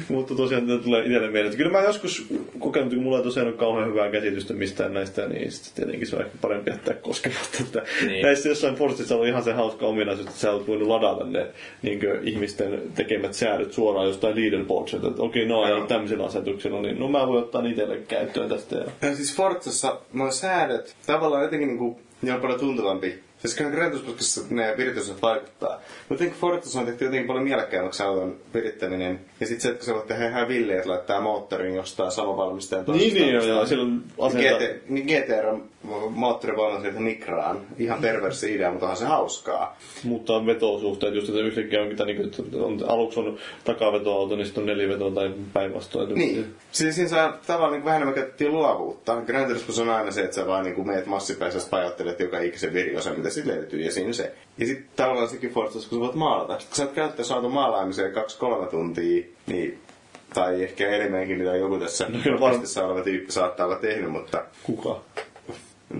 Mutta 0.08 0.34
tosiaan 0.34 0.66
tämä 0.66 0.78
tulee 0.78 1.00
itselle 1.00 1.26
mieleen. 1.26 1.46
että 1.46 1.56
Kyllä 1.56 1.70
mä 1.70 1.82
joskus 1.82 2.26
kokenut, 2.58 2.94
kun 2.94 3.02
mulla 3.02 3.18
ei 3.18 3.24
tosiaan 3.24 3.48
ole 3.48 3.56
kauhean 3.56 3.88
hyvää 3.88 4.10
käsitystä 4.10 4.54
mistään 4.54 4.94
näistä, 4.94 5.26
niin 5.26 5.52
sitten 5.52 5.72
tietenkin 5.74 6.08
se 6.08 6.16
on 6.16 6.22
ehkä 6.22 6.36
parempi 6.40 6.70
jättää 6.70 6.94
koskematta. 6.94 7.58
Että 7.60 7.82
Niin. 8.06 8.22
Näissä 8.22 8.48
jossain 8.48 8.74
Forstissa 8.74 9.16
oli 9.16 9.28
ihan 9.28 9.42
se 9.42 9.52
hauska 9.52 9.86
ominaisuus, 9.86 10.26
että 10.28 10.40
sä 10.40 10.52
olet 10.52 10.68
voinut 10.68 10.88
ladata 10.88 11.24
ne 11.24 11.46
niin 11.82 12.00
ihmisten 12.22 12.82
tekemät 12.94 13.34
säädöt 13.34 13.72
suoraan 13.72 14.06
jostain 14.06 14.36
leaderboardsilta. 14.36 15.08
Että 15.08 15.22
okei, 15.22 15.46
no 15.46 15.62
ajanut 15.62 15.88
tämmöisellä 15.88 16.26
asetuksella, 16.26 16.82
niin 16.82 16.98
no 16.98 17.08
mä 17.08 17.26
voin 17.26 17.44
ottaa 17.44 17.66
itselle 17.66 17.96
käyttöön 17.96 18.48
tästä. 18.48 18.76
Ja... 18.76 18.84
Ja 19.02 19.16
siis 19.16 19.36
Forzassa 19.36 20.00
nuo 20.20 20.30
säädöt 20.30 20.96
tavallaan 21.06 21.42
jotenkin 21.42 21.68
niinku, 21.68 22.00
ne 22.22 22.34
on 22.34 22.40
paljon 22.40 22.60
tuntuvampi. 22.60 23.24
Siis 23.40 23.54
kyllä 23.54 23.90
Turismossa 23.90 24.40
ne 24.50 24.74
viritykset 24.76 25.22
vaikuttaa. 25.22 25.80
Mutta 26.08 26.14
jotenkin 26.14 26.38
Forzassa 26.40 26.80
on 26.80 26.86
tehty 26.86 27.04
jotenkin 27.04 27.26
paljon 27.26 27.44
mielekkäämmäksi 27.44 28.02
auton 28.02 28.36
virittäminen. 28.54 29.20
Ja 29.40 29.46
sitten 29.46 29.60
se, 29.60 29.68
että 29.68 29.84
sä 29.84 29.94
voit 29.94 30.06
tehdä 30.06 30.28
ihan 30.28 30.48
villiä, 30.48 30.76
että 30.76 30.88
laittaa 30.90 31.20
moottorin 31.20 31.74
jostain 31.74 32.12
samanvalmistajan 32.12 32.84
Niin, 32.88 33.14
niin, 33.14 33.34
joo, 33.34 33.44
joo, 33.44 33.66
siellä 33.66 33.84
on 33.84 34.02
asenta... 34.18 34.58
GT, 34.58 34.88
niin 34.88 35.06
GTR 35.06 35.46
on 35.46 35.68
moottorivoiman 36.10 36.80
sieltä 36.82 37.00
Nikraan. 37.00 37.60
Ihan 37.78 38.00
perversi 38.00 38.54
idea, 38.54 38.70
mutta 38.70 38.86
onhan 38.86 38.96
se 38.96 39.04
hauskaa. 39.04 39.76
Mutta 40.04 40.46
vetosuhteet, 40.46 41.14
just 41.14 41.28
että 41.28 41.40
yhtäkkiä 41.40 41.82
onkin, 41.82 41.98
niin 42.06 42.16
kuin, 42.16 42.62
on, 42.62 42.84
aluksi 42.88 43.20
on 43.20 43.38
takavetoauto, 43.64 44.36
niin 44.36 44.46
sitten 44.46 44.62
on 44.62 44.66
neliveto 44.66 45.10
tai 45.10 45.34
päinvastoin. 45.52 46.14
Niin. 46.14 46.54
Siis 46.72 46.94
siinä 46.94 47.08
saa 47.08 47.38
tavallaan 47.46 47.72
niin 47.72 47.84
vähän 47.84 47.96
enemmän 47.96 48.14
käytettiin 48.14 48.52
luovuutta. 48.52 49.22
Gran 49.26 49.46
Turismo 49.46 49.82
on 49.82 49.90
aina 49.90 50.10
se, 50.10 50.22
että 50.22 50.36
sä 50.36 50.46
vaan 50.46 50.64
niin 50.64 50.86
meet 50.86 51.06
massipäisestä 51.06 51.70
pajottelet 51.70 52.20
joka 52.20 52.40
ikisen 52.40 52.72
viriosa, 52.72 53.10
mitä 53.10 53.29
sitten 53.30 53.54
löytyy, 53.56 53.80
ja 53.80 53.92
siinä 53.92 54.12
se. 54.12 54.32
Ja 54.58 54.66
sitten 54.66 54.86
tavallaan 54.96 55.28
sekin 55.28 55.50
Forzassa, 55.50 55.88
kun 55.88 55.98
sä 55.98 56.02
voit 56.02 56.14
maalata. 56.14 56.52
Sitten 56.58 56.68
kun 56.68 56.76
sä 56.76 56.82
oot 56.84 56.92
käyttänyt 56.92 57.26
saatu 57.26 57.48
maalaamiseen 57.48 58.12
kaksi-kolme 58.12 58.66
tuntia, 58.66 59.24
niin 59.46 59.78
tai 60.34 60.62
ehkä 60.62 60.88
enemmänkin, 60.88 61.38
mitä 61.38 61.56
joku 61.56 61.78
tässä 61.78 62.06
No, 62.08 62.40
vastissa 62.40 62.86
oleva 62.86 63.00
tyyppi 63.02 63.32
saattaa 63.32 63.66
olla 63.66 63.76
tehnyt, 63.76 64.10
mutta 64.10 64.44
Kuka? 64.62 65.00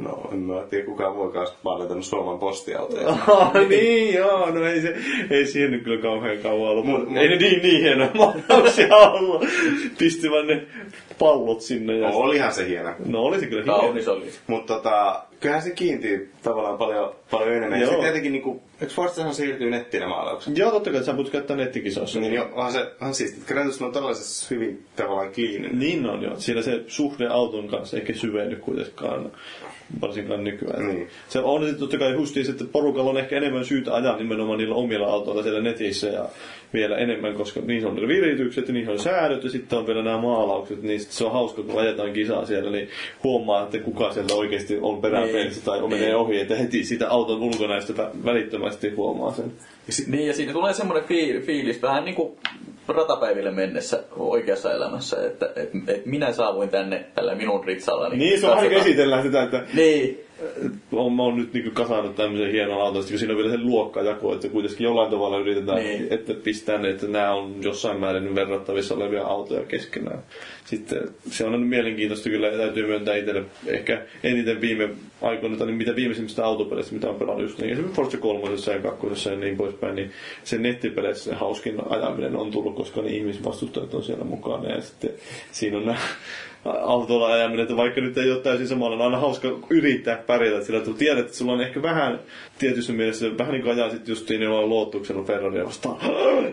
no, 0.03 0.28
en 0.33 0.39
mä 0.39 0.62
tiedä 0.70 0.85
kukaan 0.87 1.14
muokaan 1.16 1.47
maalentanut 1.64 2.05
Suomen 2.05 2.39
postiautoja. 2.39 3.09
Ah, 3.28 3.53
niin 3.68 4.14
joo, 4.14 4.51
no 4.51 4.64
ei, 4.66 4.81
se, 4.81 4.95
ei 5.31 5.47
siihen 5.47 5.70
nyt 5.70 5.85
kyllä 5.85 6.03
kauhean 6.03 6.39
kauan 6.39 6.70
ollut. 6.70 6.85
Mut- 6.87 7.09
mut- 7.09 7.18
ei 7.18 7.28
ne 7.28 7.37
niin, 7.37 7.62
niin 7.62 7.83
hienoja 7.83 8.11
maalauksia 8.49 8.97
ollut. 8.97 9.45
Pistivät 9.99 10.47
ne 10.47 10.62
pallot 11.18 11.61
sinne. 11.61 11.99
Ja 11.99 12.09
No, 12.11 12.16
olihan 12.16 12.53
se 12.53 12.68
hieno. 12.68 12.91
no 13.07 13.22
oli 13.22 13.41
se 13.41 13.47
kyllä 13.47 13.62
hieno. 13.62 13.78
Kaunis 13.78 14.09
oli. 14.09 14.31
Mutta 14.47 14.74
tota, 14.74 15.22
kyllähän 15.41 15.62
se 15.62 15.70
kiintyy 15.70 16.32
tavallaan 16.43 16.78
paljon, 16.78 17.14
paljon 17.30 17.57
enemmän. 17.57 17.80
Ja 17.80 17.84
Joo. 17.84 17.91
sitten 17.91 18.05
tietenkin, 18.05 18.32
niinku, 18.32 18.62
eikö 18.80 18.95
Forzahan 18.95 19.34
siirtyy 19.34 19.70
nettiin 19.70 20.01
ne 20.01 20.07
maalaukset? 20.07 20.59
Joo, 20.59 20.70
totta 20.70 20.91
kai 20.91 20.99
että 20.99 21.11
sä 21.11 21.16
voit 21.16 21.30
käyttää 21.30 21.57
nettikisoissa. 21.57 22.20
Niin 22.20 22.34
jo, 22.34 22.49
onhan 22.53 22.72
se, 22.72 22.80
onhan 23.01 23.14
siistiä. 23.14 23.45
Gran 23.47 23.64
Turismo 23.64 23.86
on 23.86 23.93
tällaisessa 23.93 24.47
hyvin 24.51 24.86
tavallaan 24.97 25.32
kliininen. 25.32 25.78
Niin 25.78 26.07
on 26.07 26.22
joo. 26.22 26.41
Siinä 26.41 26.62
se 26.62 26.84
suhde 26.86 27.26
auton 27.26 27.68
kanssa 27.68 27.97
eikä 27.97 28.12
syvenny 28.12 28.57
kuitenkaan, 28.57 29.32
varsinkaan 30.01 30.45
nykyään. 30.45 30.88
Niin. 30.88 31.09
Se 31.28 31.38
on 31.38 31.61
sitten 31.61 31.80
totta 31.80 31.99
kai 31.99 32.12
justiin, 32.12 32.51
että 32.51 32.64
porukalla 32.72 33.11
on 33.11 33.18
ehkä 33.18 33.36
enemmän 33.36 33.64
syytä 33.64 33.95
ajaa 33.95 34.16
nimenomaan 34.16 34.59
niillä 34.59 34.74
omilla 34.74 35.07
autoilla 35.07 35.43
siellä 35.43 35.61
netissä 35.61 36.07
ja 36.07 36.28
vielä 36.74 36.97
enemmän, 36.97 37.34
koska 37.34 37.61
niin 37.61 37.86
on 37.86 37.97
ne 37.97 38.09
viritykset 38.09 38.68
ja 38.68 38.74
niin 38.74 38.88
on 38.88 38.99
säädöt 38.99 39.45
ja 39.45 39.51
sitten 39.51 39.78
on 39.78 39.86
vielä 39.86 40.03
nämä 40.03 40.18
maalaukset, 40.18 40.82
niin 40.82 41.01
se 41.01 41.24
on 41.24 41.32
hauska, 41.32 41.62
kun 41.62 41.80
ajetaan 41.80 42.12
kisaa 42.12 42.47
siellä, 42.47 42.70
niin 42.70 42.88
huomaa, 43.24 43.62
että 43.62 43.78
kuka 43.78 44.12
sieltä 44.12 44.34
oikeasti 44.34 44.78
on 44.80 45.01
peräpeilissä 45.01 45.64
tai 45.64 45.88
menee 45.88 46.16
ohi, 46.16 46.41
että 46.41 46.57
heti 46.57 46.84
sitä 46.84 47.09
auton 47.09 47.43
ulkonäöstä 47.43 47.93
vä- 47.93 48.24
välittömästi 48.24 48.91
huomaa 48.91 49.32
sen. 49.32 49.53
Niin, 50.07 50.26
ja 50.26 50.34
siinä 50.34 50.53
tulee 50.53 50.72
semmoinen 50.72 51.09
fiil, 51.09 51.41
fiilis 51.41 51.82
vähän 51.82 52.05
niin 52.05 52.14
kuin 52.14 52.32
ratapäiville 52.93 53.51
mennessä 53.51 54.03
oikeassa 54.16 54.72
elämässä, 54.72 55.26
että 55.26 55.51
et, 55.57 55.70
et 55.88 56.07
minä 56.07 56.32
saavuin 56.32 56.68
tänne 56.68 57.07
tällä 57.14 57.34
minun 57.34 57.64
ritsallani. 57.64 58.16
Niin, 58.16 58.41
se 58.41 58.47
on 58.47 58.72
esitellään 58.72 59.22
sitä, 59.22 59.43
että 59.43 59.62
Niin, 59.74 60.24
on, 60.93 61.12
mä 61.12 61.22
oon 61.22 61.36
nyt 61.36 61.53
niin 61.53 61.70
kasannut 61.70 62.14
tämmöisen 62.16 62.53
hienon 62.53 62.82
auton, 62.82 63.05
kun 63.09 63.18
siinä 63.18 63.32
on 63.32 63.38
vielä 63.38 63.51
se 63.51 63.59
luokkajako, 63.62 64.34
että 64.34 64.49
kuitenkin 64.49 64.84
jollain 64.84 65.11
tavalla 65.11 65.38
yritetään, 65.38 65.78
Niin. 65.78 66.01
niin. 66.01 66.12
että 66.12 66.34
pistää 66.34 66.78
ne, 66.78 66.91
että 66.91 67.07
nämä 67.07 67.34
on 67.34 67.55
jossain 67.62 68.01
määrin 68.01 68.34
verrattavissa 68.34 68.95
olevia 68.95 69.22
autoja 69.22 69.64
keskenään. 69.64 70.18
Sitten 70.64 71.09
se 71.30 71.45
on 71.45 71.61
mielenkiintoista 71.61 72.30
kyllä, 72.30 72.51
täytyy 72.51 72.86
myöntää 72.86 73.16
itselle 73.16 73.43
ehkä 73.66 74.03
eniten 74.22 74.61
viime 74.61 74.88
aikoina, 75.22 75.57
tai 75.57 75.72
mitä 75.72 75.97
viimeisimmistä 75.97 76.45
autopeleistä, 76.45 76.95
mitä 76.95 77.09
on 77.11 77.16
pelannut 77.16 77.43
just 77.43 77.59
niin, 77.59 77.72
esimerkiksi 77.72 77.97
Forza 77.97 78.18
3 78.18 78.41
ja 78.74 78.78
2 78.82 79.28
ja 79.30 79.36
niin 79.36 79.57
poispäin, 79.57 79.95
niin 79.95 80.11
se 80.45 80.59
nettipeleissä 80.59 81.24
se 81.30 81.36
hauskin 81.36 81.76
ajaminen 81.88 82.36
on 82.36 82.51
tullut, 82.51 82.74
koska 82.76 83.03
ne 83.03 83.11
ihmisvastustajat 83.11 83.95
on 83.95 84.03
siellä 84.03 84.24
mukana, 84.24 84.68
ja 84.68 84.80
sitten 84.80 85.11
siinä 85.53 85.76
on 85.76 85.86
nämä 85.86 85.99
autolla 86.65 87.27
ajaminen, 87.27 87.63
että 87.63 87.77
vaikka 87.77 88.01
nyt 88.01 88.19
ei 88.19 88.31
ole 88.31 88.41
täysin 88.41 88.69
samalla, 88.69 88.97
on 88.97 89.03
aina 89.03 89.19
hauska 89.19 89.49
yrittää 89.71 90.17
pärjätä 90.27 90.65
sillä, 90.65 90.79
että 90.79 90.91
tiedät, 90.93 91.19
että 91.19 91.37
sulla 91.37 91.53
on 91.53 91.61
ehkä 91.61 91.83
vähän 91.83 92.21
tietyssä 92.59 92.93
mielessä, 92.93 93.39
vähän 93.39 93.53
niin 93.53 93.63
kuin 93.63 93.75
ajaa 93.75 93.91
sitten 93.91 94.13
justiin 94.13 94.43
jollain 94.43 94.69
luottuksella 94.69 95.23
Ferraria 95.23 95.65
vastaan. 95.65 95.97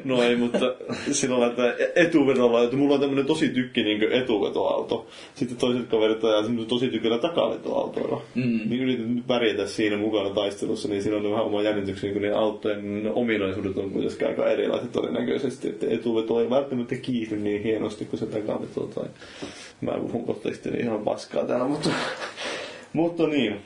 No 0.03 0.24
ei, 0.24 0.36
mutta 0.36 0.60
sillä 1.12 1.39
lailla, 1.39 1.72
että 1.72 1.91
etuvedolla, 1.95 2.64
että 2.64 2.78
mulla 2.78 2.93
on 2.93 2.99
tämmöinen 2.99 3.26
tosi 3.26 3.49
tykki 3.49 3.84
niin 3.84 4.12
etuvetoauto. 4.12 5.08
Sitten 5.36 5.58
toiset 5.58 5.88
kaverit 5.88 6.24
ajaa 6.24 6.43
semmoisen 6.43 6.70
tosi 6.70 6.88
tykillä 6.88 7.18
takavetoautoilla. 7.18 8.22
Mm. 8.36 8.60
Niin 8.70 8.82
yritän 8.82 9.16
nyt 9.16 9.28
pärjätä 9.28 9.68
siinä 9.68 9.97
mukana 9.97 10.30
taistelussa, 10.30 10.88
niin 10.88 11.03
siinä 11.03 11.18
on 11.18 11.32
vähän 11.32 11.45
oma 11.45 11.62
jännityksen, 11.62 12.14
kun 12.14 12.22
niiden 12.22 12.38
autojen 12.38 13.12
ominaisuudet 13.14 13.78
on 13.78 13.91
kuitenkin 13.91 14.28
aika 14.28 14.49
erilaiset 14.49 14.91
todennäköisesti. 14.91 15.68
Että 15.70 15.86
etuveto 15.89 16.41
ei 16.41 16.49
välttämättä 16.49 16.95
kiihdy 16.95 17.38
niin 17.38 17.64
hienosti 17.64 18.05
kuin 18.05 18.20
se 18.20 18.26
takaveto 18.26 18.82
tai 18.82 19.05
mä 19.82 19.96
puhun 20.01 20.25
kohta 20.25 20.49
sitten 20.49 20.81
ihan 20.81 20.99
paskaa 20.99 21.45
täällä, 21.45 21.65
mutta, 21.67 21.89
mutta 22.93 23.27
niin. 23.27 23.61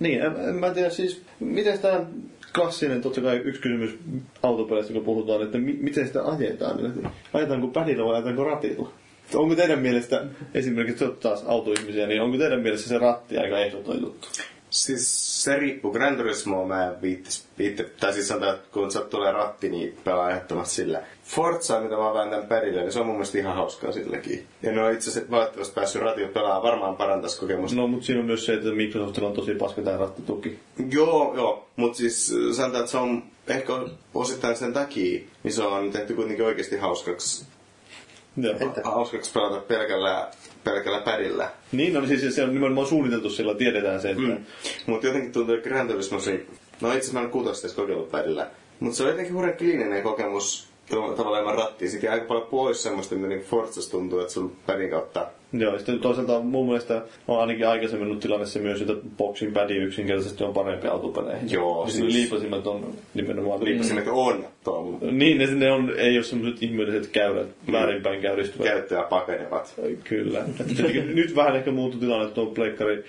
Niin, 0.00 0.22
en, 0.22 0.32
en 0.48 0.54
mä 0.54 0.70
tiedä 0.70 0.90
siis, 0.90 1.22
miten 1.40 1.78
tämä 1.78 2.06
klassinen, 2.54 3.00
totta 3.00 3.20
kai 3.20 3.36
yksi 3.36 3.60
kysymys 3.60 3.98
autopeleistä, 4.42 4.92
kun 4.92 5.04
puhutaan, 5.04 5.42
että 5.42 5.58
mi, 5.58 5.78
miten 5.80 6.06
sitä 6.06 6.24
ajetaan. 6.24 6.80
Eli 6.80 6.88
Ajetaanko 7.32 7.68
pädillä 7.68 8.04
vai 8.04 8.14
ajetaanko 8.14 8.44
ratilla? 8.44 8.92
Onko 9.34 9.54
teidän 9.54 9.78
mielestä, 9.78 10.24
esimerkiksi 10.54 11.04
te 11.04 11.10
taas 11.20 11.44
autoihmisiä, 11.46 12.06
niin 12.06 12.22
onko 12.22 12.38
teidän 12.38 12.60
mielestä 12.60 12.88
se 12.88 12.98
ratti 12.98 13.38
aika 13.38 13.58
ehdoton 13.58 14.00
juttu? 14.00 14.28
Siis 14.70 15.44
se 15.44 15.56
riippuu. 15.56 15.92
Gran 15.92 16.16
Turismo 16.16 16.66
mä 16.66 16.86
en 16.86 17.02
viittis, 17.02 17.48
viitti, 17.58 17.84
tai 18.00 18.12
siis 18.12 18.28
sanotaan, 18.28 18.54
että 18.54 18.68
kun 18.72 18.90
sä 18.90 19.00
tulee 19.00 19.32
ratti, 19.32 19.68
niin 19.68 19.96
pelaa 20.04 20.30
ehdottomasti 20.30 20.74
sillä. 20.74 21.02
Forza, 21.34 21.80
mitä 21.80 21.96
mä 21.96 22.14
vääntän 22.14 22.46
perille, 22.46 22.80
niin 22.80 22.92
se 22.92 23.00
on 23.00 23.06
mun 23.06 23.14
mielestä 23.14 23.38
ihan 23.38 23.54
hauskaa 23.54 23.92
silläkin. 23.92 24.46
Ja 24.62 24.72
ne 24.72 24.82
on 24.82 24.92
itse 24.92 25.10
asiassa 25.10 25.30
valitettavasti 25.30 25.74
päässyt 25.74 26.02
ratilla 26.02 26.28
pelaamaan, 26.28 26.62
varmaan 26.62 26.96
parantaisi 26.96 27.40
kokemusta. 27.40 27.76
No, 27.76 27.86
mutta 27.86 28.06
siinä 28.06 28.20
on 28.20 28.26
myös 28.26 28.46
se, 28.46 28.54
että 28.54 28.68
Microsoftilla 28.68 29.28
on 29.28 29.34
tosi 29.34 29.54
paska 29.54 29.82
tämä 29.82 29.96
rattituki. 29.96 30.58
Joo, 30.90 31.34
joo. 31.36 31.68
Mutta 31.76 31.98
siis 31.98 32.32
äh, 32.32 32.56
sanotaan, 32.56 32.80
että 32.80 32.90
se 32.90 32.98
on 32.98 33.22
ehkä 33.48 33.72
osittain 34.14 34.56
sen 34.56 34.72
takia, 34.72 35.20
niin 35.42 35.52
se 35.52 35.62
on 35.62 35.90
tehty 35.90 36.14
kuitenkin 36.14 36.46
oikeasti 36.46 36.76
hauskaksi, 36.76 37.46
Joo. 38.36 38.54
hauskaksi 38.84 39.32
pelata 39.32 39.60
pelkällä, 39.60 40.28
pelkällä 40.64 41.00
pärillä. 41.00 41.50
Niin, 41.72 41.94
no, 41.94 42.06
siis 42.06 42.34
se 42.34 42.44
on 42.44 42.54
nimenomaan 42.54 42.86
suunniteltu 42.86 43.30
sillä, 43.30 43.54
tiedetään 43.54 44.00
se, 44.00 44.10
että... 44.10 44.22
Mm. 44.22 44.44
Mutta 44.86 45.06
jotenkin 45.06 45.32
tuntuu, 45.32 45.54
että 45.54 45.68
Gran 45.68 45.88
Turismo, 45.88 46.18
no 46.80 46.92
itse 46.92 47.12
mä 47.12 47.20
en 47.20 47.30
kuutosta 47.30 47.66
edes 47.66 47.76
kokeillut 47.76 48.10
pärillä. 48.10 48.50
Mutta 48.80 48.96
se 48.96 49.02
on 49.02 49.08
jotenkin 49.08 49.34
hurjan 49.34 49.56
kliininen 49.56 50.02
kokemus 50.02 50.69
tavallaan 51.16 51.54
rattia. 51.58 51.90
Sitten 51.90 52.08
jää 52.08 52.14
aika 52.14 52.26
paljon 52.26 52.46
pois 52.46 52.82
semmoista, 52.82 53.14
mitä 53.14 53.28
niin 53.28 53.42
Forzassa 53.42 53.90
tuntuu, 53.90 54.20
että 54.20 54.32
sun 54.32 54.56
pärin 54.66 54.90
kautta 54.90 55.26
Joo, 55.52 55.78
sitten 55.78 55.98
toisaalta 55.98 56.40
mun 56.40 56.66
mielestä 56.66 57.02
on 57.28 57.40
ainakin 57.40 57.68
aikaisemmin 57.68 58.08
ollut 58.08 58.20
tilanne 58.20 58.46
se 58.46 58.58
myös, 58.58 58.80
että 58.80 58.92
boxing 59.16 59.54
padi 59.54 59.76
yksinkertaisesti 59.76 60.44
on 60.44 60.54
parempi 60.54 60.88
autopeleihin. 60.88 61.50
Joo, 61.50 61.88
siis... 61.88 62.14
Liipasimet 62.14 62.66
on 62.66 62.94
nimenomaan... 63.14 63.64
liipasimet 63.64 64.08
on 64.08 64.44
tuon 64.64 64.98
Niin, 65.10 65.38
ne, 65.38 65.46
ne 65.46 65.72
on, 65.72 65.92
ei 65.96 66.16
ole 66.16 66.24
semmoiset 66.24 66.62
ihmeelliset 66.62 67.06
käyrät, 67.06 67.48
väärinpäin 67.72 68.20
käyristyvät. 68.20 68.66
käyttöä 68.66 69.02
pakenevat. 69.02 69.80
Kyllä. 70.04 70.44
Nyt 71.14 71.36
vähän 71.36 71.56
ehkä 71.56 71.70
muutu 71.70 71.98
tilanne, 71.98 72.26
että 72.26 72.40
on 72.40 72.54
pleikkari 72.54 73.04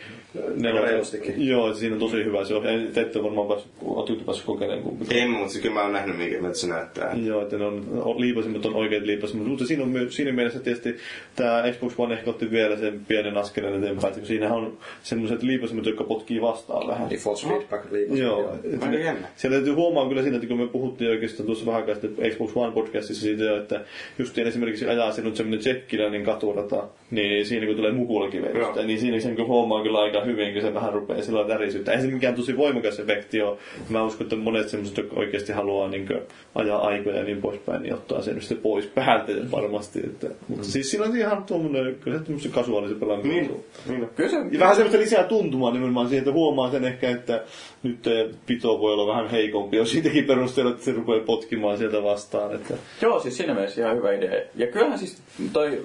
reilustikin. 0.82 1.48
Joo, 1.48 1.68
että 1.68 1.80
siinä 1.80 1.96
on 1.96 2.00
tosi 2.00 2.24
hyvä. 2.24 2.46
Se 2.46 2.56
on, 2.56 2.64
te 2.94 3.02
ette 3.02 3.24
varmaan 3.24 3.48
päässyt, 3.48 3.72
ootte 3.86 4.14
päässyt 4.26 4.46
kokeilemaan 4.46 4.84
kumpikaan. 4.84 5.20
En, 5.20 5.30
mutta 5.30 5.50
siis 5.50 5.62
kyllä 5.62 5.76
mä 5.76 5.82
oon 5.82 5.94
nähnyt, 5.94 6.18
mikä 6.18 6.42
miltä 6.42 6.58
se 6.58 6.68
näyttää. 6.68 7.16
Joo, 7.24 7.42
että 7.42 7.58
ne 7.58 7.66
on, 7.66 7.86
liipasimet 8.18 8.66
on 8.66 8.76
oikeat 8.76 9.04
liipasimet, 9.04 9.48
mutta 9.48 9.66
siinä 9.66 9.84
on 9.84 9.92
siinä 10.10 10.32
mielessä 10.32 10.60
tietysti 10.60 10.96
tämä 11.36 11.64
Xbox 11.72 11.94
One 11.98 12.14
ehkä 12.14 12.31
otti 12.32 12.52
vielä 12.52 12.78
sen 12.78 13.02
pienen 13.08 13.38
askeleen 13.38 13.76
eteenpäin, 13.76 14.08
että 14.08 14.20
kun 14.20 14.28
siinähän 14.28 14.58
on 14.58 14.78
semmoiset 15.04 15.44
liipasimet, 15.44 15.86
jotka 15.86 16.04
potkii 16.04 16.42
vastaan 16.42 16.88
vähän. 16.88 17.10
Niin 17.10 17.20
force 17.20 17.48
feedback 17.48 17.92
liipas. 17.92 18.20
Joo. 18.20 18.56
et 18.64 18.74
Aika 18.74 18.86
ne- 18.86 19.00
jännä. 19.04 19.28
Siellä 19.36 19.58
täytyy 19.58 19.74
huomaa 19.74 20.08
kyllä 20.08 20.22
siinä, 20.22 20.36
että 20.36 20.48
kun 20.48 20.60
me 20.60 20.68
puhuttiin 20.68 21.12
oikeastaan 21.12 21.46
tuossa 21.46 21.66
vähän 21.66 21.82
aikaa 21.82 21.96
sitten 21.96 22.32
Xbox 22.32 22.52
One 22.56 22.72
podcastissa 22.74 23.22
siitä 23.24 23.44
jo, 23.44 23.58
että 23.58 23.82
justiin 24.20 24.48
esimerkiksi 24.48 24.86
ajaa 24.86 25.12
sinut 25.12 25.36
semmoinen 25.36 25.60
tsekkiläinen 25.60 26.24
katurata, 26.24 26.84
niin 27.12 27.46
siinä 27.46 27.66
kun 27.66 27.76
tulee 27.76 27.92
mukulakiveistä, 27.92 28.60
Joo. 28.60 28.84
niin 28.86 29.00
siinä 29.00 29.20
sen 29.20 29.36
kun 29.36 29.48
huomaa 29.48 29.84
kyllä 29.84 30.00
aika 30.00 30.24
hyvin, 30.24 30.54
kun 30.54 30.62
se 30.62 30.74
vähän 30.74 30.94
rupeaa 30.94 31.22
sillä 31.22 31.44
tärisyyttä. 31.48 31.92
Ei 31.92 32.02
se 32.02 32.08
mikään 32.08 32.36
tosi 32.36 32.58
voimakas 32.58 33.00
efekti 33.00 33.42
ole. 33.42 33.58
Mä 33.90 34.04
uskon, 34.04 34.26
että 34.26 34.36
monet 34.36 34.70
semmoiset, 34.70 34.98
jotka 34.98 35.16
oikeasti 35.20 35.54
haluaa 35.54 35.90
niin 35.90 36.08
ajaa 36.56 36.88
aikoja 36.88 37.18
ja 37.18 37.24
niin 37.24 37.42
poispäin, 37.42 37.82
niin 37.84 37.94
ottaa 37.94 38.22
sen 38.22 38.42
sitten 38.42 38.58
pois 38.58 38.86
päältä 38.86 39.32
varmasti. 39.52 40.00
Että, 40.00 40.28
mutta 40.48 40.64
siis 40.68 40.92
sillä 40.92 41.06
on 41.06 41.18
ihan 41.18 41.44
tuommoinen, 41.44 41.96
kyllä 41.96 42.20
se 42.22 42.26
tämmöisen 42.26 42.52
kasuaalisen 42.52 43.00
pelaaminen. 43.00 43.32
Niin, 43.38 43.66
niin. 43.88 44.10
kyllä 44.16 44.30
se, 44.30 44.38
Ja 44.52 44.60
vähän 44.60 44.76
semmoista 44.76 45.00
lisää 45.02 45.24
tuntumaa 45.24 45.72
nimenomaan 45.72 46.08
siihen, 46.08 46.22
että 46.22 46.32
huomaa 46.32 46.72
sen 46.72 46.86
ehkä, 46.86 47.10
että 47.10 47.44
nyt 47.84 48.00
pito 48.46 48.80
voi 48.80 48.94
olla 48.94 49.08
vähän 49.14 49.30
heikompi, 49.30 49.78
jos 49.78 49.92
siitäkin 49.92 50.26
perusteella, 50.26 50.72
että 50.72 50.86
se 50.86 50.92
rupeaa 50.92 51.26
potkimaan 51.26 51.78
sieltä 51.78 52.04
vastaan. 52.04 52.56
Että... 52.56 52.74
Joo, 53.02 53.20
siis 53.20 53.38
siinä 53.38 53.54
mielessä 53.54 53.82
ihan 53.82 53.98
hyvä 53.98 54.14
idea. 54.14 54.42
Ja 54.56 54.68
kyllähän 54.68 55.00
siis 55.00 55.22
toi 55.54 55.84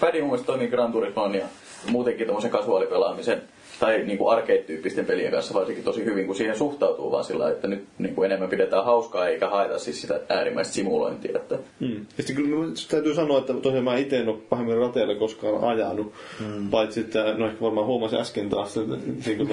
pädi 0.00 0.20
mun 0.20 0.30
mielestä 0.30 0.46
toimii 0.46 0.68
Gran 0.68 0.92
Turismon 0.92 1.34
ja 1.34 1.46
muutenkin 1.90 2.26
tommosen 2.26 2.50
kasuaalipelaamisen 2.50 3.42
tai 3.80 4.02
niin 4.02 4.18
kuin 4.18 4.38
arcade-tyyppisten 4.38 5.06
pelien 5.06 5.32
kanssa 5.32 5.54
varsinkin 5.54 5.84
tosi 5.84 6.04
hyvin, 6.04 6.26
kun 6.26 6.34
siihen 6.34 6.58
suhtautuu 6.58 7.12
vaan 7.12 7.24
sillä, 7.24 7.50
että 7.50 7.68
nyt 7.68 7.84
niin 7.98 8.14
kuin 8.14 8.26
enemmän 8.26 8.48
pidetään 8.48 8.84
hauskaa 8.84 9.28
eikä 9.28 9.48
haeta 9.48 9.78
siis 9.78 10.00
sitä 10.00 10.20
äärimmäistä 10.28 10.74
simulointia. 10.74 11.36
Että... 11.36 11.58
Mm. 11.80 12.06
Ja 12.18 12.22
sitten 12.22 12.36
kyllä 12.36 12.72
täytyy 12.90 13.14
sanoa, 13.14 13.38
että 13.38 13.54
tosiaan 13.54 13.84
mä 13.84 13.96
itse 13.96 14.18
en 14.18 14.28
ole 14.28 14.38
pahemmin 14.48 14.76
rateilla 14.76 15.14
koskaan 15.14 15.64
ajanut. 15.64 16.12
Mm. 16.40 16.70
Paitsi, 16.70 17.00
että 17.00 17.34
no 17.38 17.46
ehkä 17.46 17.60
varmaan 17.60 17.86
huomasin 17.86 18.18
äsken 18.18 18.48
taas, 18.48 18.76
että 18.76 18.96
niin 19.26 19.36
kuin 19.36 19.48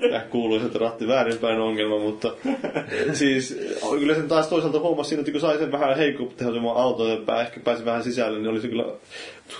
tämä 0.00 0.20
kuuluisa, 0.30 0.66
että 0.66 0.78
ratti 0.78 1.08
väärinpäin 1.08 1.60
ongelma, 1.60 1.98
mutta 1.98 2.32
siis 3.12 3.58
kyllä 3.98 4.14
sen 4.14 4.28
taas 4.28 4.48
toisaalta 4.48 4.80
huomasi 4.80 5.08
siinä, 5.08 5.20
että 5.20 5.32
kun 5.32 5.40
sai 5.40 5.58
sen 5.58 5.72
vähän 5.72 5.96
heikkotehoisemman 5.96 6.76
auton 6.76 7.08
ja 7.08 7.40
ehkä 7.40 7.60
pääsi 7.60 7.84
vähän 7.84 8.02
sisälle, 8.02 8.38
niin 8.38 8.48
olisi 8.48 8.68
kyllä 8.68 8.84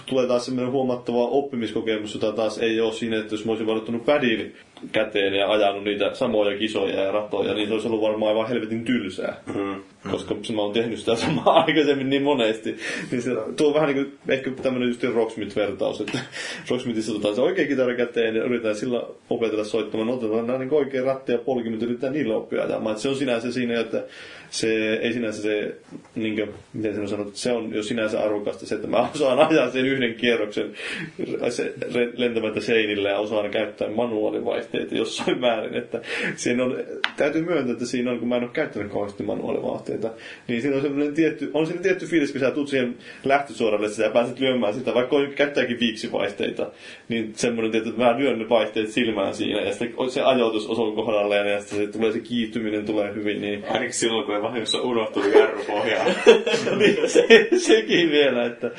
tulee 0.06 0.26
taas 0.26 0.44
semmoinen 0.44 0.72
huomattava 0.72 1.18
oppimiskokemus, 1.18 2.14
jota 2.14 2.32
taas 2.32 2.58
ei 2.58 2.80
ole 2.80 2.92
siinä, 2.92 3.18
että 3.18 3.34
jos 3.34 3.44
mä 3.44 3.52
olisin 3.52 3.66
vaihtanut 3.92 4.04
pädin 4.06 4.54
käteen 4.92 5.34
ja 5.34 5.50
ajanut 5.50 5.84
niitä 5.84 6.14
samoja 6.14 6.58
kisoja 6.58 7.00
ja 7.00 7.12
ratoja, 7.12 7.54
niin 7.54 7.68
se 7.68 7.74
olisi 7.74 7.88
ollut 7.88 8.02
varmaan 8.02 8.28
aivan 8.28 8.48
helvetin 8.48 8.84
tylsää. 8.84 9.40
Mm. 9.54 9.82
Koska 10.10 10.34
mä 10.54 10.62
oon 10.62 10.72
tehnyt 10.72 10.98
sitä 10.98 11.16
samaa 11.16 11.60
aikaisemmin 11.66 12.10
niin 12.10 12.22
monesti. 12.22 12.76
Niin 13.10 13.22
se 13.22 13.30
tuo 13.56 13.74
vähän 13.74 13.94
niin 13.94 14.04
kuin 14.04 14.18
ehkä 14.28 14.50
tämmöinen 14.62 14.88
just 14.88 15.02
Rocksmith-vertaus, 15.02 16.00
että 16.00 16.18
Rocksmithissa 16.70 17.12
otetaan 17.12 17.34
se 17.34 17.40
oikea 17.40 17.66
kitara 17.66 17.94
käteen 17.94 18.36
ja 18.36 18.44
yritetään 18.44 18.76
sillä 18.76 19.02
opetella 19.30 19.64
soittamaan. 19.64 20.06
No, 20.06 20.14
otetaan 20.14 20.46
nämä 20.46 20.58
niin 20.58 20.74
oikein 20.74 21.04
ratti 21.04 21.32
ja 21.32 21.38
polkimet 21.38 21.82
yritetään 21.82 22.12
niillä 22.12 22.36
oppia 22.36 22.62
ajamaan. 22.62 22.98
Se 22.98 23.08
on 23.08 23.16
sinänsä 23.16 23.52
siinä, 23.52 23.80
että 23.80 24.04
se 24.50 24.94
ei 24.94 25.12
sinänsä 25.12 25.42
se, 25.42 25.76
niin 26.14 26.36
kuin, 26.36 26.48
miten 26.72 26.92
sen 26.92 27.02
on 27.02 27.08
sanottu, 27.08 27.32
se 27.34 27.52
on 27.52 27.74
jo 27.74 27.82
sinänsä 27.82 28.20
arvokasta 28.20 28.66
se, 28.66 28.74
että 28.74 28.88
mä 28.88 29.08
osaan 29.14 29.38
ajaa 29.48 29.70
sen 29.70 29.86
yhden 29.86 30.14
kierroksen 30.14 30.72
se, 31.48 31.74
lentämättä 32.16 32.60
seinille 32.60 33.08
ja 33.08 33.18
osaan 33.18 33.50
käyttää 33.50 33.88
manuaalivaihteita 34.72 34.94
jossain 34.94 35.40
määrin. 35.40 35.74
Että 35.74 36.00
siinä 36.36 36.64
on, 36.64 36.76
täytyy 37.16 37.44
myöntää, 37.44 37.72
että 37.72 37.86
siinä 37.86 38.10
on, 38.10 38.18
kun 38.18 38.28
mä 38.28 38.36
en 38.36 38.42
ole 38.42 38.50
käyttänyt 38.52 38.92
kauheasti 38.92 39.22
manuaalivaihteita, 39.22 40.10
niin 40.48 40.62
siinä 40.62 40.76
on 40.76 40.82
sellainen 40.82 41.14
tietty, 41.14 41.50
on 41.54 41.66
siinä 41.66 41.82
tietty 41.82 42.06
fiilis, 42.06 42.32
kun 42.32 42.40
sä 42.40 42.50
tulet 42.50 42.68
siihen 42.68 42.96
lähtösuoralle, 43.24 43.86
että 43.86 43.96
sä 43.96 44.10
pääset 44.10 44.40
lyömään 44.40 44.74
sitä, 44.74 44.94
vaikka 44.94 45.16
käyttääkin 45.34 45.80
viiksivaihteita, 45.80 46.70
niin 47.08 47.32
semmoinen 47.36 47.72
tietty, 47.72 47.90
että 47.90 48.02
mä 48.02 48.18
lyön 48.18 48.38
ne 48.38 48.48
vaihteet 48.48 48.90
silmään 48.90 49.34
siinä 49.34 49.60
ja 49.60 49.72
sitten 49.72 50.10
se 50.10 50.22
ajoitus 50.22 50.66
osuu 50.66 50.92
kohdalleen 50.92 51.52
ja 51.52 51.60
sitten 51.60 51.78
se 51.78 51.92
tulee 51.92 52.12
se 52.12 52.20
kiihtyminen 52.20 52.86
tulee 52.86 53.14
hyvin. 53.14 53.40
Niin... 53.40 53.64
Ainakin 53.68 53.92
silloin, 53.92 54.26
kun 54.26 54.34
ei 54.34 54.42
vahingossa 54.42 54.80
unohtunut 54.80 55.34
jarrupohjaa. 55.34 56.04
niin, 56.78 57.10
se, 57.10 57.48
sekin 57.56 58.10
vielä, 58.10 58.44
että 58.44 58.70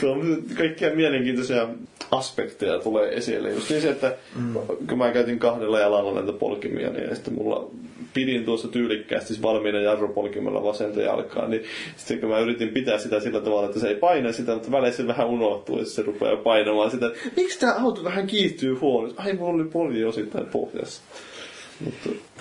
tuo 0.00 0.16
kaikkia 0.56 0.94
mielenkiintoisia 0.94 1.68
aspekteja 2.10 2.78
tulee 2.78 3.14
esille. 3.16 3.50
Just 3.50 3.70
niin 3.70 3.82
se, 3.82 3.90
että 3.90 4.16
mm. 4.36 4.54
kun 4.88 4.98
mä 4.98 5.12
käytin 5.24 5.38
kahdella 5.38 5.80
jalalla 5.80 6.14
näitä 6.14 6.32
polkimia, 6.32 6.90
niin 6.90 7.14
sitten 7.14 7.34
mulla 7.34 7.70
pidin 8.14 8.44
tuossa 8.44 8.68
tyylikkäästi 8.68 9.28
siis 9.28 9.42
valmiina 9.42 9.80
jarrupolkimella 9.80 10.62
vasenta 10.62 11.00
jalkaa, 11.00 11.48
niin 11.48 11.62
sitten 11.96 12.20
kun 12.20 12.28
mä 12.28 12.38
yritin 12.38 12.68
pitää 12.68 12.98
sitä 12.98 13.20
sillä 13.20 13.40
tavalla, 13.40 13.66
että 13.66 13.80
se 13.80 13.88
ei 13.88 13.94
paina 13.94 14.32
sitä, 14.32 14.54
mutta 14.54 14.70
väleissä 14.70 15.06
vähän 15.06 15.26
unohtuu 15.26 15.78
ja 15.78 15.84
se 15.84 16.02
rupeaa 16.02 16.36
painamaan 16.36 16.90
sitä. 16.90 17.10
Miksi 17.36 17.60
tämä 17.60 17.74
auto 17.74 18.04
vähän 18.04 18.26
kiihtyy 18.26 18.74
huonosti? 18.74 19.18
Ai, 19.22 19.32
mulla 19.32 19.54
oli 19.54 19.64
polvi 19.64 20.04
osittain 20.04 20.46
pohjassa. 20.46 21.02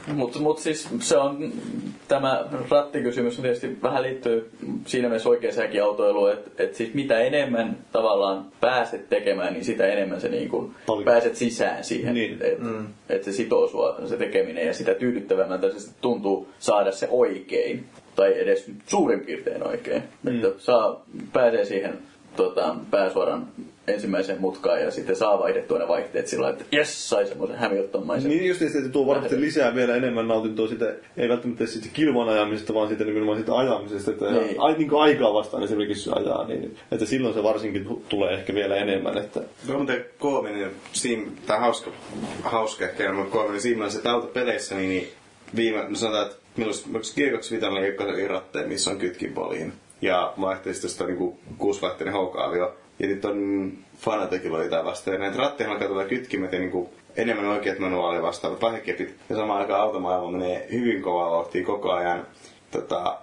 Mutta 0.07 0.39
mut 0.39 0.59
siis 0.59 0.89
se 0.99 1.17
on, 1.17 1.53
tämä 2.07 2.45
rattikysymys 2.69 3.37
tietysti 3.37 3.77
vähän 3.81 4.03
liittyy 4.03 4.51
siinä 4.85 5.07
mielessä 5.07 5.29
oikeaankin 5.29 5.83
autoiluun, 5.83 6.31
että 6.31 6.63
et 6.63 6.75
siis 6.75 6.93
mitä 6.93 7.19
enemmän 7.19 7.77
tavallaan 7.91 8.45
pääset 8.59 9.09
tekemään, 9.09 9.53
niin 9.53 9.65
sitä 9.65 9.87
enemmän 9.87 10.21
se 10.21 10.29
niin 10.29 10.49
kuin 10.49 10.75
pääset 11.05 11.35
sisään 11.35 11.83
siihen. 11.83 12.13
Niin. 12.13 12.37
Että 12.41 12.63
mm. 12.63 12.87
et 13.09 13.23
se 13.23 13.31
sitoo 13.31 13.67
sua 13.67 13.97
se 14.05 14.17
tekeminen 14.17 14.67
ja 14.67 14.73
sitä 14.73 14.93
tyydyttävämmältä 14.93 15.79
se 15.79 15.91
tuntuu 16.01 16.47
saada 16.59 16.91
se 16.91 17.07
oikein. 17.11 17.85
Tai 18.15 18.39
edes 18.39 18.71
suurin 18.87 19.19
piirtein 19.19 19.67
oikein. 19.67 20.03
Mm. 20.23 20.35
Että 20.35 20.47
saa, 20.57 21.05
pääsee 21.33 21.65
siihen 21.65 21.99
tota, 22.35 22.75
pääsuoran 22.91 23.47
ensimmäiseen 23.87 24.41
mutkaan 24.41 24.81
ja 24.81 24.91
sitten 24.91 25.15
saa 25.15 25.39
vaihdettua 25.39 25.79
ne 25.79 25.87
vaihteet 25.87 26.27
sillä 26.27 26.49
että 26.49 26.65
jes, 26.71 27.09
sai 27.09 27.27
semmoisen 27.27 27.57
hämiöttömäisen. 27.57 28.31
Niin 28.31 28.47
just 28.47 28.61
niin, 28.61 28.77
että 28.77 28.89
tuo 28.89 29.07
varmasti 29.07 29.41
lisää 29.41 29.75
vielä 29.75 29.95
enemmän 29.95 30.27
nautintoa 30.27 30.67
sitä, 30.67 30.93
ei 31.17 31.29
välttämättä 31.29 31.65
siitä 31.65 31.87
kilvan 31.93 32.29
ajamisesta, 32.29 32.73
vaan 32.73 32.87
siitä 32.87 33.03
nimenomaan 33.03 33.37
siitä 33.37 33.55
ajamisesta, 33.55 34.11
että 34.11 34.31
niin. 34.31 34.55
A, 34.61 34.71
niin 34.71 34.89
kuin 34.89 35.01
aikaa 35.01 35.33
vastaan 35.33 35.63
esimerkiksi 35.63 36.09
ajaa, 36.15 36.47
niin 36.47 36.77
että 36.91 37.05
silloin 37.05 37.33
se 37.33 37.43
varsinkin 37.43 38.03
tulee 38.09 38.33
ehkä 38.33 38.53
vielä 38.53 38.75
enemmän. 38.75 39.17
Että... 39.17 39.41
Se 39.67 39.73
on 39.73 39.87
koominen, 40.19 40.71
siinä, 40.91 41.31
tai 41.47 41.59
hauska, 41.59 41.91
hauska 42.43 42.85
ehkä 42.85 43.03
enemmän 43.03 43.27
koominen, 43.27 43.61
siinä 43.61 43.89
se 43.89 44.09
autopeleissä, 44.09 44.75
niin, 44.75 44.89
niin 44.89 45.07
viime, 45.55 45.85
no 45.89 45.95
sanotaan, 45.95 46.25
että 46.25 46.37
milloin 46.57 46.75
G25 46.93 47.65
oli 47.65 47.87
ykkösen 47.87 48.29
ratteen, 48.29 48.67
missä 48.67 48.91
on 48.91 48.97
kytkinpoliin. 48.97 49.73
Ja 50.01 50.33
vaihteista 50.41 51.05
niin 51.05 51.37
kuusivaihteinen 51.57 52.13
houkaavio 52.13 52.75
ja 52.99 53.07
nyt 53.07 53.25
on 53.25 53.71
Fanatekilla 53.97 54.57
oli 54.57 54.69
tää 54.69 54.85
vasta. 54.85 55.09
Ja 55.09 55.17
näitä 55.19 55.37
ratteilla 55.37 55.87
tulee 55.87 56.07
kytkimet 56.07 56.51
ja 56.53 56.59
niinku 56.59 56.89
enemmän 57.15 57.45
oikeat 57.45 57.79
manuaali 57.79 58.21
vastaavat 58.21 58.61
vaihekepit. 58.61 59.15
Ja 59.29 59.35
samaan 59.35 59.59
aikaan 59.61 59.81
automaailma 59.81 60.31
menee 60.31 60.67
hyvin 60.71 61.01
kovaa 61.01 61.31
vauhtia 61.31 61.65
koko 61.65 61.91
ajan. 61.91 62.27
Tota, 62.71 63.17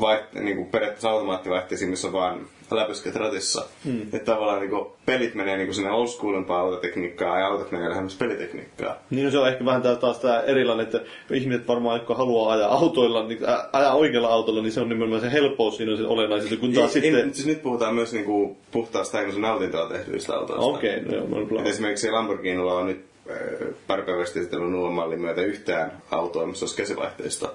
vaiht- 0.00 0.40
niinku 0.40 0.64
periaatteessa 0.64 1.10
automaattivaihteisiin, 1.10 1.90
missä 1.90 2.06
on 2.06 2.12
vaan 2.12 2.40
läpysket 2.76 3.16
ratissa. 3.16 3.64
Mm. 3.84 4.02
Että 4.02 4.32
tavallaan 4.32 4.60
niinku 4.60 4.92
pelit 5.06 5.34
menee 5.34 5.56
niinku 5.56 5.72
sinne 5.72 5.90
old 5.90 6.06
schoolimpaan 6.06 6.60
autotekniikkaan 6.60 7.40
ja 7.40 7.46
autot 7.46 7.70
menee 7.72 7.88
lähemmäs 7.88 8.16
pelitekniikkaa. 8.16 8.96
Niin 9.10 9.24
no 9.24 9.30
se 9.30 9.38
on 9.38 9.48
ehkä 9.48 9.64
vähän 9.64 9.82
taas 9.82 10.18
tämä 10.18 10.40
erilainen, 10.40 10.86
että 10.86 11.00
ihmiset 11.30 11.68
varmaan, 11.68 11.98
jotka 11.98 12.14
haluaa 12.14 12.52
ajaa 12.52 12.74
autoilla, 12.74 13.26
niin 13.26 13.40
ajaa 13.72 13.94
oikealla 13.94 14.28
autolla, 14.28 14.62
niin 14.62 14.72
se 14.72 14.80
on 14.80 14.88
nimenomaan 14.88 15.20
se 15.20 15.32
helppous 15.32 15.76
siinä 15.76 15.92
on 15.92 15.98
se 15.98 16.04
olennaisesti, 16.04 16.56
kun 16.56 16.72
taas 16.72 16.96
ei, 16.96 17.02
sitten... 17.02 17.26
Ei, 17.26 17.34
siis 17.34 17.46
nyt 17.46 17.62
puhutaan 17.62 17.94
myös 17.94 18.12
niinku 18.12 18.56
puhtaasta 18.70 19.20
niin 19.20 19.40
nautintoa 19.40 19.88
tehtyistä 19.88 20.34
autoista. 20.34 20.66
Okei, 20.66 20.96
okay, 20.96 21.20
no 21.20 21.38
joo. 21.38 21.46
No, 21.50 21.68
esimerkiksi 21.68 22.10
Lamborghinilla 22.10 22.74
on 22.74 22.86
nyt 22.86 23.08
pari 23.86 24.02
päivästä 24.02 24.40
sitten 24.40 24.74
uuden 24.74 24.92
mallin 24.92 25.20
myötä 25.20 25.40
yhtään 25.40 26.02
autoa, 26.10 26.46
missä 26.46 26.64
olisi 26.64 26.76
käsivaihteista. 26.76 27.48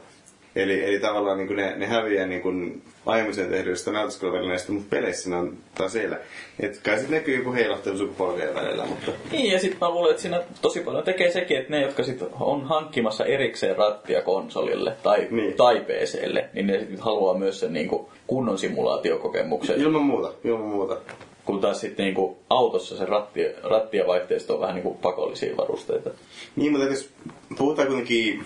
Eli, 0.56 0.86
eli 0.86 0.99
tavallaan 0.99 1.38
niin 1.38 1.56
ne, 1.56 1.76
ne 1.78 1.86
häviää 1.86 2.28
niin 2.28 2.41
kuin 2.41 2.82
aiemmin 3.06 3.36
tehdyistä 3.36 3.91
näytöskuvavälineistä, 3.91 4.72
mutta 4.72 4.88
peleissä 4.89 5.30
ne 5.30 5.36
on 5.36 5.58
taas 5.76 5.91
siellä. 5.91 6.20
Et 6.60 6.80
kai 6.84 6.97
sitten 6.97 7.18
näkyy 7.18 7.38
joku 7.38 7.54
heilahtelu 7.54 7.97
sukupolvien 7.97 8.56
välillä. 8.56 8.86
Mutta... 8.86 9.12
Niin, 9.32 9.51
ja 9.51 9.60
sitten 9.60 9.78
mä 9.82 9.89
luulen, 9.89 10.10
että 10.10 10.22
siinä 10.22 10.41
tosi 10.62 10.80
paljon 10.80 11.04
tekee 11.04 11.32
sekin, 11.32 11.58
että 11.58 11.72
ne, 11.72 11.82
jotka 11.82 12.04
sit 12.04 12.24
on 12.39 12.64
hankkimassa 12.64 13.26
erikseen 13.26 13.78
rattia 13.78 14.22
konsolille 14.22 14.95
tai, 15.04 15.28
niin. 15.32 15.54
tai 15.54 15.80
PClle, 15.80 16.49
niin 16.54 16.68
ne 16.68 16.80
sit 16.80 16.99
haluaa 16.99 17.38
myös 17.38 17.60
sen 17.60 17.74
niin 17.74 17.88
kuin 17.88 18.06
kunnon 18.28 18.58
simulaatiokokemuksen. 18.58 19.82
Ilman 19.82 20.01
muuta, 20.01 20.34
ilman 20.43 20.66
muuta. 20.66 20.97
Kun 21.45 21.62
taas 21.62 21.82
sitten 21.82 22.06
niin 22.06 22.36
autossa 22.49 22.97
se 22.97 23.06
ratti, 23.06 23.41
rattia 23.64 24.08
vaihteisto 24.08 24.54
on 24.54 24.62
vähän 24.62 24.76
niin 24.76 24.84
kuin 24.84 24.97
pakollisia 24.97 25.58
varusteita. 25.58 26.10
Niin, 26.56 26.72
mutta 26.72 26.88
jos 26.88 27.10
puhutaan 27.58 27.88
kuitenkin 27.88 28.45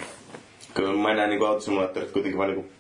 kyllä 0.78 0.94
mä 0.94 1.14
näen 1.14 1.30
niin 1.30 1.48
autosimulaattorit 1.48 2.12
kuitenkin 2.12 2.38
vain 2.38 2.52
niin 2.52 2.72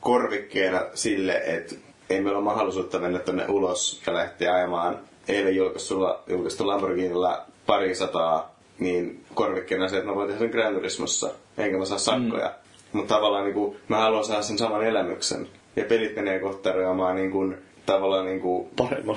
korvikkeena 0.00 0.80
sille, 0.94 1.42
että 1.46 1.74
ei 2.10 2.20
meillä 2.20 2.38
ole 2.38 2.44
mahdollisuutta 2.44 2.98
mennä 2.98 3.18
tuonne 3.18 3.44
ulos 3.48 4.02
ja 4.06 4.14
lähteä 4.14 4.54
ajamaan 4.54 4.98
eilen 5.28 5.56
julkaistulla, 5.56 6.22
julkaistu 6.26 6.66
Lamborghinilla 6.66 7.44
pari 7.66 7.94
sataa, 7.94 8.54
niin 8.78 9.24
korvikkeena 9.34 9.88
se, 9.88 9.96
että 9.96 10.08
mä 10.08 10.14
voin 10.14 10.28
tehdä 10.28 10.38
sen 10.40 10.50
Gran 10.50 10.74
Turismossa, 10.74 11.30
enkä 11.58 11.78
mä 11.78 11.84
saa 11.84 11.98
sakkoja. 11.98 12.46
Mm. 12.46 12.98
Mutta 12.98 13.14
tavallaan 13.14 13.44
niin 13.44 13.54
kuin, 13.54 13.76
mä 13.88 13.96
haluan 13.98 14.24
saada 14.24 14.42
sen 14.42 14.58
saman 14.58 14.86
elämyksen. 14.86 15.48
Ja 15.76 15.84
pelit 15.84 16.16
menee 16.16 16.38
kohta 16.38 16.62
tarjoamaan 16.62 17.16
niin 17.16 17.30
kuin, 17.30 17.56
tavallaan 17.86 18.26
niin 18.26 18.40
kuin... 18.40 18.68
Paremman. 18.76 19.16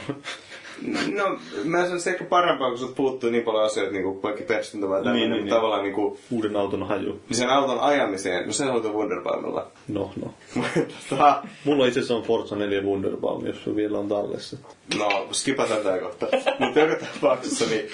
No, 1.16 1.38
mä 1.64 1.84
sanon 1.84 2.00
se 2.00 2.10
ehkä 2.10 2.26
parempaa, 2.26 2.70
kun 2.70 2.78
sut 2.78 2.96
puuttuu 2.96 3.30
niin 3.30 3.44
paljon 3.44 3.64
asioita, 3.64 3.94
niin 3.94 4.04
kuin 4.04 4.22
kaikki 4.22 4.44
perstunta 4.44 4.90
vai 4.90 5.04
tämmöinen, 5.04 5.30
niin, 5.30 5.32
niin, 5.32 5.46
niin. 5.46 5.56
tavallaan 5.56 5.84
niin 5.84 5.94
kuin... 5.94 6.20
Uuden 6.32 6.56
auton 6.56 6.88
haju. 6.88 7.20
Niin 7.30 7.38
sen 7.38 7.50
auton 7.50 7.80
ajamiseen, 7.80 8.46
no 8.46 8.54
se 8.54 8.66
on 8.66 8.94
Wunderbaumilla. 8.94 9.68
No, 9.88 10.12
no. 10.22 10.34
tota... 11.10 11.44
Mulla 11.66 11.86
itse 11.86 12.00
asiassa 12.00 12.16
on 12.16 12.24
Forza 12.24 12.56
4 12.56 12.82
Wunderbaum, 12.82 13.46
jos 13.46 13.64
se 13.64 13.76
vielä 13.76 14.00
on 14.00 14.08
tallessa. 14.08 14.58
No, 14.98 15.28
skipataan 15.32 15.82
tää 15.82 16.00
kohta. 16.00 16.28
Mutta 16.60 16.80
joka 16.80 17.06
tapauksessa 17.06 17.66
niin 17.66 17.90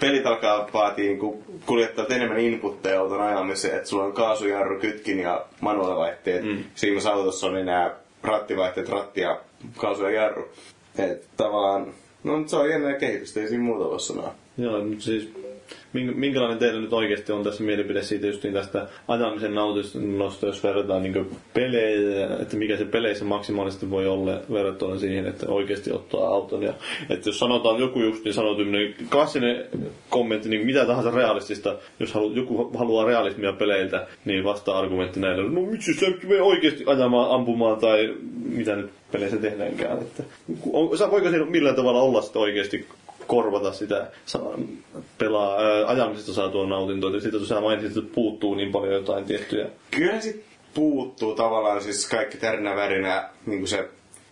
pelit 0.00 0.26
alkaa 0.26 0.68
vaatii 0.74 1.08
niin 1.08 1.44
kuljettaa 1.66 2.06
enemmän 2.10 2.40
inputteja 2.40 3.00
auton 3.00 3.20
ajamiseen, 3.20 3.76
että 3.76 3.88
sulla 3.88 4.04
on 4.04 4.12
kaasujarru, 4.12 4.80
kytkin 4.80 5.18
ja 5.18 5.44
manuaalivaihteet. 5.60 6.44
Mm. 6.44 6.64
Siinä 6.74 7.10
autossa 7.10 7.46
on 7.46 7.66
nämä 7.66 7.94
rattivaihteet, 8.22 8.88
ratti 8.88 9.20
ja 9.20 9.40
kaasu 9.76 10.02
ja 10.02 10.10
jarru. 10.10 10.48
Et 10.98 11.28
tavallaan, 11.36 11.94
no 12.24 12.48
se 12.48 12.56
on 12.56 12.70
jännä 12.70 12.92
kehitystä, 12.92 13.40
ei 13.40 13.48
siinä 13.48 13.64
muuta 13.64 13.90
voi 13.90 14.00
sanoa. 14.00 14.34
Joo, 14.58 14.84
mutta 14.84 15.04
siis 15.04 15.32
minkälainen 15.92 16.58
teillä 16.58 16.80
nyt 16.80 16.92
oikeasti 16.92 17.32
on 17.32 17.44
tässä 17.44 17.62
mielipide 17.62 18.02
siitä 18.02 18.26
just 18.26 18.42
niin 18.42 18.54
tästä 18.54 18.86
ajamisen 19.08 19.54
nautinnosta, 19.54 20.46
jos 20.46 20.64
verrataan 20.64 21.02
niin 21.02 21.30
pelejä, 21.54 22.26
että 22.40 22.56
mikä 22.56 22.76
se 22.76 22.84
peleissä 22.84 23.24
maksimaalisesti 23.24 23.90
voi 23.90 24.06
olla 24.06 24.40
verrattuna 24.52 24.98
siihen, 24.98 25.26
että 25.26 25.46
oikeasti 25.48 25.92
ottaa 25.92 26.28
auton. 26.28 26.62
Ja, 26.62 26.72
että 27.10 27.28
jos 27.28 27.38
sanotaan 27.38 27.80
joku 27.80 28.00
just 28.00 28.24
niin 28.24 28.72
niin 28.72 28.94
klassinen 29.10 29.64
kommentti, 30.10 30.48
niin 30.48 30.66
mitä 30.66 30.86
tahansa 30.86 31.10
realistista, 31.10 31.76
jos 32.00 32.14
halu, 32.14 32.32
joku 32.32 32.70
haluaa 32.78 33.06
realismia 33.06 33.52
peleiltä, 33.52 34.06
niin 34.24 34.44
vasta-argumentti 34.44 35.20
näille, 35.20 35.50
no 35.50 35.60
miksi 35.60 35.94
sä 35.94 36.06
oikeasti 36.40 36.84
ajamaan, 36.86 37.30
ampumaan 37.30 37.78
tai 37.78 38.14
mitä 38.44 38.76
nyt 38.76 38.90
peleissä 39.12 39.36
tehdäänkään. 39.36 39.98
Että, 39.98 40.22
on, 40.72 41.10
voiko 41.10 41.30
siinä 41.30 41.44
millään 41.46 41.76
tavalla 41.76 42.00
olla 42.00 42.22
sitten 42.22 42.42
oikeasti 42.42 42.86
korvata 43.30 43.72
sitä 43.72 44.06
pelaa, 45.18 45.56
ää, 45.56 45.86
ajamisesta 45.86 46.32
saatua 46.32 46.66
nautintoa. 46.66 47.10
Ja 47.10 47.20
sitten 47.20 47.46
sä 47.46 47.60
mainitsit, 47.60 47.96
että 48.04 48.14
puuttuu 48.14 48.54
niin 48.54 48.72
paljon 48.72 48.92
jotain 48.94 49.24
tiettyjä 49.24 49.66
Kyllä 49.90 50.20
sit 50.20 50.44
puuttuu 50.74 51.34
tavallaan 51.34 51.82
siis 51.82 52.08
kaikki 52.08 52.38
tärinä 52.38 52.76
värinä, 52.76 53.28
niin 53.46 53.58
kuin 53.58 53.68
se 53.68 53.88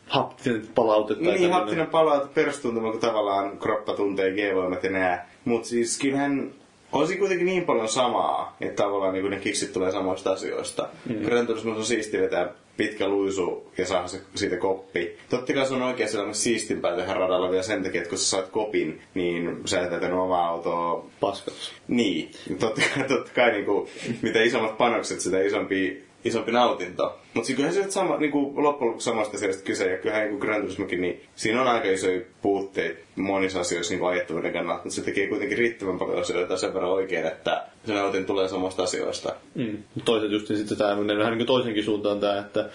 haptinen 0.07 0.69
palautetta. 0.75 1.25
tai 1.25 1.35
Niin, 1.35 1.53
haptinen 1.53 1.87
palaute 1.87 2.29
perustuntuma, 2.35 2.91
kun 2.91 3.01
tavallaan 3.01 3.59
kroppa 3.59 3.95
tuntee 3.95 4.31
G-voimat 4.31 4.85
ja 4.85 4.91
nää. 4.91 5.31
Mut 5.45 5.65
siis 5.65 5.99
kyllähän 5.99 6.51
on 6.93 7.07
siinä 7.07 7.21
kuitenkin 7.21 7.47
niin 7.47 7.65
paljon 7.65 7.89
samaa, 7.89 8.57
että 8.61 8.83
tavallaan 8.83 9.15
niin 9.15 9.31
ne 9.31 9.37
kiksit 9.37 9.73
tulee 9.73 9.93
samoista 9.93 10.33
asioista. 10.33 10.89
Mm. 11.07 11.15
Gran 11.25 11.47
Turismossa 11.47 11.79
on 11.79 11.87
siisti 11.87 12.21
vetää 12.21 12.49
pitkä 12.77 13.09
luisu 13.09 13.73
ja 13.79 13.87
saada 13.87 14.09
se 14.09 14.21
siitä 14.35 14.57
koppi. 14.57 15.17
Totta 15.31 15.53
kai 15.53 15.67
se 15.67 15.75
on 15.75 15.83
oikeassa 15.83 16.19
elämässä 16.19 16.43
siistimpää 16.43 16.97
tehdä 16.97 17.15
radalla 17.15 17.51
vielä 17.51 17.63
sen 17.63 17.83
takia, 17.83 18.01
että 18.01 18.09
kun 18.09 18.19
sä 18.19 18.31
saat 18.31 18.49
kopin, 18.49 19.01
niin 19.15 19.61
sä 19.65 19.81
et 19.81 19.91
vetänyt 19.91 20.19
omaa 20.19 20.49
autoa 20.49 21.05
Paskaksi. 21.21 21.73
niin, 21.89 22.31
totta 22.59 22.81
kai, 22.95 23.09
totta 23.09 23.31
kai 23.35 23.53
niin 23.53 23.65
kuin, 23.65 23.89
mitä 24.23 24.43
isommat 24.43 24.79
panokset, 24.79 25.21
sitä 25.21 25.41
isompi, 25.41 26.08
isompi 26.25 26.53
nautinto. 26.53 27.19
Mutta 27.35 27.53
kyllähän 27.53 27.75
se 27.75 27.91
sama, 27.91 28.17
niin 28.17 28.33
kuin, 28.33 28.65
loppujen 28.65 28.89
lopuksi 28.89 29.05
samasta 29.05 29.37
asiasta 29.37 29.65
kyse, 29.65 29.91
ja 29.91 29.99
kyllähän 29.99 30.29
niin 30.29 30.39
Gran 30.39 30.61
Turismokin, 30.61 31.01
niin 31.01 31.21
siinä 31.37 31.61
on 31.61 31.69
aika 31.69 31.89
isoja 31.89 32.21
puutteita 32.43 33.01
monissa 33.17 33.61
asioissa 33.61 33.95
niin 33.95 34.07
ajettuvuuden 34.07 34.53
kannalta, 34.53 34.83
mutta 34.83 34.95
se 34.95 35.03
tekee 35.03 35.27
kuitenkin 35.27 35.59
riittävän 35.59 35.99
paljon 35.99 36.21
asioita 36.21 36.57
sen 36.57 36.75
verran 36.75 36.91
oikein, 36.91 37.27
että 37.27 37.65
se 37.87 37.95
nautin 37.95 38.27
tulee 38.27 38.49
samasta 38.49 38.83
asioista. 38.83 39.35
Mm. 39.55 39.79
Toiset 40.05 40.31
just 40.31 40.49
niin 40.49 40.59
sitten 40.59 40.79
tämä 40.79 40.97
menee 40.97 41.19
vähän 41.19 41.31
niin 41.31 41.39
kuin 41.39 41.47
toisenkin 41.47 41.85
suuntaan 41.85 42.21
tämä, 42.21 42.39
että 42.39 42.71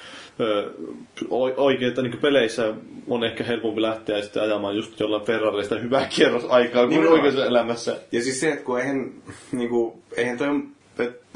oikein, 1.57 1.89
että 1.89 2.01
niin 2.01 2.17
peleissä 2.17 2.73
on 3.07 3.23
ehkä 3.23 3.43
helpompi 3.43 3.81
lähteä 3.81 4.21
sitten 4.21 4.43
ajamaan 4.43 4.75
just 4.75 4.99
jollain 4.99 5.25
Ferrarista 5.25 5.79
hyvää 5.79 6.07
kierrosaikaa 6.15 6.81
kuin 6.81 6.89
Nimenomaan. 6.89 7.19
oikeassa 7.19 7.45
elämässä. 7.45 7.99
Ja 8.11 8.23
siis 8.23 8.39
se, 8.39 8.51
että 8.51 8.65
kun 8.65 8.79
eihän, 8.79 9.11
niin 9.51 9.69
kuin, 9.69 9.93
eihän 10.17 10.37
toi, 10.37 10.47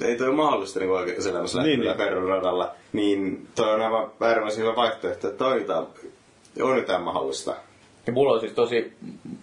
ei 0.01 0.17
toi 0.17 0.27
ole 0.27 0.35
mahdollista 0.35 0.79
niin 0.79 0.91
oikeassa 0.91 1.29
elämässä 1.29 1.61
Niin, 1.61 1.79
niin. 1.79 1.97
Ferron 1.97 2.27
radalla, 2.27 2.71
niin 2.93 3.47
toi 3.55 3.73
on 3.73 3.81
aivan 3.81 4.11
äärimmäisen 4.21 4.63
hyvä 4.63 4.75
vaihtoehto, 4.75 5.27
että 5.27 5.37
toi 5.37 5.65
on 6.61 6.77
jotain 6.77 7.01
mahdollista. 7.01 7.55
Ja 8.07 8.13
mulla 8.13 8.33
on 8.33 8.39
siis 8.39 8.51
tosi, 8.51 8.93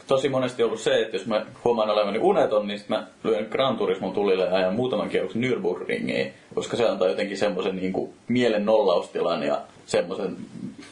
tosi 0.06 0.28
monesti 0.28 0.62
ollut 0.62 0.80
se, 0.80 1.00
että 1.00 1.16
jos 1.16 1.26
mä 1.26 1.46
huomaan 1.64 1.90
olevani 1.90 2.18
uneton, 2.18 2.66
niin 2.66 2.78
sit 2.78 2.88
mä 2.88 3.06
lyön 3.24 3.46
Gran 3.50 3.76
Turismon 3.76 4.12
tulille 4.12 4.44
ja 4.44 4.56
ajan 4.56 4.74
muutaman 4.74 5.08
kierroksen 5.08 5.42
Nürburgringiin, 5.42 6.32
koska 6.54 6.76
se 6.76 6.88
antaa 6.88 7.08
jotenkin 7.08 7.38
semmoisen 7.38 7.76
niin 7.76 7.92
kuin 7.92 8.12
mielen 8.28 8.64
nollaustilan 8.64 9.42
ja 9.42 9.60
semmoisen... 9.86 10.36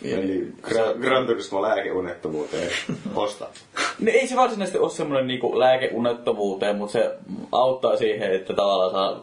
Eli 0.03 0.53
Gran, 0.62 1.01
Gran 1.01 1.26
Turismo 1.26 1.62
lääkeunettomuuteen 1.62 2.70
osta. 3.14 3.49
No 4.01 4.11
ei 4.14 4.26
se 4.26 4.36
varsinaisesti 4.36 4.78
ole 4.78 4.90
semmoinen 4.90 5.26
niinku 5.26 5.59
lääke 5.59 5.90
unettomuuteen, 5.93 6.76
mutta 6.76 6.93
se 6.93 7.14
auttaa 7.53 7.97
siihen, 7.97 8.32
että 8.32 8.55
tavallaan 8.55 8.90
saa 8.90 9.22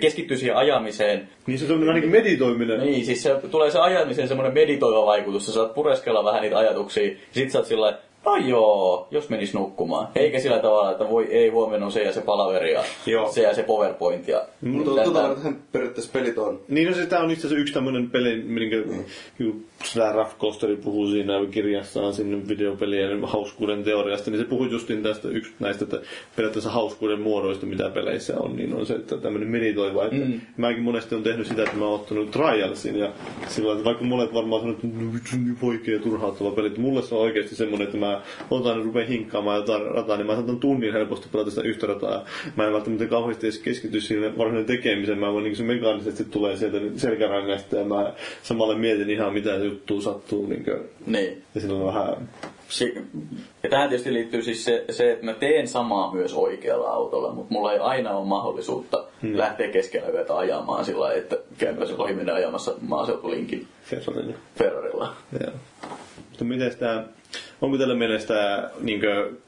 keskittyy 0.00 0.36
siihen 0.36 0.56
ajamiseen. 0.56 1.28
Niin 1.46 1.58
se 1.58 1.72
on 1.72 1.80
vähän 1.80 1.94
niin 1.94 2.10
kuin 2.10 2.12
meditoiminen. 2.12 2.80
Niin, 2.80 3.06
siis 3.06 3.22
se, 3.22 3.40
tulee 3.50 3.70
se 3.70 3.78
ajamiseen 3.78 4.28
semmoinen 4.28 4.54
meditoiva 4.54 5.06
vaikutus. 5.06 5.46
Sä 5.46 5.52
saat 5.52 5.74
pureskella 5.74 6.24
vähän 6.24 6.42
niitä 6.42 6.58
ajatuksia. 6.58 7.06
Ja 7.06 7.16
sit 7.32 7.50
sä 7.50 7.58
oot 7.58 7.66
sillä 7.66 7.80
lailla, 7.80 7.98
no 8.26 8.36
joo, 8.36 9.08
jos 9.10 9.28
menis 9.28 9.54
nukkumaan. 9.54 10.08
Eikä 10.14 10.40
sillä 10.40 10.58
tavalla, 10.58 10.90
että 10.92 11.08
voi 11.10 11.24
ei 11.24 11.48
huomenna 11.48 11.86
on 11.86 11.92
se 11.92 12.02
ja 12.02 12.12
se 12.12 12.20
palaveri 12.20 12.72
ja 12.72 12.84
Joo. 13.06 13.32
se 13.32 13.42
ja 13.42 13.54
se 13.54 13.62
PowerPoint. 13.62 14.28
Ja 14.28 14.42
Mutta 14.60 14.90
tätä- 14.90 15.04
tota 15.04 15.22
varten 15.22 15.58
periaatteessa 15.72 16.12
pelit 16.12 16.38
on. 16.38 16.60
Niin 16.68 16.88
no 16.88 16.94
se 16.94 17.06
tää 17.06 17.20
on 17.20 17.30
itse 17.30 17.46
asiassa 17.46 17.60
yksi 17.60 17.74
tämmönen 17.74 18.10
peli, 18.10 18.36
minkä 18.36 18.76
mm. 18.76 19.04
Raf 20.12 20.38
Kosteri 20.38 20.76
puhuu 20.76 21.06
siinä 21.06 21.32
kirjassaan 21.50 22.14
sinne 22.14 22.48
videopelien 22.48 23.24
hauskuuden 23.24 23.84
teoriasta, 23.84 24.30
niin 24.30 24.40
se 24.40 24.48
puhuu 24.48 24.66
justin 24.66 25.02
tästä 25.02 25.28
yksi 25.28 25.52
näistä 25.60 25.84
että 25.84 26.00
periaatteessa 26.36 26.70
hauskuuden 26.70 27.20
muodoista, 27.20 27.66
mitä 27.66 27.90
peleissä 27.90 28.38
on, 28.38 28.56
niin 28.56 28.74
on 28.74 28.86
se, 28.86 28.94
että 28.94 29.16
tämmönen 29.16 29.48
meditoiva, 29.48 30.04
että 30.04 30.16
mm. 30.16 30.40
mäkin 30.56 30.82
monesti 30.82 31.14
on 31.14 31.22
tehnyt 31.22 31.46
sitä, 31.46 31.62
että 31.62 31.76
mä 31.76 31.84
oon 31.84 32.00
ottanut 32.00 32.30
trialsin 32.30 32.98
ja 32.98 33.12
silloin, 33.48 33.76
että 33.76 33.84
vaikka 33.84 34.04
monet 34.04 34.34
varmaan 34.34 34.62
sanoo, 34.62 34.74
että 34.76 34.86
no 34.86 35.12
vittu 35.12 35.30
niin 35.44 35.58
vaikea 35.62 35.98
turhauttava 35.98 36.50
peli, 36.50 36.66
että 36.66 36.80
mulle 36.80 37.02
se 37.02 37.14
on 37.14 37.20
oikeasti 37.20 37.54
semmonen, 37.54 37.86
että 37.86 37.98
mä 37.98 38.15
otan 38.50 38.78
ja 38.78 38.84
rupean 38.84 39.06
hinkkaamaan 39.08 39.56
jotain 39.56 39.82
rataa, 39.82 40.16
niin 40.16 40.26
mä 40.26 40.34
saatan 40.34 40.60
tunnin 40.60 40.92
helposti 40.92 41.28
pelata 41.32 41.50
sitä 41.50 41.62
yhtä 41.62 41.86
rataa 41.86 42.24
mä 42.56 42.66
en 42.66 42.72
välttämättä 42.72 43.06
kauheasti 43.06 43.46
edes 43.46 43.58
keskity 43.58 44.00
siihen 44.00 44.38
varsinaiseen 44.38 44.78
tekemiseen, 44.78 45.18
mä 45.18 45.32
voin 45.32 45.44
niin 45.44 45.56
se 45.56 45.62
mekaanisesti 45.62 46.24
tulee 46.24 46.56
sieltä 46.56 46.78
selkärangasta 46.96 47.76
ja 47.76 47.84
mä 47.84 48.12
samalle 48.42 48.74
mietin 48.74 49.10
ihan 49.10 49.32
mitä 49.32 49.54
juttua 49.54 50.00
sattuu 50.00 50.46
niin 50.46 50.64
kuin, 50.64 50.80
Niin. 51.06 51.42
ja 51.54 51.60
silloin 51.60 51.82
on 51.82 51.94
vähän 51.94 52.28
Si- 52.68 52.94
Ja 53.62 53.70
tähän 53.70 53.88
tietysti 53.88 54.12
liittyy 54.12 54.42
siis 54.42 54.64
se, 54.64 54.84
se, 54.90 55.12
että 55.12 55.24
mä 55.24 55.32
teen 55.32 55.68
samaa 55.68 56.14
myös 56.14 56.34
oikealla 56.34 56.90
autolla, 56.90 57.32
mutta 57.32 57.54
mulla 57.54 57.72
ei 57.72 57.78
aina 57.78 58.10
ole 58.10 58.26
mahdollisuutta 58.26 59.04
hmm. 59.22 59.38
lähteä 59.38 59.68
keskellä 59.68 60.08
yötä 60.08 60.36
ajamaan 60.36 60.84
sillä 60.84 61.12
että 61.12 61.38
käypä 61.58 61.86
se 61.86 61.94
ohi 61.98 62.30
ajamassa 62.34 62.74
maaseutulinkin 62.80 63.68
Ferrarilla. 63.82 64.34
Ferrarilla. 64.58 65.12
Joo. 65.40 65.52
Mutta 66.36 66.44
miten 66.44 66.76
tämä, 66.76 67.04
onko 67.60 67.78
teillä 67.78 67.94
mielestä 67.94 68.70
niin 68.80 69.00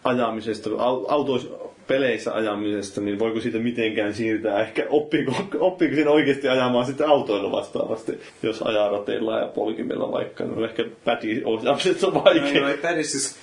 ajamisesta, 0.04 0.70
au- 0.70 1.06
autoissa, 1.08 1.48
peleissä 1.86 2.34
ajamisesta, 2.34 3.00
niin 3.00 3.18
voiko 3.18 3.40
siitä 3.40 3.58
mitenkään 3.58 4.14
siirtää, 4.14 4.60
ehkä 4.60 4.86
oppiiko, 4.90 5.32
oppiiko 5.60 5.94
siinä 5.94 6.10
oikeasti 6.10 6.48
ajamaan 6.48 6.86
sitten 6.86 7.08
autoilla 7.08 7.52
vastaavasti, 7.52 8.20
jos 8.42 8.62
ajaa 8.62 8.88
rateilla 8.90 9.38
ja 9.38 9.46
polkimilla 9.46 10.12
vaikka, 10.12 10.44
no 10.44 10.64
ehkä 10.64 10.84
päti-ohjaamisessa 11.04 12.06
on 12.06 12.24
vaikea. 12.24 12.60
No, 12.60 12.68
no, 12.68 13.02
siis, 13.02 13.36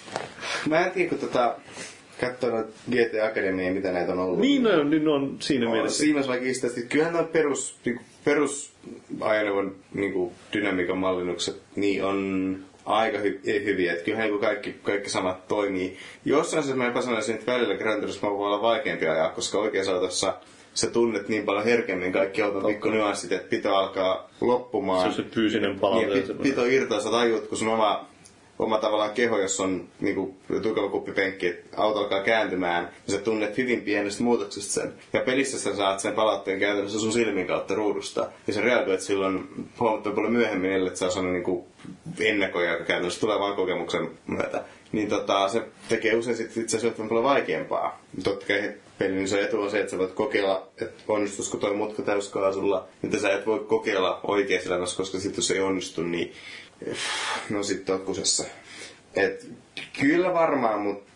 mä 0.70 0.86
en 0.86 0.92
tiedä, 0.92 1.10
kun 1.10 1.20
tota, 1.20 1.56
katsoo 2.22 2.50
noita 2.50 2.70
GT 2.92 3.24
Academia, 3.32 3.72
mitä 3.72 3.92
näitä 3.92 4.12
on 4.12 4.20
ollut. 4.20 4.40
Niin, 4.40 4.64
no, 4.64 4.84
niin 4.84 5.08
on 5.08 5.36
siinä 5.40 5.66
On 5.66 5.72
mielessä. 5.72 5.98
Siinä 5.98 6.20
mielessä 6.28 6.70
sitä, 6.70 6.88
kyllähän 6.90 7.14
nuo 7.14 7.24
perus, 7.24 7.78
niinku, 7.86 8.04
perusajoneuvon 8.24 9.76
niinku, 9.94 10.34
dynamiikan 10.54 10.98
mallinnukset 10.98 11.62
niin 11.76 12.04
on 12.06 12.58
aika 12.86 13.18
hy- 13.18 13.64
hyviä. 13.64 13.92
Että 13.92 14.06
kyllähän 14.06 14.28
niinku 14.28 14.42
kaikki, 14.46 14.76
kaikki 14.84 15.10
samat 15.10 15.48
toimii. 15.48 15.98
Jossain 16.26 16.64
se 16.64 16.76
mä 16.76 17.02
sanoisin, 17.02 17.36
että 17.36 17.52
välillä 17.52 17.76
Gran 17.76 18.00
Turismo 18.00 18.38
voi 18.38 18.48
olla 18.48 18.62
vaikeampi 18.62 19.08
ajaa, 19.08 19.30
koska 19.30 19.58
oikeassa 19.58 19.94
autossa 19.94 20.34
sä 20.76 20.90
tunnet 20.90 21.30
niin 21.30 21.46
paljon 21.46 21.66
herkemmin 21.66 22.12
kaikki 22.12 22.42
auton 22.42 22.66
pikkunyanssit, 22.66 23.32
että 23.32 23.50
pitää 23.50 23.78
alkaa 23.78 24.30
loppumaan. 24.42 25.02
Se 25.02 25.08
on 25.08 25.14
se 25.14 25.36
fyysinen 25.36 25.80
palaute. 25.80 26.06
Niin, 26.06 26.10
ja 26.10 26.16
pit, 26.16 26.28
semmoinen. 26.28 26.52
pito 26.52 26.66
irtoa, 26.66 27.00
sä 27.00 27.12
tajut, 27.12 27.48
kun 27.48 27.58
sun 27.58 27.68
oma, 27.68 28.06
oma 28.60 28.78
tavallaan 28.78 29.12
keho, 29.12 29.40
jos 29.40 29.60
on 29.60 29.88
niinku 30.00 30.36
tukevakuppipenkki, 30.62 31.48
että 31.48 31.82
auto 31.82 32.00
alkaa 32.00 32.24
kääntymään, 32.24 32.84
niin 32.84 33.18
sä 33.18 33.24
tunnet 33.24 33.58
hyvin 33.58 33.82
pienestä 33.82 34.24
muutoksesta 34.24 34.74
sen. 34.74 34.94
Ja 35.14 35.20
pelissä 35.20 35.60
sä 35.60 35.76
saat 35.76 36.00
sen 36.00 36.14
palautteen 36.14 36.60
käytännössä 36.60 37.00
sun 37.00 37.14
silmin 37.14 37.48
kautta 37.48 37.76
ruudusta. 37.76 38.28
Ja 38.48 38.54
sä 38.54 38.62
reagoit 38.62 39.02
silloin 39.02 39.48
huomattavan 39.80 40.16
paljon 40.16 40.34
myöhemmin, 40.34 40.72
ellei 40.72 40.96
sä 40.96 41.08
osannut 41.08 41.34
niinku 41.34 41.68
ennakoida, 42.20 42.78
käytännössä 42.78 43.20
tulee 43.20 43.40
vain 43.40 43.56
kokemuksen 43.56 44.10
myötä. 44.28 44.64
Niin 44.92 45.10
tota, 45.10 45.48
se 45.50 45.62
tekee 45.90 46.16
usein 46.16 46.38
sit 46.38 46.58
itse 46.58 46.78
asiassa 46.78 47.04
paljon 47.04 47.24
vaikeampaa. 47.24 48.02
Totta 48.24 48.46
kai 48.46 48.74
pelin 48.98 49.24
iso 49.24 49.40
etu 49.40 49.62
on 49.62 49.72
se, 49.72 49.80
että 49.80 49.92
sä 49.92 49.98
voit 49.98 50.12
kokeilla, 50.12 50.68
että 50.82 51.04
onnistuisiko 51.08 51.58
toi 51.58 51.74
mutka 51.74 52.02
täyskaasulla, 52.02 52.88
mitä 53.02 53.20
sä 53.20 53.34
et 53.34 53.46
voi 53.46 53.60
kokeilla 53.60 54.20
oikeassa 54.24 54.70
elämässä, 54.70 54.98
koska 54.98 55.20
sitten 55.20 55.38
jos 55.38 55.52
ei 55.52 55.60
onnistu, 55.60 56.04
niin 56.04 56.34
no 57.50 57.64
sitten 57.64 57.96
oot 57.96 58.04
kusessa. 58.04 58.44
Et, 59.16 59.48
kyllä 60.00 60.34
varmaan, 60.34 60.80
mutta 60.80 61.12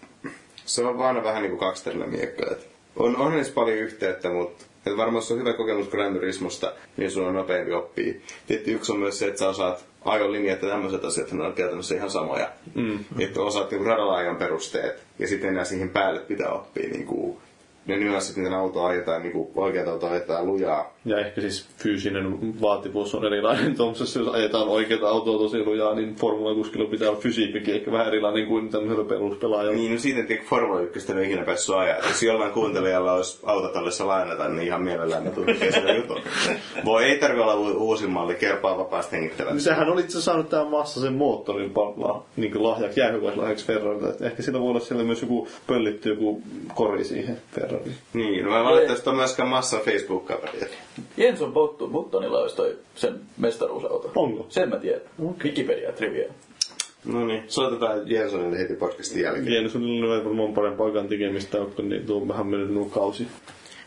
se 0.66 0.86
on 0.86 0.98
vaan 0.98 1.24
vähän 1.24 1.42
niin 1.42 1.50
kuin 1.52 1.60
kaksiterinen 1.60 2.10
miekka. 2.10 2.56
On, 2.96 3.18
on 3.18 3.34
edes 3.34 3.50
paljon 3.50 3.78
yhteyttä, 3.78 4.30
mutta 4.30 4.66
et 4.86 4.98
varmaan 4.98 5.16
jos 5.24 5.32
on 5.32 5.40
hyvä 5.40 5.54
kokemus 5.54 5.88
Gran 5.90 6.14
Turismosta, 6.14 6.74
niin 6.98 7.12
sun 7.12 7.28
on 7.28 7.34
nopeampi 7.34 7.74
oppii. 7.74 8.22
Tietysti 8.48 8.72
yksi 8.72 8.92
on 8.92 9.00
myös 9.00 9.20
se, 9.20 9.28
että 9.28 9.40
sä 9.40 9.50
osaat 9.50 9.86
ajolinjat 10.06 10.62
ja 10.62 10.70
tämmöiset 10.70 11.06
asiat, 11.06 11.32
ne 11.32 11.44
on 11.44 11.54
käytännössä 11.54 11.96
ihan 11.96 12.10
samoja. 12.10 12.50
Mm. 12.76 13.00
Että 13.20 13.42
osaat 13.42 13.72
niinku 13.72 13.86
radalla 13.86 14.16
ajan 14.18 14.36
perusteet 14.36 15.04
ja 15.20 15.28
sitten 15.28 15.50
enää 15.50 15.64
siihen 15.66 15.90
päälle 15.90 16.20
pitää 16.20 16.50
oppia 16.52 16.90
niinku 16.90 17.42
ne 17.90 17.98
nyanssit, 17.98 18.38
miten 18.38 18.54
auto 18.54 18.84
ajetaan, 18.84 19.22
niin 19.22 19.32
kuin 19.32 19.48
oikeat 19.56 19.88
auto 19.88 20.08
ajetaan 20.08 20.48
lujaa. 20.48 20.94
Ja 21.06 21.20
ehkä 21.20 21.42
siis 21.42 21.68
fyysinen 21.78 22.62
vaativuus 22.62 23.16
on 23.16 23.26
erilainen. 23.26 23.76
Tuollaisessa, 23.76 24.20
jos 24.20 24.28
ajetaan 24.28 24.68
oikeaa 24.68 25.10
autoa 25.10 25.38
tosi 25.38 25.66
lujaa, 25.66 25.96
niin 25.96 26.16
Formula 26.16 26.56
6 26.56 26.72
pitää 26.92 27.10
olla 27.10 27.20
fysiikkikin 27.20 27.76
ehkä 27.76 27.92
vähän 27.92 28.08
erilainen 28.08 28.48
kuin 28.48 28.70
tämmöisellä 28.70 29.10
peruspelaajalla. 29.10 29.78
Niin, 29.78 29.92
no 29.94 30.00
siitä 30.00 30.20
että 30.20 30.34
Formula 30.50 30.82
1 30.82 31.14
ei 31.14 31.26
ikinä 31.26 31.46
päässyt 31.46 31.76
ajaa. 31.76 31.98
Jos 31.98 32.24
jollain 32.24 32.52
kuuntelijalla 32.52 33.14
olisi 33.14 33.40
autotallissa 33.44 34.08
lainata, 34.08 34.48
niin 34.50 34.68
ihan 34.68 34.82
mielellään 34.84 35.24
me 35.24 35.30
tulisi 35.30 35.66
jutun. 36.02 36.22
Voi 36.86 37.04
ei 37.04 37.18
tarvi 37.20 37.40
olla 37.40 37.56
u- 37.56 37.78
uusin 37.88 38.10
malli, 38.10 38.36
kerpaa 38.36 38.78
vapaasti 38.78 39.16
hengittävä. 39.16 39.52
Niin 39.52 39.62
sehän 39.62 39.90
oli 39.90 40.02
itse 40.02 40.22
saanut 40.22 40.50
tämän 40.50 40.68
massa 40.68 41.02
sen 41.02 41.14
moottorin 41.14 41.72
la, 41.76 42.24
niin 42.38 42.52
kuin 42.52 42.64
lahjaksi, 42.64 43.00
jäähyväislahjaksi 43.00 43.66
Ferrarille. 43.66 44.14
Ehkä 44.22 44.44
sillä 44.44 44.60
voi 44.60 44.70
olla 44.70 44.80
siellä 44.80 45.04
myös 45.04 45.22
joku 45.22 45.48
pöllitty 45.68 46.10
joku 46.10 46.42
kori 46.76 47.04
siihen 47.04 47.38
Ferrariin. 47.52 47.79
Niin, 48.14 48.46
no 48.46 48.52
mä 48.52 48.64
valitettavasti 48.64 49.10
on 49.10 49.16
myöskään 49.16 49.50
massa 49.50 49.78
Facebook-kaveria. 49.80 50.68
Jenson 51.18 51.54
Button, 51.54 51.90
Buttonilla 51.92 52.40
olisi 52.40 52.56
toi 52.56 52.78
sen 52.96 53.20
mestaruusauto. 53.38 54.12
Onko? 54.16 54.46
Sen 54.50 54.70
mä 54.70 54.78
tiedän. 54.78 55.02
Wikipedia 55.44 55.92
trivia. 55.92 56.30
No 57.06 57.26
niin, 57.26 57.44
soitetaan 57.48 58.02
Jensonille 58.12 58.60
heti 58.60 58.74
podcastin 58.74 59.24
jälkeen. 59.24 59.70
Sun 59.70 59.84
ei 60.14 60.26
varmaan 60.26 60.54
parempaakaan 60.54 61.08
tekemistä, 61.08 61.58
kun 61.76 61.90
niin 61.90 62.06
tuo 62.06 62.22
on 62.22 62.28
vähän 62.28 62.48
mennyt 62.48 62.74
nuo 62.74 62.86
kausi. 62.86 63.28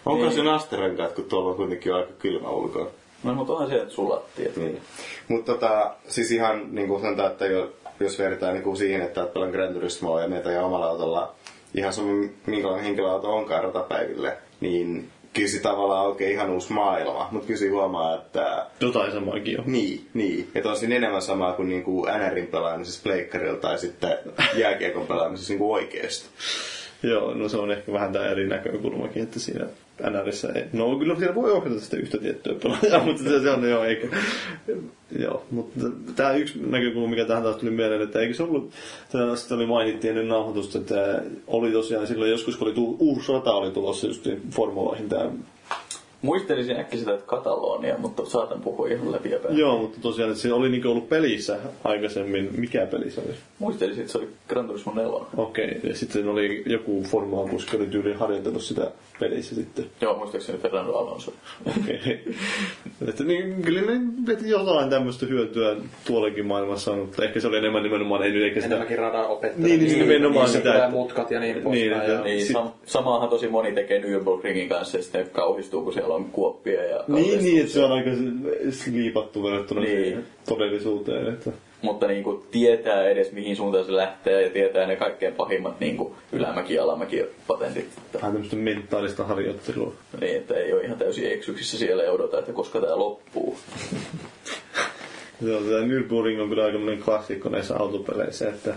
Onko 0.07 0.25
Niin. 0.25 0.35
se 0.35 0.43
nasterenkaat, 0.43 1.13
kun 1.13 1.25
tuolla 1.25 1.51
on 1.51 1.57
kuitenkin 1.57 1.95
aika 1.95 2.13
kylmä 2.19 2.49
ulkoa? 2.49 2.91
No 3.25 3.35
mutta 3.35 3.53
onhan 3.53 3.69
se, 3.69 3.77
että 3.77 3.95
sulatti. 3.95 4.47
Et. 4.47 4.57
Niin. 4.57 4.81
Mutta 5.29 5.53
tota, 5.53 5.95
siis 6.09 6.31
ihan 6.31 6.75
niin 6.75 6.89
kuin 6.89 7.01
sanotaan, 7.03 7.31
että 7.33 7.47
jo, 7.47 7.73
jos 8.01 8.19
vertaa 8.19 8.53
niin 8.53 8.63
kuin 8.63 8.77
siihen, 8.77 9.03
että 9.03 9.21
olet 9.21 9.33
paljon 9.35 9.51
Gran 9.51 9.75
Turismoa 9.75 10.23
ja 10.23 10.29
meitä 10.29 10.51
ja 10.51 10.65
omalla 10.65 10.87
autolla, 10.87 11.35
ihan 11.75 11.93
sama 11.93 12.09
minkälainen 12.47 12.85
henkilöauto 12.85 13.35
onkaan 13.37 13.65
ratapäiville, 13.65 14.37
niin 14.61 15.09
kyllä 15.33 15.49
se 15.49 15.61
tavallaan 15.61 16.07
oikein 16.07 16.33
ihan 16.33 16.51
uusi 16.51 16.73
maailma. 16.73 17.29
Mutta 17.31 17.47
kyllä 17.47 17.59
se 17.61 17.69
huomaa, 17.69 18.15
että 18.15 18.67
Jotain 18.81 19.13
samaakin 19.13 19.61
on. 19.61 19.65
niin, 19.67 20.07
niin. 20.15 20.49
Että 20.55 20.71
on 20.71 20.77
siinä 20.77 20.97
enemmän 20.97 21.23
samaa 21.23 21.53
kuin 21.53 21.69
niinku 21.69 22.07
NRin 22.19 22.47
pelaamisessa 22.47 23.01
pleikkarilla 23.03 23.59
tai 23.59 23.79
sitten 23.79 24.19
jääkiekon 24.57 25.07
pelaamisessa 25.07 25.53
niinku 25.53 25.73
oikeesti. 25.73 26.29
Joo, 27.03 27.35
no 27.35 27.49
se 27.49 27.57
on 27.57 27.71
ehkä 27.73 27.93
vähän 27.93 28.13
tämä 28.13 28.27
eri 28.27 28.49
näkökulmakin, 28.49 29.23
että 29.23 29.41
siinä 29.41 29.67
No 30.73 30.99
kyllä 30.99 31.17
siinä 31.17 31.35
voi 31.35 31.53
ohjata 31.53 31.81
sitä 31.81 31.97
yhtä 31.97 32.19
tiettyä 32.19 32.55
pelaajaa, 32.63 33.05
mutta 33.05 33.23
se, 33.23 33.41
se 33.41 33.51
on 33.51 33.71
jo 33.71 33.85
eikä... 33.85 34.09
Joo, 35.19 35.45
mutta 35.51 35.81
tämä 36.17 36.33
yksi 36.33 36.59
näkökulma, 36.67 37.09
mikä 37.09 37.25
tähän 37.25 37.43
taas 37.43 37.57
tuli 37.57 37.71
mieleen, 37.71 38.03
että 38.03 38.21
eikö 38.21 38.35
se 38.35 38.43
ollut, 38.43 38.73
sitten 39.35 39.57
oli 39.57 39.67
mainittiin 39.67 40.11
ennen 40.11 40.29
nauhoitusta, 40.29 40.79
että 40.79 41.23
oli 41.47 41.73
tosiaan 41.73 42.07
silloin 42.07 42.31
joskus, 42.31 42.57
kun 42.57 42.67
oli 42.67 42.75
tullut, 42.75 42.97
uusi 42.99 43.33
rata 43.33 43.53
oli 43.53 43.71
tulossa 43.71 44.07
just 44.07 44.29
formuloihin 44.51 45.09
tämä 45.09 45.31
Muistelisin 46.23 46.77
äkki 46.77 46.99
sitä, 46.99 47.15
että 47.15 47.27
Katalonia, 47.27 47.99
mutta 47.99 48.27
saatan 48.27 48.61
puhua 48.61 48.89
ihan 48.89 49.13
läpi 49.13 49.31
ja 49.31 49.39
päin. 49.39 49.59
Joo, 49.59 49.79
mutta 49.79 49.99
tosiaan, 50.03 50.31
että 50.31 50.43
se 50.43 50.53
oli 50.53 50.69
niinku 50.69 50.89
ollut 50.89 51.09
pelissä 51.09 51.59
aikaisemmin. 51.85 52.51
Mikä 52.57 52.87
peli 52.87 53.11
se 53.11 53.21
oli? 53.21 53.35
Muistelisin, 53.59 54.01
että 54.01 54.13
se 54.13 54.19
oli 54.19 54.29
Gran 54.49 54.67
Turismo 54.67 54.93
4. 54.95 55.13
Okei, 55.37 55.81
ja 55.85 55.95
sitten 55.95 56.29
oli 56.29 56.63
joku 56.67 57.03
Formula 57.03 57.49
6, 57.51 57.77
oli 57.77 57.87
tyyliin 57.87 58.17
harjoitellut 58.17 58.63
sitä 58.63 58.91
pelissä 59.21 59.55
sitten. 59.55 59.85
Joo, 60.01 60.17
muistaakseni 60.19 60.59
Fernando 60.59 60.93
Alonso. 60.93 61.33
Okei. 61.81 62.25
että 63.09 63.25
niin, 63.25 63.63
kyllä 63.63 63.81
ne 63.81 64.01
että 64.33 64.47
jotain 64.47 64.91
tämmöistä 64.91 65.27
hyötyä 65.27 65.77
tuollakin 66.07 66.47
maailmassa 66.47 66.93
mutta 66.93 67.25
ehkä 67.25 67.41
se 67.41 67.49
oli 67.49 67.59
enemmän 67.59 67.83
nimenomaan, 67.83 68.23
ei 68.23 68.31
nyt 68.33 68.43
eikä 68.43 68.55
sitä... 68.55 68.67
Enemmänkin 68.67 68.99
radan 68.99 69.27
opettaja. 69.27 69.67
Niin, 69.67 69.81
niin, 69.85 69.99
nimenomaan 69.99 70.45
niissä 70.45 70.59
sitä, 70.59 70.75
että- 70.75 70.89
mutkat 70.91 71.31
ja 71.31 71.41
niin 71.41 71.55
Niin, 71.55 71.63
poispäin. 71.65 71.93
että- 72.01 72.13
ja- 72.13 72.21
Niin, 72.25 72.47
Sit- 72.47 72.57
sam- 72.57 72.71
samaahan 72.87 73.29
tosi 73.29 73.49
moni 73.49 73.73
tekee 73.73 74.01
Nürburgringin 74.01 74.69
kanssa 74.69 74.97
ja 74.97 75.03
sitten 75.03 75.31
kauhistuu, 75.33 75.83
kun 75.83 75.93
siellä 75.93 76.12
kuoppia 76.33 76.85
ja 76.85 77.05
Niin, 77.09 77.45
niin, 77.45 77.61
että 77.61 77.73
se 77.73 77.85
on 77.85 77.93
aika 77.93 78.11
liipattu 78.93 79.43
verrattuna 79.43 79.81
Niin. 79.81 80.25
todellisuuteen. 80.49 81.27
Että... 81.29 81.51
mutta 81.83 82.07
niin 82.07 82.25
kuin 82.25 82.43
tietää 82.51 83.09
edes 83.09 83.33
mihin 83.33 83.57
suuntaan 83.57 83.85
se 83.85 83.97
lähtee 83.97 84.43
ja 84.43 84.51
tietää 84.51 84.87
ne 84.87 84.97
kaikkein 84.97 85.35
pahimmat 85.35 85.81
niin 85.81 85.97
kuin 85.97 86.15
ylämäki- 86.33 86.75
ja 86.75 86.83
alamäki-patentit. 86.83 87.85
Että, 87.99 88.19
Vähän 88.19 88.33
tämmöistä 88.33 88.57
mentaalista 88.57 89.25
harjoittelua. 89.25 89.93
niin, 90.21 90.37
että 90.37 90.55
ei 90.55 90.73
ole 90.73 90.83
ihan 90.85 90.99
täysin 90.99 91.33
eksyksissä 91.33 91.79
siellä 91.79 92.03
ja 92.03 92.13
odota, 92.13 92.39
että 92.39 92.53
koska 92.53 92.81
tämä 92.81 92.99
loppuu. 92.99 93.59
Joo, 95.47 95.61
tämä 95.61 95.81
Nürburgring 95.87 96.43
on 96.43 96.49
kyllä 96.49 96.65
aika 96.65 96.79
klassikko 97.05 97.49
näissä 97.49 97.77
autopeleissä, 97.77 98.49
että 98.49 98.75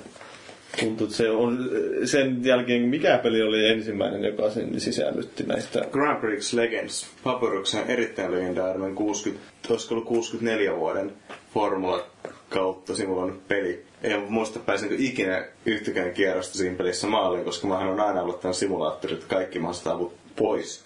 tuntuu, 0.79 1.07
se 1.07 1.29
on 1.29 1.69
sen 2.05 2.45
jälkeen, 2.45 2.81
mikä 2.81 3.17
peli 3.17 3.41
oli 3.41 3.67
ensimmäinen, 3.67 4.23
joka 4.23 4.49
sen 4.49 4.79
sisällytti 4.81 5.43
näistä. 5.43 5.85
Grand 5.91 6.19
Prix 6.19 6.53
Legends, 6.53 7.07
Papyruksen 7.23 7.87
erittäin 7.87 8.31
legendaarinen 8.31 8.95
60, 8.95 9.45
olisiko 9.69 9.95
ollut 9.95 10.07
64 10.07 10.75
vuoden 10.77 11.13
formula 11.53 12.05
kautta 12.49 12.95
simuloinut 12.95 13.47
peli. 13.47 13.83
En 14.03 14.21
muista 14.29 14.59
pääsinkö 14.59 14.95
ikinä 14.97 15.45
yhtäkään 15.65 16.13
kierrosta 16.13 16.57
siinä 16.57 16.75
pelissä 16.77 17.07
maaliin, 17.07 17.45
koska 17.45 17.67
mä 17.67 17.77
on 17.77 17.99
aina 17.99 18.21
aloittanut 18.21 18.57
simulaattorit 18.57 19.23
kaikki 19.23 19.59
mahdolliset 19.59 20.17
pois. 20.35 20.83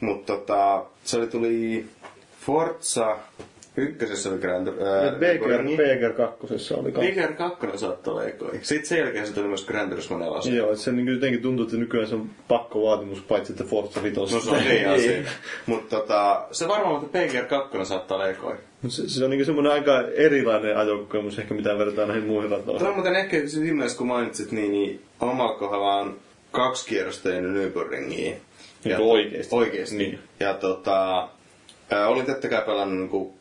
Mutta 0.00 0.32
tota, 0.36 0.84
se 1.04 1.16
oli 1.16 1.26
tuli 1.26 1.86
Forza, 2.46 3.16
ykkösessä 3.76 4.30
oli 4.30 4.38
Grand 4.38 4.68
BGR, 4.68 5.62
BGR 5.62 6.12
2 6.12 6.74
oli 6.74 6.92
kanssa. 6.92 7.12
BGR 7.12 7.32
2 7.32 7.66
saattoi 7.78 8.12
olla 8.12 8.24
ekoi. 8.24 8.58
Sitten 8.62 8.86
sen 8.86 8.98
jälkeen 8.98 9.26
se 9.26 9.32
tuli 9.32 9.48
myös 9.48 9.64
Grand 9.64 9.90
Turismo 9.90 10.18
4. 10.18 10.56
Joo, 10.56 10.70
että 10.72 10.84
se 10.84 10.92
niin 10.92 11.08
jotenkin 11.08 11.42
tuntuu, 11.42 11.64
että 11.64 11.76
nykyään 11.76 12.08
se 12.08 12.14
on 12.14 12.30
pakkovaatimus, 12.48 13.20
paitsi 13.20 13.52
että 13.52 13.64
Forza 13.64 14.02
5. 14.02 14.20
No 14.20 14.26
se 14.26 14.50
on 14.50 14.56
eri 14.56 14.86
asia. 14.86 15.22
Mutta 15.66 15.96
tota, 15.96 16.46
se 16.52 16.68
varmaan, 16.68 17.04
että 17.04 17.18
PGR 17.18 17.44
2 17.46 17.84
saattaa 17.84 18.16
olla 18.16 18.28
ekoi. 18.28 18.56
se, 18.88 19.08
se, 19.08 19.24
on 19.24 19.30
niin 19.30 19.46
semmoinen 19.46 19.72
aika 19.72 20.00
erilainen 20.14 20.76
ajokokemus, 20.76 21.38
ehkä 21.38 21.54
mitä 21.54 21.78
verrataan 21.78 22.08
näihin 22.08 22.26
muihin 22.26 22.50
Tämä 22.50 22.60
ratoihin. 22.60 22.86
on 22.86 22.94
muuten 22.94 23.16
ehkä 23.16 23.48
siinä 23.48 23.74
mielessä, 23.74 23.98
kun 23.98 24.06
mainitsit, 24.06 24.52
niin, 24.52 24.72
niin 24.72 25.00
omalla 25.20 25.58
kohdalla 25.58 25.94
on 25.94 26.16
kaksi 26.50 26.88
kierrosta 26.88 27.34
ennen 27.34 27.54
Nürburgringiin. 27.54 28.34
Niin 28.84 28.96
kuin 28.96 29.10
oikeesti. 29.10 29.56
Oikeesti. 29.56 29.96
Niin. 29.96 30.18
Ja 30.40 30.54
tota, 30.54 31.28
olin 32.06 32.26
totta 32.26 32.48
kai 32.48 32.62
pelannut 32.62 33.10
niin 33.10 33.32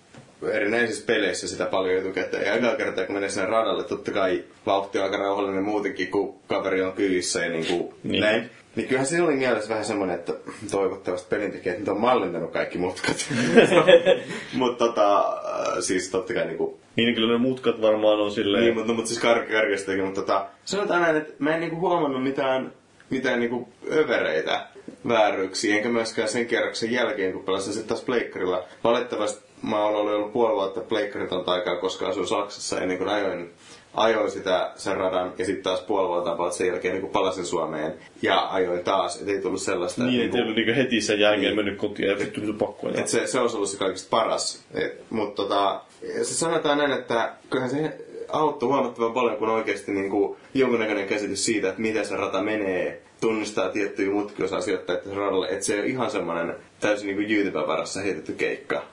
erinäisissä 0.52 1.06
peleissä 1.06 1.48
sitä 1.48 1.66
paljon 1.66 1.98
etukäteen. 2.00 2.46
Ja 2.46 2.54
aika 2.54 2.76
kertaa, 2.76 3.06
kun 3.06 3.16
menee 3.16 3.30
sinne 3.30 3.46
radalle, 3.50 3.84
totta 3.84 4.12
kai 4.12 4.44
vauhti 4.66 4.98
on 4.98 5.04
aika 5.04 5.18
rauhallinen 5.18 5.64
muutenkin, 5.64 6.08
kun 6.12 6.36
kaveri 6.48 6.82
on 6.82 6.94
kyydissä 6.94 7.40
ja 7.46 7.50
niin 7.50 7.66
kuin 7.66 7.94
Niin. 8.04 8.22
näin. 8.22 8.50
Niin 8.76 8.88
kyllähän 8.88 9.06
siinä 9.08 9.26
oli 9.26 9.36
mielessä 9.36 9.70
vähän 9.70 9.86
semmoinen, 9.86 10.16
että 10.16 10.34
toivottavasti 10.72 11.28
pelintekijät 11.30 11.80
nyt 11.80 11.88
on 11.88 12.00
mallintanut 12.02 12.52
kaikki 12.52 12.78
mutkat. 12.78 13.16
Mutta 14.54 14.86
tota, 14.86 15.18
äh, 15.20 15.78
siis 15.80 16.10
totta 16.10 16.34
kai 16.34 16.46
niinku 16.46 16.80
Niin 16.96 17.16
kyllä 17.16 17.32
ne 17.34 17.38
mutkat 17.40 17.82
varmaan 17.82 18.20
on 18.20 18.32
silleen... 18.32 18.64
niin, 18.64 18.74
mutta, 18.76 18.94
mutta 18.94 19.08
siis 19.08 19.20
kar- 19.24 19.52
karkeastakin, 19.52 20.04
mutta 20.06 20.22
tota, 20.22 20.46
sanotaan 20.66 21.02
näin, 21.02 21.16
että 21.18 21.34
mä 21.40 21.54
en 21.54 21.60
niinku 21.60 21.76
huomannut 21.80 22.24
mitään, 22.24 22.72
mitään 23.10 23.40
niinku 23.40 23.70
övereitä 23.92 24.68
vääryyksiä, 25.08 25.76
enkä 25.78 25.90
myöskään 25.90 26.28
sen 26.30 26.46
kierroksen 26.48 26.92
jälkeen, 26.92 27.34
kun 27.34 27.44
pelasin 27.44 27.74
sitten 27.74 27.90
taas 27.90 28.02
pleikkarilla. 28.06 28.64
Valitettavasti 28.84 29.51
mä 29.62 29.86
olen 29.86 30.16
ollut 30.16 30.34
puoli 30.34 30.56
vuotta 30.56 30.82
pleikkaritonta 30.82 31.52
aikaa, 31.52 31.76
koska 31.76 32.08
asuin 32.08 32.28
Saksassa 32.28 32.82
ennen 32.82 32.98
kuin 32.98 33.10
ajoin, 33.10 33.52
ajoin 33.94 34.32
sitä 34.32 34.72
sen 34.76 34.98
radan 34.98 35.34
ja 35.38 35.46
sitten 35.46 35.64
taas 35.64 35.82
puoli 35.82 36.08
vuotta 36.08 36.32
about 36.32 36.54
sen 36.54 36.68
jälkeen 36.68 36.96
niin 36.96 37.12
palasin 37.12 37.46
Suomeen 37.46 37.94
ja 38.22 38.48
ajoin 38.52 38.84
taas, 38.84 39.22
et 39.22 39.28
ei 39.30 39.42
tullut 39.42 39.62
sellaista. 39.62 40.04
Niin, 40.04 40.16
että 40.16 40.26
että 40.26 40.38
ei 40.38 40.44
ollut 40.44 40.56
niin 40.56 40.76
heti 40.76 41.02
sen 41.02 41.20
jälkeen 41.20 41.42
Niin. 41.44 41.56
mennyt 41.56 41.78
kotiin 41.78 42.10
ja 42.10 42.20
vittu 42.20 42.42
nyt 42.42 42.58
pakko 42.58 42.88
ajaa. 42.88 43.00
et 43.00 43.08
se, 43.08 43.28
se 43.28 43.40
olisi 43.40 43.56
ollut 43.56 43.70
se 43.70 43.78
kaikista 43.78 44.08
paras. 44.10 44.64
Mutta 45.10 45.44
tota, 45.44 45.82
se 46.24 46.34
sanotaan 46.34 46.78
näin, 46.78 46.92
että 46.92 47.34
kyllähän 47.50 47.70
se 47.72 47.98
auttoi 48.30 48.70
huomattavan 48.70 49.14
paljon, 49.14 49.38
kun 49.38 49.50
oikeasti 49.50 49.92
niin 49.92 50.10
kuin 50.10 50.38
jonkunnäköinen 50.54 51.08
käsitys 51.08 51.46
siitä, 51.46 51.70
että 51.70 51.82
miten 51.82 52.06
se 52.06 52.16
rata 52.16 52.42
menee, 52.44 53.02
tunnistaa 53.22 53.70
tiettyjä 53.70 54.12
mutkia, 54.12 54.46
osaa 54.46 54.62
sijoittaa 54.62 54.96
että 54.96 55.10
se 55.10 55.16
radalle, 55.16 55.48
että 55.48 55.66
se 55.66 55.80
on 55.80 55.86
ihan 55.86 56.12
semmoinen 56.12 56.56
täysin 56.80 57.08
niin 57.08 57.16
kuin 57.16 57.30
jyytypän 57.30 57.68
varassa 57.68 58.02
heitetty 58.02 58.34
keikka. 58.34 58.84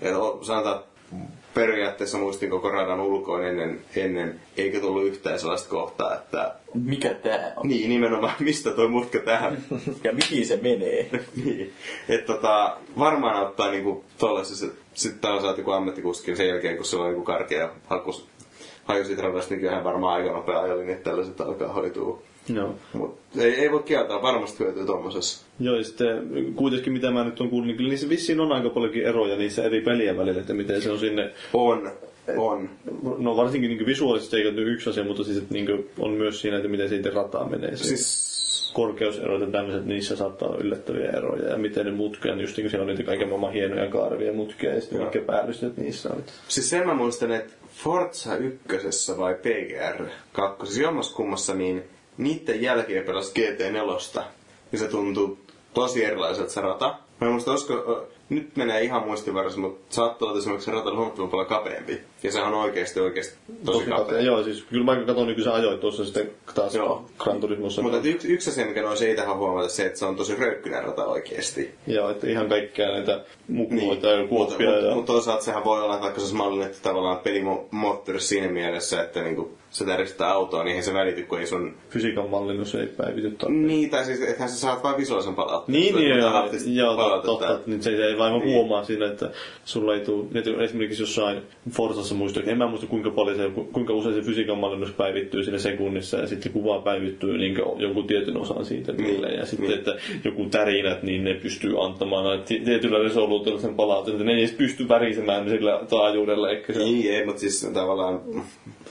Ja 0.00 0.18
o- 0.18 0.38
sanotaan, 0.44 0.80
periaatteessa 1.54 2.18
muistin 2.18 2.50
koko 2.50 2.70
radan 2.70 3.00
ulkoon 3.00 3.44
ennen, 3.44 3.80
ennen 3.96 4.40
eikä 4.56 4.80
tullut 4.80 5.04
yhtään 5.04 5.38
sellaista 5.38 5.68
kohtaa, 5.68 6.14
että 6.14 6.54
Mikä 6.74 7.14
tää 7.14 7.52
on? 7.56 7.68
niin 7.68 7.88
nimenomaan, 7.90 8.34
mistä 8.38 8.70
toi 8.70 8.88
mutka 8.88 9.18
tähän 9.18 9.58
Ja 10.04 10.12
mihin 10.12 10.46
se 10.46 10.56
menee? 10.62 11.10
niin. 11.44 11.72
Että 12.08 12.32
tota, 12.32 12.76
varmaan 12.98 13.36
auttaa 13.36 13.70
niinku 13.70 14.04
tollaisessa, 14.18 14.66
sitten 14.94 15.20
tää 15.20 15.32
on 15.34 15.40
saatu 15.42 15.60
joku 15.60 15.70
ammattikuski 15.70 16.36
sen 16.36 16.48
jälkeen, 16.48 16.76
kun 16.76 16.84
se 16.86 16.96
on 16.96 17.06
niinku 17.06 17.24
karkea 17.24 17.70
hakus, 17.86 18.26
haju 18.84 19.04
siitä 19.04 19.22
radasta, 19.22 19.54
niin 19.54 19.60
kyllähän 19.60 19.84
varmaan 19.84 20.14
aika 20.22 20.32
nopea 20.36 20.60
ajolinja, 20.60 20.92
että 20.94 21.10
tällaiset 21.10 21.40
alkaa 21.40 21.72
hoitua. 21.72 22.22
Joo. 22.48 22.74
Mut 22.92 23.18
ei, 23.38 23.54
ei 23.54 23.72
voi 23.72 23.82
kieltää, 23.82 24.22
varmasti 24.22 24.64
hyötyy 24.64 24.86
tommosessa. 24.86 25.46
Joo, 25.60 25.76
ja 25.76 25.84
sitten 25.84 26.28
kuitenkin 26.54 26.92
mitä 26.92 27.10
mä 27.10 27.24
nyt 27.24 27.40
on 27.40 27.50
kuullut, 27.50 27.66
niin 27.66 27.76
kyllä 27.76 27.90
niissä 27.90 28.08
vissiin 28.08 28.40
on 28.40 28.52
aika 28.52 28.70
paljonkin 28.70 29.04
eroja 29.04 29.36
niissä 29.36 29.64
eri 29.64 29.80
pelien 29.80 30.18
välillä, 30.18 30.40
että 30.40 30.54
miten 30.54 30.82
se 30.82 30.90
on 30.90 30.98
sinne... 30.98 31.30
On, 31.52 31.90
on. 32.36 32.70
No 33.18 33.36
varsinkin 33.36 33.70
niin 33.70 33.86
visuaalisesti 33.86 34.36
eikä 34.36 34.50
nyt 34.50 34.68
yksi 34.68 34.90
asia, 34.90 35.04
mutta 35.04 35.24
siis 35.24 35.38
että 35.38 35.54
niin 35.54 35.90
on 35.98 36.10
myös 36.10 36.40
siinä, 36.40 36.56
että 36.56 36.68
miten 36.68 36.88
siitä 36.88 37.10
rataa 37.10 37.48
menee. 37.48 37.76
Siis 37.76 38.34
korkeuserot 38.74 39.40
ja 39.40 39.46
tämmöiset, 39.46 39.86
niissä 39.86 40.16
saattaa 40.16 40.48
olla 40.48 40.58
yllättäviä 40.58 41.10
eroja. 41.10 41.48
Ja 41.48 41.56
miten 41.56 41.86
ne 41.86 41.92
mutkia, 41.92 42.34
just 42.34 42.56
niin 42.56 42.64
kuin 42.64 42.70
siellä 42.70 42.82
on 42.82 42.88
niitä 42.88 43.02
kaiken 43.02 43.28
maailman 43.28 43.52
hienoja 43.52 43.90
karvia 43.90 44.32
mutkia 44.32 44.74
ja 44.74 44.80
sitten 44.80 45.00
mitkä 45.00 45.20
päällystet 45.20 45.76
niissä 45.76 46.10
on. 46.12 46.24
Siis 46.48 46.70
sen 46.70 46.86
mä 46.86 46.94
muistan, 46.94 47.32
että 47.32 47.52
Forza 47.68 48.36
ykkösessä 48.36 49.16
vai 49.16 49.34
PGR 49.34 50.04
kakkosessa, 50.32 50.82
jommassa 50.82 51.16
kummassa, 51.16 51.54
niin 51.54 51.82
niiden 52.18 52.62
jälkeen 52.62 53.04
pelasi 53.04 53.32
GT4. 53.40 54.22
Ja 54.72 54.78
se 54.78 54.88
tuntui 54.88 55.36
tosi 55.74 56.04
erilaiselta 56.04 56.50
se 56.50 56.60
rata. 56.60 56.94
Mä 57.20 57.26
en 57.26 57.32
muista, 57.32 57.50
olisiko, 57.50 58.06
nyt 58.28 58.56
menee 58.56 58.82
ihan 58.82 59.06
muistivarassa, 59.06 59.60
mutta 59.60 59.94
saattoi 59.94 60.28
olla 60.28 60.38
esimerkiksi 60.38 60.64
se 60.64 60.70
rata 60.70 60.88
oli 60.88 60.96
huomattavan 60.96 61.30
paljon 61.30 61.46
kapeampi. 61.48 62.00
Ja 62.22 62.32
se 62.32 62.42
on 62.42 62.54
oikeasti 62.54 63.00
oikeasti 63.00 63.36
tosi, 63.64 63.86
kapea. 63.86 64.20
Joo, 64.20 64.42
siis 64.42 64.62
kyllä 64.62 64.84
mä 64.84 65.04
katson 65.06 65.26
niin 65.26 65.44
sä 65.44 65.54
ajoit 65.54 65.80
tuossa 65.80 66.04
sitten 66.04 66.30
taas 66.54 66.74
Joo. 66.74 67.04
Gran 67.18 67.40
Turismossa. 67.40 67.82
Mutta 67.82 67.98
yksi, 68.04 68.32
yksi 68.32 68.50
asia, 68.50 68.66
mikä 68.66 68.82
nousee 68.82 69.10
itsehän 69.10 69.36
huomata, 69.36 69.68
se, 69.68 69.86
että 69.86 69.98
se 69.98 70.06
on 70.06 70.16
tosi 70.16 70.36
röykkyinen 70.36 70.84
rata 70.84 71.06
oikeasti. 71.06 71.74
Joo, 71.86 72.10
että 72.10 72.26
ihan 72.26 72.48
kaikkea 72.48 72.92
näitä 72.92 73.24
mukuloita 73.48 74.06
Niin. 74.08 74.20
ja 74.20 74.28
kuoppia. 74.28 74.70
Mutta 74.70 74.86
ja... 74.86 74.94
mut 74.94 75.04
toisaalta 75.04 75.44
sehän 75.44 75.64
voi 75.64 75.82
olla, 75.82 75.94
että 75.94 76.02
vaikka 76.02 76.20
se 76.20 76.24
olisi 76.24 76.36
mallinnettu 76.36 76.78
tavallaan 76.82 77.18
pelimoottori 77.18 78.20
siinä 78.20 78.48
mielessä, 78.48 79.02
että 79.02 79.22
niinku, 79.22 79.58
se 79.74 79.84
täristää 79.84 80.30
autoa, 80.32 80.64
niin 80.64 80.68
eihän 80.68 80.84
se 80.84 80.94
välity, 80.94 81.22
kun 81.22 81.38
ei 81.40 81.46
sun... 81.46 81.74
Fysiikan 81.90 82.30
mallinnus 82.30 82.74
ei 82.74 82.86
päivity 82.86 83.30
tarpeeksi. 83.30 83.66
Niin, 83.66 83.90
tai 83.90 84.04
siis, 84.04 84.20
ethän 84.22 84.48
sä 84.48 84.56
saat 84.56 84.82
vain 84.82 84.96
visuaalisen 84.96 85.34
palautteen. 85.34 85.80
Niin, 85.80 85.94
niin, 85.94 86.08
joo, 86.08 86.50
joo 86.64 86.96
palautetta. 86.96 87.26
totta, 87.26 87.54
että 87.54 87.70
nyt 87.70 87.82
se 87.82 87.90
ei 87.90 88.18
vaan 88.18 88.32
Niin. 88.32 88.44
huomaa 88.44 88.84
siinä, 88.84 89.06
että 89.06 89.30
sulla 89.64 89.94
ei 89.94 90.00
tule, 90.00 90.24
että 90.34 90.50
esimerkiksi 90.60 91.02
jossain 91.02 91.42
Forzassa 91.70 92.14
muista, 92.14 92.40
en 92.46 92.58
mä 92.58 92.66
muista 92.66 92.86
kuinka 92.86 93.10
paljon 93.10 93.36
se, 93.36 93.50
kuinka 93.72 93.92
usein 93.92 94.14
se 94.14 94.22
fysiikan 94.22 94.58
mallinnus 94.58 94.92
päivittyy 94.92 95.44
siinä 95.44 95.58
sekunnissa 95.58 96.16
ja 96.16 96.26
sitten 96.26 96.52
kuva 96.52 96.80
päivittyy 96.80 97.38
niin 97.38 97.56
jonkun 97.76 98.06
tietyn 98.06 98.36
osan 98.36 98.64
siitä 98.64 98.92
niille 98.92 99.28
ja 99.28 99.46
sitten, 99.46 99.68
niin. 99.68 99.78
että 99.78 99.96
joku 100.24 100.44
tärinät, 100.50 101.02
niin 101.02 101.24
ne 101.24 101.34
pystyy 101.34 101.84
antamaan 101.84 102.42
tietyllä 102.64 102.98
resoluutiolla 102.98 103.60
sen 103.60 103.74
palautteen, 103.74 104.26
ne 104.26 104.32
ei 104.32 104.38
edes 104.38 104.52
pysty 104.52 104.88
värisemään 104.88 105.48
sillä 105.48 105.80
taajuudella, 105.88 106.50
eikä 106.50 106.72
se 106.72 106.78
Niin, 106.78 107.14
ei, 107.14 107.26
mutta 107.26 107.40
siis 107.40 107.70
tavallaan, 107.74 108.20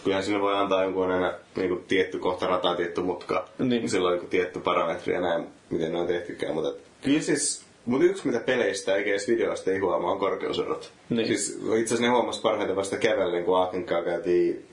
kyllähän 0.03 0.23
sinne 0.23 0.41
voi 0.41 0.57
antaa 0.57 0.83
jonkun 0.83 1.11
aina 1.11 1.33
niin 1.55 1.83
tietty 1.87 2.19
kohta 2.19 2.47
rataa, 2.47 2.75
tietty 2.75 3.01
mutka. 3.01 3.47
Niin. 3.59 3.89
Silloin 3.89 4.15
joku 4.15 4.27
tietty 4.27 4.59
parametri 4.59 5.13
ja 5.13 5.21
näin, 5.21 5.47
miten 5.69 5.91
ne 5.91 5.99
on 5.99 6.07
tehtykään. 6.07 6.53
Mutta 6.53 6.79
kyllä 7.01 7.21
siis, 7.21 7.65
mutta 7.85 8.05
yksi 8.05 8.27
mitä 8.27 8.39
peleistä 8.39 8.95
eikä 8.95 9.09
edes 9.09 9.27
videoista 9.27 9.71
ei 9.71 9.79
huomaa 9.79 10.11
on 10.11 10.19
korkeuserot. 10.19 10.91
Niin. 11.09 11.27
Siis 11.27 11.49
itse 11.49 11.71
asiassa 11.71 12.01
ne 12.01 12.07
huomasi 12.07 12.41
parhaiten 12.41 12.75
vasta 12.75 12.97
kävellen, 12.97 13.43
kun 13.43 13.57
Aakenkaa 13.57 14.03
käytiin 14.03 14.65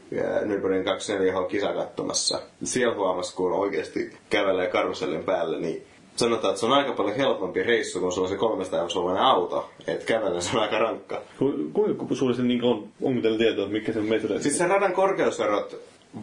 Nürburgring 0.44 0.84
24H 0.84 1.46
kisa 1.48 1.72
katsomassa. 1.72 2.40
Siellä 2.64 2.94
huomasi, 2.94 3.34
kun 3.34 3.52
oikeasti 3.52 4.12
kävelee 4.30 4.66
karusellin 4.66 5.24
päälle, 5.24 5.60
niin 5.60 5.86
sanotaan, 6.20 6.50
että 6.50 6.60
se 6.60 6.66
on 6.66 6.72
aika 6.72 6.92
paljon 6.92 7.16
helpompi 7.16 7.62
reissu, 7.62 8.00
kun 8.00 8.12
sulla 8.12 8.26
on 8.26 8.32
se 8.32 8.38
300 8.38 8.80
euroinen 8.96 9.22
auto. 9.22 9.70
Että 9.86 10.06
kävellä 10.06 10.40
se 10.40 10.56
on 10.56 10.62
aika 10.62 10.78
rankka. 10.78 11.22
Ku- 11.38 11.54
Kuinka 11.72 12.14
sulla 12.14 12.34
se 12.34 12.42
niin 12.42 12.64
on, 12.64 12.88
onko 13.02 13.20
teillä 13.22 13.38
tietoa, 13.38 13.64
että 13.64 13.72
mikä 13.72 13.92
se 13.92 14.00
metri 14.00 14.42
Siis 14.42 14.58
se 14.58 14.66
radan 14.68 14.92
korkeuserot, 14.92 15.76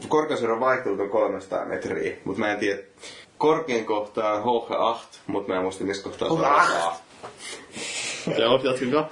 korkeusero 0.07 0.59
vaihtuu 0.59 0.95
tuon 0.97 1.09
300 1.09 1.65
metriä, 1.65 2.15
mutta 2.23 2.39
mä 2.39 2.51
en 2.51 2.59
tiedä, 2.59 2.79
korkein 3.37 3.85
kohta 3.85 4.33
on 4.33 4.43
H8, 4.43 4.99
mutta 5.27 5.51
mä 5.51 5.57
en 5.57 5.63
muista 5.63 5.83
missä 5.83 6.03
kohtaa 6.03 6.27
se 6.27 6.33
on 6.33 6.45
A. 6.45 6.65
Joo, 8.39 8.59
jatkakaa. 8.63 9.09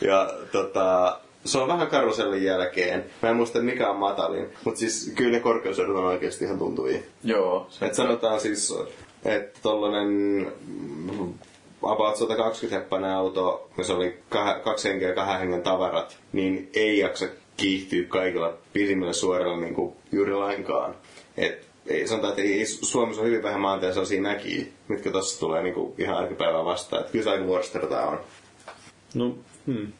Ja 0.00 0.30
tota, 0.52 1.18
se 1.44 1.58
on 1.58 1.68
vähän 1.68 1.86
karusellin 1.86 2.44
jälkeen. 2.44 3.04
Mä 3.22 3.28
en 3.30 3.36
muista 3.36 3.58
mikä 3.60 3.90
on 3.90 3.96
matalin, 3.96 4.48
mutta 4.64 4.78
siis 4.80 5.12
kyllä 5.14 5.30
ne 5.32 5.40
korkeuserot 5.40 5.96
on 5.96 6.04
oikeasti 6.04 6.44
ihan 6.44 6.58
tuntuvia. 6.58 6.98
Joo. 7.24 7.66
Se, 7.70 7.86
Et 7.86 7.94
sanotaan 7.94 8.40
siis, 8.40 8.74
että 9.26 9.60
tollanen 9.62 10.08
mm, 10.66 11.34
about 11.82 12.16
120 12.16 12.78
heppainen 12.80 13.10
auto, 13.10 13.70
se 13.82 13.92
oli 13.92 14.18
kah- 14.34 14.60
kaksi 14.64 14.88
henkeä 14.88 15.14
kahden 15.14 15.38
hengen 15.38 15.62
tavarat, 15.62 16.16
niin 16.32 16.70
ei 16.74 16.98
jaksa 16.98 17.26
kiihtyä 17.56 18.04
kaikilla 18.08 18.54
pisimmillä 18.72 19.12
suorilla 19.12 19.56
niin 19.56 19.74
kuin 19.74 19.96
juuri 20.12 20.34
lainkaan. 20.34 20.94
Et 21.36 21.66
ei, 21.86 22.08
sanotaan, 22.08 22.30
että 22.30 22.42
ei, 22.42 22.66
Suomessa 22.66 23.22
on 23.22 23.28
hyvin 23.28 23.42
vähän 23.42 23.60
maanteja 23.60 23.92
sellaisia 23.92 24.22
mäkiä, 24.22 24.66
mitkä 24.88 25.10
tossa 25.10 25.40
tulee 25.40 25.62
niin 25.62 25.74
kuin 25.74 25.94
ihan 25.98 26.16
arkipäivää 26.16 26.64
vastaan. 26.64 27.02
Et 27.04 27.10
kyllä 27.10 27.24
se 27.24 27.30
aika 27.30 28.06
on. 28.06 28.20
No, 29.14 29.34
hmm. 29.66 29.92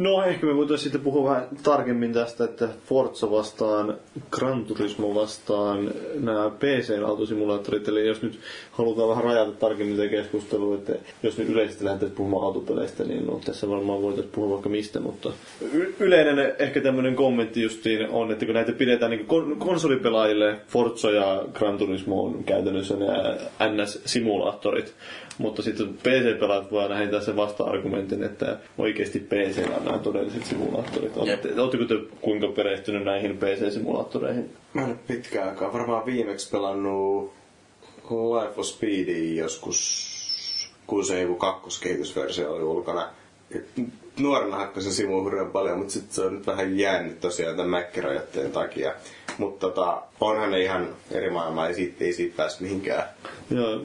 No 0.00 0.24
ehkä 0.24 0.46
me 0.46 0.56
voitaisiin 0.56 0.82
sitten 0.82 1.00
puhua 1.00 1.30
vähän 1.30 1.48
tarkemmin 1.62 2.12
tästä, 2.12 2.44
että 2.44 2.68
Forza 2.86 3.30
vastaan, 3.30 3.94
Gran 4.30 4.64
Turismo 4.64 5.14
vastaan 5.14 5.90
nämä 6.14 6.50
PC-autosimulaattorit. 6.50 7.88
Eli 7.88 8.06
jos 8.06 8.22
nyt 8.22 8.38
halutaan 8.72 9.08
vähän 9.08 9.24
rajata 9.24 9.52
tarkemmin 9.52 9.96
tätä 9.96 10.08
keskustelua, 10.08 10.74
että 10.74 10.92
jos 11.22 11.38
nyt 11.38 11.48
yleisesti 11.48 11.84
lähdettäisiin 11.84 12.16
puhumaan 12.16 12.44
autopeleistä, 12.44 13.04
niin 13.04 13.26
no, 13.26 13.40
tässä 13.44 13.68
varmaan 13.68 14.02
voitaisiin 14.02 14.32
puhua 14.34 14.50
vaikka 14.50 14.68
mistä, 14.68 15.00
mutta 15.00 15.32
y- 15.72 15.94
yleinen 16.00 16.54
ehkä 16.58 16.80
tämmöinen 16.80 17.16
kommentti 17.16 17.62
justiin 17.62 18.08
on, 18.10 18.32
että 18.32 18.46
kun 18.46 18.54
näitä 18.54 18.72
pidetään 18.72 19.10
niin 19.10 19.26
kon- 19.26 19.56
konsolipelaajille, 19.58 20.56
Forza 20.68 21.10
ja 21.10 21.44
Gran 21.52 21.78
Turismo 21.78 22.24
on 22.24 22.44
käytännössä 22.44 22.96
nämä 22.96 23.36
NS-simulaattorit, 23.60 24.92
mutta 25.40 25.62
sitten 25.62 25.88
PC-pelaajat 25.94 26.70
voi 26.70 26.82
aina 26.82 26.94
heittää 26.94 27.20
sen 27.20 27.36
vasta-argumentin, 27.36 28.22
että 28.24 28.58
oikeasti 28.78 29.18
PC 29.18 29.68
on 29.76 29.84
nämä 29.84 29.98
todelliset 29.98 30.44
simulaattorit. 30.44 31.16
Olette- 31.16 31.60
Oletteko 31.60 31.84
te 31.84 31.94
kuinka 32.20 32.48
perehtynyt 32.48 33.04
näihin 33.04 33.38
PC-simulaattoreihin? 33.38 34.50
Mä 34.74 34.82
en 34.82 35.00
pitkään 35.06 35.48
aikaa. 35.48 35.72
Varmaan 35.72 36.06
viimeksi 36.06 36.50
pelannut 36.50 37.32
Life 38.10 38.60
of 38.60 38.66
Speedia 38.66 39.42
joskus, 39.42 39.80
kun 40.86 41.04
se 41.04 41.20
joku 41.22 41.34
kakkoskehitysversio 41.34 42.52
oli 42.52 42.62
ulkona. 42.62 43.08
Nuorena 44.20 44.56
hakkasin 44.56 44.92
Simu 44.92 45.22
hurjan 45.22 45.50
paljon, 45.50 45.78
mutta 45.78 45.92
sitten 45.92 46.14
se 46.14 46.22
on 46.22 46.34
nyt 46.34 46.46
vähän 46.46 46.78
jäänyt 46.78 47.20
tosiaan 47.20 47.56
tämän 47.56 47.70
mäkkirajoitteen 47.70 48.52
takia. 48.52 48.92
Mutta 49.40 49.66
tota, 49.66 50.02
onhan 50.20 50.50
ne 50.50 50.60
ihan 50.60 50.88
eri 51.10 51.30
maailmaa, 51.30 51.68
ei 51.68 51.74
siitä, 51.74 52.04
ei 52.04 52.12
siitä 52.12 52.36
pääse 52.36 52.62
mihinkään. 52.62 53.02
Ja 53.50 53.80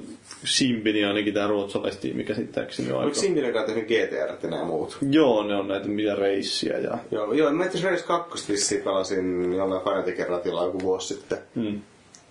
Simbini 0.46 1.06
ainakin 1.06 1.34
tämä 1.34 1.48
ruotsalaistiimi 1.48 2.24
käsittääkseni 2.24 2.92
on 2.92 2.98
aika... 2.98 3.06
Onko 3.06 3.20
Simbinen 3.20 3.54
kanssa 3.54 3.74
tehnyt 3.74 3.88
GTR 3.88 4.38
ja 4.44 4.50
nämä 4.50 4.64
muut? 4.64 4.98
Joo, 5.10 5.44
ne 5.44 5.56
on 5.56 5.68
näitä 5.68 5.88
mitä 5.88 6.16
reissiä 6.16 6.78
ja... 6.78 6.98
Joo, 7.12 7.34
joo 7.34 7.52
mä 7.52 7.66
itse 7.66 7.90
Race 7.90 8.04
2 8.04 8.54
vissiin 8.54 8.82
pelasin 8.82 9.54
jollain 9.54 9.84
Fanatikin 9.84 10.28
ratilla 10.28 10.66
joku 10.66 10.80
vuosi 10.80 11.14
sitten. 11.14 11.38
Hmm. 11.56 11.82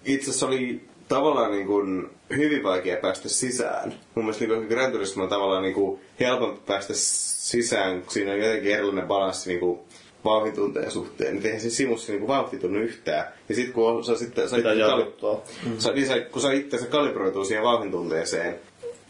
itse 0.05 0.31
asiassa 0.31 0.47
oli 0.47 0.81
tavallaan 1.09 1.51
niin 1.51 1.67
kuin 1.67 2.11
hyvin 2.37 2.63
vaikea 2.63 2.97
päästä 2.97 3.29
sisään. 3.29 3.95
Mun 4.15 4.25
mielestä 4.25 4.47
niin 4.47 4.67
Gran 4.67 4.93
Turismo 4.93 5.23
on 5.23 5.29
tavallaan 5.29 5.63
niin 5.63 5.75
kuin 5.75 6.01
helpompi 6.21 6.61
päästä 6.67 6.93
sisään, 6.97 8.03
kun 8.03 8.13
siinä 8.13 8.33
on 8.33 8.39
jotenkin 8.39 8.75
erilainen 8.75 9.07
balanssi 9.07 9.51
niin 9.51 9.61
kuin 9.61 9.81
vauhdintunteen 10.25 10.91
suhteen. 10.91 11.35
Niin 11.35 11.47
eihän 11.47 11.61
se 11.61 11.71
simussa 11.71 12.13
niin 12.13 12.21
kuin 12.21 12.29
vauhti 12.29 12.59
tunnu 12.59 12.79
yhtään. 12.79 13.33
Ja 13.49 13.55
sitten 13.55 13.75
kun 13.75 14.05
sä 14.05 14.17
sitten... 14.17 14.49
Sä 14.49 14.57
itse 14.57 14.69
kali- 14.69 14.81
jarruttaa. 14.81 15.41
Sä, 15.79 15.93
niin 15.93 16.07
sä, 16.07 16.21
kun 16.21 16.43
sä 16.43 16.53
itse 16.53 16.79
se 16.79 16.87
kalibroituu 16.87 17.45
siihen 17.45 17.65
vauhdintunteeseen, 17.65 18.59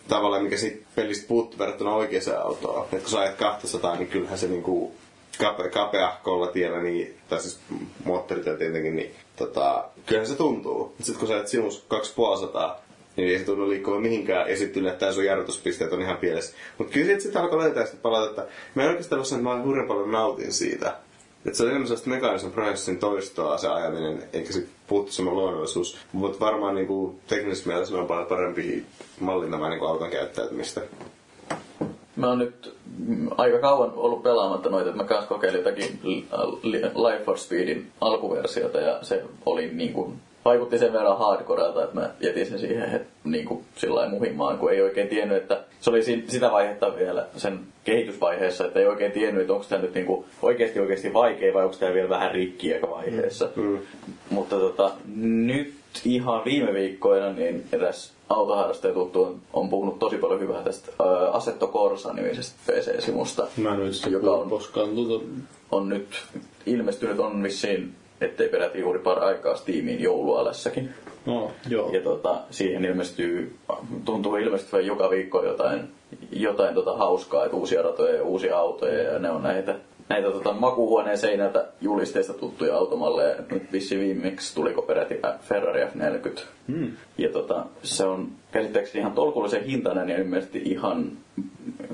tavallaan 0.09 0.43
mikä 0.45 0.57
siitä 0.57 0.87
pelistä 0.95 1.29
puuttuu 1.29 1.59
verrattuna 1.59 1.95
oikeaan 1.95 2.43
autoon. 2.43 2.87
Et 2.93 3.01
kun 3.01 3.11
sä 3.11 3.21
ajat 3.21 3.35
200, 3.35 3.97
niin 3.97 4.09
kyllähän 4.09 4.39
se 4.39 4.49
niinku 4.49 4.95
kape, 5.39 5.69
kapeahkolla 5.69 6.47
tiellä, 6.47 6.83
niin, 6.83 7.15
tai 7.29 7.41
siis 7.41 7.59
moottorityö 8.05 8.57
tietenkin, 8.57 8.97
niin 8.97 9.15
tota, 9.37 9.85
kyllähän 10.07 10.29
se 10.29 10.35
tuntuu. 10.37 10.95
Sitten 10.99 11.19
kun 11.19 11.29
sä 11.29 11.35
ajat 11.35 11.49
simus 11.49 11.85
250, 11.89 12.85
niin 13.17 13.29
ei 13.29 13.39
se 13.39 13.45
tunnu 13.45 13.69
liikkuva 13.69 14.01
mihinkään, 14.01 14.51
ja 14.51 14.57
sitten 14.57 14.83
yllättäen 14.83 15.15
sun 15.15 15.25
jarrutuspisteet 15.25 15.93
on 15.93 16.03
ihan 16.03 16.17
pielessä. 16.17 16.57
Mutta 16.79 16.93
kyllä 16.93 17.07
sit, 17.07 17.21
sit 17.21 17.37
alkoi 17.37 17.59
löytää 17.59 17.87
sitä 17.87 17.97
palautetta. 18.03 18.45
Mä 18.75 18.83
en 18.83 18.89
oikeastaan 18.89 19.19
ole 19.19 19.27
että 19.27 19.43
mä 19.43 19.63
hurjan 19.63 19.89
paljon 19.89 20.13
nautin 20.13 20.53
siitä. 20.53 20.97
Että 21.47 21.57
se 21.57 21.63
on 21.63 21.69
enemmän 21.69 21.87
sellaista 21.89 22.11
mekaanisen 22.11 22.53
prosessin 22.53 22.99
toistoa 22.99 23.59
se 23.59 23.69
ajaminen, 23.69 24.23
eikä 24.33 24.53
se 24.53 24.67
puuttu 24.87 25.13
semmoinen 25.13 25.43
luonnollisuus. 25.43 25.97
Mutta 26.13 26.45
varmaan 26.45 26.75
niinku, 26.75 27.19
teknisessä 27.27 27.69
mielessä 27.69 27.97
on 27.97 28.07
paljon 28.07 28.27
parempi 28.27 28.85
mallintamaan 29.21 29.71
niinku 29.71 29.87
auton 29.87 30.11
käyttäytymistä. 30.11 30.81
Mä 32.17 32.29
oon 32.29 32.39
nyt 32.39 32.75
aika 33.37 33.59
kauan 33.59 33.93
ollut 33.97 34.23
pelaamatta 34.23 34.71
noita, 34.71 34.91
että 34.91 35.03
mä 35.03 35.09
kanssa 35.09 35.29
kokeilin 35.29 35.59
jotakin 35.59 36.01
Li- 36.03 36.27
Li- 36.63 36.81
Life 36.81 37.25
for 37.25 37.39
Speedin 37.39 37.91
alkuversiota 38.01 38.81
ja 38.81 38.99
se 39.03 39.25
oli 39.47 39.71
niin 39.73 39.93
kuin, 39.93 40.15
vaikutti 40.45 40.79
sen 40.79 40.93
verran 40.93 41.19
hardcorelta, 41.19 41.85
että 41.85 41.95
mä 42.01 42.11
jätin 42.21 42.47
sen 42.47 42.59
siihen 42.59 43.07
niin 43.25 43.45
kuin, 43.45 43.65
sillä 43.77 44.09
muhimaan, 44.09 44.59
kun 44.59 44.73
ei 44.73 44.83
oikein 44.83 45.09
tiennyt, 45.09 45.37
että 45.37 45.65
se 45.85 45.91
oli 45.91 46.03
si- 46.03 46.25
sitä 46.29 46.51
vaihetta 46.51 46.97
vielä 46.97 47.27
sen 47.37 47.61
kehitysvaiheessa, 47.85 48.65
että 48.67 48.81
ei 48.81 48.87
oikein 48.87 49.13
tiennyt, 49.13 49.41
että 49.41 49.53
onko 49.53 49.67
tämä 49.69 49.83
nyt 49.83 49.95
niin 49.95 50.07
kuin, 50.07 50.25
oikeasti 50.43 50.81
oikeasti 50.81 51.13
vaikea 51.13 51.55
vai 51.55 51.65
onko 51.65 51.77
tämä 51.77 51.95
vielä 51.95 52.09
vähän 52.09 52.31
rikki 52.31 52.75
aika 52.75 52.91
vaiheessa. 52.91 53.49
Mm. 53.57 53.79
Mutta 54.31 54.57
tota, 54.57 54.91
nyt 55.17 55.75
ihan 56.05 56.45
viime 56.45 56.75
viikkoina 56.75 57.33
niin 57.33 57.65
eräs 57.73 58.13
autoharrastaja 58.29 58.95
tuttu 58.95 59.23
on, 59.23 59.41
on 59.53 59.69
puhunut 59.69 59.99
tosi 59.99 60.17
paljon 60.17 60.41
hyvää 60.41 60.63
tästä 60.63 60.93
ää, 61.05 61.31
Assetto 61.31 61.67
Corsa-nimisestä 61.67 62.57
PC-simusta, 62.67 63.47
Mä 63.57 63.75
en 63.75 63.81
ole 63.81 64.11
joka 64.11 64.31
on, 64.31 64.51
koskaan 64.51 64.89
tuota... 64.95 65.25
on 65.73 65.89
nyt 65.89 66.09
ilmestynyt, 66.67 67.19
on 67.21 67.43
vissiin 67.43 67.95
ettei 68.21 68.49
peräti 68.49 68.81
juuri 68.81 68.99
paraikaa 68.99 69.57
Steamiin 69.57 70.03
joulualassakin. 70.03 70.91
No, 71.27 71.51
joo. 71.69 71.91
Ja 71.93 72.01
tota, 72.01 72.41
siihen 72.51 72.85
ilmestyy, 72.85 73.57
tuntuu 74.05 74.37
ilmestyvän 74.37 74.87
joka 74.87 75.11
viikko 75.11 75.45
jotain, 75.45 75.81
jotain 76.33 76.75
tota 76.75 76.97
hauskaa, 76.97 77.45
että 77.45 77.57
uusia 77.57 77.83
ratoja 77.83 78.15
ja 78.15 78.23
uusia 78.23 78.59
autoja 78.59 79.03
ja 79.03 79.19
ne 79.19 79.31
on 79.31 79.43
näitä 79.43 79.75
näitä 80.09 80.31
tota, 80.31 80.53
makuuhuoneen 80.53 81.19
seinältä 81.19 81.67
julisteista 81.81 82.33
tuttuja 82.33 82.77
automalleja. 82.77 83.37
Nyt 83.51 83.73
vissi 83.73 83.99
viimeksi 83.99 84.55
tuliko 84.55 84.83
peräti 84.83 85.15
Ferrari 85.41 85.85
F40. 85.85 86.41
Hmm. 86.69 86.93
Ja 87.19 87.29
tota, 87.29 87.67
se 87.83 88.05
on 88.05 88.29
käsittääkseni 88.53 89.01
ihan 89.01 89.13
tolkullisen 89.13 89.65
hintainen 89.65 90.09
ja 90.09 90.19
ilmeisesti 90.19 90.63
ihan 90.65 91.13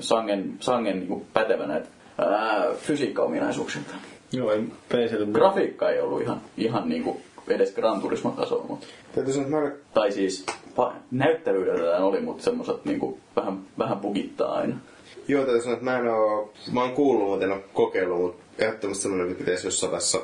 sangen, 0.01 0.57
sangen 0.61 0.99
niin 0.99 1.09
kuin 1.09 1.27
pätevä 1.33 1.67
näitä 1.67 1.89
ää, 2.19 2.67
fysiikkaominaisuuksilta. 2.77 3.95
Joo, 4.33 4.53
ei 4.53 4.63
PClle. 4.89 5.27
Grafiikka 5.33 5.91
ei 5.91 6.01
ollut 6.01 6.23
ihan, 6.23 6.41
ihan 6.57 6.89
niin 6.89 7.05
kuin 7.05 7.17
edes 7.49 7.75
Gran 7.75 8.01
Turismo 8.01 8.31
tasoa, 8.31 8.65
mutta... 8.69 8.87
Täytyy 9.15 9.35
sanoa, 9.35 9.67
että 9.67 9.79
mä 9.79 9.85
Tai 9.95 10.13
siis 10.13 10.47
pa- 10.77 10.93
näyttävyydeltään 11.11 12.03
oli, 12.03 12.21
mutta 12.21 12.43
semmoset 12.43 12.85
niinku 12.85 13.19
vähän, 13.37 13.61
vähän 13.79 13.99
bugittaa 13.99 14.53
aina. 14.55 14.77
Joo, 15.29 15.45
täytyy 15.45 15.63
sanoa, 15.63 15.75
että 15.75 15.85
mä 15.85 15.99
en 15.99 16.09
oo, 16.09 16.53
mä 16.73 16.81
oon 16.81 16.93
kuullut, 16.93 17.29
mutta 17.29 17.45
en 17.45 17.53
oo 17.53 17.59
kokeillut, 17.73 18.21
mutta 18.21 18.43
ehdottomasti 18.59 19.03
semmoinen, 19.03 19.31
että 19.31 19.45
pitäisi 19.45 19.67
jossain 19.67 19.91
vaiheessa 19.91 20.21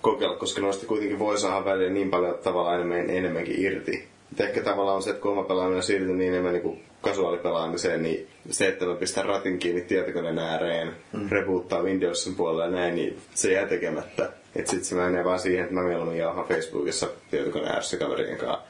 kokeilla, 0.00 0.36
koska 0.36 0.60
noista 0.60 0.86
kuitenkin 0.86 1.18
voi 1.18 1.38
saada 1.38 1.64
välillä 1.64 1.92
niin 1.92 2.10
paljon 2.10 2.38
tavallaan 2.44 2.74
enemmän, 2.74 3.10
enemmänkin 3.10 3.60
irti. 3.60 4.08
Et 4.32 4.40
ehkä 4.40 4.62
tavallaan 4.62 4.96
on 4.96 5.02
se, 5.02 5.10
että 5.10 5.22
kun 5.22 5.32
oma 5.32 5.42
pelaaminen 5.42 5.76
on 5.76 5.82
siirtynyt 5.82 6.16
niin 6.16 6.32
enemmän 6.32 6.52
niin 6.52 6.84
kasuaalipelaamiseen, 7.04 8.02
niin 8.02 8.28
se, 8.50 8.68
että 8.68 8.86
mä 8.86 8.94
pistän 8.94 9.24
ratin 9.24 9.58
kiinni 9.58 9.80
tietokoneen 9.82 10.38
ääreen, 10.38 10.92
mm. 11.12 11.28
reboottaa 11.28 11.82
Windowsin 11.82 12.34
puolella 12.34 12.64
ja 12.64 12.70
näin, 12.70 12.94
niin 12.94 13.18
se 13.34 13.52
jää 13.52 13.66
tekemättä. 13.66 14.32
Et 14.56 14.66
sit 14.66 14.84
se 14.84 14.94
menee 14.94 15.24
vaan 15.24 15.38
siihen, 15.38 15.62
että 15.62 15.74
mä 15.74 15.82
mieluummin 15.82 16.18
jauhan 16.18 16.44
Facebookissa 16.48 17.08
tietokoneen 17.30 17.70
ääressä 17.70 17.96
kaverien 17.96 18.38
kanssa. 18.38 18.64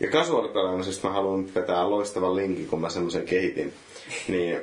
Ja 0.00 0.10
kasuaalipelaamisesta 0.10 1.08
mä 1.08 1.14
haluan 1.14 1.54
vetää 1.54 1.90
loistavan 1.90 2.36
linkin, 2.36 2.66
kun 2.66 2.80
mä 2.80 2.88
semmoisen 2.88 3.24
kehitin. 3.24 3.72
Niin 4.28 4.60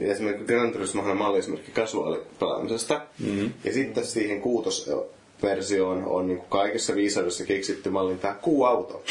esimerkiksi 0.00 0.46
Gran 0.46 0.72
Turismo 0.72 1.02
on 1.02 1.16
malliesimerkki 1.16 1.70
kasuaalipelaamisesta. 1.72 3.00
Mm-hmm. 3.18 3.52
Ja 3.64 3.72
sitten 3.72 4.04
siihen 4.04 4.40
kuutosversioon 4.40 6.04
on 6.04 6.26
niin 6.26 6.38
kuin 6.38 6.48
kaikessa 6.48 6.94
viisaudessa 6.94 7.44
keksitty 7.44 7.90
mallin 7.90 8.18
tämä 8.18 8.34
kuuauto. 8.34 9.02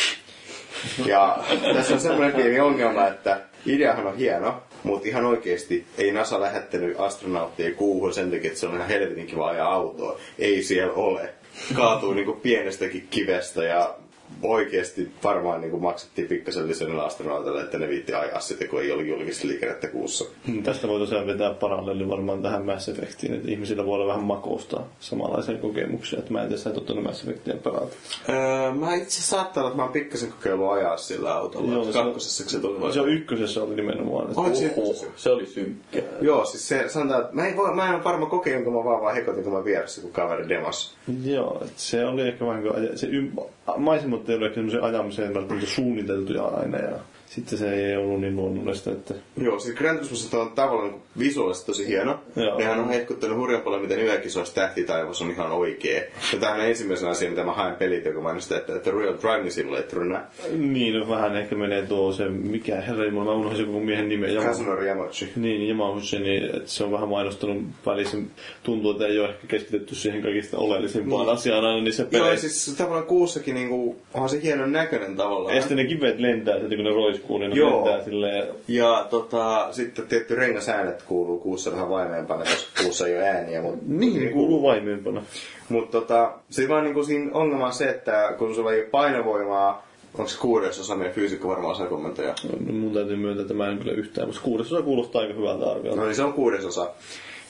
Ja 1.05 1.37
tässä 1.73 1.93
on 1.93 1.99
semmoinen 1.99 2.35
pieni 2.35 2.59
ongelma, 2.59 3.07
että 3.07 3.39
ideahan 3.65 4.07
on 4.07 4.17
hieno, 4.17 4.63
mutta 4.83 5.07
ihan 5.07 5.25
oikeasti 5.25 5.85
ei 5.97 6.11
NASA 6.11 6.41
lähettänyt 6.41 6.99
astronauttia 6.99 7.73
kuuhun 7.73 8.13
sen 8.13 8.31
takia, 8.31 8.47
että 8.47 8.59
se 8.59 8.67
on 8.67 8.75
ihan 8.75 8.87
helvetin 8.87 9.27
kiva 9.27 9.47
ajaa 9.47 9.73
autoa. 9.73 10.19
Ei 10.39 10.63
siellä 10.63 10.93
ole. 10.93 11.33
Kaatuu 11.73 12.13
niinku 12.13 12.33
pienestäkin 12.33 13.07
kivestä 13.09 13.63
ja 13.63 13.95
oikeasti 14.41 15.11
varmaan 15.23 15.61
niin 15.61 15.81
maksettiin 15.81 16.27
pikkasen 16.27 16.67
lisännellä 16.67 17.03
astronautille, 17.03 17.61
että 17.61 17.77
ne 17.77 17.89
viitti 17.89 18.13
ajaa 18.13 18.39
sitten, 18.39 18.67
kun 18.67 18.81
ei 18.81 18.91
ollut 18.91 19.07
julkista 19.07 19.47
liikennettä 19.47 19.87
kuussa. 19.87 20.25
Hmm, 20.47 20.63
tästä 20.63 20.87
voi 20.87 20.99
tosiaan 20.99 21.27
vetää 21.27 21.53
paralleli 21.53 22.09
varmaan 22.09 22.41
tähän 22.41 22.65
Mass 22.65 22.89
Effectiin, 22.89 23.33
että 23.33 23.51
ihmisillä 23.51 23.85
voi 23.85 23.95
olla 23.95 24.07
vähän 24.07 24.23
makousta 24.23 24.81
samanlaisia 24.99 25.57
kokemuksia, 25.57 26.19
että 26.19 26.33
mä 26.33 26.41
en 26.41 26.47
tiedä, 26.47 26.61
sä 26.61 26.69
et 26.69 26.77
ottanut 26.77 27.03
Mass 27.03 27.23
Effectia 27.23 27.55
pelata. 27.63 27.87
Öö, 28.29 28.71
mä 28.71 28.95
itse 28.95 29.21
saattaa 29.21 29.63
olla, 29.63 29.69
että 29.69 29.77
mä 29.77 29.83
oon 29.83 29.93
pikkasen 29.93 30.29
kokeillut 30.31 30.71
ajaa 30.71 30.97
sillä 30.97 31.33
autolla. 31.33 31.73
Joo, 31.73 31.85
kakkosessa 31.93 32.49
se 32.49 32.59
tuli. 32.59 32.93
Se 32.93 33.01
on 33.01 33.09
ykkösessä 33.09 33.63
oli 33.63 33.75
nimenomaan. 33.75 34.27
Että... 34.27 34.41
Oliko 34.41 34.55
se 34.55 34.73
Oho, 34.77 35.05
se 35.15 35.29
oli 35.29 35.45
synkkää. 35.45 36.03
Joo, 36.21 36.45
siis 36.45 36.67
se 36.67 36.89
sanotaan, 36.89 37.21
että 37.21 37.35
mä 37.35 37.47
en, 37.47 37.57
voi, 37.57 37.75
mä 37.75 37.89
en 37.89 37.95
ole 37.95 38.03
varma 38.03 38.25
kokea, 38.25 38.53
jonka 38.53 38.69
mä 38.69 38.83
vaan 38.83 39.01
vaan 39.01 39.15
hekotin, 39.15 39.43
kun 39.43 39.53
mä 39.53 39.65
vieressä, 39.65 40.01
kun 40.01 40.11
kaveri 40.11 40.49
demos. 40.49 40.95
Joo, 41.23 41.63
se 41.75 42.05
oli 42.05 42.21
ehkä 42.21 42.45
vähän 42.45 42.61
kuin, 42.61 42.97
se 42.97 43.07
ym... 43.07 43.31
maisemat 43.77 44.24
ei 44.29 44.35
ole 44.35 44.51
ajamiseen 44.81 45.33
välttämättä 45.33 45.69
suunniteltuja 45.69 46.43
aina 46.43 46.77
ja 46.77 46.99
sitten 47.35 47.57
se 47.57 47.73
ei 47.73 47.97
ollut 47.97 48.21
niin 48.21 48.35
luonnollista, 48.35 48.91
että... 48.91 49.13
Joo, 49.37 49.59
siis 49.59 49.75
Gran 49.75 49.95
Turismossa 49.95 50.39
on 50.39 50.51
tavallaan 50.51 50.91
niin 50.91 51.01
visuaalisesti 51.19 51.67
tosi 51.67 51.87
hieno. 51.87 52.19
Joo. 52.35 52.57
Nehän 52.57 52.79
on 52.79 52.89
hehkuttanut 52.89 53.37
hurjan 53.37 53.61
paljon, 53.61 53.81
miten 53.81 53.99
yökisoissa 53.99 54.55
tähtitaivas 54.55 55.21
on 55.21 55.31
ihan 55.31 55.51
oikee. 55.51 56.11
Ja 56.33 56.39
tämähän 56.39 56.59
on 56.59 56.65
ensimmäisenä 56.65 57.11
asia, 57.11 57.29
mitä 57.29 57.43
mä 57.43 57.53
haen 57.53 57.75
pelit, 57.75 58.05
joka 58.05 58.21
mainostaa, 58.21 58.57
että, 58.57 58.75
että 58.75 58.91
Real 58.91 59.13
Driving 59.21 59.51
Simulatorina. 59.51 60.21
Niin, 60.57 60.93
no 60.93 61.09
vähän 61.09 61.35
ehkä 61.35 61.55
menee 61.55 61.81
tuo 61.81 62.13
se, 62.13 62.29
mikä 62.29 62.81
herra 62.81 63.11
mä 63.11 63.21
unohdin 63.21 63.65
joku 63.65 63.79
miehen 63.79 64.09
nimen. 64.09 64.35
Kazunori 64.35 64.85
Yamauchi. 64.85 65.31
Niin, 65.35 65.69
Yamauchi, 65.69 66.19
niin 66.19 66.43
että 66.43 66.69
se 66.69 66.83
on 66.83 66.91
vähän 66.91 67.09
mainostanut 67.09 67.63
välissä. 67.85 68.17
Tuntuu, 68.63 68.91
että 68.91 69.07
ei 69.07 69.19
ole 69.19 69.29
ehkä 69.29 69.47
keskitetty 69.47 69.95
siihen 69.95 70.21
kaikista 70.21 70.57
oleellisimpaan 70.57 71.29
asiaan 71.29 71.65
aina 71.65 71.81
niissä 71.81 72.03
Joo, 72.03 72.09
peleissä. 72.11 72.47
ja 72.47 72.51
siis 72.51 72.77
tavallaan 72.77 73.05
kuussakin 73.05 73.55
niinku, 73.55 73.97
onhan 74.13 74.29
se 74.29 74.41
hienon 74.43 74.71
näköinen 74.71 75.15
tavallaan. 75.15 75.55
Ja 75.55 75.61
sitten 75.61 75.77
ne 75.77 75.85
kivet 75.85 76.19
lentää, 76.19 76.59
sitten 76.59 76.77
kun 76.77 76.85
ne 76.85 76.91
roiskuu, 76.91 77.24
niin 77.29 77.49
ne 77.49 77.55
Joo. 77.55 78.01
silleen. 78.05 78.47
Ja 78.67 79.07
tota, 79.09 79.67
sitten 79.71 80.07
tietty 80.07 80.35
rengasäänet 80.35 81.03
kuuluu 81.03 81.37
kuussa 81.39 81.71
vähän 81.71 81.89
vaimeempana, 81.89 82.43
koska 82.43 82.83
kuussa 82.83 83.07
ei 83.07 83.15
ole 83.15 83.27
ääniä. 83.29 83.61
Mutta 83.61 83.83
Niin, 83.87 84.33
kuuluu 84.33 84.63
vaimeempana. 84.63 85.21
Mutta 85.69 85.91
tota, 85.91 86.31
se 86.49 86.69
vaan 86.69 86.83
niinku 86.83 87.03
siinä 87.03 87.31
ongelma 87.33 87.65
on 87.65 87.73
se, 87.73 87.89
että 87.89 88.33
kun 88.37 88.55
sulla 88.55 88.71
ei 88.73 88.79
ole 88.79 88.89
painovoimaa, 88.89 89.87
onko 90.13 90.29
se 90.29 90.39
kuudesosa 90.39 90.95
meidän 90.95 91.15
fyysikko 91.15 91.47
varmaan 91.47 91.71
osaa 91.71 91.87
kommentoida? 91.87 92.33
No, 92.65 92.73
mun 92.73 92.93
täytyy 92.93 93.15
myöntää, 93.15 93.41
että 93.41 93.53
mä 93.53 93.67
en 93.69 93.77
kyllä 93.77 93.93
yhtään, 93.93 94.27
mutta 94.27 94.41
kuudesosa 94.43 94.81
kuulostaa 94.81 95.21
aika 95.21 95.33
hyvältä 95.33 95.65
arviolta. 95.71 95.99
No 96.01 96.05
niin 96.05 96.15
se 96.15 96.23
on 96.23 96.33
kuudesosa. 96.33 96.89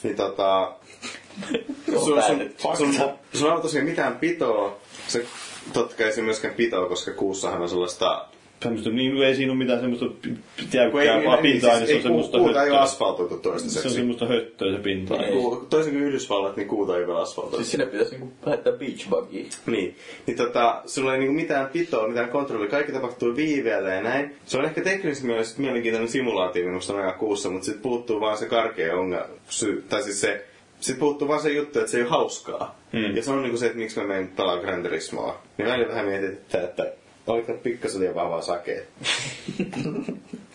Niin 0.03 0.15
tota, 0.15 0.71
Se 1.85 1.97
on 1.97 2.01
sun, 2.01 2.21
sun, 2.77 2.93
sun, 2.93 3.09
sun 3.33 3.51
on 3.51 3.61
tosiaan 3.61 3.85
mitään 3.87 4.15
pitoa. 4.15 4.77
Se 5.07 5.25
totta 5.73 5.95
kai 5.95 6.11
se 6.11 6.21
myöskään 6.21 6.53
pitoa, 6.53 6.89
koska 6.89 7.11
kuussahan 7.11 7.61
on 7.61 7.69
sellaista... 7.69 8.25
Semmoista, 8.65 8.89
niin 8.89 9.23
ei 9.23 9.35
siinä 9.35 9.51
ole 9.51 9.57
mitään 9.57 9.79
semmoista 9.79 10.05
ei, 10.27 10.33
jäykkää, 10.73 11.23
vaan 11.25 11.39
pintaa, 11.39 11.75
niin 11.75 11.85
se 11.87 11.91
ei, 11.91 11.97
on 11.97 12.03
semmoista 12.03 12.37
kuuta 12.37 12.63
ei 12.63 12.71
ole 12.71 12.79
asfaltoitu 12.79 13.29
Se 13.29 13.35
on 13.35 13.41
toistaiseksi. 13.41 13.89
semmoista 13.89 14.25
höttöä 14.27 14.71
se 14.71 14.79
pinta. 14.83 15.15
Ku- 15.33 15.67
Toisin 15.69 15.93
kuin 15.93 16.03
Yhdysvallat, 16.03 16.57
niin 16.57 16.67
kuuta 16.67 16.97
ei 16.97 17.05
ole 17.05 17.21
asfaltoitu. 17.21 17.57
Siis 17.57 17.71
sinne 17.71 17.85
pitäisi 17.85 18.11
niinku 18.11 18.33
lähettää 18.45 18.73
beach 18.73 19.09
buggia. 19.09 19.45
Niin, 19.65 19.95
niin 20.27 20.37
tota, 20.37 20.81
sulla 20.85 21.13
ei 21.13 21.19
niinku 21.19 21.33
mitään 21.35 21.67
pitoa, 21.67 22.07
mitään 22.07 22.29
kontrollia, 22.29 22.69
kaikki 22.69 22.91
tapahtuu 22.91 23.35
viiveellä 23.35 23.89
ja 23.89 24.01
näin. 24.01 24.35
Se 24.45 24.57
on 24.57 24.65
ehkä 24.65 24.81
teknisesti 24.81 25.27
mielessä 25.27 25.61
mielenkiintoinen 25.61 26.09
simulaatio 26.09 26.65
minusta 26.65 26.93
on 26.93 26.99
aika 26.99 27.17
kuussa, 27.17 27.49
mutta 27.49 27.65
sitten 27.65 27.81
puuttuu 27.83 28.19
vaan 28.19 28.37
se 28.37 28.45
karkea 28.45 28.95
ongelma, 28.95 29.25
sy- 29.49 29.83
tai 29.89 30.03
siis 30.03 30.21
se, 30.21 30.45
sit 30.79 30.99
puuttuu 30.99 31.27
vaan 31.27 31.41
se 31.41 31.49
juttu, 31.49 31.79
että 31.79 31.91
se 31.91 31.97
ei 31.97 32.03
ole 32.03 32.09
hauskaa. 32.11 32.79
Hmm. 32.93 33.15
Ja 33.15 33.23
se 33.23 33.31
on 33.31 33.41
niinku 33.41 33.57
se, 33.57 33.65
että 33.65 33.77
miksi 33.77 33.99
mä 33.99 34.07
menen 34.07 34.27
pelaa 34.27 34.57
Gran 34.57 34.83
Turismoa. 34.83 35.41
Niin 35.57 35.67
välillä 35.67 35.89
vähän 35.89 36.05
mietit, 36.05 36.55
että, 36.55 36.93
oliko 37.27 37.53
pikkasen 37.53 38.01
liian 38.01 38.15
vahvaa 38.15 38.41
sakea. 38.41 38.81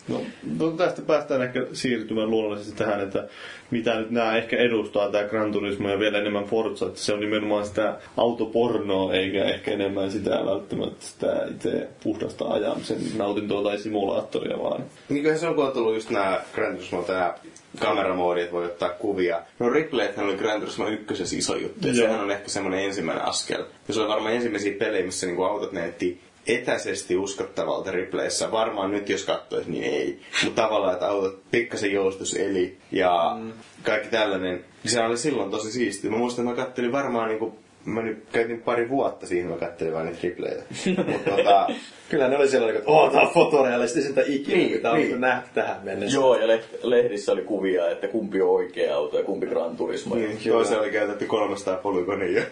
No, 0.08 0.20
no, 0.58 0.70
tästä 0.70 1.02
päästään 1.02 1.42
ehkä 1.42 1.66
siirtymään 1.72 2.30
luonnollisesti 2.30 2.78
tähän, 2.78 3.00
että 3.00 3.28
mitä 3.70 3.94
nyt 3.94 4.10
nämä 4.10 4.36
ehkä 4.36 4.56
edustaa, 4.56 5.10
tämä 5.10 5.24
Gran 5.24 5.52
Turismo 5.52 5.90
ja 5.90 5.98
vielä 5.98 6.18
enemmän 6.18 6.44
Forza, 6.44 6.86
että 6.86 7.00
se 7.00 7.12
on 7.12 7.20
nimenomaan 7.20 7.66
sitä 7.66 7.98
autopornoa, 8.16 9.14
eikä 9.14 9.44
ehkä 9.44 9.70
enemmän 9.70 10.10
sitä 10.10 10.30
välttämättä 10.30 11.06
sitä 11.06 11.46
itse 11.50 11.88
puhdasta 12.02 12.44
ajamisen 12.48 12.98
nautintoa 13.16 13.62
tai 13.62 13.78
simulaattoria, 13.78 14.58
vaan 14.58 14.84
Niin 15.08 15.38
se 15.38 15.48
on, 15.48 15.54
kun 15.54 15.66
on 15.66 15.72
tullut 15.72 15.94
just 15.94 16.10
nämä 16.10 16.40
Gran 16.54 16.74
Turismo, 16.74 17.02
tää 17.02 17.38
kameramoodi, 17.78 18.40
että 18.40 18.52
voi 18.52 18.64
ottaa 18.64 18.88
kuvia. 18.88 19.42
No 19.58 19.70
replaythän 19.70 20.26
oli 20.26 20.36
Gran 20.36 20.60
Turismo 20.60 20.88
ykkösessä 20.88 21.36
iso 21.36 21.56
juttu, 21.56 21.88
ja 21.88 21.94
Joo. 21.94 22.06
sehän 22.06 22.20
on 22.20 22.30
ehkä 22.30 22.48
semmoinen 22.48 22.84
ensimmäinen 22.84 23.24
askel. 23.24 23.64
Ja 23.88 23.94
se 23.94 24.00
oli 24.00 24.08
varmaan 24.08 24.34
ensimmäisiä 24.34 24.72
pelejä, 24.78 25.04
missä 25.06 25.26
niinku 25.26 25.42
autot 25.42 25.72
näytti 25.72 26.20
etäisesti 26.54 27.16
uskottavalta 27.16 27.90
replayssä. 27.90 28.50
Varmaan 28.52 28.90
nyt 28.90 29.08
jos 29.08 29.24
katsois, 29.24 29.66
niin 29.66 29.84
ei. 29.84 30.20
Mutta 30.44 30.62
tavallaan, 30.62 30.92
että 30.92 31.08
autot 31.08 31.42
pikkasen 31.50 31.92
joustus 31.92 32.34
eli 32.34 32.78
ja 32.92 33.36
mm. 33.40 33.52
kaikki 33.82 34.08
tällainen. 34.08 34.64
Niin 34.82 34.90
se 34.92 35.00
oli 35.00 35.16
silloin 35.16 35.50
tosi 35.50 35.72
siistiä. 35.72 36.10
Mä 36.10 36.16
muistan, 36.16 36.48
että 36.48 36.60
mä 36.60 36.66
kattelin 36.66 36.92
varmaan 36.92 37.28
niinku 37.28 37.58
Mä 37.90 38.02
nyt 38.02 38.24
käytin 38.32 38.62
pari 38.62 38.88
vuotta 38.88 39.26
siihen, 39.26 39.50
mä 39.50 39.56
kattelin 39.56 39.92
vaan 39.92 40.06
niitä 40.06 40.18
replaytä. 40.22 40.62
Mutta 41.06 41.30
tota, 41.30 41.66
Kyllä 42.10 42.28
ne 42.28 42.36
oli 42.36 42.48
sellainen, 42.48 42.78
että 42.78 42.90
oh, 42.90 43.12
tää 43.12 43.20
on 43.20 43.30
fotorealistisinta 43.34 44.20
ikinä, 44.26 44.56
Niin, 44.56 44.72
mitä 44.72 44.90
on 44.90 44.96
niin. 44.96 45.08
niin. 45.08 45.20
nähty 45.20 45.50
tähän 45.54 45.76
mennessä. 45.82 46.18
Joo, 46.18 46.36
ja 46.36 46.58
lehdissä 46.82 47.32
oli 47.32 47.42
kuvia, 47.42 47.90
että 47.90 48.08
kumpi 48.08 48.42
on 48.42 48.50
oikea 48.50 48.96
auto 48.96 49.18
ja 49.18 49.24
kumpi 49.24 49.46
Gran 49.46 49.76
Turismo. 49.76 50.14
Niin, 50.14 50.38
toisen 50.48 50.80
oli 50.80 50.90
käytetty 50.90 51.26
300 51.26 51.76
polygonia. 51.76 52.42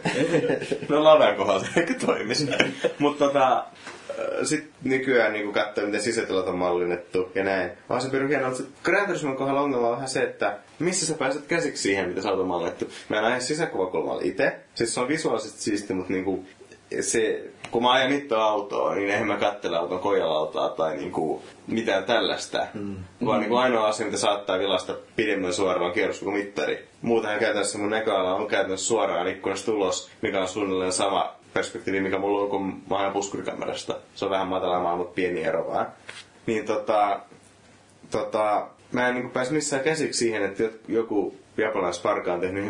no 0.89 1.05
ladan 1.05 1.37
kohdalla 1.37 1.61
se 1.61 1.81
ehkä 1.81 1.95
toimisi. 2.07 2.49
Mutta 2.99 3.25
tota, 3.25 3.65
sitten 4.43 4.73
nykyään 4.85 5.33
niin 5.33 5.53
katsoo, 5.53 5.87
miten 5.87 6.03
sisätilat 6.03 6.49
on 6.49 6.59
mallinnettu 6.59 7.33
ja 7.35 7.45
näin. 7.45 7.71
Vaan 7.89 8.01
se 8.01 8.11
perus 8.11 8.31
hienoa, 8.31 8.49
että 8.49 8.63
Gran 8.85 9.07
Turismon 9.07 9.37
kohdalla 9.37 9.61
ongelma 9.61 9.87
on 9.89 9.95
vähän 9.95 10.09
se, 10.09 10.23
että 10.23 10.59
missä 10.79 11.07
sä 11.07 11.15
pääset 11.15 11.47
käsiksi 11.47 11.83
siihen, 11.83 12.09
mitä 12.09 12.23
sä 12.23 12.33
oot 12.33 12.47
mallinnettu. 12.47 12.89
Mä 13.09 13.19
en 13.19 13.25
aja 13.25 13.41
sisäkuvakulmalla 13.41 14.23
itse. 14.25 14.57
Siis 14.75 14.95
se 14.95 15.01
on 15.01 15.09
visuaalisesti 15.09 15.63
siisti, 15.63 15.95
mutta 15.95 16.13
niinku, 16.13 16.45
se, 17.01 17.45
kun 17.71 17.83
mä 17.83 17.93
ajan 17.93 18.13
itse 18.13 18.35
autoa, 18.35 18.95
niin 18.95 19.11
eihän 19.11 19.27
mä 19.27 19.37
kattele 19.37 19.77
auton 19.77 19.99
kojalautaa 19.99 20.69
tai 20.69 20.97
niinku 20.97 21.43
mitään 21.67 22.05
tällaista. 22.05 22.67
Mm. 22.75 22.97
Vaan 23.27 23.41
niinku 23.41 23.57
ainoa 23.57 23.89
asia, 23.89 24.07
mitä 24.07 24.19
saattaa 24.19 24.59
vilasta 24.59 24.95
pidemmän 25.17 25.53
suoraan 25.53 25.93
kuin 26.25 26.35
mittari. 26.35 26.89
Muutenhan 27.03 27.39
käytännössä 27.39 27.79
mun 27.79 27.91
näköala 27.91 28.35
on 28.35 28.47
käytännössä 28.47 28.87
suoraan 28.87 29.29
ikkunasta 29.29 29.73
ulos, 29.73 30.11
mikä 30.23 30.41
on 30.41 30.49
suunnilleen 30.49 30.93
sama 30.93 31.38
perspektiivi, 31.59 32.01
mikä 32.01 32.19
mulla 32.19 32.41
on, 32.43 32.51
kun 32.51 32.83
mä 32.91 32.99
ajan 32.99 33.13
puskurikamerasta. 33.13 33.97
Se 34.15 34.25
on 34.25 34.31
vähän 34.31 34.49
matalammaa, 34.49 34.97
mutta 34.97 35.15
pieni 35.15 35.45
ero 35.45 35.67
vaan. 35.67 35.87
Niin 36.47 36.65
tota, 36.65 37.21
tota, 38.11 38.67
mä 38.93 39.09
en 39.09 39.15
niinku 39.15 39.31
pääse 39.31 39.53
missään 39.53 39.85
käsiksi 39.85 40.19
siihen, 40.19 40.43
että 40.43 40.63
joku 40.89 41.35
japanilaisparka 41.57 42.33
on 42.35 42.41
tehnyt 42.41 42.65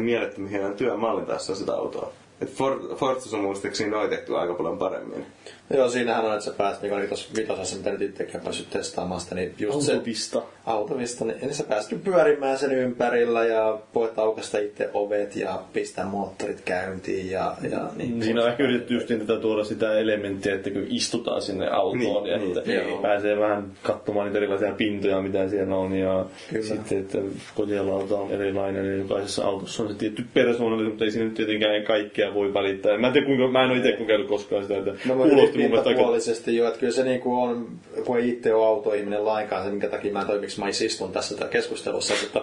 ihan 0.50 0.74
työn 0.76 1.00
mallintaessa 1.00 1.54
sitä 1.54 1.72
autoa. 1.74 2.12
Et 2.40 2.48
For- 2.50 2.96
Forzassa 2.96 3.36
on 3.36 3.42
muistaakseni 3.42 3.90
noitettu 3.90 4.36
aika 4.36 4.54
paljon 4.54 4.78
paremmin. 4.78 5.26
Joo, 5.74 5.88
siinähän 5.88 6.24
on, 6.24 6.32
että 6.32 6.44
sä 6.44 6.50
pääset, 6.52 6.82
niin 6.82 6.90
kuin 6.92 7.08
tuossa 7.08 7.28
vitosessa, 7.36 7.76
mitä 7.76 7.90
nyt 7.90 8.02
itsekin 8.02 8.40
päässyt 8.40 8.70
testaamaan 8.70 9.20
sitä, 9.20 9.34
niin 9.34 9.54
just 9.58 9.80
se 9.80 9.92
Autopista. 9.92 10.42
autovista, 10.66 11.24
niin 11.24 11.38
niin 11.40 11.54
sä 11.54 11.64
pääset 11.64 12.04
pyörimään 12.04 12.58
sen 12.58 12.72
ympärillä 12.72 13.44
ja 13.44 13.78
voit 13.94 14.18
aukasta 14.18 14.58
itse 14.58 14.90
ovet 14.94 15.36
ja 15.36 15.60
pistää 15.72 16.04
moottorit 16.06 16.60
käyntiin 16.64 17.30
ja, 17.30 17.54
ja 17.70 17.80
niin. 17.96 18.22
Siinä 18.22 18.42
on 18.42 18.48
ehkä 18.48 18.62
yritetty 18.62 18.94
just 18.94 19.08
niin 19.08 19.20
tätä 19.26 19.40
tuoda 19.40 19.64
sitä 19.64 19.98
elementtiä, 19.98 20.54
että 20.54 20.70
kun 20.70 20.84
istutaan 20.88 21.42
sinne 21.42 21.68
autoon, 21.68 21.98
Niin, 21.98 22.38
niin, 22.40 22.48
että 22.58 22.60
niin, 22.70 22.88
joo. 22.88 23.02
pääsee 23.02 23.38
vähän 23.38 23.72
katsomaan 23.82 24.26
niitä 24.26 24.38
erilaisia 24.38 24.72
pintoja, 24.72 25.22
mitä 25.22 25.48
siellä 25.48 25.76
on. 25.76 25.92
Ja 25.94 26.24
Kyllä. 26.50 26.64
sitten, 26.66 26.98
että 26.98 27.18
kotialauta 27.54 28.14
on 28.18 28.30
erilainen, 28.30 28.82
niin 28.84 28.98
jokaisessa 28.98 29.44
autossa 29.44 29.82
on 29.82 29.88
se 29.88 29.94
tietty 29.94 30.24
persoonallisuus, 30.34 30.92
mutta 30.92 31.04
ei 31.04 31.10
siinä 31.10 31.24
nyt 31.24 31.34
tietenkään 31.34 31.82
kaikkea 31.84 32.27
voi 32.34 32.54
välittää. 32.54 32.98
Mä 32.98 33.06
en 33.06 33.12
tiedä, 33.12 33.26
kuinka, 33.26 33.48
mä 33.48 33.64
en 33.64 33.70
ole 33.70 33.78
itse 33.78 33.92
kokeillut 33.92 34.28
koskaan 34.28 34.62
sitä, 34.62 34.78
että 34.78 34.90
No 34.90 35.14
kuulosti 35.14 35.58
mun 35.58 35.70
mielestä 35.70 35.88
aika... 35.90 36.50
jo, 36.50 36.66
että 36.68 36.80
kyllä 36.80 36.92
se 36.92 37.04
niinku 37.04 37.40
on, 37.42 37.68
kun 38.06 38.18
ei 38.18 38.28
itse 38.28 38.54
ole 38.54 38.66
autoihminen 38.66 39.24
lainkaan, 39.24 39.64
se 39.64 39.70
minkä 39.70 39.88
takia 39.88 40.12
mä 40.12 40.20
en 40.20 40.26
toi, 40.26 40.38
miksi 40.38 40.60
mä 40.60 40.68
istun 40.68 41.12
tässä 41.12 41.44
keskustelussa, 41.44 42.14
mutta, 42.22 42.42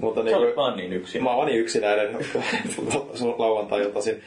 mutta 0.00 0.20
Sä 0.20 0.24
niinku, 0.24 0.42
olet 0.42 0.56
vaan 0.56 0.76
niin 0.76 0.92
yksin. 0.92 1.22
Mä 1.24 1.30
oon 1.34 1.46
niin 1.46 1.60
yksinäinen 1.60 2.16
lauantai-iltaisin. 3.38 4.20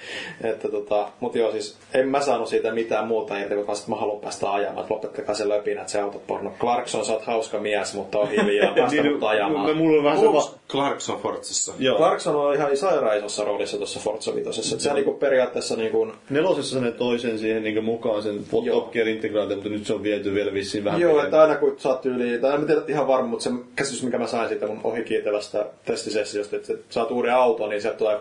Että 0.44 0.68
tota, 0.68 1.08
mut 1.20 1.36
joo 1.36 1.52
siis, 1.52 1.78
en 1.94 2.08
mä 2.08 2.22
saanut 2.22 2.48
siitä 2.48 2.72
mitään 2.72 3.08
muuta 3.08 3.38
irti, 3.38 3.56
kun 3.56 3.68
vasta 3.68 3.90
mä 3.90 3.96
haluan 3.96 4.22
päästä 4.22 4.52
ajamaan. 4.52 4.80
Että 4.82 4.94
lopettakaa 4.94 5.36
se 5.36 5.50
löpinä, 5.50 5.82
että 5.82 5.92
se 5.92 6.02
autoporno. 6.02 6.54
Clarkson, 6.60 7.06
sä 7.06 7.14
oot 7.14 7.22
hauska 7.26 7.60
mies, 7.60 7.94
mutta 7.94 8.20
on 8.20 8.30
hiljaa. 8.30 8.74
Päästä 8.76 9.04
mut 9.04 9.06
Niin, 9.06 9.24
ajamaan. 9.30 9.78
mulla 9.78 9.98
on 9.98 10.04
vähän 10.04 10.20
sama... 10.20 10.62
Clarkson 10.70 11.20
Forzassa? 11.22 11.74
Joo. 11.80 11.98
Clarkson 11.98 12.36
on 12.36 12.56
ihan 12.56 12.78
sairaan 12.78 13.18
isossa 13.18 13.44
roolissa 13.44 13.78
tuossa 13.78 14.00
Forza 14.00 14.36
Vitosessa. 14.36 14.76
Että 14.76 14.84
se 14.84 14.91
on 14.92 14.96
niinku 14.96 15.14
periaatteessa 15.14 15.76
niinku, 15.76 16.12
Nelosessa 16.30 16.82
ne 16.82 16.92
toisen 16.92 17.40
siihen 17.40 17.64
niin 17.64 17.84
mukaan 17.84 18.24
sen. 18.24 18.40
Top 18.72 18.92
Gear 18.92 19.08
integraatio, 19.08 19.56
mutta 19.56 19.70
nyt 19.70 19.86
se 19.86 19.94
on 19.94 20.04
viety 20.04 20.34
vielä 20.34 20.54
vissiin 20.54 20.84
vähän 20.84 21.02
Joo, 21.02 21.24
että 21.24 21.42
aina 21.42 21.56
kun 21.56 21.78
oot 21.86 22.06
yli, 22.06 22.38
tai 22.38 22.56
en 22.56 22.66
tiedä 22.66 22.82
ihan 22.88 23.08
varma, 23.08 23.28
mutta 23.28 23.44
se 23.44 23.50
käsitys, 23.76 24.04
mikä 24.04 24.18
mä 24.18 24.28
sain 24.28 24.50
siitä 24.50 24.68
mun 24.68 24.82
ohikiitävästä 24.84 25.66
testisessiosta, 25.86 26.56
että 26.56 26.74
saat 26.90 27.12
uuden 27.12 27.34
auton, 27.34 27.70
niin 27.70 27.82
sieltä 27.82 27.98
tulee 27.98 28.20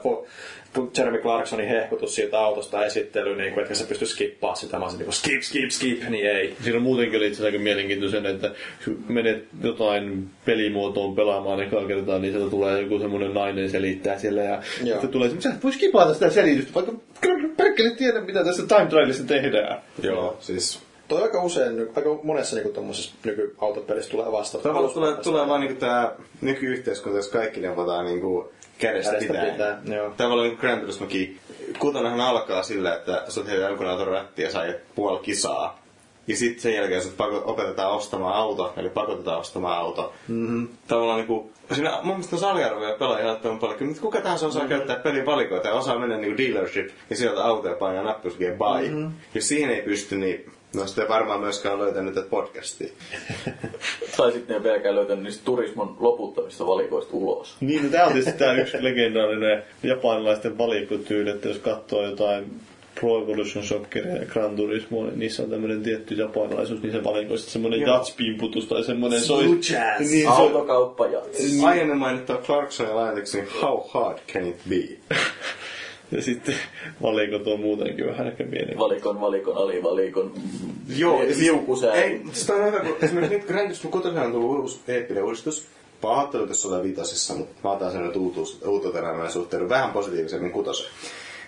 Jeremy 0.98 1.18
Clarksonin 1.18 1.68
hehkutus 1.68 2.14
siitä 2.14 2.40
autosta 2.40 2.84
esittely, 2.84 3.36
niin 3.36 3.54
kuin, 3.54 3.62
että 3.62 3.74
sä 3.74 3.84
pysty 3.84 4.06
skippaa 4.06 4.54
sitä. 4.54 4.78
Mä 4.78 4.84
olisin 4.84 5.00
niin 5.00 5.12
skip, 5.12 5.42
skip, 5.42 5.70
skip, 5.70 6.08
niin 6.08 6.26
ei. 6.26 6.56
Siinä 6.62 6.76
on 6.76 6.82
muutenkin 6.82 7.16
oli 7.16 7.26
itse 7.26 7.42
asiassa 7.42 7.62
mielenkiintoisen, 7.62 8.26
että 8.26 8.50
kun 8.84 9.04
menet 9.08 9.44
jotain 9.62 10.28
pelimuotoon 10.44 11.16
pelaamaan 11.16 11.62
ekaa 11.62 11.86
kertaa, 11.86 12.18
niin 12.18 12.32
sieltä 12.32 12.50
tulee 12.50 12.82
joku 12.82 12.98
semmoinen 12.98 13.34
nainen 13.34 13.70
selittää 13.70 14.18
siellä 14.18 14.42
ja 14.42 14.62
Joo. 14.84 14.92
sitten 14.92 15.10
tulee 15.10 15.28
se, 15.28 15.40
sä 15.40 15.50
et 15.50 15.64
voi 15.64 15.72
skipata 15.72 16.14
sitä 16.14 16.30
selitystä, 16.30 16.74
vaikka 16.74 16.92
perkele 17.56 17.90
tiedä, 17.90 18.20
mitä 18.20 18.44
tässä 18.44 18.66
time 18.66 18.86
trialissa 18.86 19.24
tehdään. 19.24 19.82
Joo, 20.02 20.36
siis 20.40 20.80
Toi 21.10 21.22
aika 21.22 21.42
usein, 21.42 21.88
aika 21.96 22.18
monessa 22.22 22.56
niin 22.56 22.72
tuommoisessa 22.72 23.14
nykyautopelissä 23.24 24.10
tulee 24.10 24.32
vastaan. 24.32 24.64
Tavallaan 24.64 24.94
tulee, 24.94 25.14
tulee 25.14 25.48
vaan 25.48 25.60
niinku 25.60 25.80
tää 25.80 26.12
nykyyhteiskunta, 26.40 27.18
jos 27.18 27.28
kaikki 27.28 27.60
neuvotaan 27.60 28.06
niinku 28.06 28.52
kädestä, 28.80 29.16
pitää, 29.18 29.80
joo. 29.84 30.10
Tavallaan 30.16 30.48
niinku 30.48 30.60
Gran 30.60 30.80
Turismokin. 30.80 31.38
Kutonenhan 31.78 32.20
alkaa 32.20 32.62
sillä, 32.62 32.94
että 32.94 33.24
sä 33.28 33.40
oot 33.40 33.48
heitä 33.48 33.62
jonkun 33.64 33.86
auton 33.86 34.06
ratti 34.06 34.42
ja 34.42 34.50
sä 34.50 34.60
ajat 34.60 34.76
puoli 34.94 35.20
kisaa. 35.22 35.80
Ja 36.26 36.36
sitten 36.36 36.60
sen 36.62 36.74
jälkeen 36.74 37.02
sut 37.02 37.16
pako- 37.16 37.42
opetetaan 37.44 37.92
ostamaan 37.92 38.34
auto, 38.34 38.72
eli 38.76 38.88
pakotetaan 38.88 39.40
ostamaan 39.40 39.78
auto. 39.78 40.12
Mm-hmm. 40.28 40.68
Tavallaan 40.88 41.18
niinku, 41.18 41.50
siinä 41.72 41.90
mun 42.02 42.14
mielestä 42.14 42.36
on 42.36 42.40
saliarvoja 42.40 42.96
pelaajia 42.98 43.24
yllättävän 43.24 43.58
paljon. 43.58 43.78
Kyllä 43.78 43.94
kuka 44.00 44.20
tahansa 44.20 44.46
osaa 44.46 44.62
mm-hmm. 44.62 44.76
käyttää 44.76 44.96
pelin 44.96 45.26
valikoita 45.26 45.68
ja 45.68 45.74
osaa 45.74 45.98
mennä 45.98 46.16
niinku 46.16 46.38
dealership 46.38 46.88
ja 47.10 47.16
sieltä 47.16 47.44
autoja 47.44 47.74
painaa 47.74 48.04
nappusukeen 48.04 48.58
buy. 48.58 48.88
Mm-hmm. 48.88 49.12
Jos 49.34 49.48
siihen 49.48 49.70
ei 49.70 49.82
pysty, 49.82 50.16
niin 50.16 50.52
no 50.74 50.86
sitten 50.86 51.08
varmaan 51.08 51.40
myöskään 51.40 51.78
löytänyt 51.78 52.14
tätä 52.14 52.26
podcastia. 52.30 52.88
Tai 54.16 54.32
sitten 54.32 54.56
ne 54.56 54.62
vieläkään 54.62 54.94
löytänyt 54.94 55.24
niistä 55.24 55.44
turismon 55.44 55.96
loputtamista 56.00 56.66
valikoista 56.66 57.16
ulos. 57.16 57.56
Niin, 57.60 57.82
no 57.82 57.88
tää 57.88 58.06
on 58.06 58.12
tietysti 58.12 58.38
tää 58.38 58.52
yksi 58.52 58.84
legendaarinen 58.84 59.62
japanilaisten 59.82 60.58
valikkotyyli, 60.58 61.30
että 61.30 61.48
jos 61.48 61.58
katsoo 61.58 62.04
jotain 62.04 62.60
Pro 63.00 63.22
Evolution 63.22 63.64
Socceria 63.64 64.16
ja 64.16 64.26
Gran 64.26 64.56
Turismo, 64.56 65.04
niin 65.04 65.18
niissä 65.18 65.42
on 65.42 65.50
tämmöinen 65.50 65.82
tietty 65.82 66.14
japanilaisuus 66.14 66.82
niissä 66.82 67.04
valikoissa, 67.04 67.50
semmoinen 67.50 67.80
jatspimputus 67.80 68.66
tai 68.66 68.84
semmoinen 68.84 69.20
soi... 69.20 69.44
Smooth 69.44 69.70
jazz. 69.70 70.00
Niin, 70.10 70.22
se 70.22 70.28
on, 70.28 70.36
Autokauppa 70.36 71.06
ja... 71.06 71.20
Aiemmin 71.64 71.98
mainittua 71.98 72.36
Clarksonin 72.36 72.96
lainateksi, 72.96 73.44
how 73.62 73.80
hard 73.88 74.18
can 74.32 74.46
it 74.46 74.56
be? 74.68 75.14
ja 76.10 76.22
sitten 76.22 76.54
valikot 77.02 77.46
on 77.46 77.60
muutenkin 77.60 78.06
vähän 78.06 78.26
ehkä 78.26 78.44
mielenkiintoinen. 78.44 78.78
Valikon, 78.78 79.20
valikon, 79.20 79.56
alivalikon. 79.56 80.32
Joo, 80.96 81.20
liukusää. 81.38 81.94
Ei, 81.94 82.20
sitä 82.32 82.52
on 82.52 82.66
hyvä, 82.66 82.80
kun 82.80 82.96
esimerkiksi 83.02 83.36
nyt 83.36 83.46
Gran 83.46 83.62
Turismo 83.62 83.90
6 83.90 84.08
on 84.08 84.32
tullut 84.32 84.60
uusi 84.60 84.80
eeppinen 84.88 85.24
uudistus. 85.24 85.66
Pahoittelut, 86.00 86.48
jos 86.48 86.66
ollaan 86.66 86.82
vitasissa, 86.82 87.34
mutta 87.34 87.60
mä 87.64 87.70
otan 87.72 87.92
sen 87.92 88.02
nyt 88.02 88.16
uutuutena 88.66 89.30
suhtaudun 89.30 89.68
vähän 89.68 89.90
positiivisemmin 89.90 90.50
kutosen. 90.50 90.86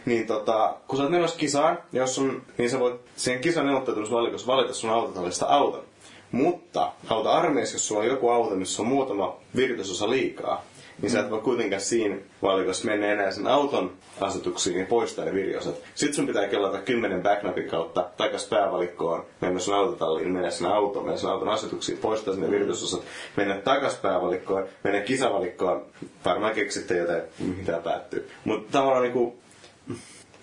Niin 0.04 0.26
tota, 0.26 0.76
kun 0.88 0.96
sä 0.96 1.02
oot 1.02 1.12
menossa 1.12 1.38
kisaan, 1.38 1.78
jos 1.92 2.14
sun, 2.14 2.42
niin 2.58 2.70
sä 2.70 2.80
voit 2.80 3.00
siihen 3.16 3.40
kisan 3.40 3.66
neuvotteluvalikossa 3.66 4.46
valita 4.46 4.74
sun 4.74 4.90
autotallista 4.90 5.46
auton. 5.46 5.84
Mutta 6.32 6.92
auto-armeijassa, 7.08 7.74
jos 7.74 7.88
sulla 7.88 8.00
on 8.00 8.06
joku 8.06 8.28
auto, 8.28 8.54
missä 8.54 8.82
on 8.82 8.88
muutama 8.88 9.36
viritusosa 9.56 10.10
liikaa, 10.10 10.64
niin 11.03 11.11
sä 11.11 11.20
et 11.20 11.30
voi 11.30 11.40
kuitenkaan 11.40 11.80
siinä 11.82 12.16
valikossa 12.42 12.84
mennä 12.86 13.07
enää 13.12 13.30
sen 13.30 13.46
auton 13.46 13.92
asetuksiin 14.20 14.78
ja 14.78 14.86
poistaa 14.86 15.24
ne 15.24 15.34
virjosat. 15.34 15.74
Sitten 15.94 16.14
sun 16.14 16.26
pitää 16.26 16.48
kelata 16.48 16.78
kymmenen 16.78 17.22
backnapin 17.22 17.68
kautta 17.68 18.11
takas 18.16 18.46
päävalikkoon, 18.48 19.24
mennä 19.40 19.61
sun 19.61 19.74
autotalliin, 19.74 20.32
mennä 20.32 20.50
sen 20.50 20.66
autoon, 20.68 21.05
mennä 21.05 21.18
sen 21.20 21.30
auton 21.30 21.48
asetuksiin, 21.48 21.98
poistaa 21.98 22.34
sinne 22.34 22.50
virtusosat, 22.50 23.03
mennä 23.36 23.55
takas 23.55 23.94
päävalikkoon, 23.94 24.66
mennä 24.84 25.00
kisavalikkoon. 25.00 25.86
Varmaan 26.24 26.55
keksitte 26.55 26.96
jotain, 26.96 27.22
mihin 27.38 27.64
tää 27.64 27.80
päättyy. 27.80 28.28
Mutta 28.44 28.72
tavallaan 28.72 29.03
niinku, 29.03 29.36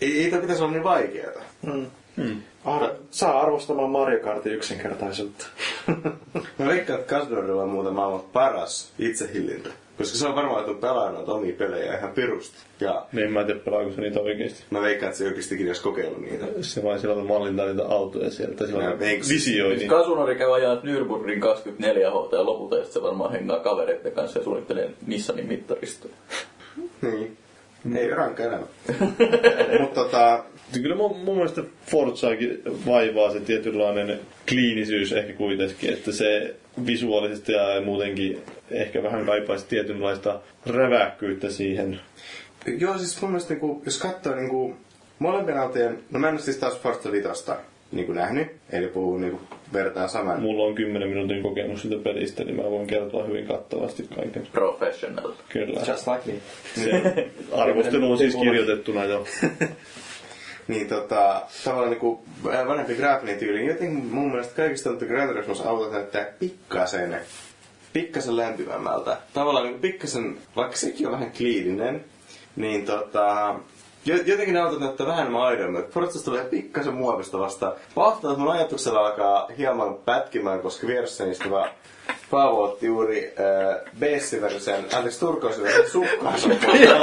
ei, 0.01 0.23
ei 0.23 0.31
tää 0.31 0.41
pitäisi 0.41 0.63
olla 0.63 0.71
niin 0.71 0.83
vaikeeta. 0.83 1.39
Ar- 2.65 2.95
saa 3.11 3.41
arvostamaan 3.41 3.89
Mario 3.89 4.19
Kartin 4.19 4.53
yksinkertaisuutta. 4.53 5.45
Mä 6.59 6.65
veikkaan, 6.67 6.99
että 6.99 7.15
Kasdorilla 7.15 7.63
on 7.63 7.69
muuten 7.69 7.93
maailman 7.93 8.21
paras 8.33 8.93
itsehillintä. 8.99 9.69
Koska 9.99 10.17
se 10.17 10.27
on 10.27 10.35
varmaan, 10.35 10.59
että 10.59 10.71
on 10.71 10.77
pelannut 10.77 11.29
omia 11.29 11.53
pelejä 11.57 11.97
ihan 11.97 12.11
pirusti. 12.11 12.57
Ja 12.79 13.05
Niin 13.11 13.25
en 13.25 13.31
mä 13.33 13.43
tiedä 13.43 13.59
pelaako 13.59 13.91
se 13.91 14.01
niitä 14.01 14.19
oikeesti. 14.19 14.63
mä 14.69 14.81
veikkaan, 14.81 15.07
että 15.07 15.17
se 15.17 15.25
oikeastikin 15.25 15.65
edes 15.65 15.81
kokeillut 15.81 16.21
niitä. 16.21 16.45
Se 16.61 16.83
vaan 16.83 16.99
sillä 16.99 17.23
mallintaa 17.23 17.65
niitä 17.65 17.85
autoja 17.85 18.31
sieltä, 18.31 18.67
sillä 18.67 18.83
Ja 18.83 18.91
on 18.91 18.99
visioi. 18.99 19.75
Niin. 19.75 19.87
Kasunori 19.89 20.35
käy 20.35 20.53
ajaa 20.55 20.75
Nürburgring 20.75 21.39
24 21.39 22.11
h 22.11 22.13
ja 22.31 22.45
lopulta 22.45 22.77
ja 22.77 22.85
se 22.85 23.01
varmaan 23.01 23.31
hengaa 23.31 23.59
kavereiden 23.59 24.11
kanssa 24.11 24.39
ja 24.39 24.43
suunnittelee 24.43 24.91
Nissanin 25.07 25.47
mittaristoja. 25.47 26.13
Niin. 27.01 27.37
Ei 27.95 28.09
rankka 28.09 28.43
elämä. 28.43 28.65
Mutta 29.81 30.03
tota, 30.03 30.43
Kyllä 30.73 30.95
mun, 30.95 31.19
mun 31.19 31.35
mielestä 31.35 31.63
Forzaakin 31.85 32.61
vaivaa 32.85 33.31
se 33.31 33.39
tietynlainen 33.39 34.19
kliinisyys 34.49 35.11
ehkä 35.11 35.33
kuitenkin, 35.33 35.93
että 35.93 36.11
se 36.11 36.55
visuaalisesti 36.85 37.51
ja 37.51 37.81
muutenkin 37.85 38.41
ehkä 38.71 39.03
vähän 39.03 39.25
kaipaisi 39.25 39.65
tietynlaista 39.69 40.39
räväkkyyttä 40.65 41.49
siihen. 41.49 41.99
joo 42.77 42.97
siis 42.97 43.21
mun 43.21 43.31
mielestä 43.31 43.53
niinku, 43.53 43.81
jos 43.85 43.97
katsoo 43.97 44.35
niinku 44.35 44.75
molempien 45.19 45.57
autojen, 45.57 45.99
no 46.11 46.19
mä 46.19 46.29
en 46.29 46.39
siis 46.39 46.57
taas 46.57 46.79
Forza 46.79 47.11
Vitosta 47.11 47.57
niinku 47.91 48.13
nähnyt, 48.13 48.47
eli 48.71 48.87
puhuu 48.87 49.17
niinku 49.17 49.41
vertaan 49.73 50.09
saman. 50.09 50.41
Mulla 50.41 50.63
on 50.63 50.75
10 50.75 51.09
minuutin 51.09 51.43
kokemus 51.43 51.81
sitä 51.81 51.95
pelistä, 52.03 52.43
niin 52.43 52.55
mä 52.55 52.63
voin 52.63 52.87
kertoa 52.87 53.23
hyvin 53.23 53.47
kattavasti 53.47 54.07
kaiken. 54.15 54.47
Professional. 54.51 55.31
Kyllä. 55.49 55.81
Just 55.87 56.07
like 56.07 56.31
me. 56.31 56.33
Se 56.83 57.01
arvostelu 57.51 58.11
on 58.11 58.17
siis 58.17 58.35
kirjoitettuna 58.35 59.05
jo. 59.05 59.25
Niin 60.67 60.87
tota, 60.87 61.41
tavallaan 61.63 61.89
niinku 61.89 62.23
vanhempi 62.67 62.95
graafinen 62.95 63.37
tyyli, 63.37 63.59
niin 63.59 63.69
jotenkin 63.69 64.05
mun 64.05 64.31
mielestä 64.31 64.55
kaikista 64.55 64.89
tuntuu 64.89 65.07
Gran 65.07 65.27
Turismos 65.27 65.61
autot 65.61 65.91
näyttää 65.91 66.27
pikkasen, 66.39 67.19
pikkasen 67.93 68.37
lämpimämmältä. 68.37 69.17
Tavallaan 69.33 69.65
niinku 69.65 69.79
pikkasen, 69.79 70.37
vaikka 70.55 70.77
sekin 70.77 71.07
on 71.07 71.13
vähän 71.13 71.31
kliininen, 71.31 72.05
niin 72.55 72.85
tota, 72.85 73.55
Jotenkin 74.05 74.57
autot 74.57 74.79
näyttää 74.79 75.07
vähän 75.07 75.31
maidommin. 75.31 75.83
Forzasta 75.91 76.25
tulee 76.25 76.43
pikkasen 76.43 76.93
muovista 76.93 77.39
vastaan. 77.39 77.73
Vahtaa, 77.95 78.31
että 78.31 78.43
mun 78.43 78.51
ajatuksella 78.51 78.99
alkaa 78.99 79.47
hieman 79.57 79.95
pätkimään, 79.95 80.59
koska 80.59 80.87
vieressäni 80.87 81.31
istuva 81.31 81.69
Paavo 82.31 82.63
otti 82.63 82.85
juuri 82.85 83.33
äh, 83.39 83.91
Bessiversen, 83.99 84.85
anteeksi 84.95 85.19
Turkoisen 85.19 85.89
sukkaansa 85.91 86.49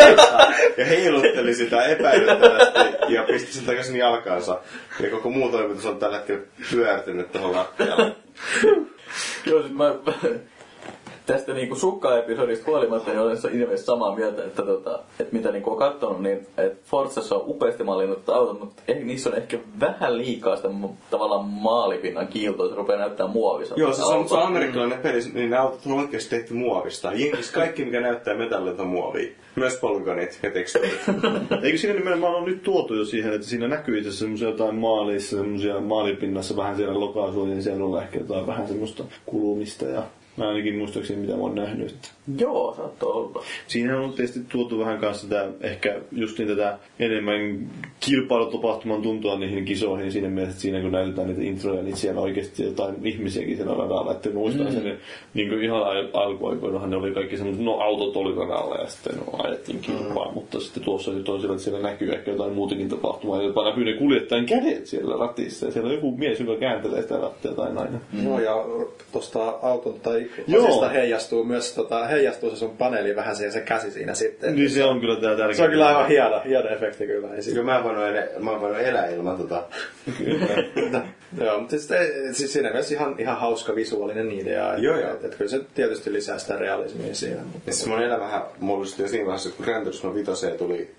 ja 0.79 0.85
heilutteli 0.85 1.55
sitä 1.55 1.85
epäilyttävästi 1.85 3.15
ja 3.15 3.23
pisti 3.23 3.53
sen 3.53 3.65
takaisin 3.65 3.97
jalkaansa. 3.97 4.61
Ja 5.01 5.11
koko 5.11 5.31
muu 5.31 5.51
toimitus 5.51 5.87
on 5.87 5.99
tällä 5.99 6.17
hetkellä 6.17 6.43
pyörtynyt 6.71 7.33
tuohon 7.33 7.53
lattialle. 7.53 8.17
Joo, 9.47 9.61
siis 9.63 9.73
mä, 9.73 9.95
tästä 11.27 11.55
niinku 11.55 11.74
sukka-episodista 11.74 12.66
huolimatta 12.66 13.11
niin 13.11 13.20
olen 13.20 13.37
ilmeisesti 13.53 13.87
samaa 13.87 14.14
mieltä, 14.14 14.45
että, 14.45 14.62
tota, 14.62 14.99
että 15.20 15.37
mitä 15.37 15.53
niinku 15.53 15.70
on 15.70 15.79
katsonut, 15.79 16.20
niin 16.20 16.47
että 16.57 16.79
Forzassa 16.85 17.35
on 17.35 17.43
upeasti 17.47 17.85
mallinnut 17.85 18.29
autot, 18.29 18.61
mutta 18.61 18.83
eh, 18.89 19.05
niissä 19.05 19.31
on 19.31 19.37
ehkä 19.37 19.59
vähän 19.81 20.18
liikaa 20.18 20.57
sitä 20.57 20.68
tavallaan 21.11 21.45
maalipinnan 21.45 22.29
kiiltoa, 22.29 22.68
se 22.68 22.74
rupeaa 22.74 22.99
näyttää 22.99 23.27
muoviselta. 23.27 23.81
Joo, 23.81 23.93
se 23.93 24.03
on, 24.03 24.09
se 24.09 24.14
auto. 24.14 24.34
on 24.34 24.46
amerikkalainen 24.46 24.99
peli, 24.99 25.21
niin 25.34 25.51
ne 25.51 25.57
autot 25.57 25.87
on 25.87 25.92
oikeasti 25.92 26.37
tehty 26.37 26.55
muovista. 26.55 27.13
Jenkis 27.14 27.51
kaikki, 27.51 27.84
mikä 27.84 28.01
näyttää 28.01 28.34
metallilta 28.34 28.84
muovia. 28.84 29.29
Myös 29.57 29.76
polygonit 29.76 30.38
ja 30.42 30.51
tekstuurit. 30.51 31.01
Eikö 31.63 31.79
siinä 31.79 31.95
nimenomaan 31.95 32.34
ole 32.34 32.46
nyt 32.46 32.63
tuotu 32.63 32.95
jo 32.95 33.05
siihen, 33.05 33.33
että 33.33 33.46
siinä 33.46 33.68
näkyy 33.68 33.99
itse 33.99 34.13
semmoisia 34.13 34.49
jotain 34.49 34.75
maalissa, 34.75 35.37
semmoisia 35.37 35.80
maalipinnassa 35.80 36.57
vähän 36.57 36.76
siellä 36.76 37.01
lokaasuja, 37.01 37.46
niin 37.46 37.63
siellä 37.63 37.84
on 37.84 38.03
ehkä 38.03 38.18
jotain 38.18 38.46
vähän 38.46 38.68
semmoista 38.68 39.05
kulumista 39.26 39.84
ja 39.84 40.03
mä 40.37 40.49
ainakin 40.49 40.79
muistaakseni 40.79 41.21
mitä 41.21 41.33
mä 41.33 41.42
oon 41.42 41.54
nähnyt. 41.54 41.96
Joo, 42.38 42.75
saattoi 42.76 43.13
olla. 43.13 43.45
Siinähän 43.67 44.00
on 44.00 44.13
tietysti 44.13 44.41
tuotu 44.49 44.79
vähän 44.79 44.99
kanssa 44.99 45.29
tätä, 45.29 45.49
ehkä 45.61 46.00
just 46.13 46.38
niin 46.38 46.49
tätä 46.49 46.79
enemmän 46.99 47.71
kilpailutapahtuman 48.00 49.03
tuntua 49.03 49.38
niihin 49.38 49.64
kisoihin 49.64 50.13
siinä 50.13 50.29
mielessä, 50.29 50.50
että 50.50 50.63
siinä 50.63 50.80
kun 50.80 50.92
näytetään 50.92 51.29
niitä 51.29 51.42
introja, 51.42 51.83
niin 51.83 51.96
siellä 51.96 52.21
oikeasti 52.21 52.63
jotain 52.63 52.95
ihmisiäkin 53.04 53.57
siellä 53.57 53.75
radalla. 53.75 54.13
Että 54.13 54.30
muistan 54.30 54.67
mm. 54.67 54.72
sen, 54.72 54.99
niin 55.34 55.49
kuin 55.49 55.63
ihan 55.63 55.83
al- 55.83 56.08
alkuaikoinahan 56.13 56.91
ne 56.91 56.96
oli 56.96 57.11
kaikki 57.11 57.37
semmoiset, 57.37 57.64
no 57.64 57.79
autot 57.79 58.17
oli 58.17 58.34
radalla 58.34 58.75
ja 58.75 58.87
sitten 58.87 59.17
no, 59.17 59.45
ajettiin 59.45 59.79
kilpaa, 59.79 60.29
mm. 60.29 60.34
mutta 60.34 60.61
sitten 60.61 60.83
tuossa 60.83 61.13
nyt 61.13 61.29
on 61.29 61.41
sillä, 61.41 61.53
että 61.53 61.64
siellä 61.64 61.91
näkyy 61.91 62.13
ehkä 62.13 62.30
jotain 62.30 62.53
muutakin 62.53 62.88
tapahtumaa, 62.88 63.42
jopa 63.42 63.64
näkyy 63.64 63.84
ne 63.84 63.92
kuljettajan 63.92 64.46
kädet 64.46 64.87
siellä 64.87 65.17
ratissa 65.17 65.67
ja 65.67 65.72
siellä 65.72 65.88
on 65.88 65.95
joku 65.95 66.17
mies, 66.17 66.41
joka 66.41 66.61
kääntelee 66.61 67.03
sitä 67.03 67.17
rattia 67.17 67.53
tai 67.53 67.72
nainen. 67.72 68.00
Mm. 68.13 68.25
Joo, 68.25 68.41
ja 68.41 68.64
tuosta 69.13 69.58
auton 69.63 70.00
tai 70.03 70.26
Joo. 70.47 70.67
osista 70.67 70.89
heijastuu 70.89 71.45
myös 71.45 71.73
tota, 71.73 72.05
heijastuu 72.07 72.51
se 72.51 72.57
sun 72.57 72.77
paneeli 72.77 73.17
vähän 73.17 73.37
siihen 73.37 73.53
se 73.53 73.61
käsi 73.61 73.91
siinä 73.91 74.15
sitten. 74.15 74.55
Niin 74.57 74.71
se 74.71 74.85
on 74.85 75.01
kyllä 75.01 75.21
tää 75.21 75.37
tärkeä. 75.37 75.57
se 75.57 75.63
on 75.63 75.71
kyllä 75.71 75.89
aivan 75.89 76.09
hieno, 76.09 76.41
hieno 76.45 76.69
efekti 76.69 77.07
kyllä. 77.07 77.29
Ei 77.35 77.55
Joo, 77.55 77.65
mä 77.65 77.79
en 77.79 77.85
voinut, 77.85 78.05
ele- 78.05 78.39
mä 78.39 78.53
en 78.53 78.61
voinut 78.61 78.81
elää 78.81 79.07
ilman 79.07 79.37
tota. 79.37 79.63
Joo, 81.41 81.59
mutta 81.61 81.71
siis, 81.71 81.89
siis 82.33 82.53
siinä 82.53 82.71
mielessä 82.71 82.95
ihan, 82.95 83.15
ihan 83.19 83.37
hauska 83.37 83.75
visuaalinen 83.75 84.33
idea. 84.33 84.77
Joo, 84.77 85.01
joo. 85.01 85.13
Että, 85.13 85.27
että 85.27 85.37
kyllä 85.37 85.51
se 85.51 85.61
tietysti 85.75 86.13
lisää 86.13 86.39
sitä 86.39 86.57
realismia 86.57 87.15
siihen. 87.15 87.41
Mutta 87.53 87.71
Ja 87.71 87.73
siis 87.73 87.87
mun 87.89 88.03
elämähän 88.03 88.43
mullistui 88.61 89.05
jo 89.05 89.09
siinä 89.09 89.27
vaiheessa, 89.27 89.51
kun 89.51 89.65
Gran 89.65 89.85
Turismo 89.85 90.15
5 90.15 90.31
tuli 90.59 90.91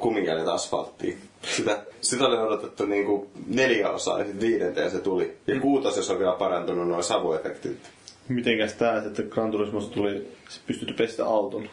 kumikäänet 0.00 0.48
asfalttiin. 0.48 1.18
Sitä, 1.42 1.78
sitä 2.00 2.24
oli 2.26 2.36
odotettu 2.38 2.86
niinku 2.86 3.30
neljä 3.46 3.90
osaa 3.90 4.18
ja 4.18 4.24
sitten 4.24 4.48
viidenteen 4.48 4.90
se 4.90 4.98
tuli. 4.98 5.36
Ja 5.46 5.60
kuutosessa 5.60 6.12
on 6.12 6.18
vielä 6.18 6.32
parantunut 6.32 6.88
nuo 6.88 7.02
savuefektit. 7.02 7.78
Mitenkäs 8.30 8.74
tää, 8.74 9.02
että 9.06 9.22
Gran 9.22 9.50
Turismosta 9.50 9.94
tuli, 9.94 10.28
se 10.48 10.60
pystytty 10.66 10.94
pestä 10.94 11.24
auton. 11.24 11.68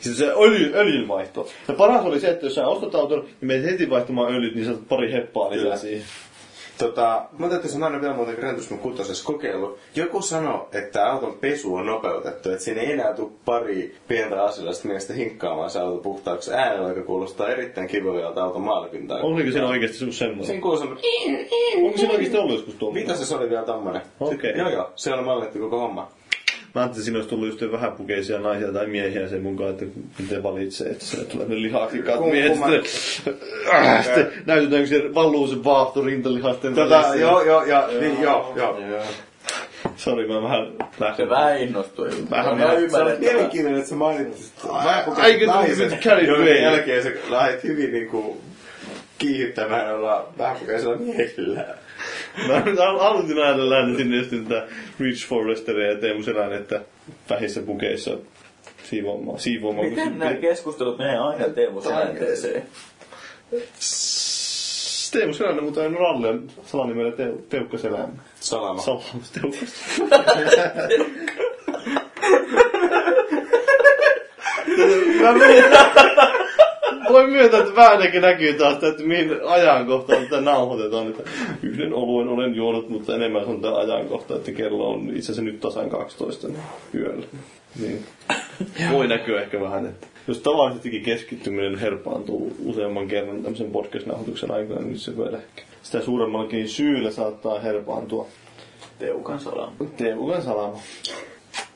Siis 0.00 0.18
se 0.18 0.26
öljy, 0.26 0.72
öljynvaihto. 0.74 1.48
Ja 1.68 1.74
paras 1.74 2.04
oli 2.04 2.20
se, 2.20 2.28
että 2.28 2.46
jos 2.46 2.54
sä 2.54 2.66
ostat 2.66 2.94
auton, 2.94 3.20
niin 3.20 3.36
menet 3.40 3.64
heti 3.64 3.90
vaihtamaan 3.90 4.34
öljyt, 4.34 4.54
niin 4.54 4.66
saat 4.66 4.88
pari 4.88 5.12
heppaa 5.12 5.50
lisää 5.50 5.76
siihen. 5.76 6.04
Tota, 6.78 7.22
mä 7.38 7.48
täytyy 7.48 7.70
sanoa 7.70 7.86
aina 7.88 8.00
vielä 8.00 8.14
muuten 8.14 8.34
Gran 8.34 8.54
Turismo 8.54 8.76
6 8.76 9.24
kokeilu. 9.24 9.78
Joku 9.96 10.22
sanoi, 10.22 10.66
että 10.72 11.06
auton 11.12 11.34
pesu 11.40 11.74
on 11.74 11.86
nopeutettu, 11.86 12.50
että 12.50 12.64
siinä 12.64 12.80
ei 12.80 12.92
enää 12.92 13.12
tule 13.14 13.30
pari 13.44 13.96
pientä 14.08 14.44
asiallista 14.44 14.88
miestä 14.88 15.12
hinkkaamaan 15.12 15.70
se 15.70 15.78
auto 15.80 16.02
puhtaaksi 16.02 16.52
äänellä, 16.54 16.88
joka 16.88 17.02
kuulostaa 17.02 17.48
erittäin 17.48 17.88
kivulialta 17.88 18.44
auton 18.44 18.62
maalipintaa. 18.62 19.18
Oliko 19.20 19.50
siinä 19.50 19.66
oikeasti 19.68 20.12
semmoinen? 20.12 20.46
Siinä 20.46 20.60
kuulostaa, 20.62 20.88
Onko 20.88 21.98
siinä 21.98 22.12
oikeasti 22.12 22.36
ollut 22.38 22.54
joskus 22.54 22.74
tuommoinen? 22.74 23.08
mitä 23.12 23.24
se 23.24 23.34
oli 23.36 23.50
vielä 23.50 23.64
tommonen? 23.64 24.02
Okei. 24.20 24.52
Joo 24.58 24.68
joo, 24.68 24.90
se 24.96 25.14
on 25.14 25.24
mallettu 25.24 25.58
koko 25.58 25.78
homma. 25.78 26.08
Mä 26.74 26.80
ajattelin, 26.80 26.90
että 27.00 27.04
siinä 27.04 27.18
olisi 27.18 27.28
tullut 27.30 27.46
just 27.48 27.72
vähäpukeisia 27.72 28.38
naisia 28.40 28.72
tai 28.72 28.86
miehiä 28.86 29.28
sen 29.28 29.42
mukaan, 29.42 29.70
että 29.70 29.84
miten 30.18 30.42
valitsee, 30.42 30.90
että 30.90 31.04
sinne 31.04 31.24
tulee 31.24 31.48
ne 31.48 31.62
lihakikkaat 31.62 32.20
Kum- 32.20 32.30
miehet. 32.30 32.86
Sitten, 32.86 33.34
äh, 33.74 34.04
sitten 34.04 34.32
näytetäänkö 34.46 34.88
se 34.88 35.14
valluu 35.14 35.46
se 35.46 35.64
vaahto 35.64 36.02
rintalihasten 36.02 36.74
Tota, 36.74 36.94
välissä. 36.94 37.16
joo 37.16 37.42
joo 37.42 37.64
ja, 37.64 37.88
niin, 38.00 38.22
joo 38.22 38.54
joo. 38.56 39.02
Sori, 39.96 40.28
mä 40.28 40.42
vähän 40.42 40.66
Se 40.78 41.04
lähdin. 41.04 41.28
vähän 41.28 41.58
innostui. 41.58 42.08
Vähän- 42.30 42.58
Mä 42.58 42.66
Se 42.66 42.72
on 42.76 42.82
ymmärrän. 42.82 43.20
mielenkiintoinen, 43.20 43.78
että 43.78 43.90
sä 43.90 43.96
mainitsit. 43.96 44.52
Eikö 45.24 45.46
tuli 45.46 45.68
nyt 45.88 46.04
Joiden 46.04 46.36
away? 46.36 46.58
jälkeen 46.62 47.02
sä 47.02 47.10
lähdet 47.30 47.64
hyvin 47.64 47.92
niinku 47.92 48.40
kiihyttämään 49.18 49.94
olla 49.94 50.28
vähäpukeisella 50.38 50.96
miehillä. 50.96 51.64
Mä 52.48 52.60
nyt 52.60 52.78
al- 52.80 52.98
halusin 52.98 53.38
ajatella, 53.42 53.80
että 53.80 53.96
sinne 53.98 54.16
just 54.16 54.30
tätä 54.30 54.66
Rich 55.00 55.28
Forresteria 55.28 55.88
ja 55.92 55.98
Teemu 55.98 56.22
Selän, 56.22 56.52
että 56.52 56.80
vähissä 57.30 57.62
pukeissa 57.62 58.10
siivoamaan. 58.84 59.38
siivoamaan 59.38 59.88
Miten 59.88 60.18
nämä 60.18 60.34
keskustelut 60.34 60.98
menee 60.98 61.18
aina 61.18 61.48
Teemu 61.48 61.80
Selänteeseen? 61.80 62.62
Teemu 65.12 65.32
Selänne, 65.32 65.62
mutta 65.62 65.84
en 65.84 65.94
Ralle 65.94 66.34
salanimellä 66.66 67.10
Teu- 67.12 67.42
Teukka 67.48 67.78
Selänne. 67.78 68.18
Salama. 68.40 68.80
Salama 68.82 69.04
Teukka 69.32 69.66
Mä 75.22 75.32
myönnän, 75.32 75.90
voin 77.14 77.30
myöntää, 77.30 77.60
että 77.60 77.76
vähänkin 77.76 78.22
näkyy 78.22 78.54
taas, 78.54 78.84
että 78.84 79.02
mihin 79.02 79.30
ajankohtaan 79.46 80.22
tätä 80.22 80.40
nauhoitetaan. 80.40 81.08
Että 81.08 81.22
yhden 81.62 81.94
oluen 81.94 82.28
olen 82.28 82.54
juonut, 82.54 82.88
mutta 82.88 83.14
enemmän 83.14 83.44
on 83.44 83.60
tämä 83.60 83.76
ajankohta, 83.76 84.36
että 84.36 84.52
kello 84.52 84.90
on 84.90 85.08
itse 85.08 85.20
asiassa 85.20 85.42
nyt 85.42 85.60
tasan 85.60 85.90
12 85.90 86.48
niin 86.48 86.60
yöllä. 86.94 87.26
Niin. 87.80 88.04
Voi 88.92 89.08
näkyä 89.08 89.42
ehkä 89.42 89.60
vähän, 89.60 89.86
että 89.86 90.06
jos 90.28 90.38
tavallisestikin 90.38 91.02
keskittyminen 91.02 91.78
herpaantuu 91.78 92.56
useamman 92.64 93.08
kerran 93.08 93.42
tämmöisen 93.42 93.70
podcast-nauhoituksen 93.70 94.50
aikana, 94.50 94.80
niin 94.80 94.98
se 94.98 95.18
vielä 95.18 95.36
ehkä 95.36 95.62
sitä 95.82 96.00
suuremmallakin 96.00 96.68
syyllä 96.68 97.10
saattaa 97.10 97.58
herpaantua. 97.58 98.26
Teukan 98.98 99.40
salama. 99.40 99.72
Teukan 99.96 100.42
salama. 100.42 100.78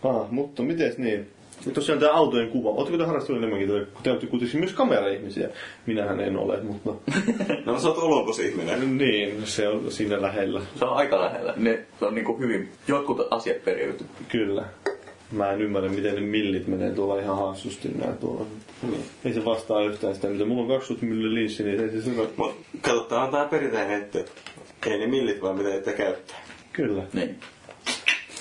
Ah, 0.04 0.30
mutta 0.30 0.62
mites 0.62 0.98
niin? 0.98 1.30
Tosiaan 1.74 2.00
tämä 2.00 2.12
autojen 2.12 2.48
kuva. 2.48 2.70
Oletteko 2.70 2.98
te 2.98 3.04
harrastuneet 3.04 3.42
enemmänkin? 3.44 3.68
tätä? 3.68 3.92
Kun 3.92 4.02
te 4.02 4.10
olette 4.10 4.26
kuitenkin 4.26 4.60
myös 4.60 4.72
kameraihmisiä. 4.72 5.48
Minähän 5.86 6.20
en 6.20 6.36
ole, 6.36 6.60
mutta... 6.62 7.12
No 7.66 7.78
sä 7.80 7.88
oot 7.88 7.98
ulkoisihminen. 7.98 8.98
niin, 8.98 9.46
se 9.46 9.68
on 9.68 9.92
siinä 9.92 10.22
lähellä. 10.22 10.60
Se 10.78 10.84
on 10.84 10.96
aika 10.96 11.20
lähellä. 11.20 11.54
Ne 11.56 11.86
on 12.00 12.14
niinku 12.14 12.38
hyvin, 12.38 12.68
jotkut 12.88 13.26
asiat 13.30 13.64
periytyy. 13.64 14.06
Kyllä. 14.28 14.64
Mä 15.32 15.50
en 15.52 15.60
ymmärrä, 15.62 15.88
miten 15.88 16.14
ne 16.14 16.20
millit 16.20 16.66
menee 16.66 16.90
tuolla 16.90 17.20
ihan 17.20 17.38
hassusti 17.38 17.88
nää 17.88 18.12
tuolla. 18.12 18.46
Niin. 18.82 19.04
Ei 19.24 19.32
se 19.32 19.44
vastaa 19.44 19.82
yhtään 19.84 20.14
sitä, 20.14 20.28
mitä 20.28 20.44
mulla 20.44 20.62
on 20.62 20.68
20 20.68 21.16
milli 21.16 21.34
linssi, 21.34 21.64
niin 21.64 21.80
ei 21.80 21.90
se 21.90 22.02
sitä... 22.02 22.22
Mut 22.36 22.54
katsotaan 22.80 23.24
on 23.24 23.32
tää 23.32 23.44
perinteinen, 23.44 24.02
että 24.02 24.18
ei 24.86 24.98
ne 24.98 25.06
millit 25.06 25.42
vaan 25.42 25.56
mitä 25.58 25.74
ette 25.74 25.92
käyttää. 25.92 26.36
Kyllä. 26.72 27.02
Niin. 27.12 27.36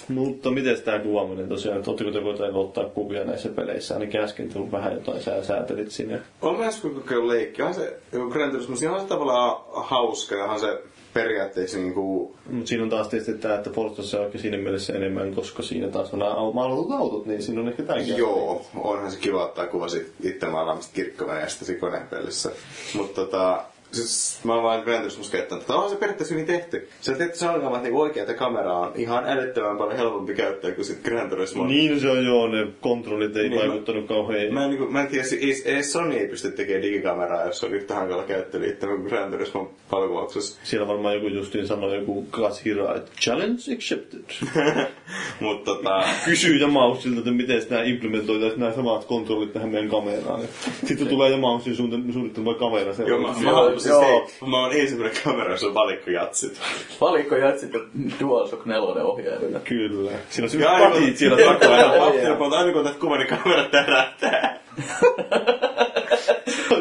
Mutta 0.10 0.52
miten 0.52 0.82
tämä 0.82 1.00
kuvaaminen 1.00 1.50
tosiaan, 1.50 1.78
että 1.78 1.92
ootteko 1.92 2.12
te 2.12 2.24
voineet 2.24 2.56
ottaa 2.56 2.86
kuvia 2.86 3.24
näissä 3.24 3.50
peleissä? 3.50 3.94
Ainakin 3.94 4.22
äsken 4.22 4.50
tullut 4.50 4.72
vähän 4.72 4.94
jotain 4.94 5.22
sää 5.22 5.44
säätelit 5.44 5.92
sinne. 5.92 6.22
On 6.42 6.58
myös 6.58 6.76
kokeillut 6.80 7.28
leikki. 7.28 7.62
Onhan 7.62 7.76
se 7.76 8.00
Gran 8.30 8.52
Turismo, 8.52 8.76
siinä 8.76 8.94
on 8.94 9.02
se 9.02 9.08
tavallaan 9.08 9.62
hauska 9.74 10.36
ja 10.36 10.44
onhan 10.44 10.60
se 10.60 10.82
periaatteessa 11.14 11.78
niinku... 11.78 12.36
Mutta 12.50 12.68
siinä 12.68 12.84
on 12.84 12.90
taas 12.90 13.08
tietysti 13.08 13.34
tämä, 13.34 13.56
että 13.56 13.70
Forstassa 13.70 14.18
on 14.18 14.26
oikein 14.26 14.42
siinä 14.42 14.58
mielessä 14.58 14.94
enemmän, 14.94 15.36
koska 15.36 15.64
siinä 15.64 15.88
taas 15.88 16.14
on 16.14 16.56
maalatut 16.56 16.92
autot, 16.92 17.26
niin 17.26 17.42
siinä 17.44 17.62
on 17.62 17.68
ehkä 17.68 17.84
tämänkin. 17.84 18.18
Joo, 18.18 18.66
onhan 18.76 19.12
se 19.12 19.20
kiva 19.20 19.46
ottaa 19.46 19.68
kuva 19.68 19.86
itse 20.24 20.46
maalaamista 20.46 20.92
kirkkoveneestä 20.94 21.66
siinä 21.66 21.80
konepelissä. 21.80 22.52
Mutta 22.96 23.22
tota, 23.22 23.64
Siis 23.91 24.39
mä 24.43 24.53
oon 24.53 24.64
vain 24.64 24.84
Gran 24.84 24.99
Turismossa 24.99 25.31
käyttänyt. 25.31 25.68
Tämä 25.68 25.80
on 25.80 25.89
se 25.89 25.95
periaatteessa 25.95 26.34
hyvin 26.34 26.47
tehty. 26.47 26.89
Se 27.01 27.11
on 27.11 27.18
tehty 27.18 27.38
sellainen, 27.38 27.68
että 27.68 27.81
niinku 27.81 28.01
oikeata 28.01 28.34
kameraa 28.34 28.80
on 28.80 28.91
ihan 28.95 29.23
älyttömän 29.27 29.77
paljon 29.77 29.97
helpompi 29.97 30.34
käyttää 30.34 30.72
kuin 30.72 30.85
sit 30.85 31.03
Gran 31.03 31.30
Turismo. 31.30 31.68
Niin 31.68 31.99
se 31.99 32.09
on 32.09 32.26
joo, 32.26 32.47
ne 32.47 32.68
kontrollit 32.81 33.38
ei 33.38 33.49
Niin, 33.49 33.61
vaikuttanut 33.61 34.07
kauhean. 34.07 34.53
Mä 34.53 34.64
en, 34.64 34.69
niinku, 34.69 34.85
mä 34.85 35.01
en 35.01 35.07
tiedä, 35.07 35.27
ei, 35.41 35.64
ei 35.65 35.84
Sony 35.84 36.15
ei 36.15 36.27
pysty 36.27 36.51
tekemään 36.51 36.81
digikameraa, 36.81 37.45
jos 37.45 37.64
on 37.64 37.73
yhtä 37.73 37.95
hankala 37.95 38.23
käyttöliittymä 38.23 38.95
kuin 38.95 39.07
Gran 39.07 39.31
Turismo 39.31 39.72
valokuvauksessa. 39.91 40.59
Siellä 40.64 40.88
varmaan 40.88 41.15
joku 41.15 41.27
justiin 41.27 41.68
sanoi 41.68 41.95
joku 41.95 42.27
Katsira, 42.31 42.95
että 42.95 43.11
challenge 43.22 43.61
accepted. 43.76 44.23
Mutta 45.39 45.76
tota, 45.76 46.03
Kysyy 46.26 46.57
Jamausilta, 46.57 47.19
että 47.19 47.31
miten 47.31 47.61
nämä 47.69 47.84
implementoitaisiin 47.84 48.59
nämä 48.59 48.73
samat 48.73 49.05
kontrollit 49.05 49.53
tähän 49.53 49.69
meidän 49.69 49.89
kameraan. 49.89 50.41
Sitten 50.85 51.07
tulee 51.07 51.30
Jamausin 51.30 51.76
suunnittelema 51.76 52.53
kamera 52.53 52.93
joo, 53.07 53.19
mä, 53.19 53.27
mä, 53.27 53.77
oon, 53.78 53.82
siis, 53.82 53.91
Joo. 53.94 54.02
hei, 54.02 54.49
mä 54.49 54.60
oon 54.62 54.72
ensimmäinen 54.74 55.18
kamera, 55.24 55.52
jossa 55.52 55.68
on 55.68 55.74
valikkojatsit. 55.74 56.62
Valikko 57.02 57.36
jatsit 57.36 57.74
ja 57.74 57.80
DualShock 58.20 58.66
4 58.66 58.82
ohjaimella. 59.04 59.60
Kyllä. 59.60 60.12
Siinä 60.30 60.45
on 60.45 60.62
Ja 60.62 60.68
sellaiset 60.68 60.68
aina 60.68 60.90
patit 60.90 61.18
siellä 61.18 61.38
takana. 61.54 61.76
Aina 62.06 62.36
kun 62.36 62.54
aina 62.54 62.72
kun 62.72 62.82
otat 62.82 62.95
kuvan, 62.98 63.20
niin 63.20 63.30
kamera 63.44 63.64
tärähtää. 63.64 64.60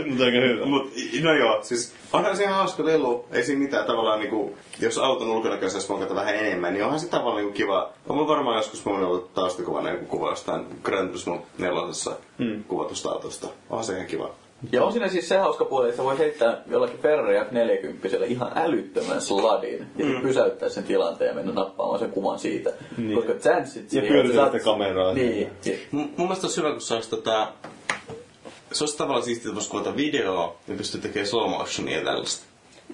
Muuten 0.07 0.27
aika 0.27 0.39
hyvä. 0.49 0.67
Mut, 0.67 0.91
no 1.23 1.35
joo, 1.35 1.59
siis 1.63 1.95
onhan 2.13 2.37
se 2.37 2.43
ihan 2.43 2.55
hauska 2.57 2.85
lelu. 2.85 3.25
Ei 3.33 3.43
siinä 3.45 3.63
mitään 3.63 3.87
tavallaan 3.87 4.21
niinku, 4.21 4.55
jos 4.81 4.99
auton 4.99 5.29
ulkonäköä 5.29 5.69
saisi 5.69 5.91
monkata 5.91 6.15
vähän 6.15 6.35
enemmän, 6.35 6.73
niin 6.75 6.85
onhan 6.85 7.01
se 7.01 7.09
tavallaan 7.09 7.37
niinku 7.37 7.57
kiva. 7.57 7.91
On 8.09 8.17
mun 8.17 8.29
varmaan 8.29 8.57
joskus 8.57 8.85
mun 8.85 9.05
ollut 9.05 9.35
taustakuvana 9.35 9.91
joku 9.91 10.05
kuva 10.05 10.31
jostain 10.31 10.67
Gran 10.83 11.07
Turismo 11.07 11.47
nelosessa 11.59 12.17
Hmm. 12.39 12.65
kuvatusta 12.65 13.11
autosta. 13.11 13.49
Onhan 13.71 13.85
se 13.85 13.93
ihan 13.95 14.07
kiva. 14.07 14.31
Ja 14.73 14.85
on 14.85 14.93
siinä 14.93 15.09
siis 15.09 15.29
se 15.29 15.37
hauska 15.37 15.65
puoli, 15.65 15.89
että 15.89 16.03
voi 16.03 16.19
heittää 16.19 16.63
jollakin 16.71 16.99
Ferrari 16.99 17.41
F40 17.41 18.25
ihan 18.27 18.53
älyttömän 18.55 19.21
sladin 19.21 19.87
ja 19.97 20.05
mm. 20.05 20.21
pysäyttää 20.21 20.69
sen 20.69 20.85
tilanteen 20.85 21.29
ja 21.29 21.35
mennä 21.35 21.53
nappaamaan 21.53 21.99
sen 21.99 22.11
kuvan 22.11 22.39
siitä. 22.39 22.73
Niin. 22.97 23.15
Koska 23.15 23.33
chanssit 23.33 23.85
Ja 23.85 23.91
siihen, 23.91 24.09
pyöritellä 24.09 24.47
sitä 24.47 24.65
kameraa. 24.65 25.15
Niin. 25.15 25.51
M- 25.93 25.97
mun 25.97 26.11
mielestä 26.17 26.47
olisi 26.47 26.61
hyvä, 26.61 26.73
kun 26.73 26.81
saisi 26.81 27.11
tota... 27.11 27.53
Se 28.73 28.85
olisi 28.85 28.99
tavallaan 28.99 29.25
siistiä, 29.25 29.49
että 29.49 29.55
voisi 29.55 29.71
kuvata 29.71 29.97
videoa 29.97 30.57
ja 30.69 30.75
pystyy 30.75 31.01
tekemään 31.01 31.27
slow 31.27 31.51
motionia 31.51 31.99
ja 31.99 32.05
tällaista. 32.05 32.45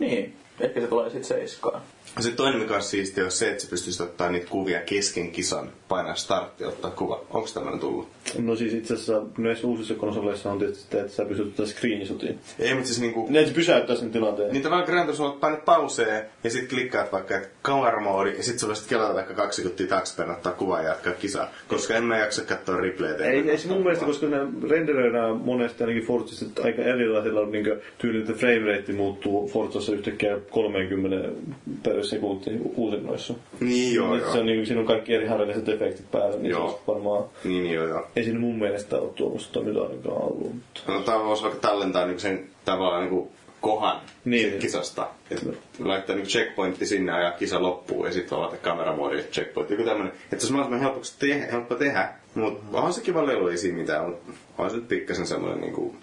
Niin. 0.00 0.36
Ehkä 0.60 0.80
se 0.80 0.86
tulee 0.86 1.04
sitten 1.04 1.24
seiskaan. 1.24 1.82
Ja 2.16 2.22
sitten 2.22 2.36
toinen, 2.36 2.60
mikä 2.60 2.74
olisi 2.74 2.88
siistiä, 2.88 3.24
on 3.24 3.30
se, 3.30 3.50
että 3.50 3.62
sä 3.62 3.70
pystyisit 3.70 4.00
ottaa 4.00 4.30
niitä 4.30 4.46
kuvia 4.50 4.80
kesken 4.80 5.32
kisan, 5.32 5.72
painaa 5.88 6.14
startti 6.14 6.64
ja 6.64 6.68
ottaa 6.68 6.90
kuva. 6.90 7.20
Onko 7.30 7.48
tämmöinen 7.54 7.80
tullut? 7.80 8.08
No 8.38 8.56
siis 8.56 8.74
itse 8.74 8.94
asiassa 8.94 9.22
näissä 9.38 9.66
uusissa 9.66 9.94
konsoleissa 9.94 10.52
on 10.52 10.58
tietysti 10.58 10.82
sitä, 10.82 11.00
että 11.00 11.12
sä 11.12 11.24
pystyt 11.24 11.46
ottaa 11.46 11.66
screenshotin. 11.66 12.38
Ei, 12.58 12.74
mutta 12.74 12.88
siis 12.88 13.00
niinku... 13.00 13.26
Ne, 13.30 13.40
että 13.40 13.54
pysäyttää 13.54 13.96
sen 13.96 14.10
tilanteen. 14.10 14.52
Niin 14.52 14.62
tavallaan 14.62 14.90
Gran 14.90 15.06
Turismo, 15.06 15.30
painat 15.30 15.64
pausee 15.64 16.30
ja 16.44 16.50
sitten 16.50 16.68
klikkaat 16.68 17.12
vaikka 17.12 17.36
että 17.36 17.48
camera 17.64 18.00
mode 18.00 18.30
ja 18.30 18.42
sitten 18.42 18.58
sä 18.58 18.66
voisit 18.66 18.88
kelata 18.88 19.14
vaikka 19.14 19.34
kaksi 19.34 19.62
sekuntia 19.62 19.86
taaksepäin 19.86 20.30
ottaa 20.30 20.52
kuvaa 20.52 20.82
ja 20.82 20.88
jatkaa 20.88 21.12
kisaa. 21.12 21.50
Koska 21.68 21.94
en 21.94 22.04
mä 22.04 22.18
jaksa 22.18 22.44
katsoa 22.44 22.76
replaytä. 22.76 23.24
Ei, 23.24 23.50
ei 23.50 23.58
se 23.58 23.68
mun 23.68 23.82
mielestä, 23.82 24.04
koska 24.04 24.26
ne 24.26 24.38
renderöidään 24.68 25.36
monesti 25.36 25.84
ainakin 25.84 26.06
Forzassa 26.06 26.46
aika 26.64 26.82
erilaisilla 26.82 27.46
niin 27.46 27.66
tyyli, 27.98 28.18
että 28.18 28.32
frame 28.32 28.76
rate 28.76 28.92
muuttuu 28.92 29.48
Forzassa 29.48 29.92
yhtäkkiä 29.92 30.38
30 30.50 31.28
per 31.82 32.04
sekunti 32.04 32.50
uusinnoissa. 32.76 33.34
Niin 33.60 33.94
joo, 33.94 34.12
Niin 34.12 34.20
joo. 34.20 34.32
Se 34.32 34.38
on, 34.38 34.46
niin, 34.46 34.66
siinä 34.66 34.80
on 34.80 34.86
kaikki 34.86 35.14
eri 35.14 35.26
harvinaiset 35.26 35.68
efektit 35.68 36.10
päällä, 36.10 36.36
niin 36.36 36.50
Joo. 36.50 36.60
se 36.60 36.64
olisi 36.64 36.82
varmaan... 36.86 37.24
Niin 37.44 37.70
joo, 37.70 37.86
joo. 37.86 38.06
Ei 38.16 38.24
siinä 38.24 38.40
mun 38.40 38.58
mielestä 38.58 38.96
ole 38.98 39.12
tuommoista 39.12 39.60
mitä 39.60 39.80
ainakaan 39.82 40.16
ollut. 40.22 40.54
Mutta... 40.54 40.80
No 40.86 41.00
tämä 41.00 41.24
voisi 41.24 41.42
vaikka 41.42 41.60
tallentaa 41.60 42.04
niinku 42.06 42.20
sen 42.20 42.48
tavallaan 42.64 43.00
niinku 43.02 43.32
kohan 43.60 44.00
Niin. 44.24 44.58
kisasta. 44.58 45.08
Et 45.30 45.46
laittaa 45.78 46.16
niinku 46.16 46.30
checkpointti 46.30 46.86
sinne 46.86 47.22
ja 47.22 47.30
kisa 47.30 47.62
loppuu 47.62 48.06
ja 48.06 48.12
sitten 48.12 48.38
avata 48.38 48.56
kameramoodi 48.56 49.16
ja 49.16 49.22
checkpointti. 49.22 49.74
Joku 49.74 49.84
tämmönen. 49.84 50.12
Että 50.32 50.46
se 50.46 50.52
mahdollisimman 50.52 50.80
helpoksi 50.88 51.14
tehdä, 51.18 51.46
helppo 51.46 51.74
tehdä. 51.74 52.08
Mutta 52.34 52.76
onhan 52.76 52.92
se 52.92 53.00
kiva 53.00 53.26
lelu, 53.26 53.48
ei 53.48 53.58
siinä 53.58 53.78
mitään. 53.78 54.04
Mut 54.10 54.18
on 54.58 54.70
se 54.70 54.76
pikkasen 54.80 55.26
semmoinen 55.26 55.60
niinku... 55.60 55.96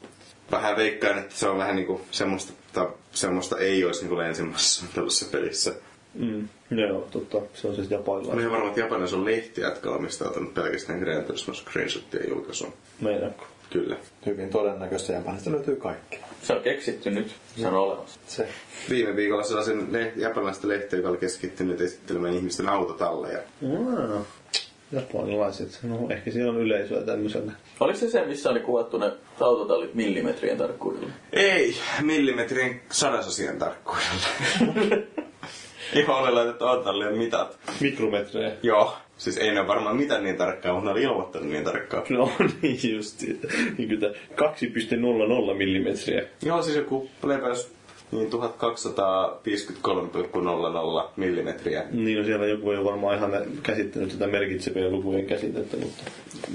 Vähän 0.51 0.75
veikkaan, 0.75 1.17
että 1.17 1.35
se 1.35 1.47
on 1.49 1.57
vähän 1.57 1.75
niinku 1.75 2.01
semmoista, 2.11 2.53
tai 2.73 2.87
semmoista 3.11 3.57
ei 3.57 3.85
olisi 3.85 4.01
niinku 4.01 4.19
ensimmäisessä 4.19 4.85
tällaisessa 4.95 5.25
pelissä. 5.37 5.73
Mm. 6.13 6.47
Joo, 6.71 7.07
totta. 7.11 7.37
Se 7.53 7.67
on 7.67 7.75
siis 7.75 7.89
Mä 7.89 7.95
japanilainen. 7.95 8.39
olen 8.45 8.51
varma, 8.51 8.67
että 8.67 8.79
Japanissa 8.79 9.15
on 9.17 9.25
lehtiä, 9.25 9.65
jotka 9.67 9.89
on 9.89 9.95
omistautunut 9.95 10.53
pelkästään 10.53 10.99
Gran 10.99 11.23
Turismo 11.23 11.53
screenshottien 11.53 12.29
julkaisuun. 12.29 12.73
Meinaatko? 13.01 13.45
Kyllä. 13.69 13.95
Hyvin 14.25 14.49
todennäköistä 14.49 15.13
Japanista 15.13 15.51
löytyy 15.51 15.75
kaikki. 15.75 16.19
Se 16.41 16.53
on 16.53 16.61
keksitty 16.61 17.09
nyt. 17.11 17.31
Se 17.57 17.67
on 17.67 17.73
olemassa. 17.73 18.19
Se. 18.27 18.47
Viime 18.89 19.15
viikolla 19.15 19.43
sellaisen 19.43 19.87
le- 19.93 20.13
japanilaista 20.15 20.67
lehteä, 20.67 20.99
joka 20.99 21.09
oli 21.09 21.17
keskittynyt 21.17 21.81
esittelemään 21.81 22.33
ihmisten 22.33 22.69
autotalleja. 22.69 23.39
Wow. 23.67 24.21
Japanilaiset. 24.91 25.79
No 25.83 26.07
ehkä 26.09 26.31
siellä 26.31 26.51
on 26.51 26.57
yleisöä 26.61 27.01
tämmöiselle. 27.01 27.51
Oliko 27.79 27.99
se 27.99 28.09
se, 28.09 28.25
missä 28.25 28.49
oli 28.49 28.59
kuvattu 28.59 28.97
ne 28.97 29.11
autotallit 29.39 29.93
millimetrien 29.93 30.57
tarkkuudella? 30.57 31.09
Ei, 31.33 31.75
millimetrin 32.01 32.81
sadasosien 32.91 33.59
tarkkuudella. 33.59 34.27
Oli 35.95 36.31
laitettu 36.31 36.65
autotallien 36.65 37.17
mitat. 37.17 37.59
Mikrometrejä. 37.81 38.51
Joo. 38.63 38.93
Siis 39.17 39.37
ei 39.37 39.51
ne 39.51 39.59
ole 39.59 39.67
varmaan 39.67 39.97
mitään 39.97 40.23
niin 40.23 40.37
tarkkaa, 40.37 40.73
mutta 40.73 40.85
ne 40.85 40.91
oli 40.91 41.03
ilmoittanut 41.03 41.49
niin 41.49 41.63
tarkkaa. 41.63 42.03
No 42.09 42.31
niin 42.61 42.95
justi. 42.95 43.39
Niin 43.77 43.89
kyllä 43.89 44.07
2,00 44.07 44.13
millimetriä. 45.53 46.23
Joo, 46.41 46.61
siis 46.61 46.77
joku 46.77 47.09
leveys 47.23 47.71
niin 48.11 48.29
1253,00 48.29 51.09
millimetriä. 51.15 51.83
Niin 51.91 52.17
no 52.17 52.23
siellä 52.23 52.45
joku 52.45 52.71
ei 52.71 52.77
ole 52.77 52.85
varmaan 52.85 53.17
ihan 53.17 53.31
käsittänyt 53.63 54.09
tätä 54.09 54.27
merkitsevien 54.27 54.91
lukujen 54.91 55.25
käsitettä, 55.25 55.77
mutta... 55.77 56.03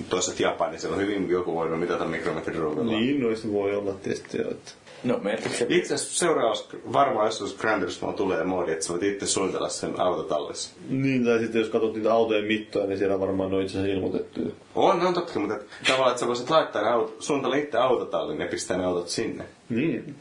Toisaalta 0.09 0.43
Japani, 0.43 0.79
siellä 0.79 0.97
on 0.97 1.03
hyvin 1.03 1.31
joku 1.31 1.55
voinut 1.55 1.81
mitata 1.81 2.05
mikrometrin 2.05 2.57
ruudulla. 2.57 2.93
Niin, 2.93 3.21
noista 3.21 3.53
voi 3.53 3.77
olla 3.77 3.93
tietysti 3.93 4.39
jo, 4.39 4.51
että... 4.51 4.73
No 5.05 5.19
merkitsee. 5.23 5.67
Itse 5.71 5.95
asiassa 5.95 6.19
seuraavaksi 6.19 6.65
varmaan 6.93 7.27
joskus 7.27 7.57
Gran 7.57 7.81
Turismo 7.81 8.13
tulee 8.13 8.45
moodi, 8.45 8.73
että 8.73 8.85
sä 8.85 8.93
voit 8.93 9.03
itse 9.03 9.27
suunnitella 9.27 9.69
sen 9.69 10.01
autotallissa. 10.01 10.75
Niin, 10.89 11.25
tai 11.25 11.39
sitten 11.39 11.61
jos 11.61 11.71
katsot 11.71 11.95
niitä 11.95 12.13
autojen 12.13 12.45
mittoja, 12.45 12.87
niin 12.87 12.99
siellä 12.99 13.21
varmaan 13.21 13.51
ne 13.51 13.57
on 13.57 13.63
itse 13.63 13.79
asiassa 13.79 13.97
ilmoitettu. 13.97 14.41
On, 14.75 14.99
ne 14.99 15.07
on 15.07 15.15
totta, 15.15 15.39
mutta 15.39 15.59
tavallaan, 15.87 16.11
että 16.11 16.21
sä 16.21 16.27
voisit 16.27 16.51
laittaa 16.51 16.83
ne 16.83 16.89
auto, 16.89 17.17
suunnitella 17.19 17.57
itse 17.57 17.79
autotallin 17.79 18.41
ja 18.41 18.47
pistää 18.47 18.77
ne 18.77 18.85
autot 18.85 19.09
sinne. 19.09 19.45
Niin. 19.69 20.15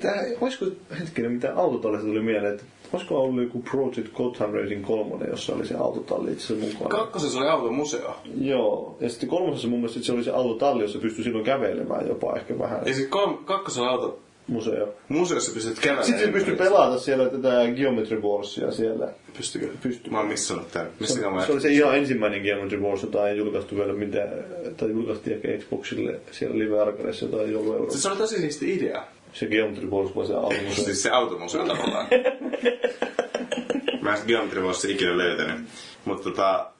Tää, 0.00 0.24
olisiko, 0.40 0.66
hetkinen, 1.00 1.32
mitä 1.32 1.54
autotallista 1.56 2.06
tuli 2.06 2.20
mieleen, 2.20 2.54
että 2.54 2.64
olisiko 2.92 3.20
ollut 3.20 3.42
joku 3.42 3.62
Project 3.62 4.14
Gotham 4.14 4.50
Racing 4.50 4.86
3, 4.86 5.24
jossa 5.30 5.54
oli 5.54 5.66
se 5.66 5.74
autotalli 5.74 6.32
itse 6.32 6.54
mukana? 6.54 6.88
Kakkosessa 6.88 7.38
oli 7.38 7.48
automuseo. 7.48 8.16
Joo, 8.40 8.96
ja 9.00 9.08
sitten 9.10 9.28
kolmosessa 9.28 9.68
mun 9.68 9.78
mielestä 9.80 10.02
se 10.02 10.12
oli 10.12 10.24
se 10.24 10.30
autotalli, 10.30 10.82
jossa 10.82 10.98
pystyi 10.98 11.24
silloin 11.24 11.44
kävelemään 11.44 12.08
jopa 12.08 12.36
ehkä 12.36 12.58
vähän. 12.58 12.82
Ja 12.86 12.94
siis 12.94 13.08
kolm, 13.08 13.38
kakkosella 13.44 13.88
auto 13.88 14.20
Museo. 14.46 14.94
museossa 15.08 15.52
pystyt 15.54 15.78
kävelemään. 15.78 16.06
Sitten 16.06 16.26
se 16.26 16.32
pystyi 16.32 16.56
pelata 16.56 16.98
siellä 16.98 17.28
tätä 17.28 17.50
Geometry 17.76 18.20
Warsia 18.20 18.72
siellä. 18.72 19.08
Pystykö? 19.36 19.68
Pystyi. 19.82 20.12
Mä 20.12 20.18
oon 20.18 20.28
missannut. 20.28 20.70
Se, 20.72 20.86
Missä 21.00 21.30
mä 21.30 21.46
se 21.46 21.52
oli 21.52 21.60
se 21.60 21.68
ihan 21.68 21.98
ensimmäinen 21.98 22.42
Geometry 22.42 22.80
Wars, 22.80 23.02
jota 23.02 23.28
ei 23.28 23.36
julkaistu 23.38 23.76
vielä 23.76 23.92
mitään, 23.92 24.28
tai 24.76 24.90
julkaistiin 24.90 25.36
ehkä 25.36 25.48
Xboxille 25.64 26.20
siellä 26.30 26.58
Live 26.58 26.80
Arcadeissa, 26.80 27.26
Euroopassa. 27.26 27.90
Siis 27.90 28.02
se 28.02 28.08
oli 28.08 28.16
tosi 28.16 28.40
siisti 28.40 28.76
idea. 28.76 29.04
Se 29.34 29.46
Geometry 29.46 29.86
Wars 29.86 30.16
vai 30.16 30.26
se 30.26 30.34
alku. 30.34 30.54
Siis 30.84 31.02
se 31.02 31.10
automuseo 31.10 31.66
tavallaan. 31.66 32.06
Mä 34.02 34.10
en 34.10 34.16
sitä 34.16 34.28
Geometry 34.28 34.62
Warsia 34.62 34.90
ikinä 34.90 35.18
löytänyt. 35.18 35.66
Mutta 36.04 36.24
tota, 36.24 36.70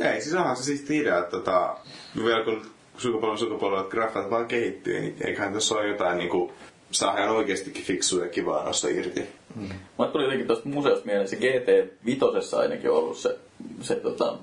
ei, 0.00 0.20
siis 0.20 0.34
onhan 0.34 0.56
se 0.56 0.62
siisti 0.62 0.98
idea, 0.98 1.18
että 1.18 1.30
tota, 1.30 1.76
vielä 2.24 2.44
kun 2.44 2.62
sukupolven 2.98 3.38
sukupolvet 3.38 3.88
graffat 3.88 4.30
vaan 4.30 4.46
kehittyy, 4.46 5.00
niin 5.00 5.16
eiköhän 5.24 5.52
tässä 5.52 5.74
ole 5.74 5.88
jotain 5.88 6.18
niinku, 6.18 6.52
saa 6.90 7.18
ihan 7.18 7.36
oikeastikin 7.36 7.84
fiksua 7.84 8.22
ja 8.22 8.28
kivaa 8.28 8.64
noista 8.64 8.88
irti. 8.88 9.26
Mä 9.98 10.06
tuli 10.06 10.24
jotenkin 10.24 10.46
tuosta 10.46 10.68
museosta 10.68 11.06
mieleen, 11.06 11.28
se 11.28 11.36
GT5 11.36 12.58
ainakin 12.58 12.90
on 12.90 12.96
ollut 12.96 13.18
se, 13.18 13.38
se 13.80 13.94
tota, 13.94 14.36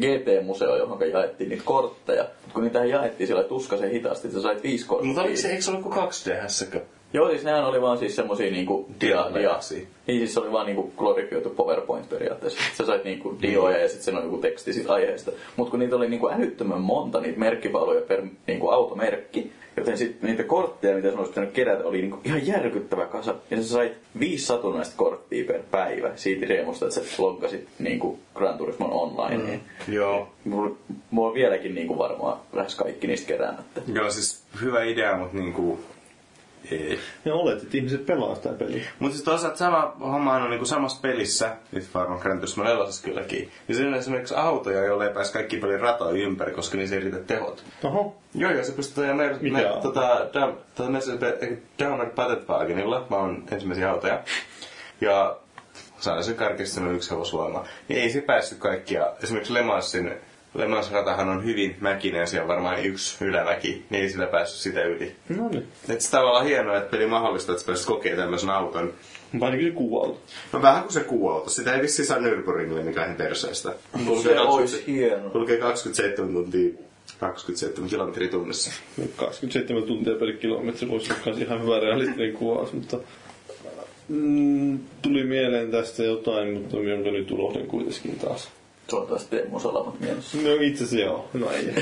GT-museo, 0.00 0.76
johon 0.76 1.10
jaettiin 1.10 1.50
niitä 1.50 1.64
kortteja. 1.66 2.22
Mut 2.22 2.52
Kun 2.52 2.62
niitä 2.62 2.84
jaettiin 2.84 3.26
sillä 3.26 3.42
tuskaisen 3.42 3.90
hitaasti, 3.90 4.28
että 4.28 4.38
sä 4.38 4.42
sait 4.42 4.62
viisi 4.62 4.86
korttia. 4.86 5.06
Mutta 5.06 5.22
oliko 5.22 5.36
se, 5.36 5.48
eikö 5.48 5.62
se 5.62 5.70
ollut 5.70 5.82
kuin 5.82 5.96
2D-hässäkö? 5.96 6.80
Joo, 7.12 7.28
siis 7.28 7.44
nehän 7.44 7.64
oli 7.64 7.82
vaan 7.82 7.98
siis 7.98 8.16
semmosia 8.16 8.50
niinku 8.50 8.86
dia, 9.00 9.30
dia. 9.34 9.58
Niin 10.06 10.18
siis 10.18 10.34
se 10.34 10.40
oli 10.40 10.52
vaan 10.52 10.66
niinku 10.66 10.92
glorifioitu 10.96 11.50
PowerPoint 11.50 12.08
periaatteessa. 12.08 12.60
Sä 12.78 12.86
sait 12.86 13.04
niinku 13.04 13.38
dioja 13.42 13.78
ja 13.78 13.88
sitten 13.88 14.04
siinä 14.04 14.18
on 14.18 14.24
joku 14.24 14.38
teksti 14.38 14.72
siitä 14.72 14.92
aiheesta. 14.92 15.32
Mut 15.56 15.70
kun 15.70 15.78
niitä 15.78 15.96
oli 15.96 16.08
niinku 16.08 16.28
älyttömän 16.28 16.80
monta 16.80 17.20
niitä 17.20 17.38
merkkipaaluja 17.38 18.00
per 18.00 18.22
niinku 18.46 18.68
automerkki, 18.68 19.52
joten 19.76 19.98
sitten 19.98 20.30
niitä 20.30 20.42
kortteja, 20.44 20.96
mitä 20.96 21.10
sun 21.10 21.18
olisi 21.18 21.30
pitänyt 21.30 21.52
kerätä, 21.52 21.84
oli 21.84 22.00
niinku 22.00 22.18
ihan 22.24 22.46
järkyttävä 22.46 23.06
kasa. 23.06 23.34
Ja 23.50 23.56
sä 23.56 23.68
sait 23.68 23.92
viisi 24.20 24.46
satunnaista 24.46 24.94
korttia 24.96 25.44
per 25.44 25.60
päivä 25.70 26.10
siitä 26.16 26.46
riemusta, 26.46 26.86
että 26.86 27.00
sä 27.00 27.22
loggasit 27.22 27.68
niinku 27.78 28.18
Gran 28.34 28.58
Turismon 28.58 28.92
online. 28.92 29.36
Mm. 29.36 29.94
Joo. 29.94 30.28
Mulla, 30.44 30.76
mulla 31.10 31.28
on 31.28 31.34
vieläkin 31.34 31.74
niinku 31.74 31.98
varmaan 31.98 32.38
lähes 32.52 32.74
kaikki 32.74 33.06
niistä 33.06 33.26
keräämättä. 33.28 33.80
Joo, 33.92 34.10
siis 34.10 34.42
hyvä 34.60 34.82
idea, 34.82 35.16
mutta 35.16 35.36
niinku... 35.36 35.80
Ei. 36.70 36.98
Ja 37.24 37.34
olet, 37.34 37.62
että 37.62 37.76
ihmiset 37.76 38.06
pelaa 38.06 38.34
sitä 38.34 38.48
peliä. 38.48 38.84
Mutta 38.98 39.14
siis 39.14 39.24
toisaalta 39.24 39.56
sama 39.58 39.92
homma 40.00 40.34
on 40.34 40.50
niinku 40.50 40.64
samassa 40.66 41.00
pelissä, 41.02 41.56
nyt 41.72 41.94
varmaan 41.94 42.20
Gran 42.20 42.38
Turismo 42.38 42.64
4 42.64 42.84
kylläkin. 43.04 43.50
Ja 43.68 43.74
siinä 43.74 43.88
on 43.90 43.94
esimerkiksi 43.96 44.34
autoja, 44.34 44.84
joille 44.84 45.06
ei 45.06 45.14
pääse 45.14 45.32
kaikki 45.32 45.56
pelin 45.56 45.80
ratoja 45.80 46.22
ympäri, 46.22 46.52
koska 46.52 46.76
niissä 46.76 46.96
ei 46.96 47.02
riitä 47.02 47.18
tehot. 47.18 47.64
Oho. 47.84 48.16
Joo, 48.34 48.50
ja 48.50 48.64
se 48.64 48.72
pystyy 48.72 49.04
ajaa 49.04 49.16
mer- 49.16 49.36
Mikä 49.40 49.56
me, 49.56 49.68
auto? 49.68 49.80
tota, 49.80 50.18
Dam- 50.18 50.56
tota 50.74 50.90
Downer 51.78 52.10
Patentwagenilla, 52.10 53.06
mä 53.10 53.16
oon 53.16 53.44
ensimmäisiä 53.52 53.90
autoja. 53.90 54.20
Ja 55.00 55.36
sain 56.00 56.24
sen 56.24 56.34
karkistunut 56.34 56.94
yksi 56.94 57.10
hevosvoima. 57.10 57.64
Niin 57.88 58.00
ei 58.02 58.10
se 58.10 58.20
päässyt 58.20 58.58
kaikkia. 58.58 59.06
Esimerkiksi 59.22 59.54
Le 59.54 59.62
Mansin 60.54 60.70
Le 60.70 60.76
Mans 60.76 60.90
ratahan 60.90 61.28
on 61.28 61.44
hyvin 61.44 61.76
mäkinen, 61.80 62.26
siellä 62.26 62.42
on 62.44 62.48
varmaan 62.48 62.84
yksi 62.84 63.24
ylämäki, 63.24 63.84
niin 63.90 64.02
ei 64.02 64.10
sillä 64.10 64.26
päässyt 64.26 64.60
sitä 64.60 64.82
yli. 64.84 65.12
No 65.28 65.48
niin. 65.48 65.66
Et 65.88 66.00
se 66.00 66.10
tavallaan 66.10 66.44
hienoa, 66.46 66.76
että 66.76 66.90
peli 66.90 67.06
mahdollistaa, 67.06 67.52
että 67.52 67.60
sä 67.62 67.66
pääsit 67.66 67.86
kokemaan 67.86 68.18
tämmöisen 68.22 68.50
auton. 68.50 68.92
Ainakin 69.40 69.66
se 69.66 69.70
kuuauto. 69.70 70.20
No 70.52 70.62
vähän 70.62 70.82
kuin 70.82 70.92
se 70.92 71.00
kuuauto. 71.00 71.50
Sitä 71.50 71.74
ei 71.74 71.82
vissiin 71.82 72.06
saa 72.06 72.18
Nürburgringille 72.18 72.82
mikään 72.82 73.14
perseestä. 73.16 73.74
Se 74.22 74.40
olisi 74.40 74.84
hieno. 74.86 75.30
Kulkee 75.30 75.56
27 75.56 76.32
tuntia, 76.34 76.70
27 77.20 77.90
kilometriä 77.90 78.28
tunnissa. 78.28 78.72
27 79.16 79.82
tuntia 79.82 80.14
per 80.14 80.32
kilometri 80.32 80.88
voisi 80.88 81.12
olla 81.12 81.22
kans 81.24 81.38
ihan 81.38 81.62
hyvä 81.62 81.80
realistinen 81.80 82.32
kuvaus, 82.32 82.72
mutta 82.72 82.98
mm, 84.08 84.78
tuli 85.02 85.24
mieleen 85.24 85.70
tästä 85.70 86.02
jotain, 86.02 86.52
mutta 86.54 86.76
jonka 86.76 87.10
nyt 87.10 87.30
unohdin 87.30 87.66
kuitenkin 87.66 88.18
taas. 88.18 88.50
Toivottavasti 88.90 89.36
Teemu 89.36 89.60
Salamat 89.60 90.00
mielessä. 90.00 90.38
No 90.38 90.52
itse 90.60 90.84
asiassa 90.84 91.06
joo, 91.06 91.28
no 91.34 91.50
ei. 91.50 91.74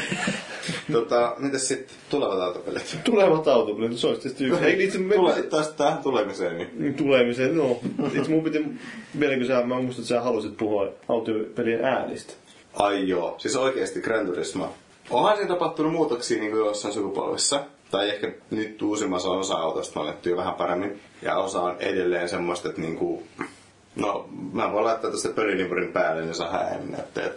tota, 0.92 1.34
mitäs 1.38 1.68
sitten 1.68 1.96
tulevat 2.10 2.40
autopelit? 2.40 2.98
Tulevat 3.04 3.48
autopelit, 3.48 3.98
se 3.98 4.06
olisi 4.06 4.22
tietysti 4.22 4.44
yksi. 4.44 4.64
Ei, 4.64 4.84
itse 4.84 4.98
me, 4.98 5.14
Tule, 5.14 5.42
taas 5.42 5.68
tähän 5.68 5.98
tulemiseen, 5.98 6.70
niin 6.78 6.94
tulemiseen, 6.94 7.56
no. 7.56 7.80
Itse 8.14 8.30
mun 8.30 8.44
piti, 8.44 8.64
vieläkö 9.20 9.46
sä, 9.46 9.62
mä 9.62 9.80
muistan, 9.80 10.02
että 10.02 10.08
sä 10.08 10.20
halusit 10.20 10.56
puhua 10.56 10.88
autopelien 11.08 11.84
äänistä. 11.84 12.32
Ai 12.74 13.08
joo, 13.08 13.34
siis 13.38 13.56
oikeasti 13.56 14.00
Gran 14.00 14.26
Turismo. 14.26 14.74
Onhan 15.10 15.36
siinä 15.36 15.48
tapahtunut 15.48 15.92
muutoksia 15.92 16.40
niin 16.40 16.50
kuin 16.50 16.66
jossain 16.66 16.94
sukupolvissa. 16.94 17.64
Tai 17.90 18.08
ehkä 18.10 18.32
nyt 18.50 18.82
uusimmassa 18.82 19.30
osa 19.30 19.54
autosta 19.54 20.00
on 20.00 20.06
annettu 20.06 20.28
jo 20.28 20.36
vähän 20.36 20.54
paremmin. 20.54 21.00
Ja 21.22 21.36
osa 21.36 21.60
on 21.60 21.76
edelleen 21.78 22.28
semmoista, 22.28 22.68
että 22.68 22.80
niinku, 22.80 23.22
No, 24.00 24.28
mä 24.52 24.72
voin 24.72 24.84
laittaa 24.84 25.10
tästä 25.10 25.28
pölinipurin 25.28 25.92
päälle, 25.92 26.22
niin 26.22 26.34
saa 26.34 26.62
näyttää. 26.90 27.24
Että, 27.24 27.30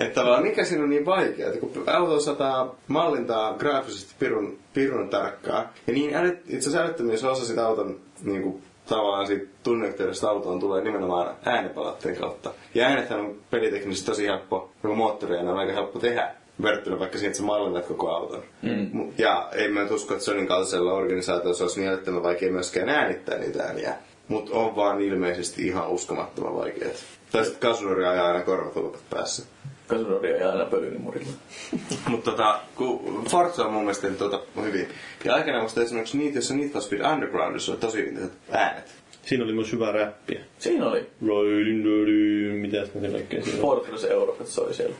että 0.00 0.14
tavallaan 0.14 0.42
mikä 0.42 0.64
siinä 0.64 0.84
on 0.84 0.90
niin 0.90 1.06
vaikea, 1.06 1.46
että 1.48 1.60
kun 1.60 1.84
auto 1.86 2.20
sataa 2.20 2.74
mallintaa 2.88 3.54
graafisesti 3.54 4.14
pirun, 4.18 4.58
pirun 4.74 5.08
tarkkaa, 5.08 5.72
ja 5.86 5.92
niin 5.92 6.14
älyt, 6.14 6.38
itse 6.38 6.56
asiassa 6.68 6.80
älyttömissä 6.82 7.30
osa 7.30 7.44
sitä 7.44 7.66
auton 7.66 8.00
niin 8.22 8.42
kuin, 8.42 8.62
tavallaan 8.88 9.26
siitä 9.26 9.46
tunneyhteydestä 9.62 10.28
autoon 10.28 10.60
tulee 10.60 10.84
nimenomaan 10.84 11.34
äänipalautteen 11.44 12.16
kautta. 12.16 12.50
Ja 12.74 12.86
äänethän 12.86 13.20
on 13.20 13.34
peliteknisesti 13.50 14.06
tosi 14.10 14.26
helppo, 14.26 14.70
kun 14.82 14.96
moottoria 14.96 15.40
on 15.40 15.58
aika 15.58 15.72
helppo 15.72 15.98
tehdä 15.98 16.34
verrattuna 16.62 16.98
vaikka 16.98 17.18
siihen, 17.18 17.30
että 17.30 17.38
sä 17.38 17.44
mallinnat 17.44 17.86
koko 17.86 18.10
auton. 18.10 18.42
Mm. 18.62 19.12
Ja 19.18 19.48
ei 19.52 19.68
mä 19.68 19.82
nyt 19.82 19.90
usko, 19.90 20.14
että 20.14 20.24
Sonin 20.24 20.46
kaltaisella 20.46 20.92
organisaatiolla 20.92 21.56
se 21.56 21.62
olisi 21.64 21.80
niin 21.80 21.90
älyttömän 21.90 22.22
vaikea 22.22 22.52
myöskään 22.52 22.88
äänittää 22.88 23.38
niitä 23.38 23.62
ääniä. 23.62 23.94
Mutta 24.28 24.54
on 24.54 24.76
vaan 24.76 25.00
ilmeisesti 25.00 25.66
ihan 25.66 25.88
uskomattoman 25.90 26.54
vaikeet. 26.54 27.04
Tai 27.32 27.44
sitten 27.44 27.60
kasunori 27.70 28.06
ajaa 28.06 28.26
aina 28.26 28.42
korvatulpat 28.44 29.00
päässä. 29.10 29.46
Kasunori 29.86 30.34
ajaa 30.34 30.52
aina 30.52 30.64
pölynimurilla. 30.64 31.32
Mutta 32.08 32.30
tota, 32.30 32.60
kun 32.74 33.24
Forza 33.30 33.64
on 33.64 33.72
mun 33.72 33.82
mielestä 33.82 34.08
tuota 34.10 34.40
hyvin. 34.62 34.88
Ja 35.24 35.34
aikanaan 35.34 35.62
musta 35.62 35.82
esimerkiksi 35.82 36.18
niitä, 36.18 36.38
jossa 36.38 36.54
Need 36.54 36.68
for 36.68 36.82
Speed 36.82 37.12
Undergroundissa 37.12 37.72
oli 37.72 37.80
tosi 37.80 37.98
hyvin 37.98 38.30
äänet. 38.50 38.94
Siinä 39.26 39.44
oli 39.44 39.52
myös 39.52 39.72
hyvää 39.72 39.92
räppiä. 39.92 40.40
Siinä 40.58 40.88
oli 40.88 41.06
Riding 41.22 41.84
dirty, 41.84 42.90
mä 42.94 43.00
sen 43.00 43.12
kaikkea 43.12 43.42
siinä 43.42 43.56
oli. 43.56 43.62
Fortress 43.62 44.04
Europe, 44.04 44.44
se 44.44 44.60
oli 44.60 44.74
siellä. 44.74 44.96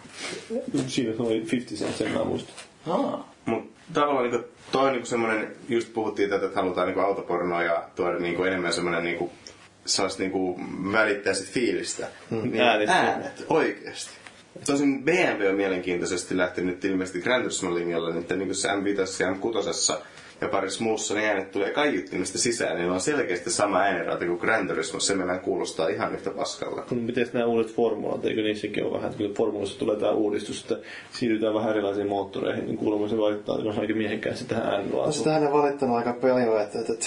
Siinä 0.87 1.13
oli 1.19 1.47
50 1.53 1.75
Cent, 1.75 1.97
sen 1.97 2.11
mä 2.13 2.25
muistan. 2.25 2.55
Aa. 2.87 3.35
Mut 3.45 3.76
tavallaan 3.93 4.31
niinku, 4.31 4.49
toi 4.73 4.91
niinku 4.91 5.07
semmonen, 5.07 5.57
just 5.69 5.93
puhuttiin 5.93 6.31
tätä, 6.31 6.47
että 6.47 6.61
halutaan 6.61 6.87
niinku 6.87 7.01
autopornoa 7.01 7.63
ja 7.63 7.83
tuoda 7.97 8.19
niinku 8.19 8.45
enemmän 8.45 8.73
semmonen 8.73 9.05
niinku, 9.05 9.33
sellaista 9.85 10.23
niinku 10.23 10.61
välittää 10.93 11.35
sit 11.35 11.49
fiilistä. 11.49 12.07
Mm, 12.31 12.51
niin 12.51 12.61
äänet. 12.61 12.89
äänet. 12.89 13.45
oikeesti. 13.49 14.11
Tosin 14.67 15.05
BMW 15.05 15.49
on 15.49 15.55
mielenkiintoisesti 15.55 16.37
lähtenyt 16.37 16.85
ilmeisesti 16.85 17.21
Gran 17.21 17.41
Turismo 17.43 17.75
linjalle, 17.75 18.11
niin 18.11 18.21
että 18.21 18.37
niinku 18.37 18.55
se 18.55 18.69
M5 18.69 19.23
ja 19.23 19.33
M6 19.35 20.01
ja 20.41 20.49
parissa 20.49 20.85
muussa 20.85 21.15
ne 21.15 21.29
äänet 21.29 21.51
tulee 21.51 21.71
kaiuttimesta 21.71 22.39
sisään, 22.39 22.77
niin 22.77 22.91
on 22.91 23.01
selkeästi 23.01 23.51
sama 23.51 23.79
äänenrata 23.81 24.27
kuin 24.27 24.39
Gran 24.39 24.69
Turismo, 24.69 25.01
se 25.01 25.15
mennään 25.15 25.41
kuulostaa 25.41 25.89
ihan 25.89 26.15
yhtä 26.15 26.31
paskalla. 26.31 26.83
Kun 26.83 26.99
miten 26.99 27.29
nämä 27.33 27.47
uudet 27.47 27.75
formulat, 27.75 28.25
eikö 28.25 28.43
niissäkin 28.43 28.85
ole 28.85 28.93
vähän, 28.93 29.11
että 29.11 29.25
kun 29.25 29.35
formulassa 29.35 29.79
tulee 29.79 29.97
tämä 29.97 30.13
uudistus, 30.13 30.61
että 30.63 30.77
siirrytään 31.13 31.55
vähän 31.55 31.71
erilaisiin 31.71 32.09
moottoreihin, 32.09 32.67
niin 32.67 32.77
kuulemma 32.79 33.09
se 33.09 33.19
vaikuttaa 33.19 33.59
myös 33.63 33.79
aika 33.79 33.95
miehekkäästi 33.95 34.45
tähän 34.45 34.65
No 34.67 34.71
äänenlaatuun. 34.73 35.13
sitähän 35.13 35.45
ne 35.45 35.53
valittanut 35.53 35.97
aika 35.97 36.13
paljon, 36.13 36.61
että, 36.63 36.79
että, 36.81 36.93
että 36.93 37.07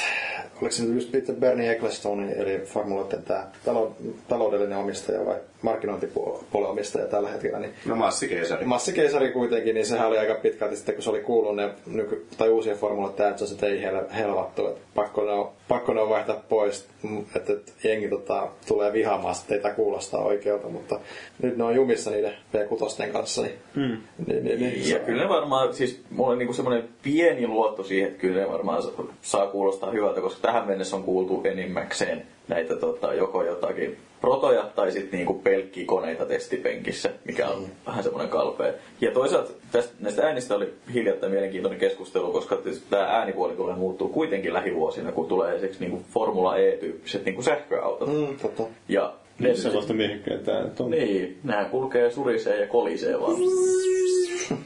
oliko 0.62 0.72
se 0.72 0.84
nyt 0.84 0.96
just 0.96 1.12
Peter 1.12 1.36
Bernie 1.36 1.72
Ecclestone, 1.72 2.32
eli 2.32 2.60
formuloiden 2.66 3.24
tämä 3.24 3.48
talou, 3.66 3.92
taloudellinen 4.28 4.78
omistaja 4.78 5.26
vai 5.26 5.36
markkinointipuolen 5.62 6.70
omistaja 6.70 7.06
tällä 7.08 7.30
hetkellä, 7.30 7.60
niin 7.60 7.74
No 7.86 7.96
massikeisari. 7.96 8.66
Massikeisari 8.66 9.32
kuitenkin, 9.32 9.76
niin 9.76 9.86
sehän 9.86 10.08
oli 10.08 10.18
aika 10.18 10.36
pitkälti 10.36 10.76
sitten, 10.76 10.96
kun 10.96 11.04
se 11.04 11.10
oli 11.10 11.20
kuullut 11.22 11.56
ne 11.56 11.70
nyky- 11.86 12.26
tai 12.38 12.50
uusia 12.50 12.76
formuloita, 12.76 13.30
että 13.30 13.46
se 13.46 13.68
ei 13.68 13.82
hel- 13.82 14.14
helvattu, 14.14 14.68
että 14.68 14.82
pakko 14.96 15.24
ne 15.26 15.32
on, 15.32 15.50
pakko 15.68 15.94
ne 15.94 16.02
on 16.02 16.10
vaihtaa 16.10 16.44
pois, 16.50 16.88
mm, 17.04 17.26
että, 17.36 17.54
että 17.54 17.72
jengi 17.84 18.10
tota, 18.10 18.48
tulee 18.68 18.94
vihaamaan, 18.94 19.36
että 19.42 19.56
ei 19.56 19.62
tämä 19.62 19.74
kuulostaa 19.74 20.24
oikealta, 20.24 20.68
mutta 20.68 21.00
nyt 21.42 21.58
ne 21.58 21.64
on 21.64 21.76
jumissa 21.76 22.12
niiden 22.12 22.34
V6 22.54 23.12
kanssa, 23.12 23.42
niin, 23.42 23.56
mm. 23.76 23.98
niin, 24.28 24.44
niin, 24.44 24.60
niin 24.60 24.90
Ja 24.90 25.00
kyllä 25.00 25.24
ne 25.24 25.30
varmaan, 25.30 25.74
siis 25.74 26.02
mulla 26.10 26.32
on 26.32 26.38
niinku 26.38 26.54
semmoinen 26.54 26.90
pieni 27.04 27.48
luotto 27.48 27.84
siihen, 27.84 28.08
että 28.10 28.22
kyllä 28.22 28.42
ne 28.42 28.50
varmaan 28.52 28.84
sa- 28.84 28.92
saa 29.22 29.48
kuulostaa 29.48 29.92
hyvältä, 29.92 30.22
koska 30.22 30.42
tähän 30.42 30.68
mennessä 30.68 30.96
on 30.96 31.04
kuultu 31.04 31.42
enimmäkseen 31.44 32.26
näitä 32.50 32.76
tota, 32.76 33.14
joko 33.14 33.44
jotakin 33.44 33.98
protoja 34.22 34.64
tai 34.76 34.92
sitten 34.92 35.18
niinku 35.18 35.34
pelkkiä 35.34 35.86
koneita 35.86 36.26
testipenkissä, 36.26 37.10
mikä 37.26 37.48
on 37.48 37.66
vähän 37.86 38.04
semmoinen 38.04 38.30
kalpea. 38.30 38.74
Ja 39.02 39.12
toisaalta 39.12 39.52
tästä, 39.72 39.94
näistä 40.00 40.26
äänistä 40.28 40.56
oli 40.56 40.74
hiljattain 40.94 41.32
mielenkiintoinen 41.32 41.80
keskustelu, 41.80 42.32
koska 42.32 42.58
tämä 42.90 43.04
äänipuoli 43.04 43.54
tulee 43.56 43.76
muuttuu 43.76 44.08
kuitenkin 44.08 44.54
lähivuosina, 44.54 45.12
kun 45.12 45.28
tulee 45.28 45.56
esimerkiksi 45.56 45.84
niinku 45.84 46.02
Formula 46.12 46.58
E-tyyppiset 46.58 47.26
niinku 47.26 47.42
sähköautot. 47.42 48.08
Mm, 48.08 48.38
tota. 48.42 48.64
Ja 48.88 49.14
ne, 49.40 49.56
Sellaista 49.56 49.94
miehekkäitä 49.94 50.56
äänet 50.56 50.80
on. 50.80 50.92
niin, 50.92 51.40
nämä 51.44 51.66
kulkee 51.66 52.12
surisee 52.12 52.62
ja 52.62 52.68
kolisee 52.68 53.20
vaan. 53.20 53.36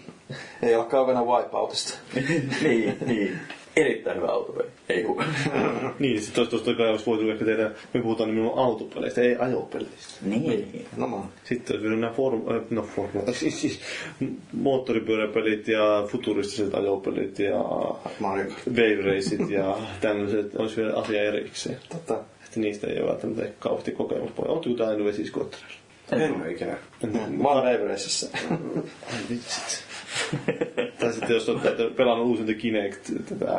Ei 0.64 0.76
ole 0.76 0.86
kaukana 0.86 1.24
Wipeoutista. 1.24 2.00
niin, 2.64 2.98
niin. 3.06 3.40
Erittäin 3.76 4.18
hyvä 4.18 4.28
autopeli. 4.28 4.68
Ei 4.90 5.04
kun. 5.04 5.24
Niin, 6.00 6.22
sitten 6.22 6.36
toista 6.36 6.52
tosta 6.58 6.74
kai 6.74 6.90
olisi 6.90 7.06
voitu 7.06 7.30
ehkä 7.30 7.46
tehdä, 7.46 7.72
me 7.94 8.02
puhutaan 8.02 8.30
nimenomaan 8.30 8.66
autopeleistä, 8.66 9.22
ei 9.22 9.36
ajopeleistä. 9.36 10.14
niin. 10.22 10.86
No 10.98 11.08
mä. 11.08 11.18
Sitten 11.44 11.76
olisi 11.76 11.90
vielä 11.90 12.02
nämä 12.02 12.14
form, 12.14 12.42
äh, 12.56 12.62
no 12.70 12.82
formula, 12.96 13.34
siis, 13.34 13.62
siis 13.62 13.80
moottoripyöräpelit 14.54 15.68
ja 15.68 16.04
futuristiset 16.08 16.74
ajopelit 16.74 17.40
ja 17.40 17.66
Mario 18.20 18.46
Kart. 18.46 18.68
wave 18.68 19.02
raceit 19.02 19.50
ja 19.50 19.78
tämmöiset 20.02 20.56
olisi 20.56 20.76
vielä 20.82 20.94
asia 20.94 21.24
erikseen. 21.24 21.78
Tota. 21.90 22.20
Että 22.46 22.60
niistä 22.60 22.88
ei 22.88 23.00
ole 23.00 23.10
välttämättä 23.10 23.44
ehkä 23.44 23.56
kauheasti 23.60 23.92
kokemuspohjaa. 23.92 24.54
Oletko 24.54 24.70
tämä 24.74 24.90
aina 24.90 25.06
vesiskootterilla? 25.06 25.74
En 26.12 26.36
ole 26.42 26.52
ikinä. 26.52 26.78
Mä 27.38 27.50
oon 27.50 27.64
Ravenessissä. 27.64 28.30
Ai 28.52 29.18
vitsit. 29.30 29.84
Tai 31.04 31.14
sitten 31.14 31.34
jos 31.34 31.50
olette 31.50 31.90
pelannut 31.96 32.28
uusinta 32.28 32.54
Kinect, 32.54 33.10
tätä 33.30 33.54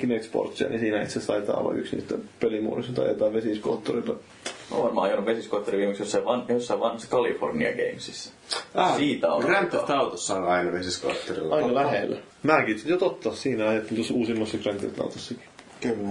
Kinect 0.00 0.24
Sportsia, 0.24 0.68
niin 0.68 0.80
siinä 0.80 1.02
itse 1.02 1.18
asiassa 1.18 1.32
taitaa 1.32 1.56
olla 1.56 1.74
yksi 1.74 1.96
niistä 1.96 2.14
pelimuodoista 2.40 2.92
tai 2.92 3.08
jotain 3.08 3.32
vesiskootterilla. 3.34 4.14
Mä 4.70 4.76
oon 4.76 4.84
varmaan 4.84 5.06
ajanut 5.06 5.26
vesiskoitteri 5.26 5.78
viimeksi 5.78 6.02
jossain, 6.02 6.24
van, 6.24 6.44
jossain 6.48 6.80
vanhassa 6.80 7.08
California 7.08 7.70
Gamesissa. 7.72 8.32
Ah, 8.74 8.96
Siitä 8.96 9.32
on 9.32 9.44
Grand. 9.44 9.68
Theft 9.70 9.90
Autossa 9.90 10.34
on 10.34 10.44
aina 10.48 10.72
vesiskootterilla. 10.72 11.56
Aika 11.56 11.74
lähellä. 11.74 12.16
Mäkin 12.42 12.76
jo 12.84 12.96
totta, 12.96 13.32
siinä 13.34 13.68
ajettiin 13.68 13.96
tuossa 13.96 14.14
uusimmassa 14.14 14.58
Grand 14.58 14.78
Theft 14.78 15.00
Autossakin. 15.00 15.44
Kyllä. 15.80 16.08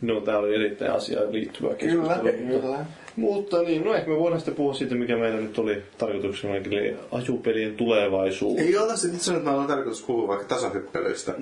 No, 0.00 0.20
tää 0.20 0.38
oli 0.38 0.54
erittäin 0.54 0.92
asiaan 0.92 1.32
liittyvää 1.32 1.74
Kyllä, 1.74 2.14
keskustelua. 2.14 2.60
kyllä. 2.62 2.84
Mutta 3.16 3.62
niin, 3.62 3.84
no 3.84 3.94
ehkä 3.94 4.10
me 4.10 4.18
voidaan 4.18 4.40
sitten 4.40 4.54
puhua 4.54 4.74
siitä, 4.74 4.94
mikä 4.94 5.16
meillä 5.16 5.40
nyt 5.40 5.58
oli 5.58 5.82
tarkoituksena, 5.98 6.56
eli 6.56 6.96
ajopelien 7.12 7.76
tulevaisuus. 7.76 8.60
Ei 8.60 8.76
ota 8.76 8.96
sit 8.96 9.14
itse 9.14 9.32
nyt, 9.32 9.44
mä 9.44 9.54
olen 9.54 9.66
tarkoitus 9.66 10.02
puhua 10.02 10.28
vaikka 10.28 10.46
tasohyppelyistä. 10.54 11.34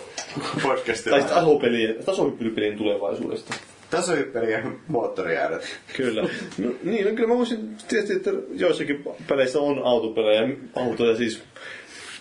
Podcastilla. 0.62 1.16
Tai 1.16 1.20
sitten 1.20 1.44
ajopelien, 1.44 2.04
tasohyppelypelien 2.04 2.78
tulevaisuudesta. 2.78 3.54
Tasohyppely 3.90 4.50
ja 4.50 4.62
moottoriääret. 4.88 5.78
Kyllä. 5.96 6.22
No, 6.58 6.70
niin, 6.84 7.06
no, 7.06 7.12
kyllä 7.12 7.28
mä 7.28 7.36
voisin 7.38 7.76
tietysti, 7.88 8.16
että 8.16 8.30
joissakin 8.52 9.04
peleissä 9.28 9.60
on 9.60 9.82
autopelejä, 9.84 10.48
autoja 10.76 11.16
siis 11.16 11.42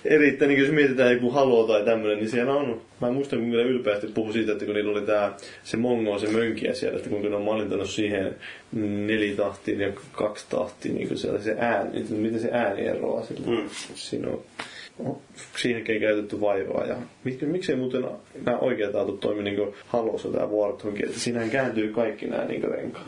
erittäin, 0.08 0.50
niin 0.50 0.62
jos 0.62 0.72
mietitään 0.72 1.14
joku 1.14 1.30
Halo 1.30 1.68
tai 1.68 1.86
tämmöinen, 1.86 2.18
niin 2.18 2.30
siellä 2.30 2.54
on, 2.54 2.82
mä 3.02 3.12
muistan 3.12 3.52
ne 3.52 3.62
ylpeästi 3.62 4.08
puhu 4.08 4.34
siitä, 4.34 4.52
että 4.52 4.66
kun 4.66 4.76
niillä 4.76 4.92
oli 4.92 5.02
tää, 5.02 5.38
se 5.64 5.78
Mongo, 5.78 6.20
se 6.20 6.28
mönkiä 6.28 6.74
siellä, 6.74 6.98
että 6.98 7.10
kuinka 7.10 7.30
ne 7.30 7.36
on 7.36 7.42
malintanut 7.42 7.90
siihen 7.90 8.36
nelitahtiin 9.06 9.80
ja 9.80 9.92
kaksi 10.12 10.46
tahtiin, 10.50 10.96
niin 10.96 11.08
kuin 11.08 11.18
siellä 11.18 11.40
se 11.40 11.56
ääni, 11.60 12.00
että 12.00 12.14
miten 12.14 12.40
se 12.40 12.50
ääni 12.52 12.86
eroaa 12.86 13.26
sillä. 13.26 13.48
Mm. 13.48 13.70
Siinä 13.96 14.28
on 14.30 14.44
siihenkin 15.58 15.96
ei 15.96 16.02
käytetty 16.02 16.42
vaivaa. 16.42 16.86
Ja 16.86 16.96
mik, 17.24 17.42
miksei 17.42 17.76
muuten 17.76 18.06
nämä 18.46 18.58
oikeat 18.58 18.96
autot 18.96 19.20
toimi 19.20 19.44
niin 19.44 19.56
kuin 19.56 19.74
Halossa 19.88 20.30
tämä 20.30 20.48
Warthog, 20.48 21.00
että 21.00 21.20
siinähän 21.20 21.50
kääntyy 21.50 21.92
kaikki 21.92 22.26
nämä 22.26 22.46
niin 22.46 22.64
renkaat. 22.64 23.08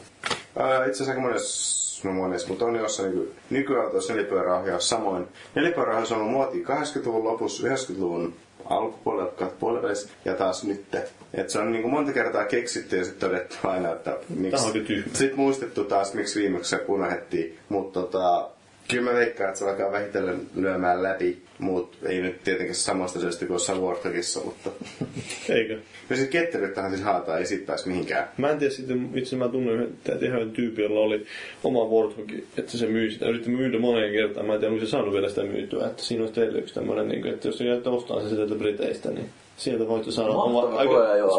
Ää, 0.58 0.86
itse 0.86 0.92
asiassa 0.92 1.12
aika 1.12 1.22
monessa, 1.22 1.79
no 2.04 2.14
monessa, 2.14 2.48
mutta 2.48 2.66
on 2.66 2.76
jossain 2.76 3.16
niin 3.16 3.32
nykyautoissa 3.50 4.14
nelipyöräohjaus 4.14 4.90
samoin. 4.90 5.28
Nelipyöräohjaus 5.56 6.12
on 6.12 6.18
ollut 6.18 6.32
muoti 6.32 6.64
80-luvun 6.64 7.24
lopussa, 7.24 7.68
90-luvun 7.68 8.34
alkupuolella, 8.66 9.52
puolivälissä 9.60 10.10
ja 10.26 10.34
taas 10.34 10.64
nyt. 10.64 10.86
Et 11.34 11.50
se 11.50 11.60
on 11.60 11.72
niin 11.72 11.82
kuin 11.82 11.94
monta 11.94 12.14
kertaa 12.14 12.46
keksitty 12.46 12.98
ja 12.98 13.06
sitten 13.06 13.30
todettu 13.30 13.56
aina, 13.64 13.92
että 13.92 14.18
miksi. 14.30 15.04
Sitten 15.14 15.40
muistettu 15.40 15.84
taas, 15.84 16.14
miksi 16.14 16.40
viimeksi 16.40 16.70
se 16.70 16.86
unohdettiin. 16.88 17.58
Mutta 17.70 18.00
tota, 18.02 18.50
Kyllä 18.92 19.12
mä 19.12 19.18
veikkaan, 19.18 19.50
että 19.50 19.60
se 19.60 19.70
alkaa 19.70 19.92
vähitellen 19.92 20.42
lyömään 20.56 21.04
läpi, 21.04 21.38
mutta 21.60 21.98
ei 22.10 22.22
nyt 22.22 22.44
tietenkin 22.44 22.76
samasta 22.76 23.20
syystä 23.20 23.46
kuin 23.46 23.56
jossain 23.56 23.82
Warthogissa, 23.82 24.40
mutta... 24.40 24.70
Eikö? 25.56 25.78
Ja 26.10 26.16
sit 26.16 26.30
ketteryyttähän 26.30 26.92
siis 26.92 27.04
haetaan, 27.04 27.40
ei 27.40 27.46
siitä 27.46 27.66
pääse 27.66 27.88
mihinkään. 27.88 28.30
Mä 28.38 28.50
en 28.50 28.58
tiedä 28.58 28.74
sitten, 28.74 29.10
itse 29.16 29.36
mä 29.36 29.48
tunnen 29.48 29.74
yhden, 29.76 29.98
yhden 30.22 30.52
tyypin, 30.52 30.84
jolla 30.84 31.00
oli 31.00 31.26
oma 31.64 31.86
Warthog, 31.86 32.32
että 32.58 32.78
se 32.78 32.86
myi 32.86 33.12
sitä. 33.12 33.26
Yritti 33.26 33.50
myydä 33.50 33.80
moneen 33.80 34.14
kertaan, 34.14 34.46
mä 34.46 34.54
en 34.54 34.60
tiedä, 34.60 34.74
onko 34.74 34.86
se 34.86 34.92
saanut 34.92 35.14
vielä 35.14 35.30
sitä 35.30 35.44
myytyä. 35.44 35.88
Että 35.88 36.04
siinä 36.04 36.24
olisi 36.24 36.36
teille 36.36 36.60
yksi 36.60 36.74
tämmöinen, 36.74 37.08
niin 37.08 37.28
että 37.28 37.48
jos 37.48 37.58
se 37.58 37.66
ostaa 37.86 38.22
se 38.22 38.30
sieltä 38.30 38.56
Briteistä, 38.56 39.12
niin 39.12 39.30
sieltä 39.58 39.88
voitte 39.88 40.12
saada 40.12 40.32
oma 40.32 40.62
aika 40.62 40.94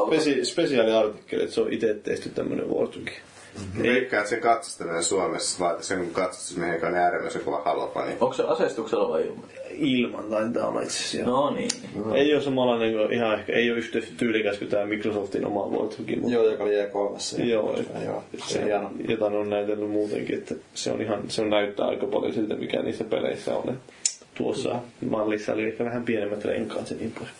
spesi- 0.06 0.44
spesiaaliartikkeli, 0.44 1.42
että 1.42 1.54
se 1.54 1.60
on 1.60 1.72
itse 1.72 1.94
tehty 1.94 2.28
tämmöinen 2.28 2.70
Warthog. 2.70 3.08
Mm-hmm. 3.58 3.82
Veikkaan, 3.82 4.20
että 4.20 4.30
sen 4.30 4.40
katsastaminen 4.40 5.02
Suomessa 5.02 5.64
vaatii 5.64 5.84
sen 5.84 6.10
katsastusmiehen, 6.12 6.74
joka 6.74 6.86
on 6.86 6.94
äärimmäisen 6.94 7.42
kova 7.42 7.62
halpa. 7.64 8.04
Niin... 8.04 8.16
Onko 8.20 8.34
se 8.34 8.42
aseistuksella 8.42 9.08
vai 9.08 9.26
ilman? 9.26 9.44
Ilman 9.70 10.24
taitaa 10.24 10.68
olla 10.68 10.82
itse 10.82 11.04
asiassa. 11.04 11.30
No 11.30 11.50
niin. 11.50 11.70
No. 11.94 12.14
Ei 12.14 12.34
ole 12.34 12.42
samalla 12.42 12.78
niin 12.78 12.92
kuin, 12.92 13.12
ihan 13.12 13.38
ehkä, 13.38 13.52
ei 13.52 13.70
ole 13.70 13.78
yhtä 13.78 13.98
tyylikäs 14.16 14.58
kuin 14.58 14.70
tämä 14.70 14.86
Microsoftin 14.86 15.46
oma 15.46 15.70
Voidhogi. 15.70 16.16
Mutta... 16.16 16.34
Joo, 16.34 16.50
joka 16.50 16.64
oli 16.64 16.72
E3. 16.72 17.42
Joo, 17.42 17.80
et, 17.80 17.88
joo 18.04 18.24
se 18.46 18.64
hieno. 18.64 18.90
Jota 19.08 19.30
ne 19.30 19.36
on 19.36 19.50
näytellyt 19.50 19.90
muutenkin, 19.90 20.38
että 20.38 20.54
se 20.74 20.92
on 20.92 21.02
ihan, 21.02 21.22
se 21.28 21.42
on 21.42 21.50
näyttää 21.50 21.86
aika 21.86 22.06
paljon 22.06 22.34
siltä, 22.34 22.54
mikä 22.54 22.82
niissä 22.82 23.04
peleissä 23.04 23.56
on. 23.56 23.68
Että 23.68 23.92
tuossa 24.34 24.80
mallissa 25.10 25.52
oli 25.52 25.64
ehkä 25.64 25.84
vähän 25.84 26.04
pienemmät 26.04 26.44
renkaat 26.44 26.90
ja 26.90 26.96
niin 26.96 27.12
pois. 27.18 27.30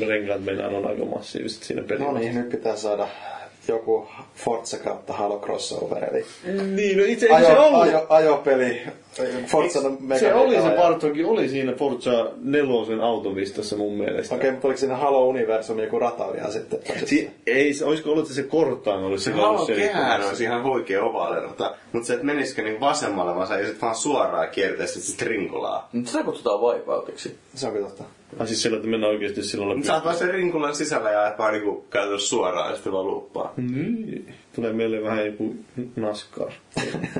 renkaat 0.08 0.44
meillä 0.44 0.68
on 0.68 0.86
aika 0.86 1.04
massiiviset 1.04 1.62
siinä 1.62 1.82
pelissä. 1.82 2.12
No 2.12 2.18
niin, 2.18 2.34
nyt 2.34 2.48
pitää 2.48 2.76
saada 2.76 3.08
joku 3.68 4.08
Forza 4.34 4.78
kautta 4.78 5.12
Halo 5.12 5.38
crossover, 5.38 6.04
eli 6.04 6.26
niin, 6.74 6.98
no 6.98 7.04
itse 7.04 7.28
ajo. 7.30 7.76
Ajo, 7.80 8.06
ajopeli, 8.08 8.82
Forza 9.46 9.80
Se 10.18 10.34
oli 10.34 10.62
se 10.62 10.76
Bartoki, 10.76 11.24
oli 11.24 11.48
siinä 11.48 11.72
Forza 11.72 12.30
nelosen 12.42 13.00
autovistassa 13.00 13.76
mun 13.76 13.98
mielestä. 13.98 14.34
Okei, 14.34 14.48
okay, 14.48 14.52
mutta 14.52 14.68
oliko 14.68 14.78
siinä 14.78 14.96
Halo 14.96 15.28
Universum 15.28 15.78
joku 15.78 15.98
rata 15.98 16.32
vielä 16.32 16.50
sitten? 16.50 16.78
Si- 17.04 17.30
ei, 17.46 17.72
olisiko 17.84 18.10
ollut, 18.10 18.24
että 18.24 18.34
se 18.34 18.42
Kortaan 18.42 19.04
olisi 19.04 19.24
se 19.24 19.32
Halo 19.32 19.66
kehään 19.66 20.28
olisi 20.28 20.44
ihan 20.44 20.64
huikea 20.64 21.04
ovaalirata, 21.04 21.74
mutta 21.92 22.06
se, 22.06 22.12
että 22.12 22.26
menisikö 22.26 22.62
niin 22.62 22.80
vasemmalle, 22.80 23.34
vaan 23.34 23.46
sä 23.46 23.54
vaan 23.82 23.94
suoraan 23.94 24.48
kiertää 24.48 24.86
sitten 24.86 25.28
rinkulaa. 25.28 25.88
Mutta 25.92 26.10
sitä 26.10 26.24
kutsutaan 26.24 26.60
wipeoutiksi. 26.60 27.36
Se 27.54 27.66
onkin 27.66 27.84
totta. 27.84 28.04
Ah, 28.38 28.46
siis 28.46 28.62
sillä, 28.62 28.76
että 28.76 28.88
mennään 28.88 29.12
oikeasti 29.12 29.42
silloin 29.42 29.70
läpi. 29.70 29.86
Sä 29.86 29.94
oot 29.94 30.04
vaan 30.04 30.16
sen 30.16 30.30
rinkulan 30.30 30.74
sisällä 30.74 31.10
ja 31.10 31.28
et 31.28 31.38
vaan 31.38 31.52
niinku 31.52 31.84
käytännössä 31.90 32.28
suoraan 32.28 32.70
ja 32.70 32.74
sitten 32.74 32.92
vaan 32.92 33.06
luuppaa. 33.06 33.52
Niin. 33.56 34.34
Tulee 34.54 34.72
mieleen 34.72 35.02
vähän 35.02 35.26
joku 35.26 35.54
NASCAR. 35.96 36.52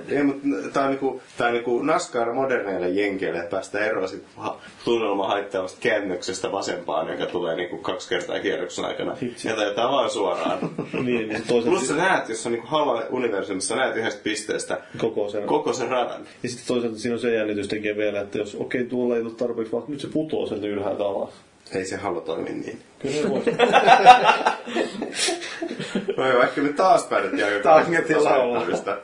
Ei, 0.08 0.22
mutta 0.22 0.48
tää 0.72 0.84
on 0.84 0.90
niinku, 0.90 1.20
tää 1.38 1.48
on 1.48 1.54
niinku 1.54 1.82
NASCAR 1.86 2.32
moderneille 2.32 2.88
jenkeille, 2.88 3.42
päästä 3.50 3.78
eroon 3.78 4.08
sit 4.08 4.24
tunnelma 4.84 5.28
haittaavasta 5.28 5.78
käännöksestä 5.80 6.52
vasempaan, 6.52 7.08
joka 7.08 7.26
tulee 7.26 7.56
niinku 7.56 7.78
kaksi 7.78 8.08
kertaa 8.08 8.40
kierroksen 8.40 8.84
aikana. 8.84 9.14
Hitsi. 9.22 9.48
Ja 9.48 9.54
tää 9.74 9.88
vaan 9.88 10.10
suoraan. 10.10 10.58
niin, 10.92 11.28
niin 11.28 11.42
toisaalta... 11.48 11.70
Plus 11.70 11.88
sä 11.88 11.96
näet, 11.96 12.28
jos 12.28 12.46
on 12.46 12.52
niinku 12.52 12.66
Halo 12.66 13.02
universumissa, 13.10 13.76
näet 13.76 13.96
yhdestä 13.96 14.20
pisteestä 14.22 14.80
koko 14.98 15.28
sen, 15.28 15.42
koko 15.42 15.72
sen 15.72 15.88
radan. 15.88 16.26
Ja 16.42 16.48
sitten 16.48 16.66
toisaalta 16.66 16.98
siinä 16.98 17.14
on 17.14 17.20
se 17.20 17.34
jännitystekijä 17.34 17.96
vielä, 17.96 18.20
että 18.20 18.38
jos 18.38 18.54
okei, 18.54 18.80
okay, 18.80 18.90
tuolla 18.90 19.16
ei 19.16 19.22
ole 19.22 19.30
tarpeeksi, 19.30 19.72
vaan 19.72 19.84
nyt 19.88 20.00
se 20.00 20.08
putoo 20.08 20.46
sieltä 20.46 20.66
ylhäältä 20.66 21.04
alas. 21.04 21.30
Ei 21.74 21.84
se 21.84 21.96
Halo 21.96 22.20
toimi 22.20 22.50
niin. 22.50 22.78
Kyllä 22.98 23.30
voi. 23.30 23.42
no 26.16 26.28
joo, 26.30 26.42
ehkä 26.42 26.60
me 26.60 26.72
taas 26.72 27.04
päädyttiin 27.04 27.44
aika 27.44 27.58
tasapainoista. 27.62 28.96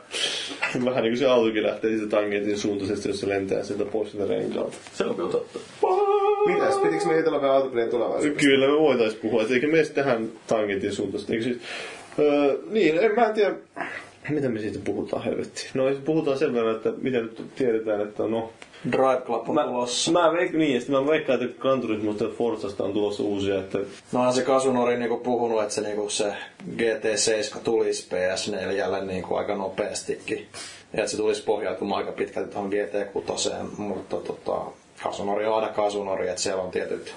Vähän 0.85 1.03
niin 1.03 1.11
kuin 1.11 1.17
se 1.17 1.25
autokin 1.25 1.63
lähtee 1.63 1.89
siitä 1.89 2.09
tangentin 2.09 2.59
suuntaisesti, 2.59 3.09
jos 3.09 3.19
se 3.19 3.29
lentää 3.29 3.63
sieltä 3.63 3.85
pois 3.85 4.11
sieltä 4.11 4.33
renkaalta. 4.33 4.77
Se 4.93 5.05
on 5.05 5.15
kyllä 5.15 5.31
totta. 5.31 5.59
Mitäs, 6.45 6.75
pitikö 6.75 7.05
me 7.05 7.17
jutella 7.17 7.41
vähän 7.41 7.55
autopelien 7.55 7.89
tulevaisuudesta? 7.89 8.39
Kyllä 8.39 8.67
me 8.67 8.79
voitais 8.79 9.13
puhua, 9.15 9.41
että 9.41 9.53
eikä 9.53 9.67
me 9.67 9.83
tähän 9.83 10.29
tangentin 10.47 10.93
suuntaisesti. 10.93 11.33
Eikö 11.33 11.43
siis, 11.43 11.57
öö, 12.19 12.57
niin, 12.69 12.97
en 12.97 13.15
mä 13.15 13.25
en 13.25 13.33
tiedä, 13.33 13.55
mitä 14.29 14.49
me 14.49 14.59
siitä 14.59 14.79
puhutaan 14.83 15.23
helvetti? 15.23 15.69
No 15.73 15.83
puhutaan 16.05 16.37
sen 16.37 16.53
verran, 16.53 16.75
että 16.75 16.93
mitä 17.01 17.21
nyt 17.21 17.41
tiedetään, 17.55 18.01
että 18.01 18.23
no... 18.23 18.51
Drive 18.91 19.21
Club 19.25 19.49
on 19.49 19.55
mä, 19.55 19.63
tulossa. 19.63 20.11
Mä 20.11 20.33
veik, 20.33 20.53
niin, 20.53 20.75
ja 20.75 20.99
mä 21.01 21.07
veikkaan, 21.07 21.43
että 21.43 21.61
Gran 21.61 21.81
Turismosta 21.81 22.23
ja 22.23 22.29
Forzasta 22.29 22.83
on 22.83 22.93
tulossa 22.93 23.23
uusia, 23.23 23.59
että... 23.59 23.79
No 24.11 24.21
on 24.21 24.33
se 24.33 24.41
Kasunori 24.41 24.97
niinku 24.97 25.17
puhunut, 25.17 25.61
että 25.61 25.73
se, 25.73 25.81
niinku 25.81 26.09
se 26.09 26.33
GT7 26.75 27.59
tulisi 27.63 28.07
PS4 28.11 29.05
niinku 29.05 29.35
aika 29.35 29.55
nopeastikin. 29.55 30.47
Ja 30.93 30.99
että 30.99 31.11
se 31.11 31.17
tulisi 31.17 31.43
pohjautumaan 31.43 31.99
aika 31.99 32.11
pitkälti 32.11 32.51
tuohon 32.51 32.71
GT6, 32.71 33.63
mutta 33.77 34.15
tota, 34.17 34.61
Kasunori 35.03 35.45
on 35.45 35.55
aina 35.55 35.73
Kasunori, 35.73 36.27
että 36.27 36.41
siellä 36.41 36.63
on 36.63 36.71
tietyt 36.71 37.13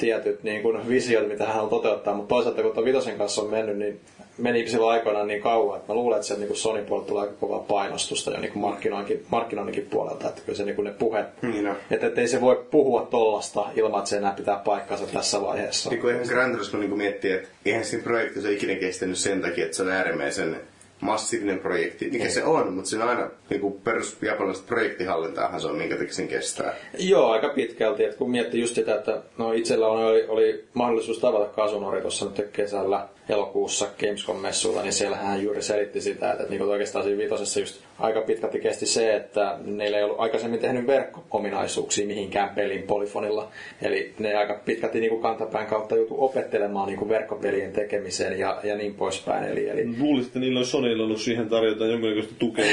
tietyt 0.00 0.42
niin 0.42 0.62
kuin 0.62 0.88
visiot, 0.88 1.28
mitä 1.28 1.46
hän 1.46 1.62
on 1.62 1.68
toteuttaa, 1.68 2.14
mutta 2.14 2.34
toisaalta 2.34 2.62
kun 2.62 2.72
tuon 2.72 2.84
Vitosen 2.86 3.18
kanssa 3.18 3.42
on 3.42 3.50
mennyt, 3.50 3.78
niin 3.78 4.00
meni 4.38 4.68
silloin 4.68 4.92
aikoinaan 4.92 5.28
niin 5.28 5.42
kauan, 5.42 5.76
että 5.76 5.92
mä 5.92 5.94
luulen, 5.94 6.16
että 6.16 6.26
sieltä 6.26 6.44
niin 6.44 6.56
Sony 6.56 6.82
puolelta 6.82 7.08
tulee 7.08 7.22
aika 7.22 7.34
kovaa 7.40 7.58
painostusta 7.58 8.30
jo 8.30 8.40
niin 8.40 8.52
kuin 8.52 8.62
markkinoinnin, 8.62 9.26
markkinoinninkin 9.30 9.86
puolelta, 9.90 10.28
että 10.28 10.42
kyllä 10.46 10.56
se 10.56 10.64
niin 10.64 10.76
kuin 10.76 10.84
ne 10.84 10.92
puhe, 10.98 11.24
niin 11.42 11.64
no. 11.64 11.74
että, 11.90 12.06
että 12.06 12.20
ei 12.20 12.28
se 12.28 12.40
voi 12.40 12.64
puhua 12.70 13.08
tollasta 13.10 13.66
ilman, 13.76 13.98
että 13.98 14.10
se 14.10 14.16
enää 14.16 14.32
pitää 14.32 14.56
paikkansa 14.64 15.06
tässä 15.06 15.42
vaiheessa. 15.42 15.90
Niin 15.90 16.00
kuin 16.00 16.14
ihan 16.14 16.26
Gran 16.28 16.52
Turismo 16.52 16.80
niin 16.80 16.98
miettii, 16.98 17.32
että 17.32 17.48
eihän 17.64 17.84
siinä 17.84 18.04
projektissa 18.04 18.50
ikinä 18.50 18.74
kestänyt 18.74 19.18
sen 19.18 19.40
takia, 19.40 19.64
että 19.64 19.76
se 19.76 19.82
on 19.82 19.90
äärimmäisen 19.90 20.60
massiivinen 21.00 21.58
projekti, 21.58 22.10
mikä 22.10 22.24
Ei. 22.24 22.30
se 22.30 22.44
on, 22.44 22.72
mutta 22.72 22.90
se 22.90 22.96
on 22.96 23.08
aina 23.08 23.30
niin 23.50 23.60
kuin 23.60 23.72
perus 23.84 24.16
japanilaista 24.22 24.66
projektihallintaahan 24.66 25.60
se 25.60 25.66
on, 25.66 25.76
minkä 25.76 25.96
sen 26.08 26.28
kestää. 26.28 26.74
Joo, 26.98 27.30
aika 27.30 27.48
pitkälti. 27.48 28.04
että 28.04 28.16
kun 28.16 28.30
miettii 28.30 28.60
just 28.60 28.74
sitä, 28.74 28.94
että 28.94 29.22
no 29.38 29.52
itsellä 29.52 29.86
oli, 29.86 30.24
oli 30.28 30.64
mahdollisuus 30.74 31.18
tavata 31.18 31.52
Kasunori 31.52 32.00
tuossa 32.00 32.24
nyt 32.24 32.48
kesällä 32.52 33.08
elokuussa 33.30 33.86
Gamescom-messuilla, 34.00 34.82
niin 34.82 34.92
siellä 34.92 35.16
hän 35.16 35.42
juuri 35.42 35.62
selitti 35.62 36.00
sitä, 36.00 36.30
että, 36.30 36.42
että 36.42 36.54
niin 36.54 36.62
oikeastaan 36.62 37.04
siinä 37.04 37.18
viitosessa 37.18 37.60
just 37.60 37.80
aika 37.98 38.20
pitkälti 38.20 38.60
kesti 38.60 38.86
se, 38.86 39.16
että 39.16 39.58
neillä 39.64 39.98
ei 39.98 40.04
ollut 40.04 40.20
aikaisemmin 40.20 40.60
tehnyt 40.60 40.86
verkko-ominaisuuksia 40.86 42.06
mihinkään 42.06 42.50
pelin 42.54 42.82
polyfonilla. 42.82 43.48
Eli 43.82 44.14
ne 44.18 44.34
aika 44.34 44.60
pitkälti 44.64 45.00
niin 45.00 45.10
kuin 45.10 45.22
kantapään 45.22 45.66
kautta 45.66 45.96
joutu 45.96 46.24
opettelemaan 46.24 46.88
niin 46.88 46.98
kuin 46.98 47.08
verkkopelien 47.08 47.72
tekemiseen 47.72 48.38
ja, 48.38 48.60
ja 48.64 48.76
niin 48.76 48.94
poispäin. 48.94 49.44
Eli, 49.44 49.68
eli... 49.68 49.88
Luulisin, 49.98 50.26
että 50.26 50.38
niillä 50.38 50.58
on 50.58 50.66
Sonylla 50.66 51.04
ollut 51.04 51.20
siihen 51.20 51.48
tarjota 51.48 51.86
jonkinlaista 51.86 52.34
tukea. 52.38 52.64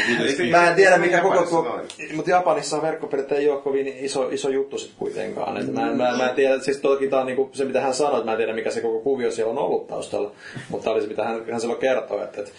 Mä 0.51 0.69
en 0.69 0.75
tiedä 0.75 0.97
mikä 0.97 1.21
koko 1.21 1.43
tuo, 1.43 1.81
mutta 2.13 2.31
Japanissa 2.31 2.81
verkkopelit 2.81 3.31
ei 3.31 3.49
ole 3.49 3.61
kovin 3.61 3.87
iso, 3.87 4.29
iso 4.29 4.49
juttu 4.49 4.77
sitten 4.77 4.99
kuitenkaan. 4.99 5.65
Mä, 5.71 5.81
mä, 5.81 6.17
mä 6.17 6.29
en 6.29 6.35
tiedä, 6.35 6.59
siis 6.59 6.77
toki 6.77 7.07
tämä 7.07 7.19
on 7.19 7.25
niin 7.25 7.35
kuin 7.35 7.49
se 7.53 7.65
mitä 7.65 7.81
hän 7.81 7.93
sanoi, 7.93 8.13
että 8.13 8.25
mä 8.25 8.31
en 8.31 8.37
tiedä 8.37 8.53
mikä 8.53 8.71
se 8.71 8.81
koko 8.81 8.99
kuvio 8.99 9.31
siellä 9.31 9.51
on 9.51 9.57
ollut 9.57 9.87
taustalla. 9.87 10.31
Mutta 10.69 10.91
oli 10.91 11.01
se 11.01 11.07
mitä 11.07 11.23
hän, 11.23 11.45
hän 11.51 11.61
silloin 11.61 11.79
kertoi, 11.79 12.23
että, 12.23 12.41
että, 12.41 12.51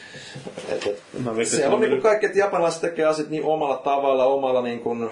että, 0.69 0.91
että 0.91 1.45
siellä 1.45 1.75
on 1.75 1.81
niin 1.81 1.91
kuin 1.91 2.03
kaikki, 2.03 2.27
että 2.27 2.39
japanilaiset 2.39 2.81
tekee 2.81 3.05
asiat 3.05 3.29
niin 3.29 3.45
omalla 3.45 3.77
tavalla, 3.77 4.25
omalla 4.25 4.63
niin 4.63 4.81
kuin, 4.81 5.11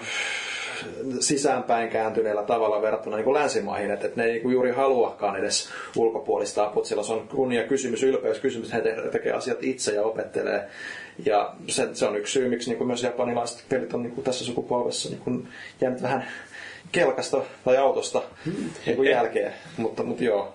sisäänpäin 1.19 1.89
kääntyneellä 1.89 2.43
tavalla 2.43 2.81
verrattuna 2.81 3.15
niin 3.15 3.23
kuin 3.23 3.33
länsimaihin, 3.33 3.91
että, 3.91 4.07
että 4.07 4.21
ne 4.21 4.27
ei 4.27 4.31
niin 4.31 4.41
kuin 4.41 4.53
juuri 4.53 4.71
haluakaan 4.71 5.35
edes 5.35 5.69
ulkopuolista 5.95 6.63
apua. 6.63 6.85
Sillä 6.85 7.03
se 7.03 7.13
on 7.13 7.27
kunnia 7.27 7.63
kysymys, 7.63 8.03
ylpeys 8.03 8.39
kysymys, 8.39 8.73
he 8.73 8.81
tekee 9.11 9.31
asiat 9.31 9.57
itse 9.61 9.91
ja 9.91 10.03
opettelee. 10.03 10.67
Ja 11.25 11.53
se, 11.67 11.89
se 11.93 12.05
on 12.05 12.17
yksi 12.17 12.33
syy, 12.33 12.49
miksi 12.49 12.69
niin 12.69 12.77
kuin 12.77 12.87
myös 12.87 13.03
japanilaiset 13.03 13.63
pelit 13.69 13.93
on 13.93 14.03
niin 14.03 14.13
kuin 14.13 14.25
tässä 14.25 14.45
sukupolvessa 14.45 15.09
niin 15.09 15.21
kuin 15.21 15.47
jäänyt 15.81 16.01
vähän 16.01 16.27
kelkasta 16.91 17.41
tai 17.65 17.77
autosta 17.77 18.21
niin 18.85 18.95
kuin 18.95 19.09
jälkeen. 19.09 19.53
Mutta, 19.77 20.03
mutta 20.03 20.23
joo. 20.23 20.53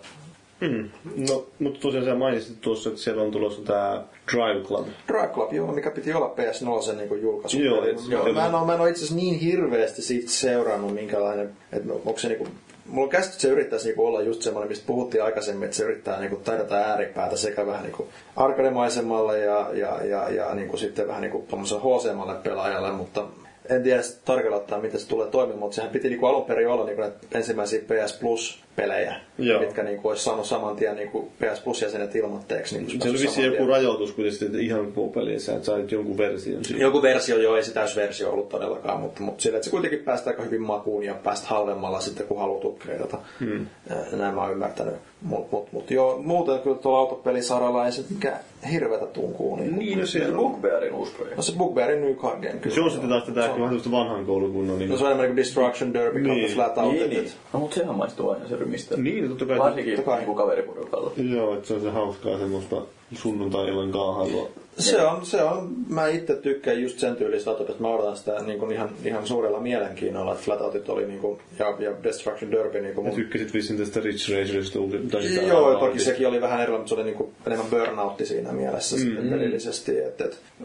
Mm. 0.70 0.88
No, 1.28 1.46
mutta 1.58 1.80
tosiaan 1.80 2.06
sä 2.06 2.14
mainitsit 2.14 2.60
tuossa, 2.60 2.88
että 2.90 3.02
siellä 3.02 3.22
on 3.22 3.30
tulossa 3.30 3.62
tämä 3.62 4.02
Drive 4.32 4.66
Club. 4.68 4.86
Drive 5.08 5.28
Club, 5.34 5.52
joo, 5.52 5.72
mikä 5.72 5.90
piti 5.90 6.14
olla 6.14 6.34
PS0 6.36 6.96
niin 6.96 7.08
kuin 7.08 7.22
julkaisu. 7.22 7.58
Joo, 7.58 7.84
et- 7.84 7.96
joo, 8.08 8.32
mä 8.32 8.46
en 8.46 8.54
ole, 8.54 8.66
mä 8.66 8.74
en 8.74 8.80
ole 8.80 8.90
itse 8.90 8.98
asiassa 9.04 9.16
niin 9.16 9.38
hirveästi 9.38 10.02
siitä 10.02 10.30
seurannut, 10.30 10.94
minkälainen, 10.94 11.50
että 11.72 11.92
onko 11.92 12.18
se 12.18 12.28
niinku, 12.28 12.48
mulla 12.86 13.04
on 13.04 13.10
käsitys, 13.10 13.34
että 13.34 13.42
se 13.42 13.48
yrittäisi 13.48 13.86
niinku 13.86 14.06
olla 14.06 14.22
just 14.22 14.42
semmoinen, 14.42 14.68
mistä 14.68 14.86
puhuttiin 14.86 15.24
aikaisemmin, 15.24 15.64
että 15.64 15.76
se 15.76 15.84
yrittää 15.84 16.20
niinku 16.20 16.36
tarjota 16.36 16.74
ääripäätä 16.74 17.36
sekä 17.36 17.66
vähän 17.66 17.82
niinku 17.82 18.08
arcade-maisemmalle 18.36 19.38
ja, 19.38 19.68
ja, 19.72 20.04
ja, 20.04 20.30
ja 20.30 20.54
niinku 20.54 20.76
sitten 20.76 21.08
vähän 21.08 21.22
niinku 21.22 21.46
HC-malle 21.78 22.34
pelaajalle, 22.34 22.92
mutta 22.92 23.24
en 23.70 23.82
tiedä 23.82 24.02
sit 24.02 24.24
tarkalleen 24.24 24.62
ottaen, 24.62 24.82
miten 24.82 25.00
se 25.00 25.08
tulee 25.08 25.28
toimimaan, 25.28 25.58
mutta 25.58 25.74
sehän 25.74 25.90
piti 25.90 26.08
niinku 26.08 26.26
alun 26.26 26.44
perin 26.44 26.68
olla 26.68 26.84
niinku 26.84 27.02
ensimmäisiä 27.34 27.80
PS 27.80 28.18
Plus-pelejä, 28.20 29.16
Joo. 29.38 29.60
mitkä 29.60 29.82
niinku 29.82 30.08
olisi 30.08 30.24
saanut 30.24 30.46
saman 30.46 30.76
tien 30.76 30.96
niinku 30.96 31.28
PS 31.38 31.60
Plus-jäsenet 31.60 32.16
ilmoitteeksi. 32.16 32.78
Niinku 32.78 33.04
Se 33.04 33.10
oli 33.10 33.18
vissiin 33.18 33.44
joku 33.44 33.56
tien. 33.56 33.68
rajoitus 33.68 34.12
kuitenkin 34.12 34.46
että 34.46 34.58
ihan 34.58 34.92
koko 34.92 35.08
peliin, 35.08 35.40
sä 35.40 35.56
et 35.56 35.64
sait 35.64 35.92
jonkun 35.92 36.18
version 36.18 36.64
siitä. 36.64 36.82
Joku 36.82 37.02
versio 37.02 37.38
jo, 37.38 37.56
ei 37.56 37.62
se 37.62 37.72
täysversio 37.72 38.30
ollut 38.32 38.48
todellakaan, 38.48 39.00
mutta, 39.00 39.22
mutta 39.22 39.42
sillä, 39.42 39.56
että 39.56 39.64
se 39.64 39.70
kuitenkin 39.70 39.98
päästä 40.00 40.30
aika 40.30 40.42
hyvin 40.42 40.62
makuun 40.62 41.04
ja 41.04 41.14
päästä 41.14 41.46
halvemmalla 41.48 42.00
sitten, 42.00 42.26
kun 42.26 42.38
haluat 42.38 42.64
upgradeata. 42.64 43.18
Hmm. 43.40 43.66
Näin 44.12 44.34
mä 44.34 44.42
oon 44.42 44.52
ymmärtänyt. 44.52 44.94
Mutta 45.22 45.56
mut, 45.56 45.72
mut, 45.72 45.90
joo, 45.90 46.18
muuten 46.24 46.58
kyllä 46.58 46.76
tuolla 46.76 46.98
autopelisaralla 46.98 47.86
ei 47.86 47.92
se 47.92 48.04
mikään 48.10 48.38
hirveätä 48.72 49.06
tunkuu. 49.06 49.56
Niin, 49.56 49.78
Niin, 49.78 49.98
no 49.98 50.06
Se 50.06 50.10
siellä 50.12 50.38
on. 50.38 50.50
Bugbearin 50.52 50.92
uusi 50.94 51.12
projekti. 51.12 51.36
No 51.36 51.42
se 51.42 51.52
Bugbearin 51.58 52.00
New 52.00 52.14
Card 52.14 52.42
Game 52.42 52.58
kyllä. 52.60 52.74
Se 52.74 52.80
on 52.80 52.90
sitten 52.90 53.10
taas 53.10 53.24
tätä 53.24 53.34
Se 53.40 53.40
ehkä 53.40 53.52
on- 53.54 53.60
vähän 53.60 53.70
sellaista 53.70 53.90
vanhan 53.90 54.26
koulukunnon. 54.26 54.78
Niin, 54.78 54.90
No 54.90 54.96
se 54.96 55.04
on 55.04 55.10
enemmän 55.10 55.26
kuin 55.28 55.36
Destruction 55.36 55.94
Derby 55.94 56.20
Niin. 56.20 56.34
niin. 56.34 56.50
Flat 56.50 56.78
Out. 56.78 56.92
Niin, 56.92 57.10
niin. 57.10 57.28
No, 57.52 57.60
mutta 57.60 57.74
sehän 57.76 57.94
maistuu 57.96 58.30
aina 58.30 58.48
se 58.48 58.56
rymistä. 58.56 58.96
niin 58.96 59.28
totta 59.28 59.46
kai. 59.46 59.58
Varsinkin 59.58 59.96
totta 59.96 60.10
kai. 60.10 60.18
niin 60.18 60.26
kuin 60.26 60.36
kaveriporukalla. 60.36 61.10
Joo, 61.16 61.54
että 61.54 61.68
se 61.68 61.74
on 61.74 61.80
se 61.80 61.90
hauskaa 61.90 62.38
semmoista 62.38 62.76
sunnuntai-illan 63.14 63.90
kaahailua. 63.90 64.48
Se 64.78 65.02
on, 65.02 65.26
se 65.26 65.42
on, 65.42 65.70
mä 65.88 66.08
itse 66.08 66.36
tykkään 66.36 66.82
just 66.82 66.98
sen 66.98 67.16
tyylistä 67.16 67.50
autopelistä. 67.50 67.82
Mä 67.82 67.88
odotan 67.94 68.16
sitä 68.16 68.42
niin 68.46 68.58
kuin 68.58 68.72
ihan, 68.72 68.90
ihan 69.04 69.26
suurella 69.26 69.60
mielenkiinnolla, 69.60 70.32
että 70.32 70.44
Flatoutit 70.44 70.88
oli 70.88 71.06
niin 71.06 71.20
kuin, 71.20 71.38
ja, 71.58 71.76
ja 71.78 71.92
Destruction 72.02 72.50
Derby 72.50 72.80
niin 72.80 72.94
kuin 72.94 73.04
Ja 73.04 73.10
mun 73.10 73.20
tykkäsit 73.20 73.54
vissiin 73.54 73.78
tästä 73.78 74.00
Ridge 74.00 74.38
Racerista. 74.38 74.78
tai 75.10 75.46
Joo, 75.48 75.78
toki 75.78 75.98
sekin 75.98 76.28
oli 76.28 76.40
vähän 76.40 76.60
erilainen, 76.60 76.80
mutta 76.80 76.88
se 76.88 76.94
oli 76.94 77.04
niinku 77.04 77.32
enemmän 77.46 77.66
burnoutti 77.70 78.26
siinä 78.26 78.52
mielessä 78.52 78.96
mm. 78.96 79.30
pelillisesti. 79.30 79.92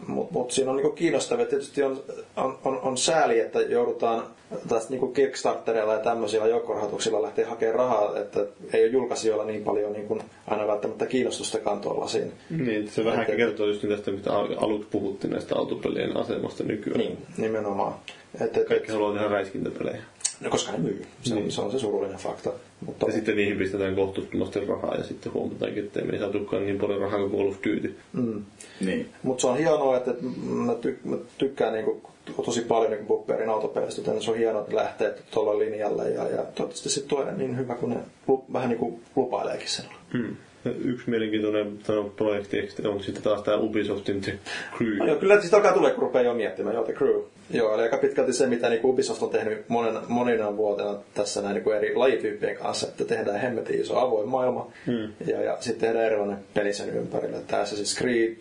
Mutta 0.06 0.32
mut 0.32 0.50
siinä 0.50 0.70
on 0.70 0.76
niinku 0.76 0.92
kiinnostavaa. 0.92 1.46
Tietysti 1.46 1.82
on, 1.82 2.02
on, 2.36 2.58
on, 2.64 2.80
on 2.80 2.98
sääli, 2.98 3.40
että 3.40 3.60
joudutaan 3.60 4.22
tästä 4.68 4.90
niinku 4.90 5.08
Kickstarterilla 5.08 5.92
ja 5.92 5.98
tämmöisillä 5.98 6.46
joukkorahoituksilla 6.46 7.22
lähteä 7.22 7.48
hakemaan 7.48 7.78
rahaa, 7.78 8.18
että 8.18 8.46
ei 8.72 8.82
ole 8.82 8.92
julkaisijoilla 8.92 9.44
niin 9.44 9.64
paljon 9.64 9.92
niin 9.92 10.22
aina 10.46 10.66
välttämättä 10.66 11.06
kiinnostustakaan 11.06 11.80
tuollaisiin. 11.80 12.32
Niin, 12.50 12.90
se 12.90 13.04
vähän 13.04 13.22
Et- 13.22 13.28
et- 13.28 13.36
kertoo 13.36 13.66
just 13.66 13.88
tästä, 13.88 14.10
mitä 14.10 14.32
al- 14.32 14.56
aluksi 14.60 14.88
puhuttiin 14.90 15.30
näistä 15.30 15.56
autopelien 15.56 16.16
asemasta 16.16 16.64
nykyään. 16.64 16.98
Niin, 16.98 17.18
nimenomaan. 17.38 17.94
Et, 18.40 18.56
et, 18.56 18.68
Kaikki 18.68 18.92
haluaa 18.92 19.12
tehdä 19.12 19.28
räiskintäpelejä. 19.28 20.02
no, 20.40 20.50
koska 20.50 20.72
ne 20.72 20.78
myy. 20.78 21.02
Se, 21.22 21.34
on, 21.34 21.40
Niin. 21.40 21.52
se 21.52 21.60
on 21.60 21.72
se 21.72 21.78
surullinen 21.78 22.18
fakta. 22.18 22.52
Mutta, 22.86 23.06
Ja 23.06 23.12
sitten 23.12 23.36
niihin 23.36 23.56
pistetään 23.58 23.94
kohtuuttomasti 23.94 24.60
rahaa 24.60 24.94
ja 24.94 25.04
sitten 25.04 25.32
huomataankin, 25.32 25.84
että 25.84 26.00
ei 26.12 26.18
saatukaan 26.18 26.66
niin 26.66 26.78
paljon 26.78 27.00
rahaa 27.00 27.18
kuin 27.18 27.32
Call 27.32 27.48
of 27.48 27.56
Duty. 27.56 27.96
mm. 28.12 28.44
Niin. 28.80 29.08
Mutta 29.22 29.40
se 29.40 29.46
on 29.46 29.58
hienoa, 29.58 29.96
että 29.96 30.10
että 30.10 30.24
mä, 30.46 30.74
ty, 30.74 30.98
mä 31.04 31.16
tykkään 31.38 31.72
niinku 31.72 32.00
tosi 32.44 32.60
paljon 32.60 32.90
niinku 32.90 33.06
Bugbearin 33.06 33.48
autopeleistä, 33.48 34.00
joten 34.00 34.22
se 34.22 34.30
on 34.30 34.36
hienoa, 34.38 34.62
että 34.62 34.76
lähtee 34.76 35.14
tuolla 35.30 35.58
linjalle 35.58 36.10
ja, 36.10 36.22
ja 36.28 36.36
toivottavasti 36.36 36.88
sitten 36.90 37.08
tulee 37.18 37.34
niin 37.36 37.56
hyvä 37.58 37.74
kuin 37.74 37.90
ne 37.90 38.00
lu, 38.26 38.44
vähän 38.52 38.68
niin 38.68 38.78
kuin 38.78 39.00
lupaileekin 39.16 39.68
sen. 39.68 39.84
Hmm. 40.12 40.36
Yksi 40.84 41.10
mielenkiintoinen 41.10 41.78
tämä 41.86 42.04
projekti 42.16 42.68
on 42.84 43.02
sitten 43.02 43.22
taas 43.22 43.42
tämä 43.42 43.56
Ubisoftin 43.56 44.20
The 44.20 44.38
Crew. 44.76 44.96
No, 44.96 45.06
joo, 45.06 45.16
kyllä 45.16 45.40
sitä 45.40 45.56
alkaa 45.56 45.72
tulee, 45.72 45.90
kun 45.90 46.02
rupeaa 46.02 46.24
jo 46.24 46.34
miettimään, 46.34 46.74
joo, 46.74 46.84
The 46.84 46.92
Crew. 46.92 47.20
Joo, 47.50 47.74
eli 47.74 47.82
aika 47.82 47.98
pitkälti 47.98 48.32
se, 48.32 48.46
mitä 48.46 48.68
niin 48.68 48.80
Ubisoft 48.84 49.22
on 49.22 49.30
tehnyt 49.30 49.68
monen, 49.68 49.94
monina 50.08 50.56
vuotena 50.56 50.94
tässä 51.14 51.42
näin 51.42 51.54
niin 51.54 51.76
eri 51.76 51.94
lajityyppien 51.94 52.56
kanssa, 52.56 52.88
että 52.88 53.04
tehdään 53.04 53.40
hemmetin 53.40 53.80
iso 53.80 53.98
avoin 53.98 54.28
maailma 54.28 54.70
Hmm. 54.86 55.12
ja, 55.26 55.42
ja 55.42 55.56
sitten 55.60 55.80
tehdään 55.80 56.06
erilainen 56.06 56.38
peli 56.54 56.72
sen 56.72 56.90
ympärille. 56.90 57.38
Tämä 57.46 57.64
Assassin's 57.64 57.98
Creed 57.98 58.36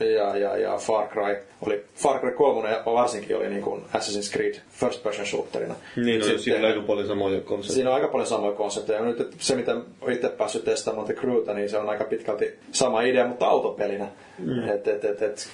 ja, 0.00 0.36
ja, 0.36 0.56
ja 0.56 0.76
Far 0.76 1.08
Cry 1.08 1.36
oli, 1.66 1.84
Far 1.94 2.20
Cry 2.20 2.30
3 2.30 2.70
ja 2.70 2.82
varsinkin 2.84 3.36
oli 3.36 3.48
niin 3.48 3.62
kuin 3.62 3.82
Assassin's 3.94 4.32
Creed 4.32 4.54
first 4.70 5.02
person 5.02 5.26
shooterina. 5.26 5.74
Niin, 5.96 6.18
no, 6.18 6.24
Sitten- 6.24 6.42
siinä 6.42 6.58
on 6.58 6.64
aika 6.64 6.80
paljon 6.80 7.08
samoja 7.08 7.40
konsepteja. 7.40 7.74
Siinä 7.74 7.90
on 7.90 7.94
aika 7.96 8.08
paljon 8.08 8.26
samoja 8.26 8.52
konsepteja. 8.52 8.98
Ja 8.98 9.04
nyt 9.04 9.20
että 9.20 9.36
se, 9.38 9.56
mitä 9.56 9.76
olen 10.00 10.14
itse 10.14 10.28
päässyt 10.28 10.64
testaamaan 10.64 11.06
The 11.06 11.14
Crewta, 11.14 11.54
niin 11.54 11.70
se 11.70 11.78
on 11.78 11.88
aika 11.88 12.04
pitkälti 12.04 12.54
sama 12.72 13.02
idea, 13.02 13.28
mutta 13.28 13.46
autopelinä. 13.46 14.06
Mm. 14.38 14.68
Et, 14.68 14.88
et, 14.88 15.04
et, 15.04 15.22
et, 15.22 15.48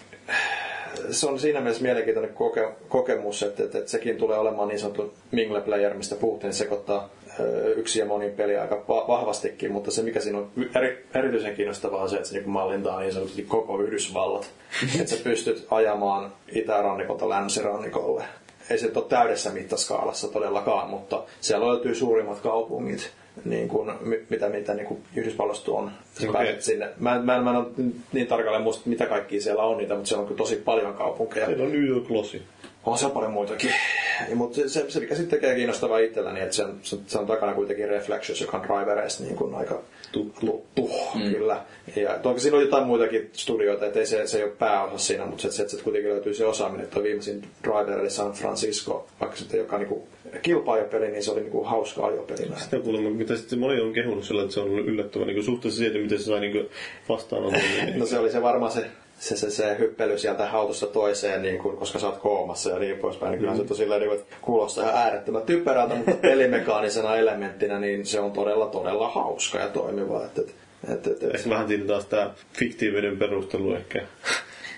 se 1.10 1.26
on 1.26 1.38
siinä 1.40 1.60
mielessä 1.60 1.82
mielenkiintoinen 1.82 2.34
koke, 2.34 2.68
kokemus, 2.88 3.42
että, 3.42 3.64
että, 3.64 3.78
että 3.78 3.90
sekin 3.90 4.16
tulee 4.16 4.38
olemaan 4.38 4.68
niin 4.68 4.78
sanottu 4.78 5.14
mingle 5.30 5.60
player, 5.60 5.94
mistä 5.94 6.14
puhuttiin, 6.14 6.52
sekoittaa 6.52 7.10
ö, 7.26 7.27
yksi 7.76 7.98
ja 7.98 8.04
moni 8.06 8.30
peli 8.30 8.56
aika 8.56 8.84
va- 8.88 9.04
vahvastikin, 9.08 9.72
mutta 9.72 9.90
se 9.90 10.02
mikä 10.02 10.20
siinä 10.20 10.38
on 10.38 10.50
eri, 10.76 11.06
erityisen 11.14 11.54
kiinnostavaa 11.56 12.02
on 12.02 12.10
se, 12.10 12.16
että 12.16 12.28
se 12.28 12.38
niin 12.38 12.50
mallintaa 12.50 13.00
niin 13.00 13.12
sanotusti 13.12 13.42
koko 13.42 13.80
Yhdysvallat. 13.80 14.50
että 15.00 15.16
sä 15.16 15.24
pystyt 15.24 15.66
ajamaan 15.70 16.32
itärannikolta 16.54 17.28
länsirannikolle 17.28 18.24
ei 18.70 18.78
se 18.78 18.86
nyt 18.86 18.96
ole 18.96 19.04
täydessä 19.08 19.50
mittaskaalassa 19.50 20.28
todellakaan, 20.28 20.90
mutta 20.90 21.22
siellä 21.40 21.66
löytyy 21.68 21.94
suurimmat 21.94 22.40
kaupungit, 22.40 23.10
niin 23.44 23.68
kuin, 23.68 23.92
mi- 24.00 24.26
mitä, 24.28 24.48
mitä 24.48 24.74
niin 24.74 24.86
kuin 24.86 25.02
Yhdysvalloista 25.16 25.72
on. 25.72 25.90
Sä 26.14 26.32
pääset 26.32 26.62
sinne. 26.62 26.88
Mä, 26.98 27.14
en- 27.14 27.24
mä, 27.24 27.36
en- 27.36 27.44
mä 27.44 27.50
en 27.50 27.56
ole 27.56 27.66
niin 28.12 28.26
tarkalleen 28.26 28.62
muista, 28.62 28.82
mitä 28.88 29.06
kaikkia 29.06 29.40
siellä 29.40 29.62
on 29.62 29.78
niitä, 29.78 29.94
mutta 29.94 30.08
siellä 30.08 30.20
on 30.22 30.26
kyllä 30.28 30.38
tosi 30.38 30.56
paljon 30.56 30.94
kaupunkeja. 30.94 31.46
Siellä 31.46 31.64
on 31.64 31.72
New 31.72 31.84
York. 31.86 32.04
On 32.88 32.98
siellä 32.98 33.14
paljon 33.14 33.32
muitakin. 33.32 33.70
Mutta 34.34 34.68
se, 34.68 34.90
se, 34.90 35.00
mikä 35.00 35.14
sitten 35.14 35.40
tekee 35.40 35.54
kiinnostavaa 35.56 35.98
itselläni, 35.98 36.40
että 36.40 36.56
sen, 36.56 36.66
se, 36.82 36.96
se 37.06 37.18
on 37.18 37.26
takana 37.26 37.54
kuitenkin 37.54 37.88
Reflections, 37.88 38.40
joka 38.40 38.56
on 38.56 38.62
Drivereista 38.62 39.24
niin 39.24 39.36
kuin 39.36 39.54
aika 39.54 39.82
Tuttu. 40.12 40.66
mm. 41.14 41.32
kyllä. 41.32 41.60
Ja 41.96 42.18
toki 42.18 42.40
siinä 42.40 42.56
on 42.56 42.62
jotain 42.62 42.86
muitakin 42.86 43.30
studioita, 43.32 43.86
että 43.86 44.04
se, 44.04 44.26
se 44.26 44.38
ei 44.38 44.44
ole 44.44 44.52
pääosa 44.52 44.98
siinä, 44.98 45.26
mutta 45.26 45.42
se, 45.42 45.52
se, 45.52 45.68
se 45.68 45.82
kuitenkin 45.82 46.10
löytyy 46.10 46.34
se 46.34 46.46
osaaminen, 46.46 46.84
että 46.84 47.02
viimeisin 47.02 47.42
Driver 47.64 47.98
eli 48.00 48.10
San 48.10 48.32
Francisco, 48.32 49.06
vaikka 49.20 49.36
sitten 49.36 49.58
joka 49.58 49.78
niinku 49.78 50.08
kilpa 50.42 50.72
ajopeli, 50.72 51.08
niin 51.08 51.22
se 51.22 51.30
oli 51.30 51.40
niinku 51.40 51.64
hauska 51.64 52.06
ajopeli. 52.06 52.48
Sitä 52.56 52.78
kuulemma, 52.80 53.10
mitä 53.10 53.36
sitten 53.36 53.58
moni 53.58 53.80
on 53.80 53.92
kehunut 53.92 54.24
sillä, 54.24 54.42
että 54.42 54.54
se 54.54 54.60
on 54.60 54.70
ollut 54.70 54.86
yllättävän 54.86 55.26
niin 55.28 55.44
suhteessa 55.44 55.78
siihen, 55.78 56.02
miten 56.02 56.18
se 56.18 56.24
sai 56.24 56.40
niin 56.40 56.68
vastaanoton. 57.08 57.60
No 57.96 58.06
se 58.06 58.18
oli 58.18 58.30
se 58.30 58.42
varmaan 58.42 58.72
se, 58.72 58.84
se, 59.18 59.36
se, 59.36 59.50
se 59.50 59.76
hyppely 59.78 60.18
sieltä 60.18 60.50
autosta 60.52 60.86
toiseen, 60.86 61.42
niin 61.42 61.58
kuin, 61.58 61.76
koska 61.76 61.98
sä 61.98 62.06
oot 62.06 62.18
koomassa 62.18 62.70
ja 62.70 62.78
niin 62.78 62.98
poispäin. 62.98 63.30
Niin 63.30 63.38
kyllähän 63.38 63.60
se 63.60 63.66
tosiaan 63.66 64.00
niin, 64.00 64.20
kuulostaa 64.42 64.84
ihan 64.84 64.96
äärettömän 64.96 65.42
typerältä, 65.42 65.94
mutta 65.94 66.12
pelimekaanisena 66.12 67.16
elementtinä 67.16 67.78
niin 67.78 68.06
se 68.06 68.20
on 68.20 68.32
todella, 68.32 68.66
todella 68.66 69.08
hauska 69.08 69.58
ja 69.58 69.68
toimiva. 69.68 70.24
Et, 70.24 70.38
et, 70.38 70.54
et, 70.88 71.06
et, 71.06 71.22
et. 71.22 71.48
Vähän 71.48 71.68
siinä 71.68 71.86
taas 71.86 72.06
tämä 72.06 72.30
fiktiivinen 72.52 73.18
perustelu 73.18 73.74
ehkä. 73.74 74.02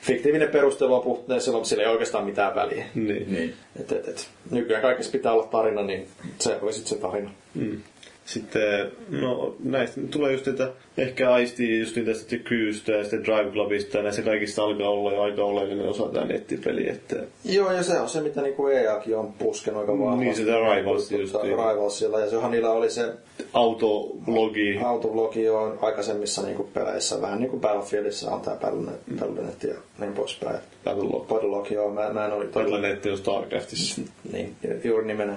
Fiktiivinen 0.03 0.49
perustelu 0.49 0.95
on 0.95 1.03
puhuttu, 1.03 1.41
silloin 1.41 1.65
sillä 1.65 1.83
ei 1.83 1.89
oikeastaan 1.89 2.25
mitään 2.25 2.55
väliä. 2.55 2.85
niin. 2.95 3.33
Niin. 3.33 3.55
Et, 3.81 3.93
et, 3.93 4.09
et. 4.09 4.29
Nykyään 4.51 4.83
kaikessa 4.83 5.13
pitää 5.13 5.33
olla 5.33 5.47
tarina, 5.47 5.83
niin 5.83 6.09
se 6.39 6.59
oli 6.63 6.73
sitten 6.73 6.97
se 6.97 7.03
tarina. 7.03 7.31
Mm. 7.55 7.81
Sitten, 8.25 8.93
no 9.09 9.57
näistä 9.65 10.01
tulee 10.11 10.33
just, 10.33 10.49
että 10.49 10.73
ehkä 11.01 11.33
aistii 11.33 11.81
just 11.81 11.97
niin 11.97 12.07
tästä 12.07 12.37
Crewstä 12.37 12.93
ja 12.93 13.03
sitten 13.03 13.25
Drive 13.25 13.51
Clubista 13.51 13.97
ja 13.97 14.03
näissä 14.03 14.23
kaikista 14.23 14.63
alkaa 14.63 14.89
olla 14.89 15.13
jo 15.13 15.23
aika 15.23 15.45
oleellinen 15.45 15.89
osa 15.89 16.09
tämä 16.09 16.27
nettipeli, 16.27 16.89
että 16.89 17.17
Joo, 17.45 17.73
ja 17.73 17.83
se 17.83 18.01
on 18.01 18.09
se, 18.09 18.21
mitä 18.21 18.43
niinku 18.43 18.67
EAkin 18.67 19.17
on 19.17 19.33
puskenut 19.33 19.81
aika 19.81 19.99
vahvasti. 19.99 20.25
Niin, 20.25 20.37
sitä 20.37 20.53
Rivals 20.53 21.13
just 21.13 21.33
Tota, 21.33 21.45
niin. 21.45 21.59
Rivalsilla, 21.59 22.21
ja 22.21 22.31
sehän 22.31 22.51
niillä 22.51 22.71
oli 22.71 22.91
se 22.91 23.13
autologi, 23.53 24.79
autoblogi 24.85 25.49
on 25.49 25.79
aikaisemmissa 25.83 26.43
niinku 26.43 26.65
peleissä, 26.75 27.21
vähän 27.21 27.41
niin 27.41 27.51
kuin 27.51 27.61
Battlefieldissa 27.61 28.31
on 28.31 28.41
tämä 28.41 28.57
Battlenet, 28.57 29.01
Battlenet 29.19 29.63
ja 29.63 29.75
niin 29.99 30.13
poispäin. 30.13 30.59
Battlelog. 30.85 31.29
Battlelog, 31.29 31.71
joo, 31.71 31.91
mä, 31.91 32.11
mä 32.13 32.25
en 32.25 32.31
todella... 32.31 32.77
Battle.net 32.77 33.07
on 33.07 33.19
Starcraftissa. 33.19 34.03
Niin, 34.33 34.57
juuri 34.85 35.07
nimenä. 35.07 35.37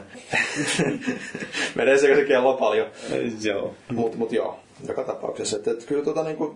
Menee 1.75 1.97
se 1.97 2.25
kello 2.27 2.53
paljon. 2.53 2.87
Joo. 3.43 3.73
Mutta 3.91 4.17
mut 4.17 4.31
joo, 4.31 4.59
joka 4.87 5.03
tapauksessa. 5.03 5.57
Et, 5.57 5.67
et 5.67 5.85
kyllä 5.85 6.03
tota 6.03 6.23
niinku, 6.23 6.55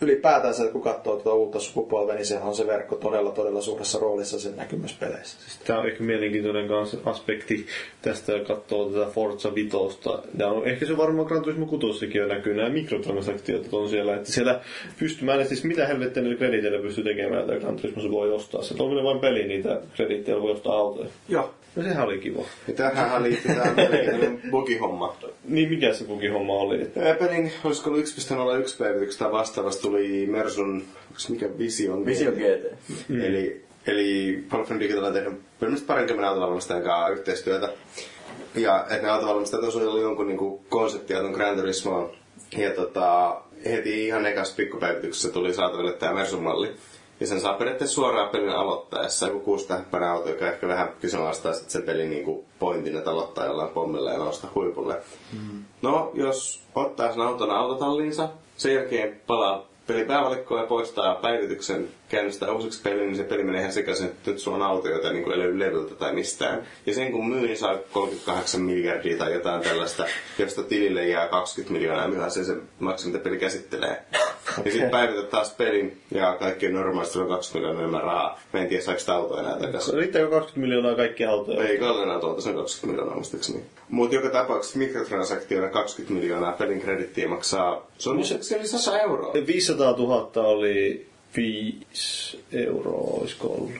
ylipäätänsä, 0.00 0.66
kun 0.66 0.82
katsoo 0.82 1.16
tuota 1.16 1.34
uutta 1.34 1.60
sukupolvea, 1.60 2.14
niin 2.14 2.26
sehän 2.26 2.48
on 2.48 2.54
se 2.54 2.66
verkko 2.66 2.96
todella, 2.96 3.30
todella 3.30 3.60
suuressa 3.60 3.98
roolissa 3.98 4.40
sen 4.40 4.56
näkyy 4.56 4.78
myös 4.78 4.92
peleissä. 5.00 5.38
Tämä 5.64 5.78
on 5.78 5.88
ehkä 5.88 6.04
mielenkiintoinen 6.04 6.68
kans 6.68 6.96
aspekti 7.04 7.66
tästä, 8.02 8.32
kun 8.32 8.46
katsoo 8.46 8.90
tätä 8.90 9.10
Forza 9.10 9.54
Vitosta. 9.54 10.22
Ja 10.38 10.48
on, 10.48 10.68
ehkä 10.68 10.86
se 10.86 10.96
varmaan 10.96 11.26
Gran 11.26 11.42
Turismo 11.42 11.66
6 11.66 12.18
jo 12.18 12.26
näkyy, 12.26 12.54
nämä 12.54 12.68
mikrotransaktiot 12.68 13.68
on 13.72 13.88
siellä. 13.88 14.16
Että 14.16 14.32
siellä 14.32 14.60
pystyy, 14.98 15.26
mä 15.26 15.34
en 15.34 15.48
siis 15.48 15.64
mitä 15.64 15.86
helvettiä 15.86 16.22
niillä 16.22 16.38
krediteillä 16.38 16.82
pystyy 16.82 17.04
tekemään, 17.04 17.40
että 17.40 17.56
Gran 17.56 17.76
Turismo 17.76 18.10
voi 18.10 18.32
ostaa. 18.32 18.62
Se 18.62 18.74
on 18.78 19.04
vain 19.04 19.18
peli 19.18 19.48
niitä 19.48 19.80
krediittejä, 19.96 20.40
voi 20.40 20.52
ostaa 20.52 20.76
autoja. 20.76 21.08
Joo. 21.28 21.54
No 21.76 21.82
sehän 21.82 22.04
oli 22.04 22.18
kiva. 22.18 22.42
Ja 22.68 22.74
tähän 22.74 23.22
liittyy 23.22 23.54
tämä 23.54 23.72
mielenkiintoinen 23.72 24.40
bugihomma. 24.50 25.16
Niin 25.44 25.68
mikä 25.68 25.94
se 25.94 26.04
bugihomma 26.04 26.52
oli? 26.52 26.82
Että 26.82 27.00
Ää, 27.02 27.14
Pelin, 27.14 27.52
olisiko 27.64 27.90
ollut 27.90 28.04
1.01 28.04 28.78
päivityksestä 28.78 29.24
tai 29.24 29.32
vastaavasta 29.32 29.82
tuli 29.82 30.26
Mersun, 30.26 30.84
mikä 31.28 31.58
Vision? 31.58 32.06
Vision 32.06 32.34
GT. 32.34 32.78
Mm. 33.08 33.20
Eli, 33.20 33.64
eli 33.86 34.44
Palfren 34.50 34.80
Digital 34.80 35.04
on 35.04 35.12
tehnyt 35.12 35.40
ilmeisesti 35.62 35.86
parinkymmenen 35.86 36.28
autovalmistajan 36.28 36.82
kanssa 36.82 37.08
yhteistyötä. 37.08 37.68
Ja 38.54 38.86
että 38.90 39.02
ne 39.02 39.10
autovalmistajat 39.10 39.64
on 39.64 39.72
suunnitellut 39.72 40.02
jonkun 40.02 40.26
niinku 40.26 40.64
konseptiauton 40.68 41.32
Gran 41.32 41.56
Turismoon. 41.56 42.10
Ja 42.56 42.70
tota, 42.70 43.40
heti 43.64 44.06
ihan 44.06 44.26
ekas 44.26 44.54
pikkupäivityksessä 44.54 45.28
tuli 45.28 45.54
saataville 45.54 45.92
tämä 45.92 46.14
Mersun 46.14 46.42
malli. 46.42 46.72
Ja 47.20 47.26
sen 47.26 47.40
saa 47.40 47.54
periaatteessa 47.54 47.94
suoraan 47.94 48.28
pelin 48.28 48.50
aloittaessa. 48.50 49.26
Joku 49.26 49.40
kuusitähpäinen 49.40 50.08
auto, 50.08 50.28
joka 50.28 50.48
ehkä 50.48 50.68
vähän 50.68 50.88
kyseenalaistaa 51.00 51.52
sit 51.52 51.70
se 51.70 51.80
pelin 51.82 52.10
niinku 52.10 52.44
pointin, 52.58 52.96
että 52.96 53.10
aloittaa 53.10 53.46
jollain 53.46 53.70
pommilla 53.70 54.12
ja 54.12 54.18
nousta 54.18 54.48
huipulle. 54.54 55.02
Mm. 55.32 55.64
No, 55.82 56.10
jos 56.14 56.62
ottaa 56.74 57.12
sen 57.12 57.22
auton 57.22 57.50
autotalliinsa, 57.50 58.28
sen 58.56 58.74
jälkeen 58.74 59.20
palaa 59.26 59.66
peli 59.86 60.04
päävalikkoon 60.04 60.60
ja 60.60 60.66
poistaa 60.66 61.14
päivityksen, 61.14 61.88
käynnistää 62.08 62.52
uusiksi 62.52 62.82
pelin, 62.82 63.06
niin 63.06 63.16
se 63.16 63.22
peli 63.22 63.44
menee 63.44 63.60
ihan 63.60 63.72
sekaisin, 63.72 64.06
että 64.06 64.30
nyt 64.30 64.38
sulla 64.38 64.56
on 64.56 64.62
auto, 64.62 64.88
jota 64.88 65.12
niin 65.12 65.32
ei 65.32 65.38
löydy 65.38 65.58
levyltä 65.58 65.94
tai 65.94 66.12
mistään. 66.14 66.66
Ja 66.86 66.94
sen 66.94 67.12
kun 67.12 67.28
myy, 67.28 67.46
niin 67.46 67.58
saa 67.58 67.78
38 67.92 68.60
miljardia 68.60 69.18
tai 69.18 69.32
jotain 69.32 69.62
tällaista, 69.62 70.06
josta 70.38 70.62
tilille 70.62 71.08
jää 71.08 71.28
20 71.28 71.72
miljoonaa, 71.72 72.08
mikä 72.08 72.28
se 72.28 72.44
se 72.44 72.56
maksu, 72.78 73.08
mitä 73.08 73.18
peli 73.18 73.38
käsittelee. 73.38 74.02
Ja 74.64 74.70
sitten 74.70 74.90
päivität 74.90 75.30
taas 75.30 75.54
pelin 75.54 76.00
ja 76.10 76.36
kaikki 76.38 76.68
normaalisti 76.68 77.18
on 77.18 77.28
20 77.28 77.58
miljoonaa 77.58 77.82
enemmän 77.82 78.02
rahaa. 78.02 78.40
Mä 78.52 78.60
en 78.60 78.68
tiedä, 78.68 78.82
saako 78.82 79.00
sitä 79.00 79.14
autoa 79.14 79.40
enää 79.40 79.58
takaisin. 79.58 79.94
riittääkö 79.94 80.30
20 80.30 80.60
miljoonaa 80.60 80.94
kaikki 80.94 81.24
autoja? 81.24 81.64
Ei 81.64 81.78
Kallen 81.78 82.10
autolta, 82.10 82.40
se 82.40 82.48
on 82.48 82.56
20 82.56 82.86
miljoonaa 82.86 83.14
muistaakseni. 83.14 83.62
Mutta 83.88 84.14
joka 84.14 84.30
tapauksessa 84.30 84.78
mikrotransaktioina 84.78 85.68
20 85.68 86.20
miljoonaa 86.20 86.52
pelin 86.52 86.80
kredittiä 86.80 87.28
maksaa. 87.28 87.86
Se 87.98 88.10
on 88.10 88.24
se 88.24 88.56
oli 88.56 88.66
100 88.66 89.00
euroa. 89.00 89.32
500 89.46 89.92
000 89.92 90.30
oli 90.34 91.07
5 91.36 92.38
euroa, 92.52 93.18
olisiko 93.20 93.48
ollut, 93.48 93.70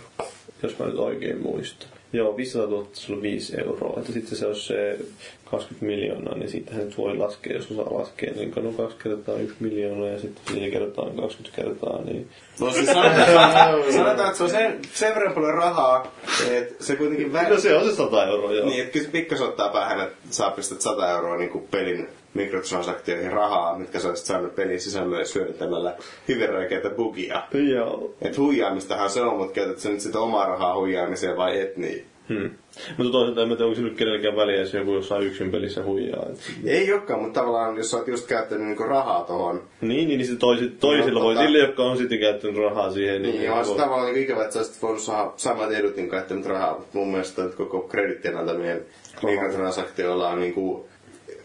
jos 0.63 0.79
mä 0.79 0.87
nyt 0.87 0.99
oikein 0.99 1.43
muistan. 1.43 1.89
Joo, 2.13 2.37
500 2.37 2.67
000 2.71 2.89
se 2.93 3.13
on 3.13 3.23
5 3.23 3.61
euroa. 3.61 4.01
Että 4.01 4.13
sitten 4.13 4.39
se 4.39 4.47
olisi 4.47 4.67
se 4.67 4.99
20 5.45 5.87
miljoonaa, 5.87 6.35
niin 6.35 6.51
siitähän 6.51 6.85
nyt 6.85 6.99
voi 6.99 7.17
laskea, 7.17 7.53
jos 7.57 7.71
osaa 7.71 7.99
laskea, 7.99 8.33
niin 8.35 8.53
no 8.57 8.73
2 8.73 8.97
kertaa 9.03 9.35
1 9.37 9.57
miljoonaa 9.61 10.09
ja 10.09 10.19
sitten 10.19 10.55
4 10.55 10.71
kertaa 10.71 11.05
20 11.05 11.63
kertaa, 11.63 12.03
niin 12.05 12.29
No 12.61 12.71
siis 12.71 12.87
sanotaan, 12.87 13.93
sanotaan, 13.93 14.27
että 14.27 14.35
se 14.39 14.45
on 14.45 14.51
sen, 14.51 14.81
sen 14.93 15.15
verran 15.15 15.35
paljon 15.35 15.55
rahaa, 15.55 16.13
että 16.51 16.85
se 16.85 16.97
kuitenkin 16.97 17.33
vähän... 17.33 17.53
No 17.53 17.61
se 17.61 17.75
on 17.77 17.85
se 17.85 17.97
100 17.97 18.27
euroa, 18.27 18.53
joo. 18.53 18.67
Niin, 18.67 18.81
että 18.81 18.93
kyllä 18.93 19.07
se 19.07 19.13
pikkas 19.13 19.41
ottaa 19.41 19.69
päähän, 19.69 20.01
että 20.01 20.17
saa 20.31 20.51
pistää 20.51 20.79
100 20.81 21.11
euroa 21.11 21.37
niin 21.37 21.51
kuin 21.51 21.69
pelin 21.71 22.09
mikrotransaktioihin 22.35 23.33
rahaa, 23.33 23.79
mitkä 23.79 23.99
sä 23.99 24.09
olisit 24.09 24.27
saanut 24.27 24.55
pelin 24.55 24.81
sisällölle 24.81 25.25
hyödyntämällä 25.35 25.97
hyvin 26.29 26.49
räikeitä 26.49 26.91
bugia. 26.91 27.43
Joo. 27.75 28.15
Et 28.23 28.39
huijaamistahan 28.39 29.11
se 29.11 29.21
on, 29.23 29.37
mutta 29.37 29.53
käytät 29.53 29.79
sä 29.79 29.89
nyt 29.89 30.01
sitä 30.01 30.19
omaa 30.19 30.47
rahaa 30.47 30.79
huijaamiseen 30.79 31.37
vai 31.37 31.61
et 31.61 31.77
niin? 31.77 32.05
Hmm. 32.29 32.51
Mutta 32.97 33.13
toisaalta 33.13 33.43
en 33.43 33.49
tiedä, 33.49 33.65
onko 33.65 33.75
se 33.75 33.83
nyt 33.83 33.97
kenelläkään 33.97 34.37
väliä, 34.37 34.57
jos 34.61 34.75
joku 34.75 34.95
jossain 34.95 35.27
yksin 35.27 35.51
pelissä 35.51 35.85
huijaa. 35.85 36.27
Et... 36.33 36.39
Ei 36.65 36.93
olekaan, 36.93 37.23
mutta 37.23 37.41
tavallaan 37.41 37.77
jos 37.77 37.91
sä 37.91 37.97
oot 37.97 38.09
just 38.09 38.27
käyttänyt 38.27 38.67
niinku 38.67 38.83
rahaa 38.83 39.25
tohon. 39.25 39.63
Niin, 39.81 40.09
niin, 40.09 40.21
niin 40.21 40.39
toisi, 40.39 40.69
toisilla 40.69 41.21
No, 41.21 41.27
voi, 41.27 41.35
tota- 41.35 41.39
niille, 41.39 41.59
jotka 41.59 41.83
on 41.83 41.99
sitten 41.99 42.19
käyttänyt 42.19 42.57
rahaa 42.57 42.91
siihen. 42.91 43.23
Niin, 43.23 43.39
niin 43.39 43.53
on 43.53 43.65
se 43.65 43.71
voi- 43.71 43.79
tavallaan 43.79 44.07
niinku 44.07 44.21
ikävä, 44.21 44.43
että 44.43 44.53
sä 44.53 44.59
olisit 44.59 44.83
voinut 44.83 45.01
saada 45.03 45.33
samat 45.37 45.73
edut, 45.73 45.97
niin 45.97 46.11
käyttänyt 46.11 46.47
rahaa. 46.47 46.75
Mutta 46.79 46.99
mun 46.99 47.09
mielestä 47.11 47.43
nyt 47.43 47.55
koko 47.55 47.81
kredittien 47.81 48.37
antamien 48.37 48.83
mikrotransaktioilla 49.23 50.29
on 50.29 50.41
niinku 50.41 50.89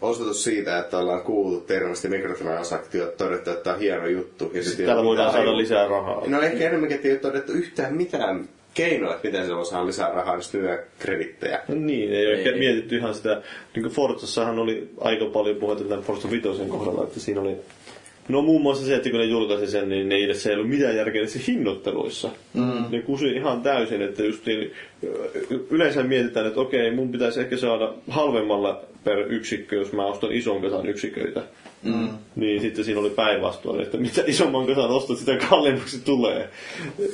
osoitus 0.04 0.44
siitä, 0.44 0.78
että 0.78 0.98
ollaan 0.98 1.22
kuultu 1.22 1.60
termistä 1.60 2.08
mikrotransaktiot, 2.08 3.16
todettu, 3.16 3.50
että 3.50 3.64
tämä 3.64 3.74
on 3.74 3.80
hieno 3.80 4.06
juttu. 4.06 4.50
Ja 4.54 4.62
sit 4.62 4.80
ei 4.80 4.86
Täällä 4.86 5.04
voidaan 5.04 5.32
saada 5.32 5.44
haju- 5.46 5.56
lisää 5.56 5.88
rahaa. 5.88 6.22
No 6.26 6.40
ehkä 6.40 6.68
enemmänkin, 6.68 6.94
että 6.94 7.08
ei 7.08 7.14
ole 7.14 7.20
todettu 7.20 7.52
yhtään 7.52 7.94
mitään 7.94 8.48
keinoa, 8.74 9.14
että 9.14 9.28
miten 9.28 9.46
se 9.46 9.56
voi 9.56 9.66
saada 9.66 9.86
lisää 9.86 10.10
rahaa, 10.12 10.36
niin 10.36 10.62
myö 10.62 10.84
kredittejä. 10.98 11.60
No 11.68 11.74
niin, 11.74 12.12
ei 12.12 12.26
ole 12.26 12.34
Ei. 12.34 12.38
ehkä 12.38 12.58
mietitty 12.58 12.96
ihan 12.96 13.14
sitä. 13.14 13.42
Niin 13.74 13.82
kuin 13.82 13.92
Forzassahan 13.94 14.58
oli 14.58 14.90
aika 15.00 15.24
paljon 15.24 15.56
puhetta 15.56 15.84
tämän 15.84 16.04
Forza 16.04 16.30
Vitosen 16.30 16.68
kohdalla, 16.68 17.04
että 17.04 17.20
siinä 17.20 17.40
oli 17.40 17.56
No 18.28 18.42
muun 18.42 18.62
muassa 18.62 18.86
se, 18.86 18.94
että 18.94 19.10
kun 19.10 19.18
ne 19.18 19.24
julkaisi 19.24 19.66
sen, 19.66 19.88
niin 19.88 20.08
ne 20.08 20.14
ei 20.14 20.24
edes 20.24 20.46
ei 20.46 20.54
ollut 20.54 20.68
mitään 20.68 20.96
järkeä 20.96 21.22
niissä 21.22 21.38
hinnoitteluissa. 21.48 22.30
Mm. 22.54 22.84
Ne 22.90 23.02
kusi 23.02 23.26
ihan 23.30 23.62
täysin, 23.62 24.02
että 24.02 24.22
just 24.22 24.46
niin, 24.46 24.72
yleensä 25.70 26.02
mietitään, 26.02 26.46
että 26.46 26.60
okei, 26.60 26.90
mun 26.90 27.12
pitäisi 27.12 27.40
ehkä 27.40 27.56
saada 27.56 27.92
halvemmalla 28.08 28.84
per 29.04 29.18
yksikkö, 29.18 29.76
jos 29.76 29.92
mä 29.92 30.06
ostan 30.06 30.32
ison 30.32 30.62
kasan 30.62 30.86
yksiköitä. 30.86 31.42
Mm. 31.84 32.08
Niin 32.36 32.60
sitten 32.60 32.84
siinä 32.84 33.00
oli 33.00 33.10
päinvastoin, 33.10 33.80
että 33.80 33.96
mitä 33.96 34.22
isomman 34.26 34.66
kasan 34.66 34.90
ostat, 34.90 35.18
sitä 35.18 35.36
kalliimmaksi 35.50 36.00
tulee. 36.04 36.48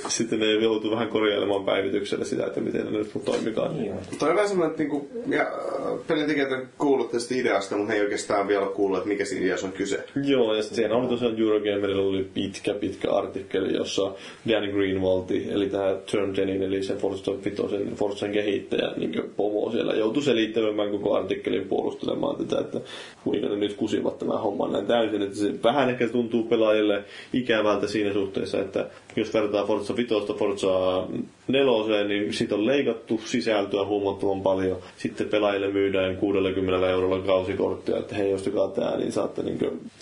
Sitten 0.08 0.40
ne 0.40 0.52
joutuu 0.52 0.90
vähän 0.90 1.08
korjailemaan 1.08 1.64
päivityksellä 1.64 2.24
sitä, 2.24 2.46
että 2.46 2.60
miten 2.60 2.84
ne 2.84 2.90
nyt 2.90 3.10
toimikaan. 3.24 3.76
Niin. 3.76 3.92
Toi 4.18 4.30
on 4.30 4.34
vähän 4.34 4.48
semmoinen, 4.48 4.70
että 4.70 4.82
niinku, 4.82 5.08
ja, 5.28 5.42
äh, 5.42 6.06
pelintekijät 6.06 6.52
on 6.52 6.68
kuullut 6.78 7.10
tästä 7.10 7.34
ideasta, 7.34 7.76
mutta 7.76 7.92
he 7.92 7.98
ei 7.98 8.04
oikeastaan 8.04 8.48
vielä 8.48 8.66
kuullut, 8.66 8.98
että 8.98 9.08
mikä 9.08 9.24
siinä 9.24 9.46
ideassa 9.46 9.66
on 9.66 9.72
kyse. 9.72 10.04
Joo, 10.24 10.54
ja 10.54 10.62
sitten 10.62 10.76
siinä 10.76 10.94
oli 10.94 11.08
tosiaan 11.08 11.40
Eurogamerilla 11.40 12.02
oli 12.02 12.28
pitkä, 12.34 12.74
pitkä 12.74 13.10
artikkeli, 13.10 13.76
jossa 13.76 14.12
Danny 14.48 14.72
Greenwaldi, 14.72 15.46
eli 15.50 15.68
tämä 15.68 15.96
Turn 16.10 16.32
10, 16.32 16.62
eli 16.62 16.82
se 16.82 16.96
Forza 16.96 17.32
Vitosen, 17.80 17.96
Forzan 17.96 18.32
kehittäjä, 18.32 18.92
niin 18.96 19.22
pomo 19.36 19.70
siellä 19.70 19.92
joutui 19.92 20.22
selittämään 20.22 20.90
koko 20.90 21.14
artikkelin 21.14 21.68
puolustelemaan 21.68 22.36
tätä, 22.36 22.60
että 22.60 22.80
kuinka 23.24 23.48
ne 23.48 23.56
nyt 23.56 23.74
kusivat 23.74 24.18
tämän 24.18 24.40
homman 24.40 24.72
näin 24.72 24.86
täysin. 24.86 25.22
Että 25.22 25.36
se 25.36 25.62
vähän 25.62 25.90
ehkä 25.90 26.08
tuntuu 26.08 26.42
pelaajille 26.42 27.04
ikävältä 27.32 27.86
siinä 27.86 28.12
suhteessa, 28.12 28.60
että 28.60 28.86
jos 29.16 29.34
vertaa 29.34 29.66
Forza 29.66 29.96
Vitosta 29.96 30.34
Forza 30.34 31.06
neloseen, 31.52 32.08
niin 32.08 32.32
siitä 32.32 32.54
on 32.54 32.66
leikattu 32.66 33.20
sisältöä 33.24 33.84
huomattavan 33.84 34.40
paljon. 34.40 34.78
Sitten 34.96 35.28
pelaajille 35.28 35.68
myydään 35.68 36.16
60 36.16 36.90
eurolla 36.90 37.26
kausikorttia, 37.26 37.96
että 37.96 38.14
hei, 38.14 38.34
ostakaa 38.34 38.68
tää, 38.68 38.96
niin 38.96 39.12
saatte 39.12 39.42
niin 39.42 39.58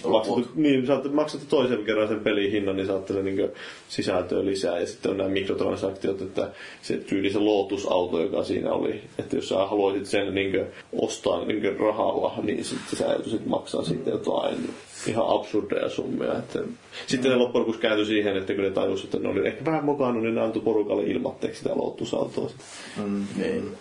maksettu, 0.09 0.47
niin, 0.55 0.87
saatte, 0.87 1.09
maksatte 1.09 1.47
toisen 1.49 1.85
kerran 1.85 2.09
sen 2.09 2.21
pelin 2.21 2.51
hinnan, 2.51 2.77
niin 2.77 2.87
saatte 2.87 3.13
sen 3.15 3.25
niin 3.25 3.51
sisältöä 3.89 4.45
lisää. 4.45 4.81
Ja 4.81 4.87
sitten 4.87 5.11
on 5.11 5.17
nämä 5.17 5.31
mikrotransaktiot, 5.31 6.23
että 6.23 6.51
se 6.83 6.97
tyyli 6.97 7.31
se 7.31 7.39
Lotus-auto, 7.39 8.23
joka 8.23 8.45
siinä 8.45 8.73
oli, 8.73 9.01
että 9.19 9.37
jos 9.37 9.49
sä 9.49 9.67
haluaisit 9.67 10.07
sen 10.07 10.35
niin 10.35 10.65
ostaa 10.93 11.45
niin 11.45 11.79
rahalla, 11.79 12.35
niin 12.43 12.65
sitten 12.65 12.99
sä 12.99 13.05
joutuisit 13.05 13.47
maksaa 13.47 13.83
siitä 13.83 14.11
jotain 14.11 14.57
ihan 15.07 15.25
absurdeja 15.29 15.89
summia. 15.89 16.39
Että 16.39 16.59
sitten 17.07 17.31
ne 17.31 17.37
loppujen 17.37 17.61
lopuksi 17.61 17.81
kääntyi 17.81 18.07
siihen, 18.07 18.37
että 18.37 18.55
kun 18.55 18.65
ne 18.65 18.71
tajusivat, 18.71 19.15
että 19.15 19.29
ne 19.29 19.33
oli 19.33 19.47
ehkä 19.47 19.65
vähän 19.65 19.85
mukana, 19.85 20.21
niin 20.21 20.35
ne 20.35 20.41
antoi 20.41 20.63
porukalle 20.63 21.03
ilmatteeksi 21.03 21.59
sitä 21.59 21.75
Lotus-autoa. 21.75 22.51
Niin. 23.37 23.77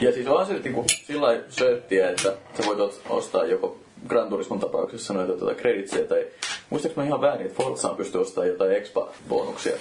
Ja 0.00 0.12
siis 0.12 0.26
on 0.26 0.46
se 0.46 0.58
niinku 0.58 0.84
sillä 1.06 1.40
söttiä, 1.48 2.10
että 2.10 2.22
sä 2.22 2.66
voit 2.66 3.02
ostaa 3.08 3.44
joko 3.44 3.78
Gran 4.08 4.28
Turismon 4.28 4.60
tapauksessa 4.60 5.14
noita 5.14 5.32
tuota 5.32 5.54
kreditsiä 5.54 6.04
tai 6.04 6.26
muistaaks 6.70 6.96
mä 6.96 7.04
ihan 7.04 7.20
väärin, 7.20 7.46
että 7.46 7.62
Forzaan 7.62 7.96
pystyy 7.96 8.20
ostamaan 8.20 8.48
jotain 8.48 8.72
expa-bonuksia. 8.72 9.76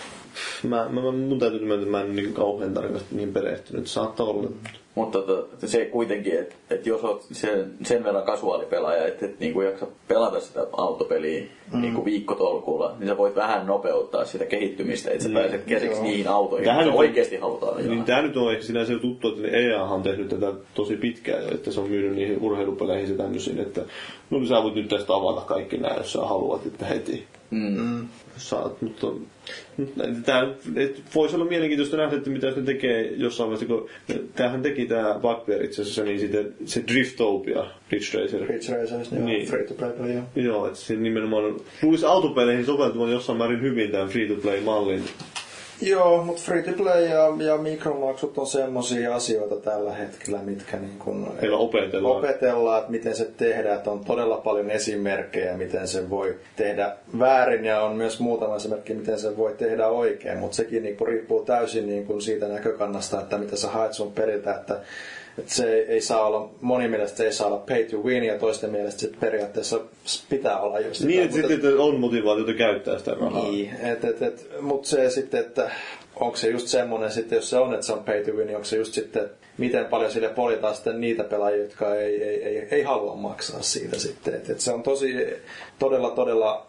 Mä, 0.63 0.89
mä, 0.89 1.01
mä, 1.01 1.11
mun 1.11 1.39
täytyy 1.39 1.59
myöntää, 1.59 1.83
että 1.83 1.91
mä 1.91 2.01
en 2.01 2.15
niin 2.15 2.33
kauhean 2.33 2.73
tarkasti 2.73 3.15
niin 3.15 3.33
perehtynyt. 3.33 3.87
Saattaa 3.87 4.25
olla. 4.25 4.49
Mutta 4.95 5.21
tota, 5.21 5.67
se 5.67 5.85
kuitenkin, 5.85 6.39
että 6.39 6.55
et 6.69 6.85
jos 6.85 7.03
oot 7.03 7.25
sen, 7.31 7.73
sen 7.83 8.03
verran 8.03 8.23
kasuaalipelaaja, 8.23 9.07
että 9.07 9.25
et 9.25 9.39
niinku 9.39 9.61
jaksa 9.61 9.87
pelata 10.07 10.39
sitä 10.39 10.67
autopeliä 10.77 11.43
mm. 11.73 11.81
niinku 11.81 12.05
viikkotolkulla, 12.05 12.95
niin 12.99 13.07
sä 13.07 13.17
voit 13.17 13.35
vähän 13.35 13.67
nopeuttaa 13.67 14.25
sitä 14.25 14.45
kehittymistä, 14.45 15.11
että 15.11 15.23
sä 15.23 15.29
pääset 15.33 15.63
käsiksi 15.65 16.01
niihin 16.01 16.27
autoihin, 16.27 16.65
Tähän 16.65 16.79
mitä 16.79 16.91
nyt- 16.91 16.99
oikeasti 16.99 17.37
halutaan 17.37 17.77
ajaa. 17.77 17.89
Niin 17.89 18.03
tää 18.03 18.21
nyt 18.21 18.37
on 18.37 18.51
ehkä 18.51 18.63
sinänsä 18.63 18.99
tuttu, 18.99 19.27
että 19.27 19.57
EA 19.57 19.83
on 19.83 20.03
tehnyt 20.03 20.29
tätä 20.29 20.53
tosi 20.73 20.95
pitkään 20.95 21.43
jo, 21.43 21.51
että 21.51 21.71
se 21.71 21.79
on 21.79 21.89
myynyt 21.89 22.15
niihin 22.15 22.39
urheilupeleihin 22.41 23.09
ja 23.09 23.17
tämmöisiin, 23.17 23.59
että 23.59 23.81
no 24.29 24.37
niin 24.37 24.47
sä 24.47 24.63
voit 24.63 24.75
nyt 24.75 24.87
tästä 24.87 25.13
avata 25.13 25.41
kaikki 25.41 25.77
nämä, 25.77 25.95
jos 25.95 26.13
sä 26.13 26.19
haluat, 26.19 26.65
että 26.65 26.85
heti. 26.85 27.25
Mm. 27.51 28.07
saat, 28.37 28.81
mutta 28.81 29.07
tämä 30.25 30.47
voisi 31.15 31.35
olla 31.35 31.45
mielenkiintoista 31.45 31.97
nähdä, 31.97 32.17
että 32.17 32.29
mitä 32.29 32.51
se 32.53 32.61
tekee 32.61 33.11
jossain 33.17 33.49
vaiheessa, 33.49 33.75
kun 33.75 33.89
tämähän 34.35 34.61
teki 34.61 34.85
tämä 34.85 35.19
Bugbear 35.21 35.63
itse 35.63 35.81
asiassa, 35.81 36.03
niin 36.03 36.19
sitten 36.19 36.53
se 36.65 36.83
Driftopia, 36.87 37.65
Ridge 37.91 38.21
Racer. 38.21 38.41
Ridge 38.47 38.73
Racers, 38.81 39.11
joo, 39.11 39.25
Niin. 39.25 39.47
free 39.47 39.63
to 39.67 39.73
play 39.73 39.91
peli, 39.91 40.13
joo. 40.13 40.23
Joo, 40.35 40.67
että 40.67 40.79
se 40.79 40.95
nimenomaan 40.95 41.55
luulisi 41.81 42.05
autopeleihin 42.05 42.65
soveltuvan 42.65 43.11
jossain 43.11 43.37
määrin 43.37 43.61
hyvin 43.61 43.91
tämän 43.91 44.07
free-to-play-mallin. 44.07 45.03
Joo, 45.81 46.23
mutta 46.23 46.41
free 46.41 46.61
to 46.61 46.71
play 46.77 47.05
ja, 47.05 47.35
ja 47.45 47.57
mikromaksut 47.57 48.37
on 48.37 48.47
semmosia 48.47 49.15
asioita 49.15 49.55
tällä 49.55 49.93
hetkellä, 49.93 50.39
mitkä 50.39 50.77
niin 50.77 50.99
kun 50.99 51.33
opetellaan. 51.53 52.17
opetellaan, 52.17 52.79
että 52.79 52.91
miten 52.91 53.15
se 53.15 53.25
tehdään, 53.37 53.77
että 53.77 53.91
on 53.91 54.05
todella 54.05 54.37
paljon 54.37 54.71
esimerkkejä, 54.71 55.57
miten 55.57 55.87
se 55.87 56.09
voi 56.09 56.35
tehdä 56.55 56.95
väärin 57.19 57.65
ja 57.65 57.81
on 57.81 57.95
myös 57.95 58.19
muutama 58.19 58.55
esimerkki, 58.55 58.93
miten 58.93 59.19
se 59.19 59.37
voi 59.37 59.53
tehdä 59.57 59.87
oikein, 59.87 60.37
mutta 60.37 60.55
sekin 60.55 60.83
niin 60.83 60.97
riippuu 61.07 61.45
täysin 61.45 61.87
niin 61.87 62.05
kun 62.05 62.21
siitä 62.21 62.47
näkökannasta, 62.47 63.21
että 63.21 63.37
mitä 63.37 63.55
sä 63.55 63.69
haet 63.69 63.93
sun 63.93 64.11
peliltä, 64.11 64.55
että 64.55 64.79
että 65.37 65.53
se 65.53 65.73
ei, 65.73 65.81
ei 65.85 66.01
saa 66.01 66.25
olla, 66.27 66.49
moni 66.61 66.87
mielestä 66.87 67.17
se 67.17 67.25
ei 67.25 67.33
saa 67.33 67.47
olla 67.47 67.57
pay 67.69 67.83
to 67.83 67.97
win 67.97 68.23
ja 68.23 68.39
toisten 68.39 68.69
mielestä 68.69 68.99
se 69.01 69.09
periaatteessa 69.19 69.79
pitää 70.29 70.59
olla 70.59 70.79
just 70.79 70.95
sitä, 70.95 71.07
Niin, 71.07 71.23
että 71.23 71.35
sitten 71.35 71.55
että 71.55 71.81
on 71.81 71.99
motivaatiota 71.99 72.53
käyttää 72.53 72.99
sitä 72.99 73.11
rahaa. 73.13 73.43
niin, 73.51 73.75
et, 73.83 74.05
et, 74.05 74.21
et, 74.21 74.47
mutta 74.61 74.89
se 74.89 75.09
sitten, 75.09 75.39
että 75.39 75.71
onko 76.15 76.37
se 76.37 76.49
just 76.49 76.67
semmoinen 76.67 77.11
sitten, 77.11 77.35
jos 77.35 77.49
se 77.49 77.57
on, 77.57 77.73
että 77.73 77.85
se 77.85 77.93
on 77.93 78.03
pay 78.03 78.23
to 78.23 78.31
win, 78.31 78.47
niin 78.47 78.55
onko 78.55 78.65
se 78.65 78.77
just 78.77 78.93
sitten, 78.93 79.29
miten 79.57 79.85
paljon 79.85 80.11
sille 80.11 80.29
politaan 80.29 80.75
sitten 80.75 81.01
niitä 81.01 81.23
pelaajia, 81.23 81.63
jotka 81.63 81.95
ei, 81.95 82.23
ei, 82.23 82.43
ei, 82.43 82.67
ei 82.71 82.81
halua 82.83 83.15
maksaa 83.15 83.61
siitä 83.61 83.99
sitten. 83.99 84.33
Et, 84.33 84.49
et 84.49 84.59
se 84.59 84.71
on 84.73 84.83
tosi, 84.83 85.15
todella, 85.79 86.09
todella 86.11 86.65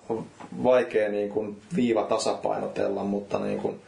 vaikea 0.63 1.09
niin 1.09 1.29
kuin 1.29 1.57
viiva 1.77 2.03
tasapainotella, 2.03 3.05
mutta 3.05 3.39
niin 3.39 3.59
kuin, 3.61 3.81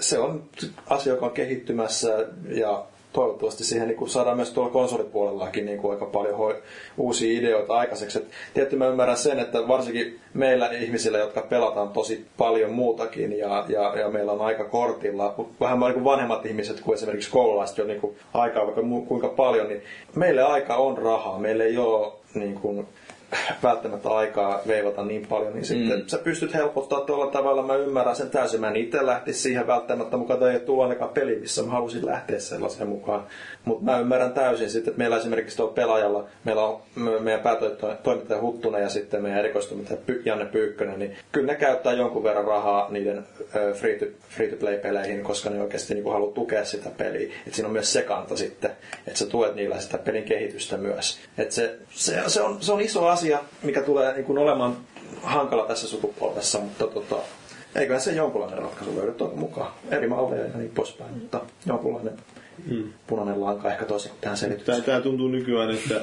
se 0.00 0.18
on 0.18 0.42
asia, 0.86 1.12
joka 1.12 1.26
on 1.26 1.32
kehittymässä 1.32 2.26
ja 2.48 2.84
toivottavasti 3.12 3.64
siihen 3.64 3.88
niin 3.88 3.98
kuin 3.98 4.10
saadaan 4.10 4.36
myös 4.36 4.50
tuolla 4.50 4.72
konsolipuolellakin 4.72 5.66
niin 5.66 5.78
kuin 5.78 5.92
aika 5.92 6.06
paljon 6.06 6.36
hoi, 6.36 6.62
uusia 6.96 7.38
ideoita 7.38 7.74
aikaiseksi. 7.74 8.18
Et 8.18 8.30
tietysti 8.54 8.76
mä 8.76 8.86
ymmärrän 8.86 9.16
sen, 9.16 9.38
että 9.38 9.68
varsinkin 9.68 10.20
meillä 10.34 10.70
ihmisillä, 10.70 11.18
jotka 11.18 11.40
pelataan 11.40 11.88
tosi 11.88 12.26
paljon 12.36 12.70
muutakin 12.70 13.38
ja, 13.38 13.64
ja, 13.68 13.94
ja 13.98 14.08
meillä 14.08 14.32
on 14.32 14.40
aika 14.40 14.64
kortilla, 14.64 15.34
vähän 15.60 15.80
niin 15.80 15.94
kuin 15.94 16.04
vanhemmat 16.04 16.46
ihmiset 16.46 16.80
kuin 16.80 16.94
esimerkiksi 16.94 17.30
koululaiset 17.30 17.78
jo 17.78 17.84
niin 17.84 18.00
kuin 18.00 18.16
aikaa 18.34 18.64
vaikka 18.64 18.82
kuinka 19.08 19.28
paljon, 19.28 19.68
niin 19.68 19.82
meille 20.16 20.42
aika 20.42 20.76
on 20.76 20.98
rahaa. 20.98 21.38
Meillä 21.38 21.64
ei 21.64 21.78
ole 21.78 22.12
niin 22.34 22.54
kuin, 22.54 22.86
välttämättä 23.62 24.08
aikaa 24.08 24.60
veivata 24.66 25.04
niin 25.04 25.26
paljon, 25.26 25.52
niin 25.52 25.64
sitten 25.64 25.98
Mm. 26.00 26.06
sä 26.06 26.18
pystyt 26.18 26.54
helpottaa 26.54 27.00
tuolla 27.00 27.26
tavalla. 27.26 27.62
Mä 27.62 27.76
ymmärrän 27.76 28.16
sen 28.16 28.30
täysin. 28.30 28.60
Mä 28.60 28.68
en 28.68 28.76
itse 28.76 29.06
lähtisi 29.06 29.40
siihen 29.40 29.66
välttämättä 29.66 30.16
mukaan, 30.16 30.40
tai 30.40 30.52
ei 30.52 30.60
tullut 30.60 30.82
ainakaan 30.82 31.10
peli, 31.10 31.36
missä 31.36 31.62
mä 31.62 31.70
halusin 31.72 32.06
lähteä 32.06 32.40
sellaiseen 32.40 32.88
mukaan. 32.88 33.26
Mutta 33.64 33.84
mä 33.84 33.98
ymmärrän 33.98 34.32
täysin 34.32 34.70
sitten, 34.70 34.90
että 34.90 34.98
meillä 34.98 35.16
esimerkiksi 35.16 35.56
tuolla 35.56 35.72
pelaajalla, 35.72 36.24
meillä 36.44 36.64
on 36.64 36.80
me- 36.94 37.20
meidän 37.20 37.40
päätoimittaja 37.40 38.40
Huttunen 38.40 38.82
ja 38.82 38.88
sitten 38.88 39.22
meidän 39.22 39.38
erikoistoimittaja 39.38 40.00
Janne 40.24 40.44
Pyykkönen, 40.44 40.98
niin 40.98 41.16
kyllä 41.32 41.46
ne 41.46 41.54
käyttää 41.54 41.92
jonkun 41.92 42.22
verran 42.22 42.44
rahaa 42.44 42.90
niiden 42.90 43.24
ö, 43.56 43.74
free 43.74 43.98
to, 43.98 44.04
free 44.28 44.48
to 44.48 44.56
play 44.56 44.78
peleihin, 44.78 45.22
koska 45.22 45.50
ne 45.50 45.62
oikeasti 45.62 45.94
niin 45.94 46.12
haluaa 46.12 46.32
tukea 46.32 46.64
sitä 46.64 46.90
peliä. 46.96 47.34
Et 47.46 47.54
siinä 47.54 47.66
on 47.66 47.72
myös 47.72 47.92
se 47.92 48.02
kanta 48.02 48.36
sitten, 48.36 48.70
että 49.06 49.18
sä 49.18 49.26
tuet 49.26 49.54
niillä 49.54 49.80
sitä 49.80 49.98
pelin 49.98 50.24
kehitystä 50.24 50.76
myös. 50.76 51.18
Et 51.38 51.52
se, 51.52 51.78
se, 51.90 52.22
se, 52.26 52.42
on, 52.42 52.56
se 52.60 52.72
on 52.72 52.80
iso 52.80 53.06
asia, 53.06 53.38
mikä 53.62 53.82
tulee 53.82 54.12
niin 54.12 54.24
kuin 54.24 54.38
olemaan 54.38 54.76
hankala 55.22 55.66
tässä 55.66 55.88
sukupolvessa, 55.88 56.58
mutta 56.58 56.86
tota, 56.86 57.16
eiköhän 57.74 58.00
se 58.00 58.12
jonkunlainen 58.12 58.58
ratkaisu 58.58 58.96
löydy 58.96 59.14
mukaan. 59.34 59.72
Eri 59.90 60.08
malleja 60.08 60.42
ja 60.42 60.58
niin 60.58 60.70
poispäin, 60.74 61.14
mutta 61.18 61.40
jonkunlainen 61.66 62.18
punainen 63.06 63.40
lanka 63.40 63.72
ehkä 63.72 63.84
tosi 63.84 64.08
tähän 64.08 64.20
Tämä, 64.20 64.36
selitykseen. 64.36 64.82
tämä 64.82 65.00
tuntuu 65.00 65.28
nykyään, 65.28 65.70
että 65.70 66.00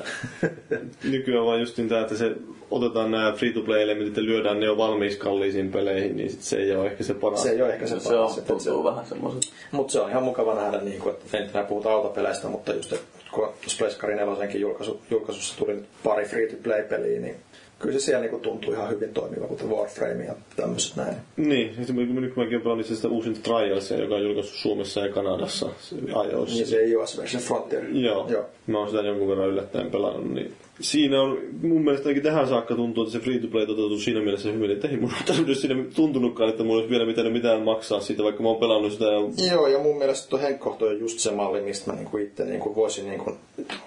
nykyään 1.11 1.45
vaan 1.45 1.59
justin 1.59 1.89
tämä, 1.89 2.01
että 2.01 2.15
se 2.15 2.35
otetaan 2.71 3.11
nämä 3.11 3.31
free-to-play-elementit 3.31 4.17
ja 4.17 4.23
lyödään 4.23 4.59
ne 4.59 4.65
jo 4.65 4.77
valmiiksi 4.77 5.17
kalliisiin 5.17 5.71
peleihin, 5.71 6.17
niin 6.17 6.29
sit 6.29 6.41
se 6.41 6.57
ei 6.57 6.75
ole 6.75 6.85
ehkä 6.87 7.03
se 7.03 7.13
paras. 7.13 7.43
Se 7.43 7.49
ei 7.49 7.61
ole 7.61 7.73
ehkä 7.73 7.87
se, 7.87 7.99
Se 7.99 8.09
on, 8.09 8.15
paras, 8.15 8.35
se, 8.35 8.41
tuntuu 8.41 8.83
vähän 8.83 9.05
semmoiset. 9.05 9.41
Mutta 9.71 9.91
se 9.93 9.99
on 9.99 10.09
ihan 10.09 10.23
mukava 10.23 10.55
nähdä, 10.55 10.77
niin 10.81 10.99
kuin, 11.01 11.15
että 11.15 11.37
ei 11.37 11.43
nyt 11.43 11.55
enää 11.55 11.67
puhuta 11.67 11.91
autopeleistä, 11.91 12.47
mutta 12.47 12.73
just 12.73 12.93
että 12.93 13.05
kun 13.31 13.49
Pleiskari 13.77 14.15
4 14.15 14.45
julkaisu, 14.53 15.01
julkaisussa 15.11 15.57
tuli 15.57 15.73
nyt 15.73 15.85
pari 16.03 16.25
free-to-play-peliä, 16.25 17.19
niin 17.19 17.35
kyllä 17.79 17.99
se 17.99 18.05
siellä 18.05 18.21
niin 18.21 18.29
kuin 18.29 18.41
tuntuu 18.41 18.73
ihan 18.73 18.89
hyvin 18.89 19.13
toimiva, 19.13 19.47
kuten 19.47 19.69
Warframe 19.69 20.25
ja 20.25 20.35
tämmöiset 20.55 20.95
näin. 20.95 21.15
Niin, 21.37 21.75
mä- 21.93 22.21
nyt 22.21 22.35
mäkin 22.35 22.53
olen 22.53 22.61
pelannut 22.61 22.85
itse 22.85 22.95
sitä 22.95 23.07
uusinta 23.07 23.39
Trialsia, 23.43 23.97
joka 23.97 24.15
on 24.15 24.23
julkaissut 24.23 24.55
Suomessa 24.57 24.99
ja 25.05 25.13
Kanadassa 25.13 25.69
se 25.79 25.95
iOS. 26.31 26.53
Niin 26.53 26.67
se 26.67 26.77
ei 26.77 26.95
US-version 26.95 27.43
Frontier. 27.43 27.83
Joo. 27.91 28.27
Joo. 28.29 28.45
Mä 28.67 28.79
oon 28.79 28.89
sitä 28.89 29.01
jonkun 29.01 29.27
verran 29.27 29.49
yllättäen 29.49 29.91
pelannut, 29.91 30.33
niin 30.33 30.53
siinä 30.79 31.21
on 31.21 31.37
mun 31.61 31.83
mielestä 31.83 32.09
ainakin 32.09 32.23
tähän 32.23 32.47
saakka 32.47 32.75
tuntuu, 32.75 33.03
että 33.03 33.13
se 33.13 33.19
free-to-play 33.19 33.65
toteutuu 33.65 33.99
siinä 33.99 34.21
mielessä 34.21 34.51
hyvin, 34.51 34.71
että 34.71 34.87
ei 34.87 34.97
mun 34.97 35.11
ole 35.47 35.55
siinä 35.55 35.83
tuntunutkaan, 35.95 36.49
että 36.49 36.63
mulla 36.63 36.77
olisi 36.77 36.89
vielä 36.89 37.05
mitään, 37.05 37.31
mitään 37.31 37.61
maksaa 37.61 37.99
siitä, 37.99 38.23
vaikka 38.23 38.43
mä 38.43 38.49
oon 38.49 38.59
pelannut 38.59 38.93
sitä 38.93 39.05
ja 39.05 39.49
Joo, 39.51 39.67
ja 39.67 39.79
mun 39.79 39.97
mielestä 39.97 40.29
tuo 40.29 40.39
Henkkohto 40.39 40.85
on 40.85 40.99
just 40.99 41.19
se 41.19 41.31
malli, 41.31 41.61
mistä 41.61 41.91
mä 41.91 41.97
niinku 41.97 42.17
itse 42.17 42.45
niinku 42.45 42.75
voisin 42.75 43.09
niinku 43.09 43.37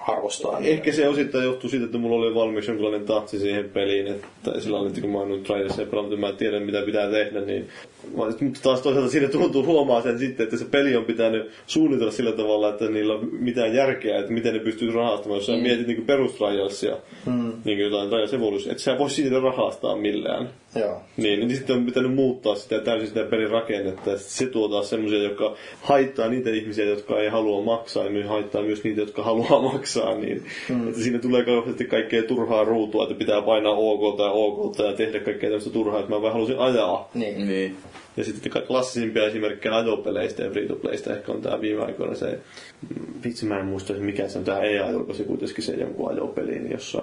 arvostaa. 0.08 0.58
Ehkä 0.58 0.92
se 0.92 1.08
osittain 1.08 1.44
johtuu 1.44 1.70
siitä, 1.70 1.84
että 1.84 1.98
mulla 1.98 2.26
oli 2.26 2.34
valmiiksi 2.34 2.70
jonkinlainen 2.70 3.06
tatsi 3.06 3.38
siihen 3.38 3.70
peliin, 3.70 4.06
että 4.06 4.60
sillä 4.60 4.74
lailla, 4.74 4.88
että 4.88 5.00
kun 5.00 5.10
mä 5.10 5.18
oon 5.18 5.28
nyt 5.28 5.42
Trialsia 5.42 5.86
pelannut, 5.86 6.20
mä 6.20 6.32
tiedän 6.32 6.62
mitä 6.62 6.82
pitää 6.82 7.10
tehdä, 7.10 7.40
niin 7.40 7.68
mutta 8.14 8.44
taas 8.62 8.80
toisaalta 8.80 9.10
siinä 9.10 9.28
tuntuu 9.28 9.66
huomaa 9.66 10.02
sen 10.02 10.18
sitten, 10.18 10.44
että 10.44 10.56
se 10.56 10.64
peli 10.64 10.96
on 10.96 11.04
pitänyt 11.04 11.50
suunnitella 11.66 12.12
sillä 12.12 12.32
tavalla, 12.32 12.68
että 12.68 12.88
niillä 12.88 13.14
on 13.14 13.28
mitään 13.32 13.74
järkeä, 13.74 14.18
että 14.18 14.32
miten 14.32 14.54
ne 14.54 14.60
pystyy 14.60 14.92
rahastamaan. 14.92 15.38
Jos 15.38 15.46
sä 15.46 15.52
mietit 15.52 15.86
niin 15.86 16.06
perustrajalsia, 16.82 16.96
mm. 17.26 17.52
niin 17.64 17.78
kuin 17.78 17.80
jotain 17.80 18.34
Evolution, 18.34 18.70
että 18.70 18.82
sä 18.82 18.98
voi 18.98 19.10
siitä 19.10 19.40
rahastaa 19.40 19.96
millään. 19.96 20.50
Joo. 20.74 21.02
Niin, 21.16 21.40
niin 21.40 21.56
sitten 21.56 21.76
on 21.76 21.86
pitänyt 21.86 22.14
muuttaa 22.14 22.54
sitä 22.54 22.80
täysin 22.80 23.08
sitä 23.08 23.24
pelin 23.24 23.50
rakennetta. 23.50 24.10
Ja 24.10 24.18
sit 24.18 24.28
se 24.28 24.46
tuo 24.46 24.68
taas 24.68 24.90
semmoisia, 24.90 25.22
jotka 25.22 25.56
haittaa 25.82 26.28
niitä 26.28 26.50
ihmisiä, 26.50 26.84
jotka 26.84 27.20
ei 27.20 27.28
halua 27.28 27.64
maksaa, 27.64 28.04
ja 28.04 28.10
myös 28.10 28.26
haittaa 28.26 28.62
myös 28.62 28.84
niitä, 28.84 29.00
jotka 29.00 29.22
haluaa 29.22 29.62
maksaa. 29.72 30.14
Niin, 30.14 30.44
mm. 30.68 30.88
että 30.88 31.00
siinä 31.00 31.18
tulee 31.18 31.44
kauheasti 31.44 31.84
kaikkea 31.84 32.22
turhaa 32.22 32.64
ruutua, 32.64 33.02
että 33.02 33.14
pitää 33.14 33.42
painaa 33.42 33.72
OK 33.72 34.16
tai 34.16 34.30
OK 34.32 34.78
ja 34.78 34.92
tehdä 34.92 35.20
kaikkea 35.20 35.50
tämmöistä 35.50 35.70
turhaa, 35.70 36.00
että 36.00 36.10
mä 36.10 36.22
vaan 36.22 36.32
halusin 36.32 36.58
ajaa. 36.58 37.10
Niin. 37.14 37.48
Niin. 37.48 37.76
Ja 38.16 38.24
sitten 38.24 38.52
klassisimpia 38.66 39.26
esimerkkejä 39.26 39.76
ajopeleistä 39.76 40.42
ja 40.42 40.50
free-to-playstä 40.50 41.16
ehkä 41.16 41.32
on 41.32 41.42
tää 41.42 41.60
viime 41.60 41.82
aikoina 41.82 42.14
se, 42.14 42.38
vitsi 43.24 43.46
mä 43.46 43.58
en 43.58 43.66
muista 43.66 43.92
mikä 43.92 44.28
se 44.28 44.38
on, 44.38 44.44
tää 44.44 44.62
EA 44.62 44.90
julkaisi 44.90 45.24
kuitenkin 45.24 45.64
se 45.64 45.72
jonkun 45.72 46.10
ajopeliin, 46.10 46.70
jossa 46.70 47.02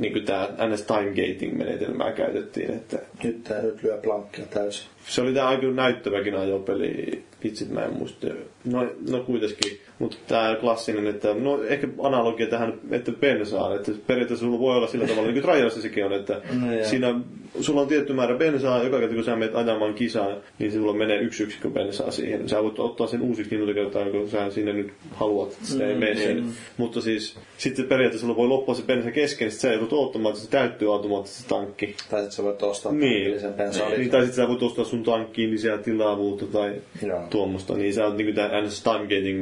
niin 0.00 0.12
kuin 0.12 0.24
tää 0.24 0.48
NS 0.68 0.82
Time 0.82 1.08
Gating 1.08 1.58
menetelmää 1.58 2.12
käytettiin, 2.12 2.70
että 2.70 2.98
Nyt, 3.24 3.44
tää 3.44 3.62
nyt 3.62 3.82
lyö 3.82 3.98
plankkia 3.98 4.46
täysin. 4.46 4.86
se 5.06 5.20
oli 5.22 5.32
tää 5.34 5.48
aika 5.48 5.66
näyttäväkin 5.66 6.36
ajopeli, 6.36 7.22
vitsit 7.44 7.70
mä 7.70 7.84
en 7.84 7.92
muista. 7.92 8.26
No, 8.64 8.92
no 9.10 9.20
kuitenkin, 9.24 9.78
mutta 10.00 10.16
tää 10.28 10.56
klassinen, 10.56 11.06
että 11.06 11.34
no 11.34 11.62
ehkä 11.62 11.88
analogia 12.02 12.46
tähän, 12.46 12.72
että 12.90 13.12
bensaan, 13.12 13.76
että 13.76 13.92
periaatteessa 14.06 14.46
sulla 14.46 14.58
voi 14.58 14.76
olla 14.76 14.86
sillä 14.86 15.06
tavalla, 15.06 15.30
niin 15.30 15.42
kuin 15.42 15.52
Trialsissakin 15.52 16.04
on, 16.04 16.12
että 16.12 16.32
No 16.34 16.66
siinä 16.84 17.20
sulla 17.60 17.80
on 17.80 17.88
tietty 17.88 18.12
määrä 18.12 18.34
bensaa, 18.34 18.82
joka 18.82 18.98
kerta 18.98 19.14
kun 19.14 19.24
sä 19.24 19.36
menet 19.36 19.56
ajamaan 19.56 19.94
kisaan, 19.94 20.36
niin 20.58 20.72
sulla 20.72 20.92
menee 20.92 21.20
yksi 21.20 21.42
yksikkö 21.42 21.70
bensaa 21.70 22.10
siihen. 22.10 22.48
Sä 22.48 22.62
voit 22.62 22.78
ottaa 22.78 23.06
sen 23.06 23.22
uusiksi 23.22 23.56
niin 23.56 23.74
kertaa, 23.74 24.04
kun 24.10 24.28
sä 24.28 24.50
sinne 24.50 24.72
nyt 24.72 24.92
haluat, 25.14 25.52
että 25.52 25.66
sitä 25.66 25.86
ei 25.86 25.94
mene 25.94 26.14
sen. 26.14 26.44
Mutta 26.76 27.00
siis 27.00 27.36
sitten 27.58 27.84
periaatteessa 27.84 28.26
sulla 28.26 28.36
voi 28.36 28.48
loppua 28.48 28.74
se 28.74 28.82
bensa 28.82 29.10
kesken, 29.10 29.46
niin 29.46 29.52
sit 29.52 29.60
sä 29.60 29.72
joudut 29.72 29.92
automaattisesti 29.92 30.52
täyttyy 30.52 30.92
automaattisesti 30.92 31.48
tankki. 31.48 31.86
Tai 31.86 32.20
sitten 32.20 32.32
sä 32.36 32.42
voit 32.42 32.62
ostaa 32.62 32.92
Niin. 32.92 33.34
bensaan 33.56 33.92
niin. 33.92 34.10
Tai 34.10 34.20
sitten 34.20 34.44
sä 34.44 34.48
voit 34.48 34.62
ostaa 34.62 34.84
sun 34.84 35.02
tankkiin 35.02 35.50
lisää 35.50 35.78
tilavuutta 35.78 36.46
tai 36.46 36.72
Joo. 37.06 37.22
tuommoista. 37.30 37.74
Niin 37.74 37.94
se 37.94 38.02
on 38.04 38.16
niin 38.16 38.34
tämä 38.34 38.60
NS 38.62 38.84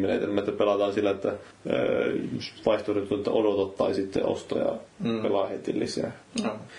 menetelmä, 0.01 0.43
että 0.49 0.59
pelataan 0.59 0.93
sillä, 0.93 1.11
että 1.11 1.33
öö, 1.73 2.17
vaihtoehdot 2.67 3.13
on, 3.13 3.19
että 3.19 3.31
odotat 3.31 3.77
tai 3.77 3.95
sitten 3.95 4.27
ostoja 4.27 4.75
mm. 5.01 5.23
pelaa 5.23 5.47
heti 5.47 5.79
lisää. 5.79 6.13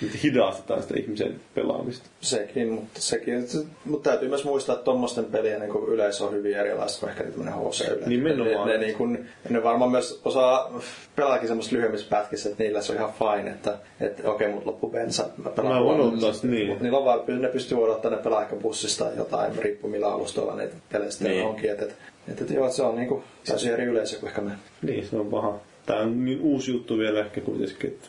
Nyt 0.01 0.23
hidastetaan 0.23 0.81
sitä 0.81 0.99
ihmisen 0.99 1.41
pelaamista. 1.55 2.09
Sekin, 2.21 2.69
mutta, 2.69 3.01
sekin, 3.01 3.47
mutta 3.85 4.09
täytyy 4.09 4.29
myös 4.29 4.43
muistaa, 4.43 4.73
että 4.73 4.85
tuommoisten 4.85 5.25
pelien 5.25 5.61
niin 5.61 5.87
yleisö 5.87 6.23
on 6.23 6.33
hyvin 6.33 6.55
erilaista 6.57 6.99
kuin 6.99 7.09
ehkä 7.09 7.23
tämmöinen 7.23 7.53
HC. 7.53 8.05
Nimenomaan. 8.05 8.67
Ne, 8.67 8.77
ne, 8.77 8.85
niin 8.85 8.95
kuin, 8.95 9.29
ne 9.49 9.63
varmaan 9.63 9.91
myös 9.91 10.21
osaa 10.25 10.81
pelaakin 11.15 11.47
semmoista 11.47 11.75
lyhyemmissä 11.75 12.07
pätkissä, 12.09 12.49
että 12.49 12.63
niillä 12.63 12.81
se 12.81 12.91
on 12.91 12.97
ihan 12.97 13.13
fine, 13.19 13.51
että, 13.51 13.77
että 13.99 14.31
okei, 14.31 14.47
mut 14.47 14.65
loppu 14.65 14.89
bensa. 14.89 15.25
Mä, 15.43 15.49
pelaan 15.49 15.75
Mä 15.75 15.91
odottaa 15.91 16.31
niin. 16.43 16.67
Mut 16.67 16.81
niillä 16.81 16.97
on 16.97 17.05
vaan, 17.05 17.41
ne 17.41 17.47
pystyy 17.47 17.83
odottaa, 17.83 18.11
ne 18.11 18.17
pelaa 18.17 18.41
ehkä 18.41 18.55
bussista 18.55 19.05
tai 19.05 19.17
jotain, 19.17 19.55
riippuu 19.57 19.89
millä 19.89 20.07
alustalla 20.07 20.55
niitä 20.55 20.75
peleistä 20.91 21.23
niin. 21.23 21.45
onkin. 21.45 21.71
Että, 21.71 21.85
että, 21.85 21.95
että, 22.31 22.53
joo, 22.53 22.71
se 22.71 22.83
on 22.83 22.95
niin 22.95 23.07
kuin, 23.07 23.23
täysin 23.45 23.73
eri 23.73 23.83
yleisö 23.83 24.19
kuin 24.19 24.29
ehkä 24.29 24.41
me. 24.41 24.51
Niin, 24.81 25.07
se 25.07 25.15
on 25.15 25.27
paha. 25.27 25.59
Tämä 25.85 25.99
on 25.99 26.25
niin 26.25 26.41
uusi 26.41 26.71
juttu 26.71 26.97
vielä 26.97 27.19
ehkä 27.19 27.41
kuitenkin, 27.41 27.89
että 27.89 28.07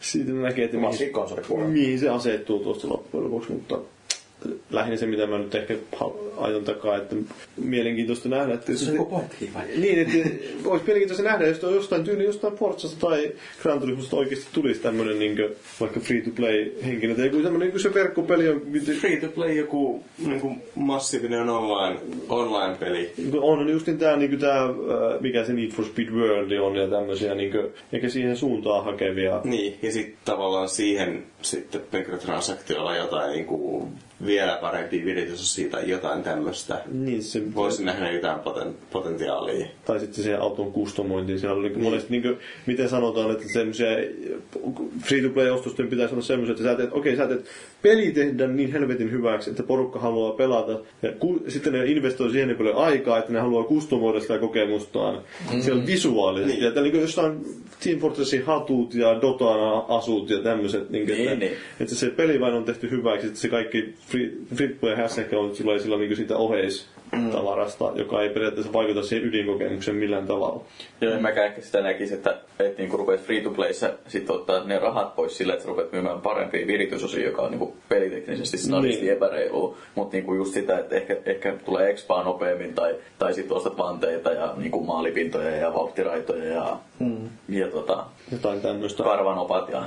Siitä 0.00 0.32
näkee, 0.32 0.64
että 0.64 0.76
mihin, 0.76 1.70
mihin 1.70 1.98
se 1.98 2.08
asettuu 2.08 2.58
tuosta 2.58 2.88
loppujen 2.88 3.24
lopuksi, 3.24 3.52
mutta 3.52 3.78
lähinnä 4.70 4.96
se, 4.96 5.06
mitä 5.06 5.26
mä 5.26 5.38
nyt 5.38 5.54
ehkä 5.54 5.74
ajon 6.36 6.64
takaa, 6.64 6.96
että 6.96 7.16
mielenkiintoista 7.56 8.28
nähdä, 8.28 8.54
että 8.54 8.76
Se 8.76 8.90
on 8.90 8.96
joku 8.96 9.10
pointtikin 9.10 9.54
vai? 9.54 9.64
niin, 9.76 9.98
että 9.98 10.18
olisi 10.64 10.84
mielenkiintoista 10.84 11.22
nähdä, 11.22 11.46
jos 11.46 11.62
jostain 11.62 12.04
tyyli 12.04 12.24
jostain 12.24 12.54
Forzasta 12.54 13.06
tai 13.06 13.32
Gran 13.62 13.80
Turismosta 13.80 14.16
oikeasti 14.16 14.46
tulisi 14.52 14.80
tämmönen 14.80 15.18
niin 15.18 15.38
vaikka 15.80 16.00
free-to-play 16.00 16.72
henkilö, 16.84 17.14
tai 17.14 17.26
joku 17.26 17.42
semmoinen, 17.42 17.68
niin 17.68 17.80
se 17.80 17.94
verkkopeli 17.94 18.48
on, 18.48 18.62
Free 19.00 19.20
to 19.20 19.28
play 19.28 19.52
joku 19.52 20.04
niinku 20.26 20.56
massiivinen 20.74 21.48
online, 21.48 22.00
online-peli. 22.28 23.12
on 23.40 23.68
just 23.68 23.86
niin 23.86 23.98
tää, 23.98 24.16
niin 24.16 24.38
tää, 24.38 24.64
äh, 24.64 25.20
mikä 25.20 25.44
se 25.44 25.52
Need 25.52 25.70
for 25.70 25.84
Speed 25.84 26.10
World 26.10 26.52
on 26.52 26.76
ja 26.76 26.88
tämmöisiä, 26.88 27.34
niin 27.34 27.50
kuin, 27.52 27.66
eikä 27.92 28.08
siihen 28.08 28.36
suuntaan 28.36 28.84
hakevia. 28.84 29.40
Niin, 29.44 29.78
ja 29.82 29.92
sitten 29.92 30.18
tavallaan 30.24 30.68
siihen 30.68 31.24
sitten 31.42 31.80
mikrotransaktiolla 31.92 32.96
jotain 32.96 33.32
niinku 33.32 33.88
vielä 34.26 34.58
parempi 34.60 35.04
viritys 35.04 35.54
siitä 35.54 35.80
jotain 35.80 36.22
tämmöistä. 36.22 36.80
Niin, 36.92 37.22
se, 37.22 37.54
Voisin 37.54 37.86
nähdä 37.86 38.10
jotain 38.10 38.40
poten, 38.40 38.74
potentiaalia. 38.92 39.66
tai 39.84 40.00
sitten 40.00 40.24
se 40.24 40.34
auton 40.34 40.72
kustomointi. 40.72 41.38
Siellä 41.38 41.58
oli 41.58 41.68
niin. 41.68 41.82
monesti, 41.82 42.10
niin 42.10 42.22
kuin, 42.22 42.36
miten 42.66 42.88
sanotaan, 42.88 43.30
että 43.30 43.44
semmoisia 43.52 43.88
free-to-play-ostosten 45.04 45.88
pitäisi 45.88 46.14
olla 46.14 46.22
semmoisia, 46.22 46.52
että 46.52 46.64
sä 46.64 46.74
teet, 46.74 46.92
okei, 46.92 47.16
sä 47.16 47.26
teet 47.26 47.44
peli 47.82 48.10
tehdä 48.12 48.46
niin 48.46 48.72
helvetin 48.72 49.10
hyväksi, 49.10 49.50
että 49.50 49.62
porukka 49.62 49.98
haluaa 49.98 50.32
pelata. 50.32 50.80
Ja 51.02 51.12
ku, 51.12 51.42
sitten 51.48 51.72
ne 51.72 51.84
investoi 51.84 52.30
siihen 52.30 52.48
niin 52.48 52.58
paljon 52.58 52.76
aikaa, 52.76 53.18
että 53.18 53.32
ne 53.32 53.40
haluaa 53.40 53.64
kustomoida 53.64 54.20
sitä 54.20 54.38
kokemustaan. 54.38 55.22
Mm. 55.54 55.60
Siellä 55.60 55.86
visuaalisesti. 55.86 56.52
Niin. 56.56 56.68
Että 56.68 56.80
niin 56.80 56.92
kuin 56.92 57.02
jostain 57.02 57.44
Team 57.84 57.98
Fortressin 57.98 58.44
hatut 58.44 58.94
ja 58.94 59.22
Dotana 59.22 59.78
asut 59.88 60.30
ja 60.30 60.38
tämmöiset. 60.38 60.90
Niin, 60.90 61.06
Niin, 61.06 61.28
että, 61.28 61.34
niin. 61.38 61.52
että 61.80 61.94
se 61.94 62.10
peli 62.10 62.40
vain 62.40 62.54
on 62.54 62.64
tehty 62.64 62.90
hyväksi, 62.90 63.26
että 63.26 63.38
se 63.38 63.48
kaikki 63.48 63.94
flippu 64.54 64.86
ja 64.86 64.96
hässäkkä 64.96 65.38
on 65.38 65.56
sillä, 65.56 65.78
sillä 65.78 65.96
niin 65.98 66.16
siitä 66.16 66.36
oheistavarasta, 66.36 67.92
joka 67.94 68.22
ei 68.22 68.28
periaatteessa 68.28 68.72
vaikuta 68.72 69.02
siihen 69.02 69.28
ydinkokemukseen 69.28 69.96
millään 69.96 70.26
tavalla. 70.26 70.64
Joo, 71.00 71.14
en 71.14 71.22
mäkään 71.22 71.46
ehkä 71.46 71.60
sitä 71.60 71.80
näkisi, 71.80 72.14
että, 72.14 72.36
että 72.58 72.82
niinku 72.82 72.96
rupeat 72.96 73.20
free 73.20 73.40
to 73.40 73.50
playssä 73.50 73.94
sit 74.08 74.30
ottaa 74.30 74.64
ne 74.64 74.78
rahat 74.78 75.16
pois 75.16 75.36
sillä, 75.36 75.54
että 75.54 75.68
rupeat 75.68 75.92
myymään 75.92 76.20
parempia 76.20 76.66
viritysosia, 76.66 77.24
joka 77.24 77.42
on 77.42 77.50
niinku 77.50 77.76
peliteknisesti 77.88 78.58
snadisti 78.58 79.00
Niin. 79.00 79.04
niin. 79.06 79.16
epäreilu. 79.16 79.76
Mutta 79.94 80.16
niinku 80.16 80.34
just 80.34 80.54
sitä, 80.54 80.78
että 80.78 80.96
ehkä, 80.96 81.16
ehkä 81.26 81.54
tulee 81.64 81.90
expaa 81.90 82.22
nopeammin 82.24 82.74
tai, 82.74 82.94
tai 83.18 83.34
sitten 83.34 83.56
ostat 83.56 83.78
vanteita 83.78 84.32
ja 84.32 84.54
niinku 84.56 84.80
maalipintoja 84.84 85.56
ja 85.56 85.74
vauhtiraitoja 85.74 86.44
ja, 86.44 86.76
mm. 86.98 87.28
ja 87.48 87.68
tota, 87.68 88.04
Jotain 88.32 88.60
tämmöistä 88.60 89.02
karvanopat 89.02 89.68
ja 89.68 89.82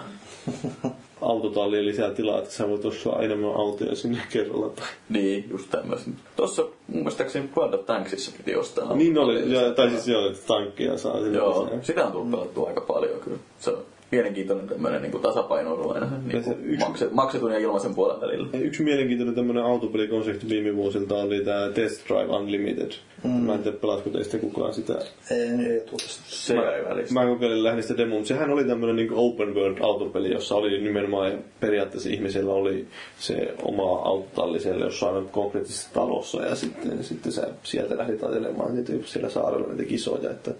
autotalliin 1.22 1.86
lisää 1.86 2.12
tilaa, 2.12 2.40
että 2.40 2.52
sä 2.52 2.70
voit 2.70 2.86
ostaa 2.86 3.22
enemmän 3.22 3.52
autoja 3.56 3.96
sinne 3.96 4.22
kerralla. 4.30 4.70
Tai... 4.70 4.86
niin, 5.10 5.46
just 5.50 5.70
tämmöistä. 5.70 6.12
Tuossa 6.36 6.62
mun 6.62 6.98
mielestäkseni 6.98 7.50
of 7.74 7.86
Tanksissa 7.86 8.32
piti 8.38 8.56
ostaa. 8.56 8.96
Niin 8.96 9.18
oli, 9.18 9.54
ja, 9.54 9.72
tai 9.74 9.90
siis 9.90 10.08
joo, 10.08 10.28
että 10.28 10.48
tankkia 10.48 10.98
saa 10.98 11.20
Joo, 11.20 11.64
lisää. 11.64 11.84
sitä 11.84 12.06
on 12.06 12.12
tullut 12.12 12.32
pelattua 12.32 12.68
aika 12.68 12.82
paljon 12.82 13.20
kyllä. 13.20 13.38
Se 13.60 13.70
on 13.70 13.86
mielenkiintoinen 14.12 14.68
tämmöinen 14.68 15.02
niin 15.02 15.22
tasapainoilu 15.22 15.94
niin 15.94 16.44
se 16.44 16.56
yksi- 16.64 16.86
makset, 16.86 17.12
maksetun 17.12 17.52
ja 17.52 17.60
ilmaisen 17.60 17.96
puolen 17.96 18.22
välillä. 18.22 18.48
Yksi 18.54 18.84
mielenkiintoinen 18.84 19.36
tämmöinen 19.36 19.64
autopelikonsepti 19.64 20.50
viime 20.50 20.76
vuosilta 20.76 21.16
oli 21.16 21.44
tämä 21.46 21.70
Test 21.70 22.08
Drive 22.08 22.36
Unlimited. 22.36 22.92
Mm. 23.24 23.32
Mä 23.32 23.54
en 23.54 23.64
tiedä, 23.64 23.78
pelasko 23.78 24.10
teistä 24.10 24.38
kukaan 24.38 24.74
sitä. 24.74 24.94
Ei, 25.32 25.72
ei 25.74 25.80
tuu 25.80 25.98
tästä. 25.98 26.24
Se 26.26 26.56
jäi 26.56 26.86
välistä. 26.86 27.14
Mä 27.14 27.26
kokeilin 27.26 27.64
lähinnä 27.64 27.82
sitä 27.82 27.98
demoa, 27.98 28.18
mutta 28.18 28.28
sehän 28.28 28.50
oli 28.50 28.64
tämmöinen 28.64 28.96
niin 28.96 29.14
open 29.14 29.56
world 29.56 29.78
autopeli, 29.82 30.32
jossa 30.32 30.56
oli 30.56 30.82
nimenomaan 30.82 31.32
periaatteessa 31.60 32.10
ihmisellä 32.10 32.54
oli 32.54 32.88
se 33.20 33.54
oma 33.62 34.00
autotalli 34.00 34.60
siellä 34.60 34.86
jossain 34.86 35.30
konkreettisessa 35.30 35.94
talossa 35.94 36.46
ja 36.46 36.56
sitten, 36.56 37.04
sitten 37.04 37.32
sä 37.32 37.48
sieltä 37.64 37.98
lähdit 37.98 38.24
ajelemaan 38.24 38.72
siellä 39.06 39.30
saarella 39.30 39.68
niitä 39.68 39.84
kisoja, 39.84 40.32
että 40.32 40.52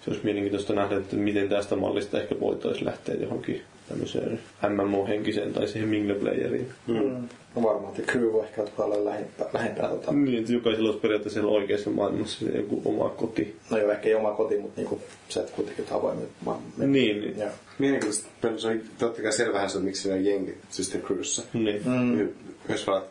se 0.00 0.10
olisi 0.10 0.24
mielenkiintoista 0.24 0.74
nähdä, 0.74 0.96
että 0.96 1.16
miten 1.16 1.48
tästä 1.48 1.76
mallista 1.76 2.20
ehkä 2.20 2.40
voitaisiin 2.40 2.86
lähteä 2.86 3.14
johonkin 3.14 3.62
tämmöiseen 3.88 4.40
MMO-henkiseen 4.68 5.52
tai 5.52 5.68
siihen 5.68 5.88
mingle-playeriin. 5.88 6.66
Mm. 6.86 7.28
No 7.56 7.62
varmaan 7.62 7.94
The 7.94 8.02
Crew 8.02 8.34
on 8.34 8.44
ehkä 8.44 8.62
olla 8.78 9.04
lähempää, 9.04 9.46
lähempää 9.52 9.88
tota. 9.88 10.12
Niin, 10.12 10.38
että 10.38 10.52
jokaisella 10.52 10.88
olisi 10.88 11.00
periaatteessa 11.00 11.46
oikeassa 11.46 11.90
maailmassa 11.90 12.46
se 12.46 12.52
joku 12.56 12.82
oma 12.84 13.08
koti. 13.08 13.56
No 13.70 13.78
joo, 13.78 13.90
ehkä 13.90 14.08
ei 14.08 14.14
oma 14.14 14.30
koti, 14.32 14.58
mutta 14.58 14.80
niinku, 14.80 15.00
se, 15.28 15.40
että 15.40 15.52
kuitenkin 15.52 15.84
avoimet. 15.90 16.28
Niin, 16.76 16.92
niin. 16.92 17.38
Joo. 17.38 17.48
Mielenkiintoista 17.78 18.28
se 18.56 18.68
on 18.68 18.80
totta 18.98 19.22
kai 19.22 19.32
selvähän 19.32 19.70
se 19.70 19.78
on, 19.78 19.84
miksi 19.84 20.02
siinä 20.02 20.16
on 20.16 20.24
jengi, 20.24 20.54
siis 20.70 20.88
The 20.88 20.98
Crewssä. 20.98 21.42
niin. 21.52 21.82
Mm. 21.84 22.28
Jos 22.68 22.86
vaan 22.86 23.02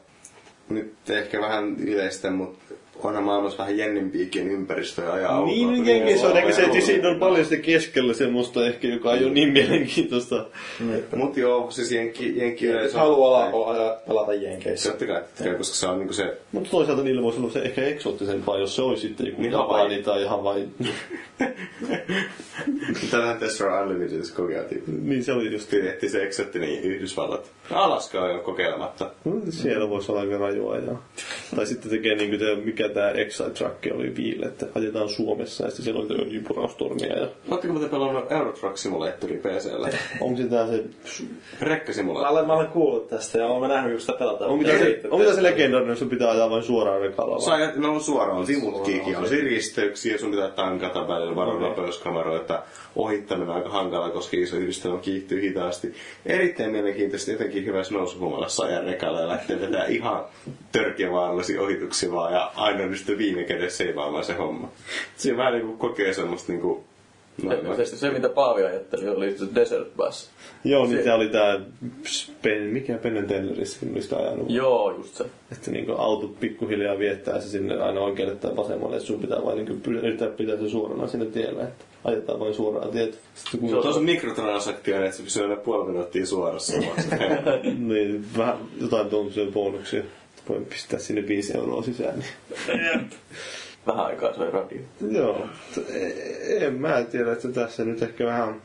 nyt 0.69 0.93
ehkä 1.09 1.41
vähän 1.41 1.75
yleistä, 1.79 2.31
mutta 2.31 2.73
onhan 3.07 3.23
maailmassa 3.23 3.57
vähän 3.57 3.77
jännempiäkin 3.77 4.51
ympäristöjä 4.51 5.11
ajaa 5.11 5.45
Niin, 5.45 5.69
niin 5.69 5.85
jengissä 5.87 6.27
on 6.27 6.37
ehkä 6.37 6.51
se, 6.51 6.63
että 6.63 6.81
siinä 6.81 7.09
on 7.09 7.19
paljon 7.19 7.45
sitä 7.45 7.61
keskellä 7.61 8.13
semmoista 8.13 8.67
ehkä, 8.67 8.87
joka 8.87 9.13
ei 9.13 9.23
ole 9.23 9.33
niin 9.33 9.53
mielenkiintoista. 9.53 10.45
Mut 11.15 11.37
joo, 11.37 11.71
siis 11.71 11.91
jenki, 11.91 12.37
jenki 12.37 12.67
haluaa 12.93 13.69
ajaa, 13.71 13.95
pelata 14.07 14.33
Jenkeissä. 14.33 14.89
Totta 14.89 15.05
kai, 15.05 15.21
totta 15.21 15.43
kai, 15.43 15.55
koska 15.55 15.75
se 15.75 15.87
on 15.87 15.97
niinku 15.97 16.13
se... 16.13 16.37
Mutta 16.51 16.69
toisaalta 16.69 17.03
niillä 17.03 17.21
voisi 17.21 17.39
olla 17.39 17.51
se 17.51 17.59
ehkä 17.59 17.81
eksoottisempaa, 17.87 18.57
jos 18.57 18.75
se 18.75 18.81
olisi 18.81 19.07
sitten 19.07 19.27
joku 19.27 19.41
Niin, 19.41 19.51
Japani 19.51 20.03
tai 20.03 20.25
Hawaii. 20.25 20.67
Tätähän 23.11 23.37
Tesla 23.37 23.81
Unlimitedissa 23.81 24.35
kokeiltiin. 24.35 24.83
niin 24.87 25.23
se 25.23 25.33
oli 25.33 25.51
just. 25.51 25.69
Pidettiin 25.69 26.11
se 26.11 26.23
eksottinen 26.23 26.69
Yhdysvallat. 26.69 27.51
Alaska 27.71 28.21
on 28.21 28.31
jo 28.31 28.39
kokeilematta. 28.39 29.11
No, 29.25 29.33
Siellä 29.49 29.89
voisi 29.89 30.11
olla 30.11 30.21
aika 30.21 30.37
rajua. 30.37 30.77
Ja... 30.77 30.95
Tai 31.55 31.65
sitten 31.65 31.91
tekee 31.91 32.15
niin 32.15 32.29
kuin 32.29 32.39
mikä 32.89 33.01
tämä 33.01 33.11
Excite 33.11 33.49
Truck 33.49 33.95
oli 33.95 34.15
viille, 34.15 34.45
että 34.45 34.65
ajetaan 34.75 35.09
Suomessa 35.09 35.63
ja 35.63 35.69
sitten 35.69 35.83
siellä 35.83 36.01
oli 36.01 36.21
öljypuraustormia. 36.21 37.19
Ja... 37.19 37.27
Oletteko 37.51 37.73
muuten 37.73 37.89
pelannut 37.89 38.31
Euro 38.31 38.51
Truck 38.51 38.77
Simulatoria 38.77 39.39
PCllä? 39.39 39.89
Onko 40.21 40.37
se 40.37 40.47
tää 40.47 40.67
se... 40.67 40.73
Mä 40.73 40.87
Rekkasimulaattori. 41.61 42.33
olen, 42.33 42.47
mä 42.47 42.53
olen 42.53 42.67
kuullut 42.67 43.07
tästä 43.07 43.37
ja 43.37 43.47
olen 43.47 43.69
nähnyt, 43.69 43.91
kun 43.91 44.01
sitä 44.01 44.13
pelataan. 44.13 44.51
Onko 44.51 44.65
se, 44.65 45.25
tää 45.25 45.35
se 45.35 45.43
legendaarinen, 45.43 45.89
jos 45.89 45.99
sun 45.99 46.09
pitää 46.09 46.31
ajaa 46.31 46.49
vain 46.49 46.63
suoraan 46.63 47.01
rekalla? 47.01 47.39
Sä 47.39 47.51
vai? 47.51 47.61
ajat, 47.61 47.75
no 47.75 47.99
suoraan 47.99 48.45
simutkiikin, 48.45 49.17
on 49.17 49.27
siinä 49.27 49.43
risteyksiä, 49.43 50.17
sun 50.17 50.31
pitää 50.31 50.49
tankata 50.49 51.07
välillä 51.07 51.35
varoa 51.35 51.59
nopeuskameroita. 51.59 52.63
Ohittaminen 52.95 53.49
on 53.49 53.55
aika 53.55 53.69
hankala, 53.69 54.09
koska 54.09 54.37
iso 54.37 54.55
yhdistelmä 54.55 54.99
kiihtyy 54.99 55.41
hitaasti. 55.41 55.93
Erittäin 56.25 56.71
mielenkiintoista, 56.71 57.31
jotenkin 57.31 57.65
hyvässä 57.65 57.93
nousuhumalassa 57.93 58.65
ajan 58.65 58.83
rekalla 58.83 59.21
ja 59.21 59.27
lähtee 59.27 59.61
vetää 59.61 59.85
ihan 59.85 60.25
törkeä 60.71 61.11
vaarallisia 61.11 61.61
ohituksia 61.61 62.11
vaan 62.11 62.33
ja 62.33 62.51
aina 62.55 62.78
nyt 62.85 62.97
sitten 62.97 63.17
viime 63.17 63.43
kädessä 63.43 63.77
seivaamaan 63.77 64.23
se 64.23 64.33
homma. 64.33 64.71
Siinä 65.17 65.37
vähän 65.37 65.53
niinku 65.53 65.77
kokee 65.77 66.13
semmoista 66.13 66.51
niinku... 66.51 66.83
No, 67.43 67.53
Ilmeisesti 67.53 67.97
se, 67.97 68.09
mitä 68.09 68.29
Paavi 68.29 68.63
ajatteli, 68.63 69.09
oli 69.09 69.37
se 69.37 69.45
Desert 69.55 69.95
Bus. 69.97 70.29
Joo, 70.63 70.85
niin 70.85 71.03
Se- 71.03 71.13
oli 71.13 71.29
tää... 71.29 71.59
Pen, 72.41 72.61
mikä 72.61 72.97
kun 72.97 73.11
oli 73.55 74.01
sitä 74.01 74.17
ajanut. 74.17 74.49
Joo, 74.49 74.91
just 74.97 75.15
se. 75.15 75.25
Että 75.51 75.71
niin 75.71 75.85
auto 75.97 76.27
pikkuhiljaa 76.27 76.99
viettää 76.99 77.41
se 77.41 77.49
sinne 77.49 77.81
aina 77.81 78.01
oikealle 78.01 78.35
tai 78.35 78.55
vasemmalle, 78.55 78.95
että 78.95 79.07
sun 79.07 79.19
pitää 79.19 79.45
vain 79.45 79.57
niin 79.57 79.81
yrittää 79.85 80.27
pitää 80.27 80.57
se 80.57 80.69
suorana 80.69 81.07
sinne 81.07 81.25
tielle, 81.25 81.63
että 81.63 81.85
ajetaan 82.03 82.39
vain 82.39 82.53
suoraan 82.53 82.91
tietä. 82.91 83.17
Sitten 83.35 83.59
kun 83.59 83.69
Tuossa 83.69 83.99
on 83.99 84.05
mikrotransaktio, 84.05 85.03
että 85.05 85.17
se 85.17 85.23
pysyy 85.23 85.43
aina 85.43 85.55
puoli 85.55 85.87
minuuttia 85.87 86.25
suorassa. 86.25 86.73
niin, 87.77 88.25
vähän 88.37 88.57
jotain 88.81 89.09
tuommoisia 89.09 89.51
bonuksia. 89.51 90.03
Voin 90.49 90.65
pistää 90.65 90.99
sinne 90.99 91.27
5 91.27 91.57
euroa 91.57 91.83
sisään. 91.83 92.23
Niin. 92.67 93.09
Vähän 93.87 94.05
aikaa 94.05 94.33
soi 94.33 94.51
radio. 94.51 94.81
Joo, 95.11 95.47
e- 95.93 96.65
en 96.65 96.73
mä 96.73 97.03
tiedä, 97.03 97.31
että 97.31 97.47
tässä 97.47 97.85
nyt 97.85 98.01
ehkä 98.03 98.25
vähän 98.25 98.61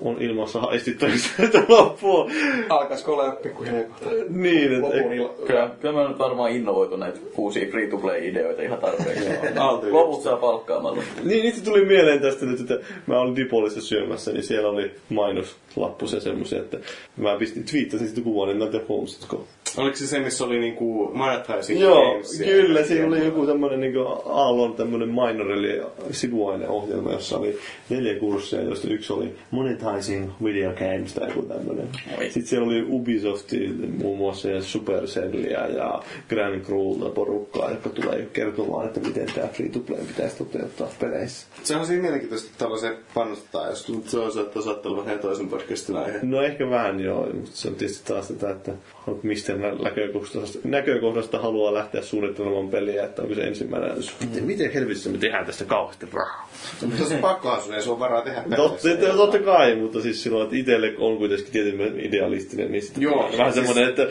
on 0.00 0.22
ilmassa 0.22 0.60
haistittavissa 0.60 1.30
että 1.44 1.62
loppua. 1.68 2.30
Alkaisiko 2.68 3.12
olla 3.12 3.30
pikkuhiljaa 3.30 3.82
kohta? 3.84 4.06
Niin, 4.28 4.72
että 4.72 4.86
Lopun 4.86 5.12
ilo. 5.12 5.28
Kyllä, 5.46 5.70
kyllä 5.80 6.02
mä 6.02 6.08
nyt 6.08 6.18
varmaan 6.18 6.50
innovoitu 6.50 6.96
näitä 6.96 7.18
uusia 7.36 7.70
free-to-play-ideoita 7.70 8.62
ihan 8.62 8.78
tarpeeksi. 8.78 9.24
Loput 9.90 10.22
saa 10.22 10.36
palkkaamalla. 10.36 11.02
Niin, 11.24 11.44
itse 11.44 11.64
tuli 11.64 11.84
mieleen 11.84 12.20
tästä 12.20 12.46
nyt, 12.46 12.60
että 12.60 12.78
mä 13.06 13.20
olin 13.20 13.36
Dipolissa 13.36 13.80
syömässä, 13.80 14.32
niin 14.32 14.42
siellä 14.44 14.68
oli 14.68 14.90
mainoslappu 15.08 16.06
se 16.06 16.20
semmoisia, 16.20 16.58
että 16.58 16.78
mä 17.16 17.36
pistin, 17.38 17.64
twiittasin 17.64 18.08
sitä 18.08 18.20
kuvan, 18.20 18.48
niin 18.48 18.58
näitä 18.58 18.80
Homes, 18.88 19.26
Oliko 19.76 19.96
se 19.96 20.06
se, 20.06 20.20
missä 20.20 20.44
oli 20.44 20.58
niinku 20.58 21.10
monetizing 21.14 21.80
Joo, 21.80 22.12
games? 22.12 22.38
kyllä. 22.38 22.82
Siinä 22.84 23.06
oli 23.06 23.24
joku 23.24 23.46
tämmönen 23.46 23.80
niinku 23.80 24.00
Aallon 24.24 24.74
tämmönen 24.74 25.08
minor, 25.08 25.52
eli 25.52 25.82
sivuaineohjelma, 26.10 27.12
jossa 27.12 27.38
oli 27.38 27.58
neljä 27.90 28.14
kurssia, 28.20 28.62
joista 28.62 28.88
yksi 28.88 29.12
oli 29.12 29.34
Monetizing 29.50 30.30
Video 30.44 30.72
Games 30.72 31.14
tai 31.14 31.28
joku 31.28 31.42
tämmönen. 31.42 31.88
Oi. 32.18 32.24
Sitten 32.24 32.46
siellä 32.46 32.66
oli 32.66 32.86
Ubisofti 32.88 33.68
muun 34.02 34.18
muassa 34.18 34.50
ja 34.50 34.62
Supercellia 34.62 35.66
ja 35.66 36.02
Grand 36.28 36.60
Crewta 36.60 37.10
porukkaa, 37.10 37.70
jotka 37.70 37.88
tulee 37.88 38.28
kertomaan, 38.32 38.86
että 38.86 39.00
miten 39.00 39.26
tämä 39.34 39.48
free-to-play 39.48 40.04
pitäisi 40.06 40.36
toteuttaa 40.36 40.88
peleissä. 41.00 41.46
Se 41.62 41.76
on 41.76 41.86
siinä 41.86 42.02
mielenkiintoista, 42.02 42.46
että 42.46 42.58
tällaiseen 42.58 42.96
panostetaan, 43.14 43.70
jos 43.70 43.86
se 44.06 44.18
on 44.18 44.32
saattaa 44.32 44.62
saattaa 44.62 44.92
olla 44.92 45.04
vähän 45.04 45.18
toisen 45.18 45.48
podcastin 45.48 45.96
aihe. 45.96 46.18
No 46.22 46.42
ehkä 46.42 46.70
vähän 46.70 47.00
joo, 47.00 47.26
mutta 47.34 47.50
se 47.52 47.68
on 47.68 47.74
tietysti 47.74 48.12
taas 48.12 48.28
tätä, 48.28 48.50
että 48.50 48.72
mistä 49.22 49.52
näkökohdasta, 49.82 50.58
näkökohdasta 50.64 51.38
haluaa 51.38 51.74
lähteä 51.74 52.02
suunnittelemaan 52.02 52.68
peliä, 52.68 53.04
että 53.04 53.22
onko 53.22 53.34
se 53.34 53.40
ensimmäinen, 53.40 53.92
miten, 54.20 54.44
miten 54.44 54.72
helvetissä 54.72 55.10
me 55.10 55.18
tehdään 55.18 55.46
tästä 55.46 55.64
kauheasti 55.64 56.06
rahaa. 56.12 56.48
Mutta 56.82 57.04
se 57.04 57.16
pakkohan 57.16 57.60
sun 57.62 57.74
ei 57.74 57.82
sun 57.82 57.98
varaa 57.98 58.22
tehdä 58.22 58.42
Totta, 58.56 58.82
peleissä. 58.82 59.16
totta 59.16 59.38
kai, 59.38 59.74
mutta 59.76 60.00
siis 60.00 60.22
silloin, 60.22 60.44
että 60.44 60.56
itselle 60.56 60.94
on 60.98 61.16
kuitenkin 61.16 61.52
tietenkin 61.52 62.00
idealistinen, 62.00 62.72
niin 62.72 62.82
sitten 62.82 63.02
Joo, 63.02 63.30
vähän 63.38 63.52
siis- 63.52 63.66
semmoinen, 63.66 63.88
että 63.88 64.06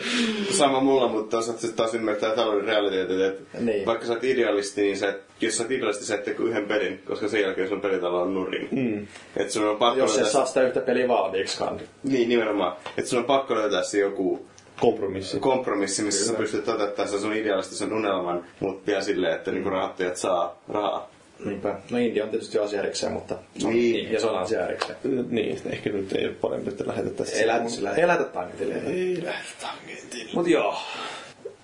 Sama 0.50 0.80
mulla, 0.80 1.08
mutta 1.08 1.30
toisaalta 1.36 1.60
se 1.60 1.72
taas 1.72 1.94
ymmärtää 1.94 2.34
talouden 2.34 2.64
realiteetit, 2.64 3.20
että 3.20 3.58
Niin. 3.60 3.86
vaikka 3.86 4.06
sä 4.06 4.12
oot 4.12 4.24
idealisti, 4.24 4.82
niin 4.82 4.96
sä, 4.96 5.08
et- 5.08 5.20
jos 5.40 5.56
sä 5.56 5.62
oot 5.62 5.70
idealisti, 5.72 6.04
sä 6.04 6.14
et 6.14 6.28
yhden 6.40 6.64
pelin, 6.66 7.00
koska 7.06 7.28
sen 7.28 7.40
jälkeen 7.42 7.68
sun 7.68 7.80
pelitalo 7.80 8.22
on 8.22 8.34
nurin. 8.34 8.68
Mm. 8.72 9.06
Että 9.36 9.52
sun 9.52 9.68
on 9.68 9.76
pakko 9.76 9.98
Jos 9.98 10.10
et 10.10 10.16
löytää... 10.16 10.32
saa 10.32 10.46
sitä 10.46 10.62
yhtä 10.62 10.80
peliä 10.80 11.08
valmiiksikaan. 11.08 11.80
Niin, 12.04 12.28
nimenomaan. 12.28 12.76
Että 12.98 13.10
sun 13.10 13.18
on 13.18 13.24
pakko 13.24 13.54
löytää 13.54 13.82
se 13.82 13.98
joku 13.98 14.46
kompromissi. 14.80 15.38
kompromissi, 15.40 16.02
missä 16.02 16.26
sä 16.26 16.32
pystyt 16.32 16.64
toteuttamaan 16.64 17.10
sen 17.10 17.20
sun 17.20 17.34
idealistisen 17.34 17.92
unelman, 17.92 18.44
mutta 18.60 18.86
vielä 18.86 19.02
silleen, 19.02 19.34
että 19.34 19.50
niinku 19.50 19.70
rahoittajat 19.70 20.16
saa 20.16 20.62
rahaa. 20.68 21.10
Niinpä. 21.44 21.78
No 21.90 21.98
India 21.98 22.24
on 22.24 22.30
tietysti 22.30 22.58
asia 22.58 22.80
erikseen, 22.82 23.12
mutta... 23.12 23.38
Niin. 23.64 24.12
Ja 24.12 24.20
se 24.20 24.26
on 24.26 24.38
asia 24.38 24.66
erikseen. 24.66 24.98
Niin, 25.30 25.60
ehkä 25.70 25.90
nyt 25.90 26.12
ei 26.12 26.26
ole 26.26 26.34
parempi, 26.34 26.70
että 26.70 26.84
lähetettäisiin. 26.86 27.40
Ei 27.40 27.46
lähdetä 27.46 27.70
sillä, 27.70 27.94
ei 27.94 28.06
lähdetä 28.06 28.30
tanketille. 28.30 28.74
Ei 28.74 29.24
lähdetä 29.24 29.50
tangentille. 29.60 30.30
Mut 30.34 30.48
joo. 30.48 30.74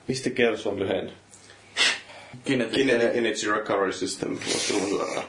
Mistä 0.09 0.31
Kers 0.31 0.67
on 0.67 0.81
lyhen? 0.81 1.13
Kinetic 2.45 2.89
Energy 3.15 3.53
Recovery 3.53 3.93
System, 3.93 4.29
voisi 4.31 4.73
tulla 4.73 4.89
suoraan. 4.89 5.25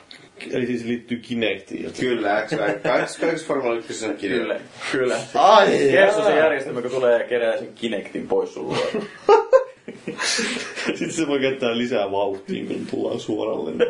Eli 0.51 0.65
siis 0.67 0.83
liittyy 0.85 1.17
Kinectiin. 1.17 1.83
joten- 1.83 1.99
Kyllä, 1.99 2.45
X 2.47 2.53
kaikissa 2.83 3.19
kaikissa 3.19 3.47
Formula 3.47 3.75
1 3.75 3.93
kirjoilla. 4.17 4.53
Kyllä, 4.53 4.61
kyllä. 4.91 5.17
Ai, 5.33 5.67
Kerso 5.91 6.23
se 6.25 6.35
järjestelmä, 6.37 6.81
kun 6.81 6.91
tulee 6.91 7.21
ja 7.21 7.27
kerää 7.27 7.57
sen 7.57 7.69
Kinectin 7.75 8.27
pois 8.27 8.53
sun 8.53 8.67
luo. 8.67 8.77
Sitten 10.85 11.11
se 11.11 11.27
voi 11.27 11.39
käyttää 11.39 11.77
lisää 11.77 12.11
vauhtia, 12.11 12.65
kun 12.65 12.85
tullaan 12.91 13.19
suoralle. 13.19 13.71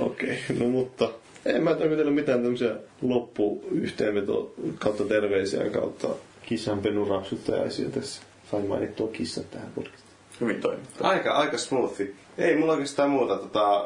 Okei, 0.00 0.38
okay. 0.50 0.56
no 0.58 0.68
mutta 0.68 1.08
en 1.46 1.62
mä 1.64 1.74
teillä 1.74 2.10
mitään 2.10 2.42
tämmöisiä 2.42 2.74
loppuyhteenveto 3.02 4.54
kautta 4.78 5.04
terveisiä 5.04 5.70
kautta 5.70 6.08
kissan 6.42 6.78
penurapsuttajaisia 6.78 7.88
tässä. 7.88 8.22
Sain 8.50 8.66
mainittua 8.66 9.08
kissat 9.08 9.50
tähän 9.50 9.68
podcastiin. 9.74 10.04
Hyvin 10.40 10.60
toimittu. 10.60 11.04
Aika, 11.04 11.32
aika 11.32 11.58
smoothi. 11.58 12.14
Ei 12.38 12.56
mulla 12.56 12.72
oikeastaan 12.72 13.10
muuta. 13.10 13.36
Tota, 13.36 13.84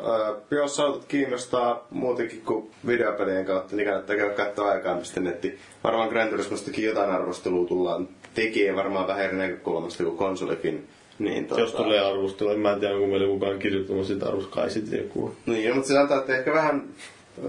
jos 0.50 0.80
autot 0.80 1.04
kiinnostaa 1.04 1.86
muutenkin 1.90 2.42
kuin 2.46 2.70
videopelien 2.86 3.44
kautta, 3.46 3.76
niin 3.76 3.86
kannattaa 3.86 4.16
käydä 4.16 4.34
katsoa 4.34 4.70
aikaan.netti. 4.70 5.58
Varmaan 5.84 6.08
Gran 6.08 6.28
Turismostakin 6.28 6.84
jotain 6.84 7.10
arvostelua 7.10 7.66
tullaan 7.68 8.08
tekemään 8.34 8.76
varmaan 8.76 9.06
vähän 9.06 9.24
eri 9.24 9.36
näkökulmasta 9.36 10.04
kuin 10.04 10.16
konsolifin. 10.16 10.88
Niin, 11.18 11.46
tota, 11.46 11.60
Jos 11.60 11.72
tulee 11.72 12.00
arvostelua, 12.00 12.52
en 12.52 12.60
mä 12.60 12.76
tiedä, 12.80 12.94
onko 12.94 13.06
meillä 13.06 13.26
kukaan 13.26 13.58
kirjoittanut 13.58 14.06
sitä 14.06 14.26
arvostelua, 14.26 14.54
kai 14.54 14.70
sitten 14.70 14.98
joku. 14.98 15.34
Niin, 15.46 15.74
mutta 15.74 15.88
se 15.88 15.98
antaa, 15.98 16.18
että 16.18 16.36
ehkä 16.36 16.52
vähän, 16.52 16.82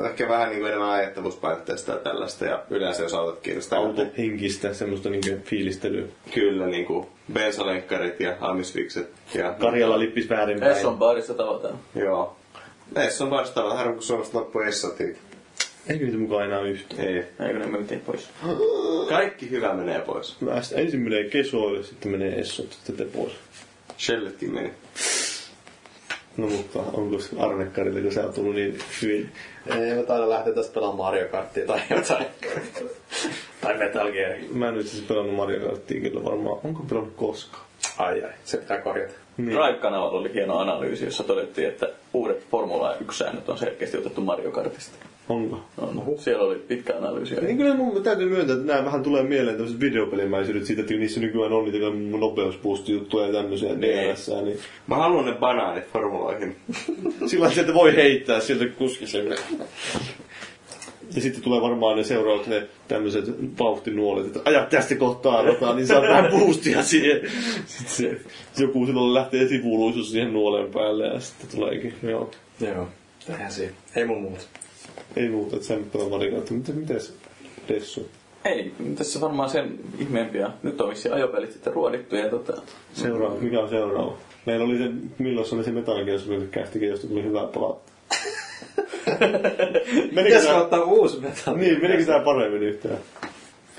ehkä 0.05 0.29
vähän 0.29 0.49
niin 0.49 0.59
kuin 0.59 0.67
enemmän 0.67 0.89
ajattavuuspainotteista 0.89 1.91
ja 1.91 1.97
tällaista. 1.97 2.45
Ja 2.45 2.63
yleensä 2.69 3.03
jos 3.03 3.13
autot 3.13 3.39
kiinnostaa. 3.39 3.79
Autohenkistä, 3.79 4.73
semmoista 4.73 5.09
niinku 5.09 5.29
fiilistelyä. 5.43 6.05
Kyllä, 6.33 6.67
niin 6.67 6.85
kuin 6.85 7.07
bensalenkkarit 7.33 8.19
ja 8.19 8.35
amisvikset. 8.41 9.09
Ja, 9.33 9.53
Karjala 9.59 9.99
lippis 9.99 10.29
väärinpäin. 10.29 10.71
Esson 10.71 10.97
baarissa 10.97 11.33
tavataan. 11.33 11.79
Joo. 11.95 12.35
Eessä 12.95 13.23
on 13.23 13.29
vastaava, 13.29 13.73
harvoin 13.73 13.95
kun 13.95 14.03
Suomesta 14.03 14.37
loppui 14.37 14.67
Essotiin. 14.67 15.17
Eikö 15.89 16.05
niitä 16.05 16.17
mukaan 16.17 16.45
enää 16.45 16.61
yhtään? 16.61 17.07
Ei. 17.07 17.15
Eikö 17.15 17.59
ne 17.59 17.65
myytiin 17.67 17.99
pois? 17.99 18.29
Kaikki 19.09 19.49
hyvä 19.49 19.73
menee 19.73 19.99
pois. 19.99 20.41
Mä 20.41 20.51
ensin 20.75 20.99
menee 20.99 21.23
kesoille, 21.23 21.83
sitten 21.83 22.11
menee 22.11 22.39
essot, 22.39 22.71
sitten 22.71 22.95
te 22.95 23.05
pois. 23.05 23.33
Shelletkin 23.97 24.53
meni. 24.53 24.71
No 26.39 26.47
mutta 26.47 26.79
onko 26.93 27.15
Arne 27.39 27.65
Karille, 27.65 28.01
kun 28.01 28.11
sä 28.11 28.23
oot 28.23 28.33
tullut 28.33 28.55
niin 28.55 28.77
hyvin? 29.01 29.31
Ei, 29.67 29.95
me 29.95 30.03
taida 30.03 30.29
lähteä 30.29 30.53
tästä 30.53 30.73
pelaamaan 30.73 30.97
Mario 31.13 31.27
Karttia 31.27 31.65
tai 31.65 31.79
jotain. 31.89 32.25
tai 33.61 33.77
Metal 33.77 34.11
Gearia. 34.11 34.49
Mä 34.51 34.67
en 34.67 34.73
nyt 34.73 34.87
siis 34.87 35.03
pelannut 35.03 35.35
Mario 35.35 35.59
Karttia 35.67 36.01
kyllä 36.01 36.23
varmaan. 36.23 36.59
Onko 36.63 36.83
pelannut 36.89 37.13
koskaan? 37.15 37.63
Ai 37.97 38.23
ai, 38.23 38.31
se 38.43 38.57
pitää 38.57 38.81
korjata. 38.81 39.13
Niin. 39.37 39.49
Drive-kanavalla 39.57 40.19
oli 40.19 40.33
hieno 40.33 40.57
analyysi, 40.57 41.05
jossa 41.05 41.23
todettiin, 41.23 41.67
että 41.67 41.89
uudet 42.13 42.47
Formula 42.51 42.95
1-säännöt 42.95 43.49
on 43.49 43.57
selkeästi 43.57 43.97
otettu 43.97 44.21
Mario 44.21 44.51
Kartista. 44.51 45.05
Onko? 45.29 45.61
On. 45.77 46.03
Siellä 46.17 46.43
oli 46.43 46.55
pitkä 46.55 46.97
analyysi. 46.97 47.35
Niin 47.35 47.57
kyllä 47.57 47.75
mun 47.75 48.03
täytyy 48.03 48.29
myöntää, 48.29 48.55
että 48.55 48.67
nämä 48.67 48.85
vähän 48.85 49.03
tulee 49.03 49.23
mieleen 49.23 49.55
tämmöiset 49.55 49.79
videopelimäisyydet 49.79 50.65
siitä, 50.65 50.81
että 50.81 50.93
niissä 50.93 51.19
nykyään 51.19 51.53
on 51.53 51.65
niitä 51.65 51.77
nopeusboosti-juttuja 52.19 53.27
ja 53.27 53.33
tämmöisiä 53.33 53.81
DLS, 53.81 54.31
niin 54.43 54.59
Mä 54.87 54.95
haluan 54.95 55.25
ne 55.25 55.33
banaanit 55.33 55.83
formuloihin. 55.93 56.55
sillä 57.27 57.49
sieltä 57.51 57.73
voi 57.73 57.95
heittää 57.95 58.39
sieltä 58.39 58.65
kuskiselle. 58.65 59.35
Ja 61.15 61.21
sitten 61.21 61.43
tulee 61.43 61.61
varmaan 61.61 61.97
ne 61.97 62.03
seuraavat 62.03 62.47
ne 62.47 62.67
tämmöiset 62.87 63.25
vauhtinuolet, 63.59 64.25
että 64.25 64.39
aja 64.45 64.65
tästä 64.65 64.95
kohtaa 64.95 65.41
rataa, 65.41 65.75
niin 65.75 65.87
saa 65.87 66.01
vähän 66.01 66.31
boostia 66.31 66.83
siihen. 66.83 67.21
Sitten 67.65 67.95
se, 67.95 68.21
joku 68.63 68.85
silloin 68.85 69.13
lähtee 69.13 69.47
sivuluisuus 69.47 70.11
siihen 70.11 70.33
nuolen 70.33 70.71
päälle 70.71 71.07
ja 71.07 71.19
sitten 71.19 71.49
tuleekin, 71.49 71.93
joo. 72.03 72.31
Joo. 72.59 72.87
Tähän 73.27 73.51
siinä. 73.51 73.73
Ei 73.95 74.05
mun 74.05 74.21
muuta. 74.21 74.45
Ei 75.15 75.29
muuta, 75.29 75.55
että 75.55 75.67
sen 75.67 75.85
Karttia. 75.91 76.57
Miten, 76.57 76.75
mites 76.75 77.13
Dessu? 77.67 78.09
Ei, 78.45 78.73
tässä 78.97 79.21
varmaan 79.21 79.49
sen 79.49 79.79
ihmeempiä. 79.99 80.51
Nyt 80.63 80.81
on 80.81 80.89
vissiin 80.89 81.13
ajopelit 81.13 81.51
sitten 81.51 81.73
ruodittu 81.73 82.15
ja 82.15 82.29
tota... 82.29 82.61
Seuraava, 82.93 83.35
mikä 83.35 83.59
on 83.59 83.69
seuraava? 83.69 84.17
Meillä 84.45 84.65
oli 84.65 84.77
se, 84.77 84.89
milloin 85.17 85.47
se 85.47 85.55
oli 85.55 85.63
se 85.63 85.71
Metal 85.71 86.05
Gear 86.05 86.19
Solid 86.19 86.47
kästikin, 86.47 86.89
josta 86.89 87.07
tuli 87.07 87.23
hyvää 87.23 87.47
palautetta. 87.47 87.91
menikö 90.11 90.11
Pitäisikö 90.23 90.53
tää, 90.53 90.61
ottaa 90.61 90.83
uusi 90.83 91.19
Metal 91.19 91.55
niin, 91.55 91.81
menikö 91.81 92.05
tää 92.05 92.19
paremmin 92.19 92.63
yhtään? 92.63 92.97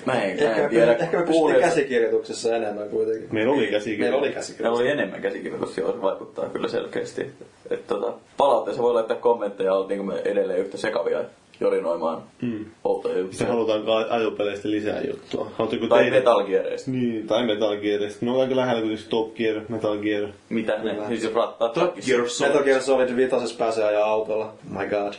Mä 0.07 0.13
en, 0.23 0.37
mä 0.37 0.51
Ehkä, 0.51 0.65
en 0.65 0.71
tiedä. 0.71 0.93
ehkä 0.95 1.19
me 1.19 1.27
pystyttiin 1.27 1.61
käsikirjoituksessa 1.61 2.57
enemmän 2.57 2.89
kuitenkin. 2.89 3.29
Meillä 3.33 3.53
oli 3.53 3.67
käsikirja. 3.67 4.01
Meillä 4.05 4.17
oli 4.19 4.23
Meillä 4.27 4.35
käsikirjoitus. 4.41 4.81
oli 4.81 4.89
enemmän 4.91 5.21
käsikirjoituksia, 5.23 5.87
se 5.87 6.03
vaikuttaa 6.03 6.49
kyllä 6.49 6.69
selkeästi. 6.69 7.21
Että, 7.21 7.45
että, 7.71 7.95
tota, 7.95 8.13
palautteessa 8.37 8.83
voi 8.83 8.95
laittaa 8.95 9.17
kommentteja, 9.17 9.75
oltiinko 9.75 10.05
me 10.05 10.15
edelleen 10.25 10.59
yhtä 10.59 10.77
sekavia 10.77 11.21
jorinoimaan 11.61 12.23
mm. 12.43 12.65
outoja 12.85 13.15
Sitten 13.15 13.27
juttuja. 13.31 13.49
halutaanko 13.49 13.93
ajopeleistä 14.15 14.71
lisää 14.71 15.01
juttua? 15.11 15.51
Haluatteko 15.59 15.87
Tai 15.87 15.99
tehdä? 16.05 16.17
Metal 16.17 16.45
Gearista. 16.45 16.91
Niin, 16.91 17.27
tai 17.27 17.47
Metal 17.47 17.77
Gearista. 17.77 18.27
No 18.27 18.41
aika 18.41 18.57
lähellä 18.57 18.81
kuitenkin 18.81 19.09
Top 19.11 19.35
Gear, 19.35 19.61
Metal 19.69 19.97
Gear. 19.99 20.29
Mitä 20.49 20.79
ne? 20.83 20.97
Siis 21.09 21.23
jos 21.25 21.35
rattaat 21.35 21.73
Top. 21.73 21.95
Gear 22.07 22.29
Solid. 22.29 22.51
Metal 22.53 22.65
Gear 22.65 22.81
Solid 22.83 23.17
5 23.17 23.57
pääsee 23.59 23.85
ajaa 23.85 24.07
autolla. 24.07 24.53
My 24.71 24.87
god. 24.87 25.15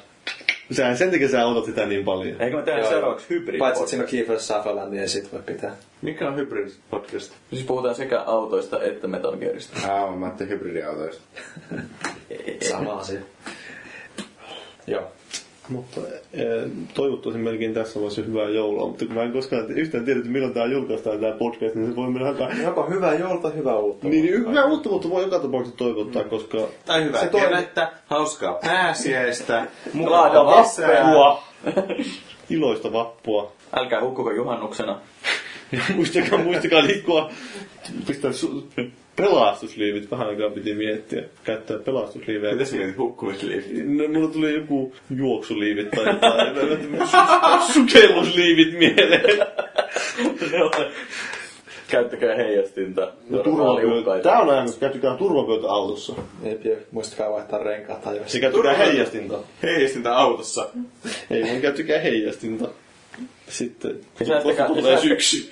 Sä, 0.71 0.95
sen 0.95 1.11
takia 1.11 1.29
sä 1.29 1.45
otat 1.45 1.65
sitä 1.65 1.85
niin 1.85 2.05
paljon. 2.05 2.41
Eikö 2.41 2.57
me 2.57 2.63
tehdä 2.63 2.89
seuraavaksi 2.89 3.29
hybrid 3.29 3.59
Paitsi 3.59 3.81
että 3.81 3.89
siinä 3.89 4.03
on 4.03 4.09
Kiefer 4.09 4.39
Sutherland, 4.39 4.93
niin 4.93 5.09
sit 5.09 5.33
voi 5.33 5.41
pitää. 5.45 5.75
Mikä 6.01 6.27
on 6.27 6.35
hybrid 6.35 6.69
podcast? 6.89 7.33
Siis 7.49 7.63
puhutaan 7.63 7.95
sekä 7.95 8.21
autoista 8.21 8.83
että 8.83 9.07
Metal 9.07 9.37
Gearista. 9.37 9.93
Ah, 9.93 10.17
mä 10.17 10.25
ajattelin 10.25 10.51
hybridiautoista. 10.51 11.21
Sama 12.69 12.93
asia. 12.93 13.19
Joo. 14.87 15.11
Mutta 15.71 16.01
eh, 16.33 16.45
toivottaisin 16.93 17.41
melkein 17.41 17.73
tässä 17.73 17.99
vaiheessa 17.99 18.21
hyvää 18.21 18.49
joulua, 18.49 18.87
mutta 18.87 19.05
kun 19.05 19.15
mä 19.15 19.23
en 19.23 19.31
koskaan 19.31 19.71
yhtään 19.71 20.05
tiedä, 20.05 20.19
että 20.19 20.31
milloin 20.31 20.53
tää 20.53 20.65
julkaistaan 20.65 21.19
tää 21.19 21.31
podcast, 21.31 21.75
niin 21.75 21.89
se 21.89 21.95
voi 21.95 22.09
mennä 22.09 22.27
aika... 22.27 22.49
Joko 22.63 22.89
hyvää 22.89 23.13
joulta, 23.13 23.49
hyvää 23.49 23.75
uutta. 23.77 24.07
Niin, 24.07 24.25
niin 24.25 24.39
hyvää 24.49 24.65
uutta 24.65 24.89
vuotta 24.89 25.09
voi 25.09 25.23
joka 25.23 25.39
tapauksessa 25.39 25.77
toivottaa, 25.77 26.23
koska 26.23 26.57
Tai 26.85 27.03
hyvää 27.03 27.21
Se 27.21 27.27
toimi- 27.27 27.47
kevättä, 27.47 27.91
hauskaa 28.05 28.53
pääsiäistä, 28.53 29.67
Glada 30.05 30.45
vappua! 30.45 31.43
Iloista 32.49 32.93
vappua. 32.93 33.51
Älkää 33.73 34.01
hukkuko 34.01 34.31
juhannuksena. 34.31 34.99
Muistakaa, 35.95 36.39
muistakaa 36.39 36.83
liikkua, 36.83 37.29
pistää 38.07 38.31
su- 38.31 38.63
pelastusliivit. 39.15 40.11
Vähän 40.11 40.27
aikaa 40.27 40.49
piti 40.49 40.73
miettiä, 40.73 41.23
käyttää 41.43 41.77
pelastusliivejä. 41.77 42.53
Mitä 42.53 42.65
sinä 42.65 42.93
hukkumisliivi? 42.97 43.83
No, 43.83 44.07
mulla 44.19 44.33
tuli 44.33 44.53
joku 44.53 44.93
juoksuliivit 45.15 45.91
tai 45.91 46.05
jotain, 46.07 46.55
su- 47.01 47.73
sukellusliivit 47.73 48.77
mieleen. 48.79 49.47
Käyttäkää 51.87 52.35
heijastinta. 52.35 53.01
Ja 53.29 53.37
turvapöytä. 53.43 54.23
Tää 54.23 54.39
on 54.39 54.49
aina, 54.49 54.63
että 54.63 54.79
käyttäkää 54.79 55.17
turvapöytä 55.17 55.67
autossa. 55.67 56.13
Ei 56.43 56.55
pidä, 56.55 56.75
muistakaa 56.91 57.31
vaihtaa 57.31 57.59
renkaat 57.63 58.07
ajoissa. 58.07 58.29
Se 58.31 58.39
käyttäkää 58.39 58.73
heijastinta. 58.73 59.37
Heijastinta 59.63 60.15
autossa. 60.15 60.69
Ei 61.31 61.43
vaan 61.43 61.61
käyttäkää 61.61 61.99
heijastinta. 61.99 62.69
Sitten 63.51 63.99
Säästäkää, 64.27 64.67
tulee 64.67 64.97
syksy. 65.01 65.49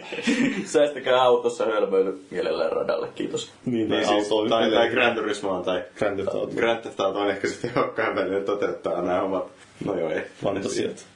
Säästäkää 0.64 1.22
autossa 1.22 1.64
hölmöily 1.64 2.20
mielellään 2.30 2.72
radalle, 2.72 3.08
kiitos. 3.14 3.50
Niin, 3.64 3.74
Niin 3.74 3.88
tai 3.88 4.14
siis, 4.14 4.32
auto 4.32 4.48
tai, 4.48 4.70
tai 4.70 4.90
Gran 4.90 5.14
Turismo 5.14 5.62
tai 5.62 5.82
Grand 5.98 6.16
Theft 6.16 6.34
Auto. 6.34 6.52
Grand 6.56 6.80
Theft 6.80 7.00
Auto 7.00 7.18
on 7.18 7.30
ehkä 7.30 7.48
sitten 7.48 7.70
tehokkain 7.70 8.14
väline 8.16 8.40
toteuttaa 8.40 9.02
nämä 9.02 9.22
omat, 9.22 9.44
no 9.84 9.98
joo 9.98 10.10
ei. 10.10 10.20
Fantasiat. 10.44 11.06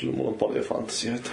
Kyllä 0.00 0.12
mulla 0.12 0.30
on 0.30 0.38
paljon 0.38 0.64
fantasioita. 0.64 1.30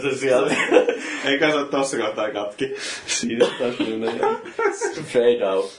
Se 0.00 0.14
sieltä. 0.16 0.54
Eikä 1.24 1.50
se 1.50 1.56
ole 1.56 1.66
tossa 1.66 1.96
kohtaa 1.96 2.30
katki. 2.30 2.74
Siinä 3.06 3.46
mennä. 3.98 4.12
ja- 4.26 4.36
Fade 5.02 5.46
out. 5.50 5.70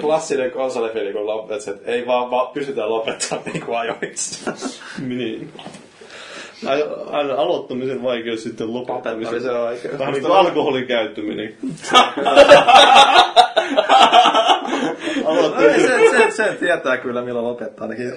Klassinen 0.00 0.50
konsolifili, 0.50 1.12
kun 1.12 1.26
lopet, 1.26 1.68
että 1.68 1.90
ei 1.92 2.06
vaan, 2.06 2.30
vaan 2.30 2.48
pystytään 2.52 2.90
lopettaa 2.90 3.42
niinku 3.52 3.74
ajoissa. 3.74 4.52
Niin. 4.98 5.52
Aina, 6.66 7.34
aloittamisen 7.34 8.02
vaikeus 8.02 8.42
sitten 8.42 8.74
lopettamisen. 8.74 9.42
se. 9.42 9.48
Vähän 9.98 10.12
niin 10.12 10.22
kuin 10.22 10.36
alkoholin 10.36 10.86
käyttäminen. 10.86 11.54
Aloittamisen, 15.24 16.00
se, 16.10 16.30
se, 16.30 16.30
se, 16.30 16.56
tietää 16.60 16.96
kyllä 16.96 17.22
milloin 17.22 17.44
lopettaa 17.46 17.84
ainakin. 17.88 18.12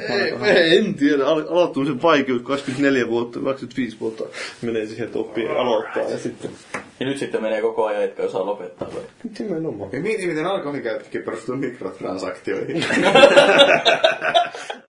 ei, 0.45 0.77
en 0.77 0.93
tiedä. 0.93 1.25
Al- 1.25 1.47
aloittamisen 1.49 2.01
vaikeus 2.01 2.41
24 2.41 3.07
vuotta, 3.07 3.39
25 3.39 3.97
vuotta 3.99 4.23
menee 4.61 4.85
siihen, 4.85 5.05
että 5.05 5.19
oppii 5.19 5.47
aloittaa 5.47 6.03
ja 6.03 6.17
sitten... 6.17 6.51
Ja 6.99 7.05
nyt 7.07 7.17
sitten 7.17 7.41
menee 7.41 7.61
koko 7.61 7.85
ajan, 7.85 8.03
etkä 8.03 8.23
osaa 8.23 8.45
lopettaa. 8.45 8.87
vai? 8.95 9.01
Nimenomaan. 9.39 9.89
Ja 9.93 9.99
mieti, 9.99 10.27
miten 10.27 10.45
alkoholin 10.45 10.81
käyttökin 10.83 11.23
perustuu 11.23 11.55
mikrotransaktioihin. 11.55 12.85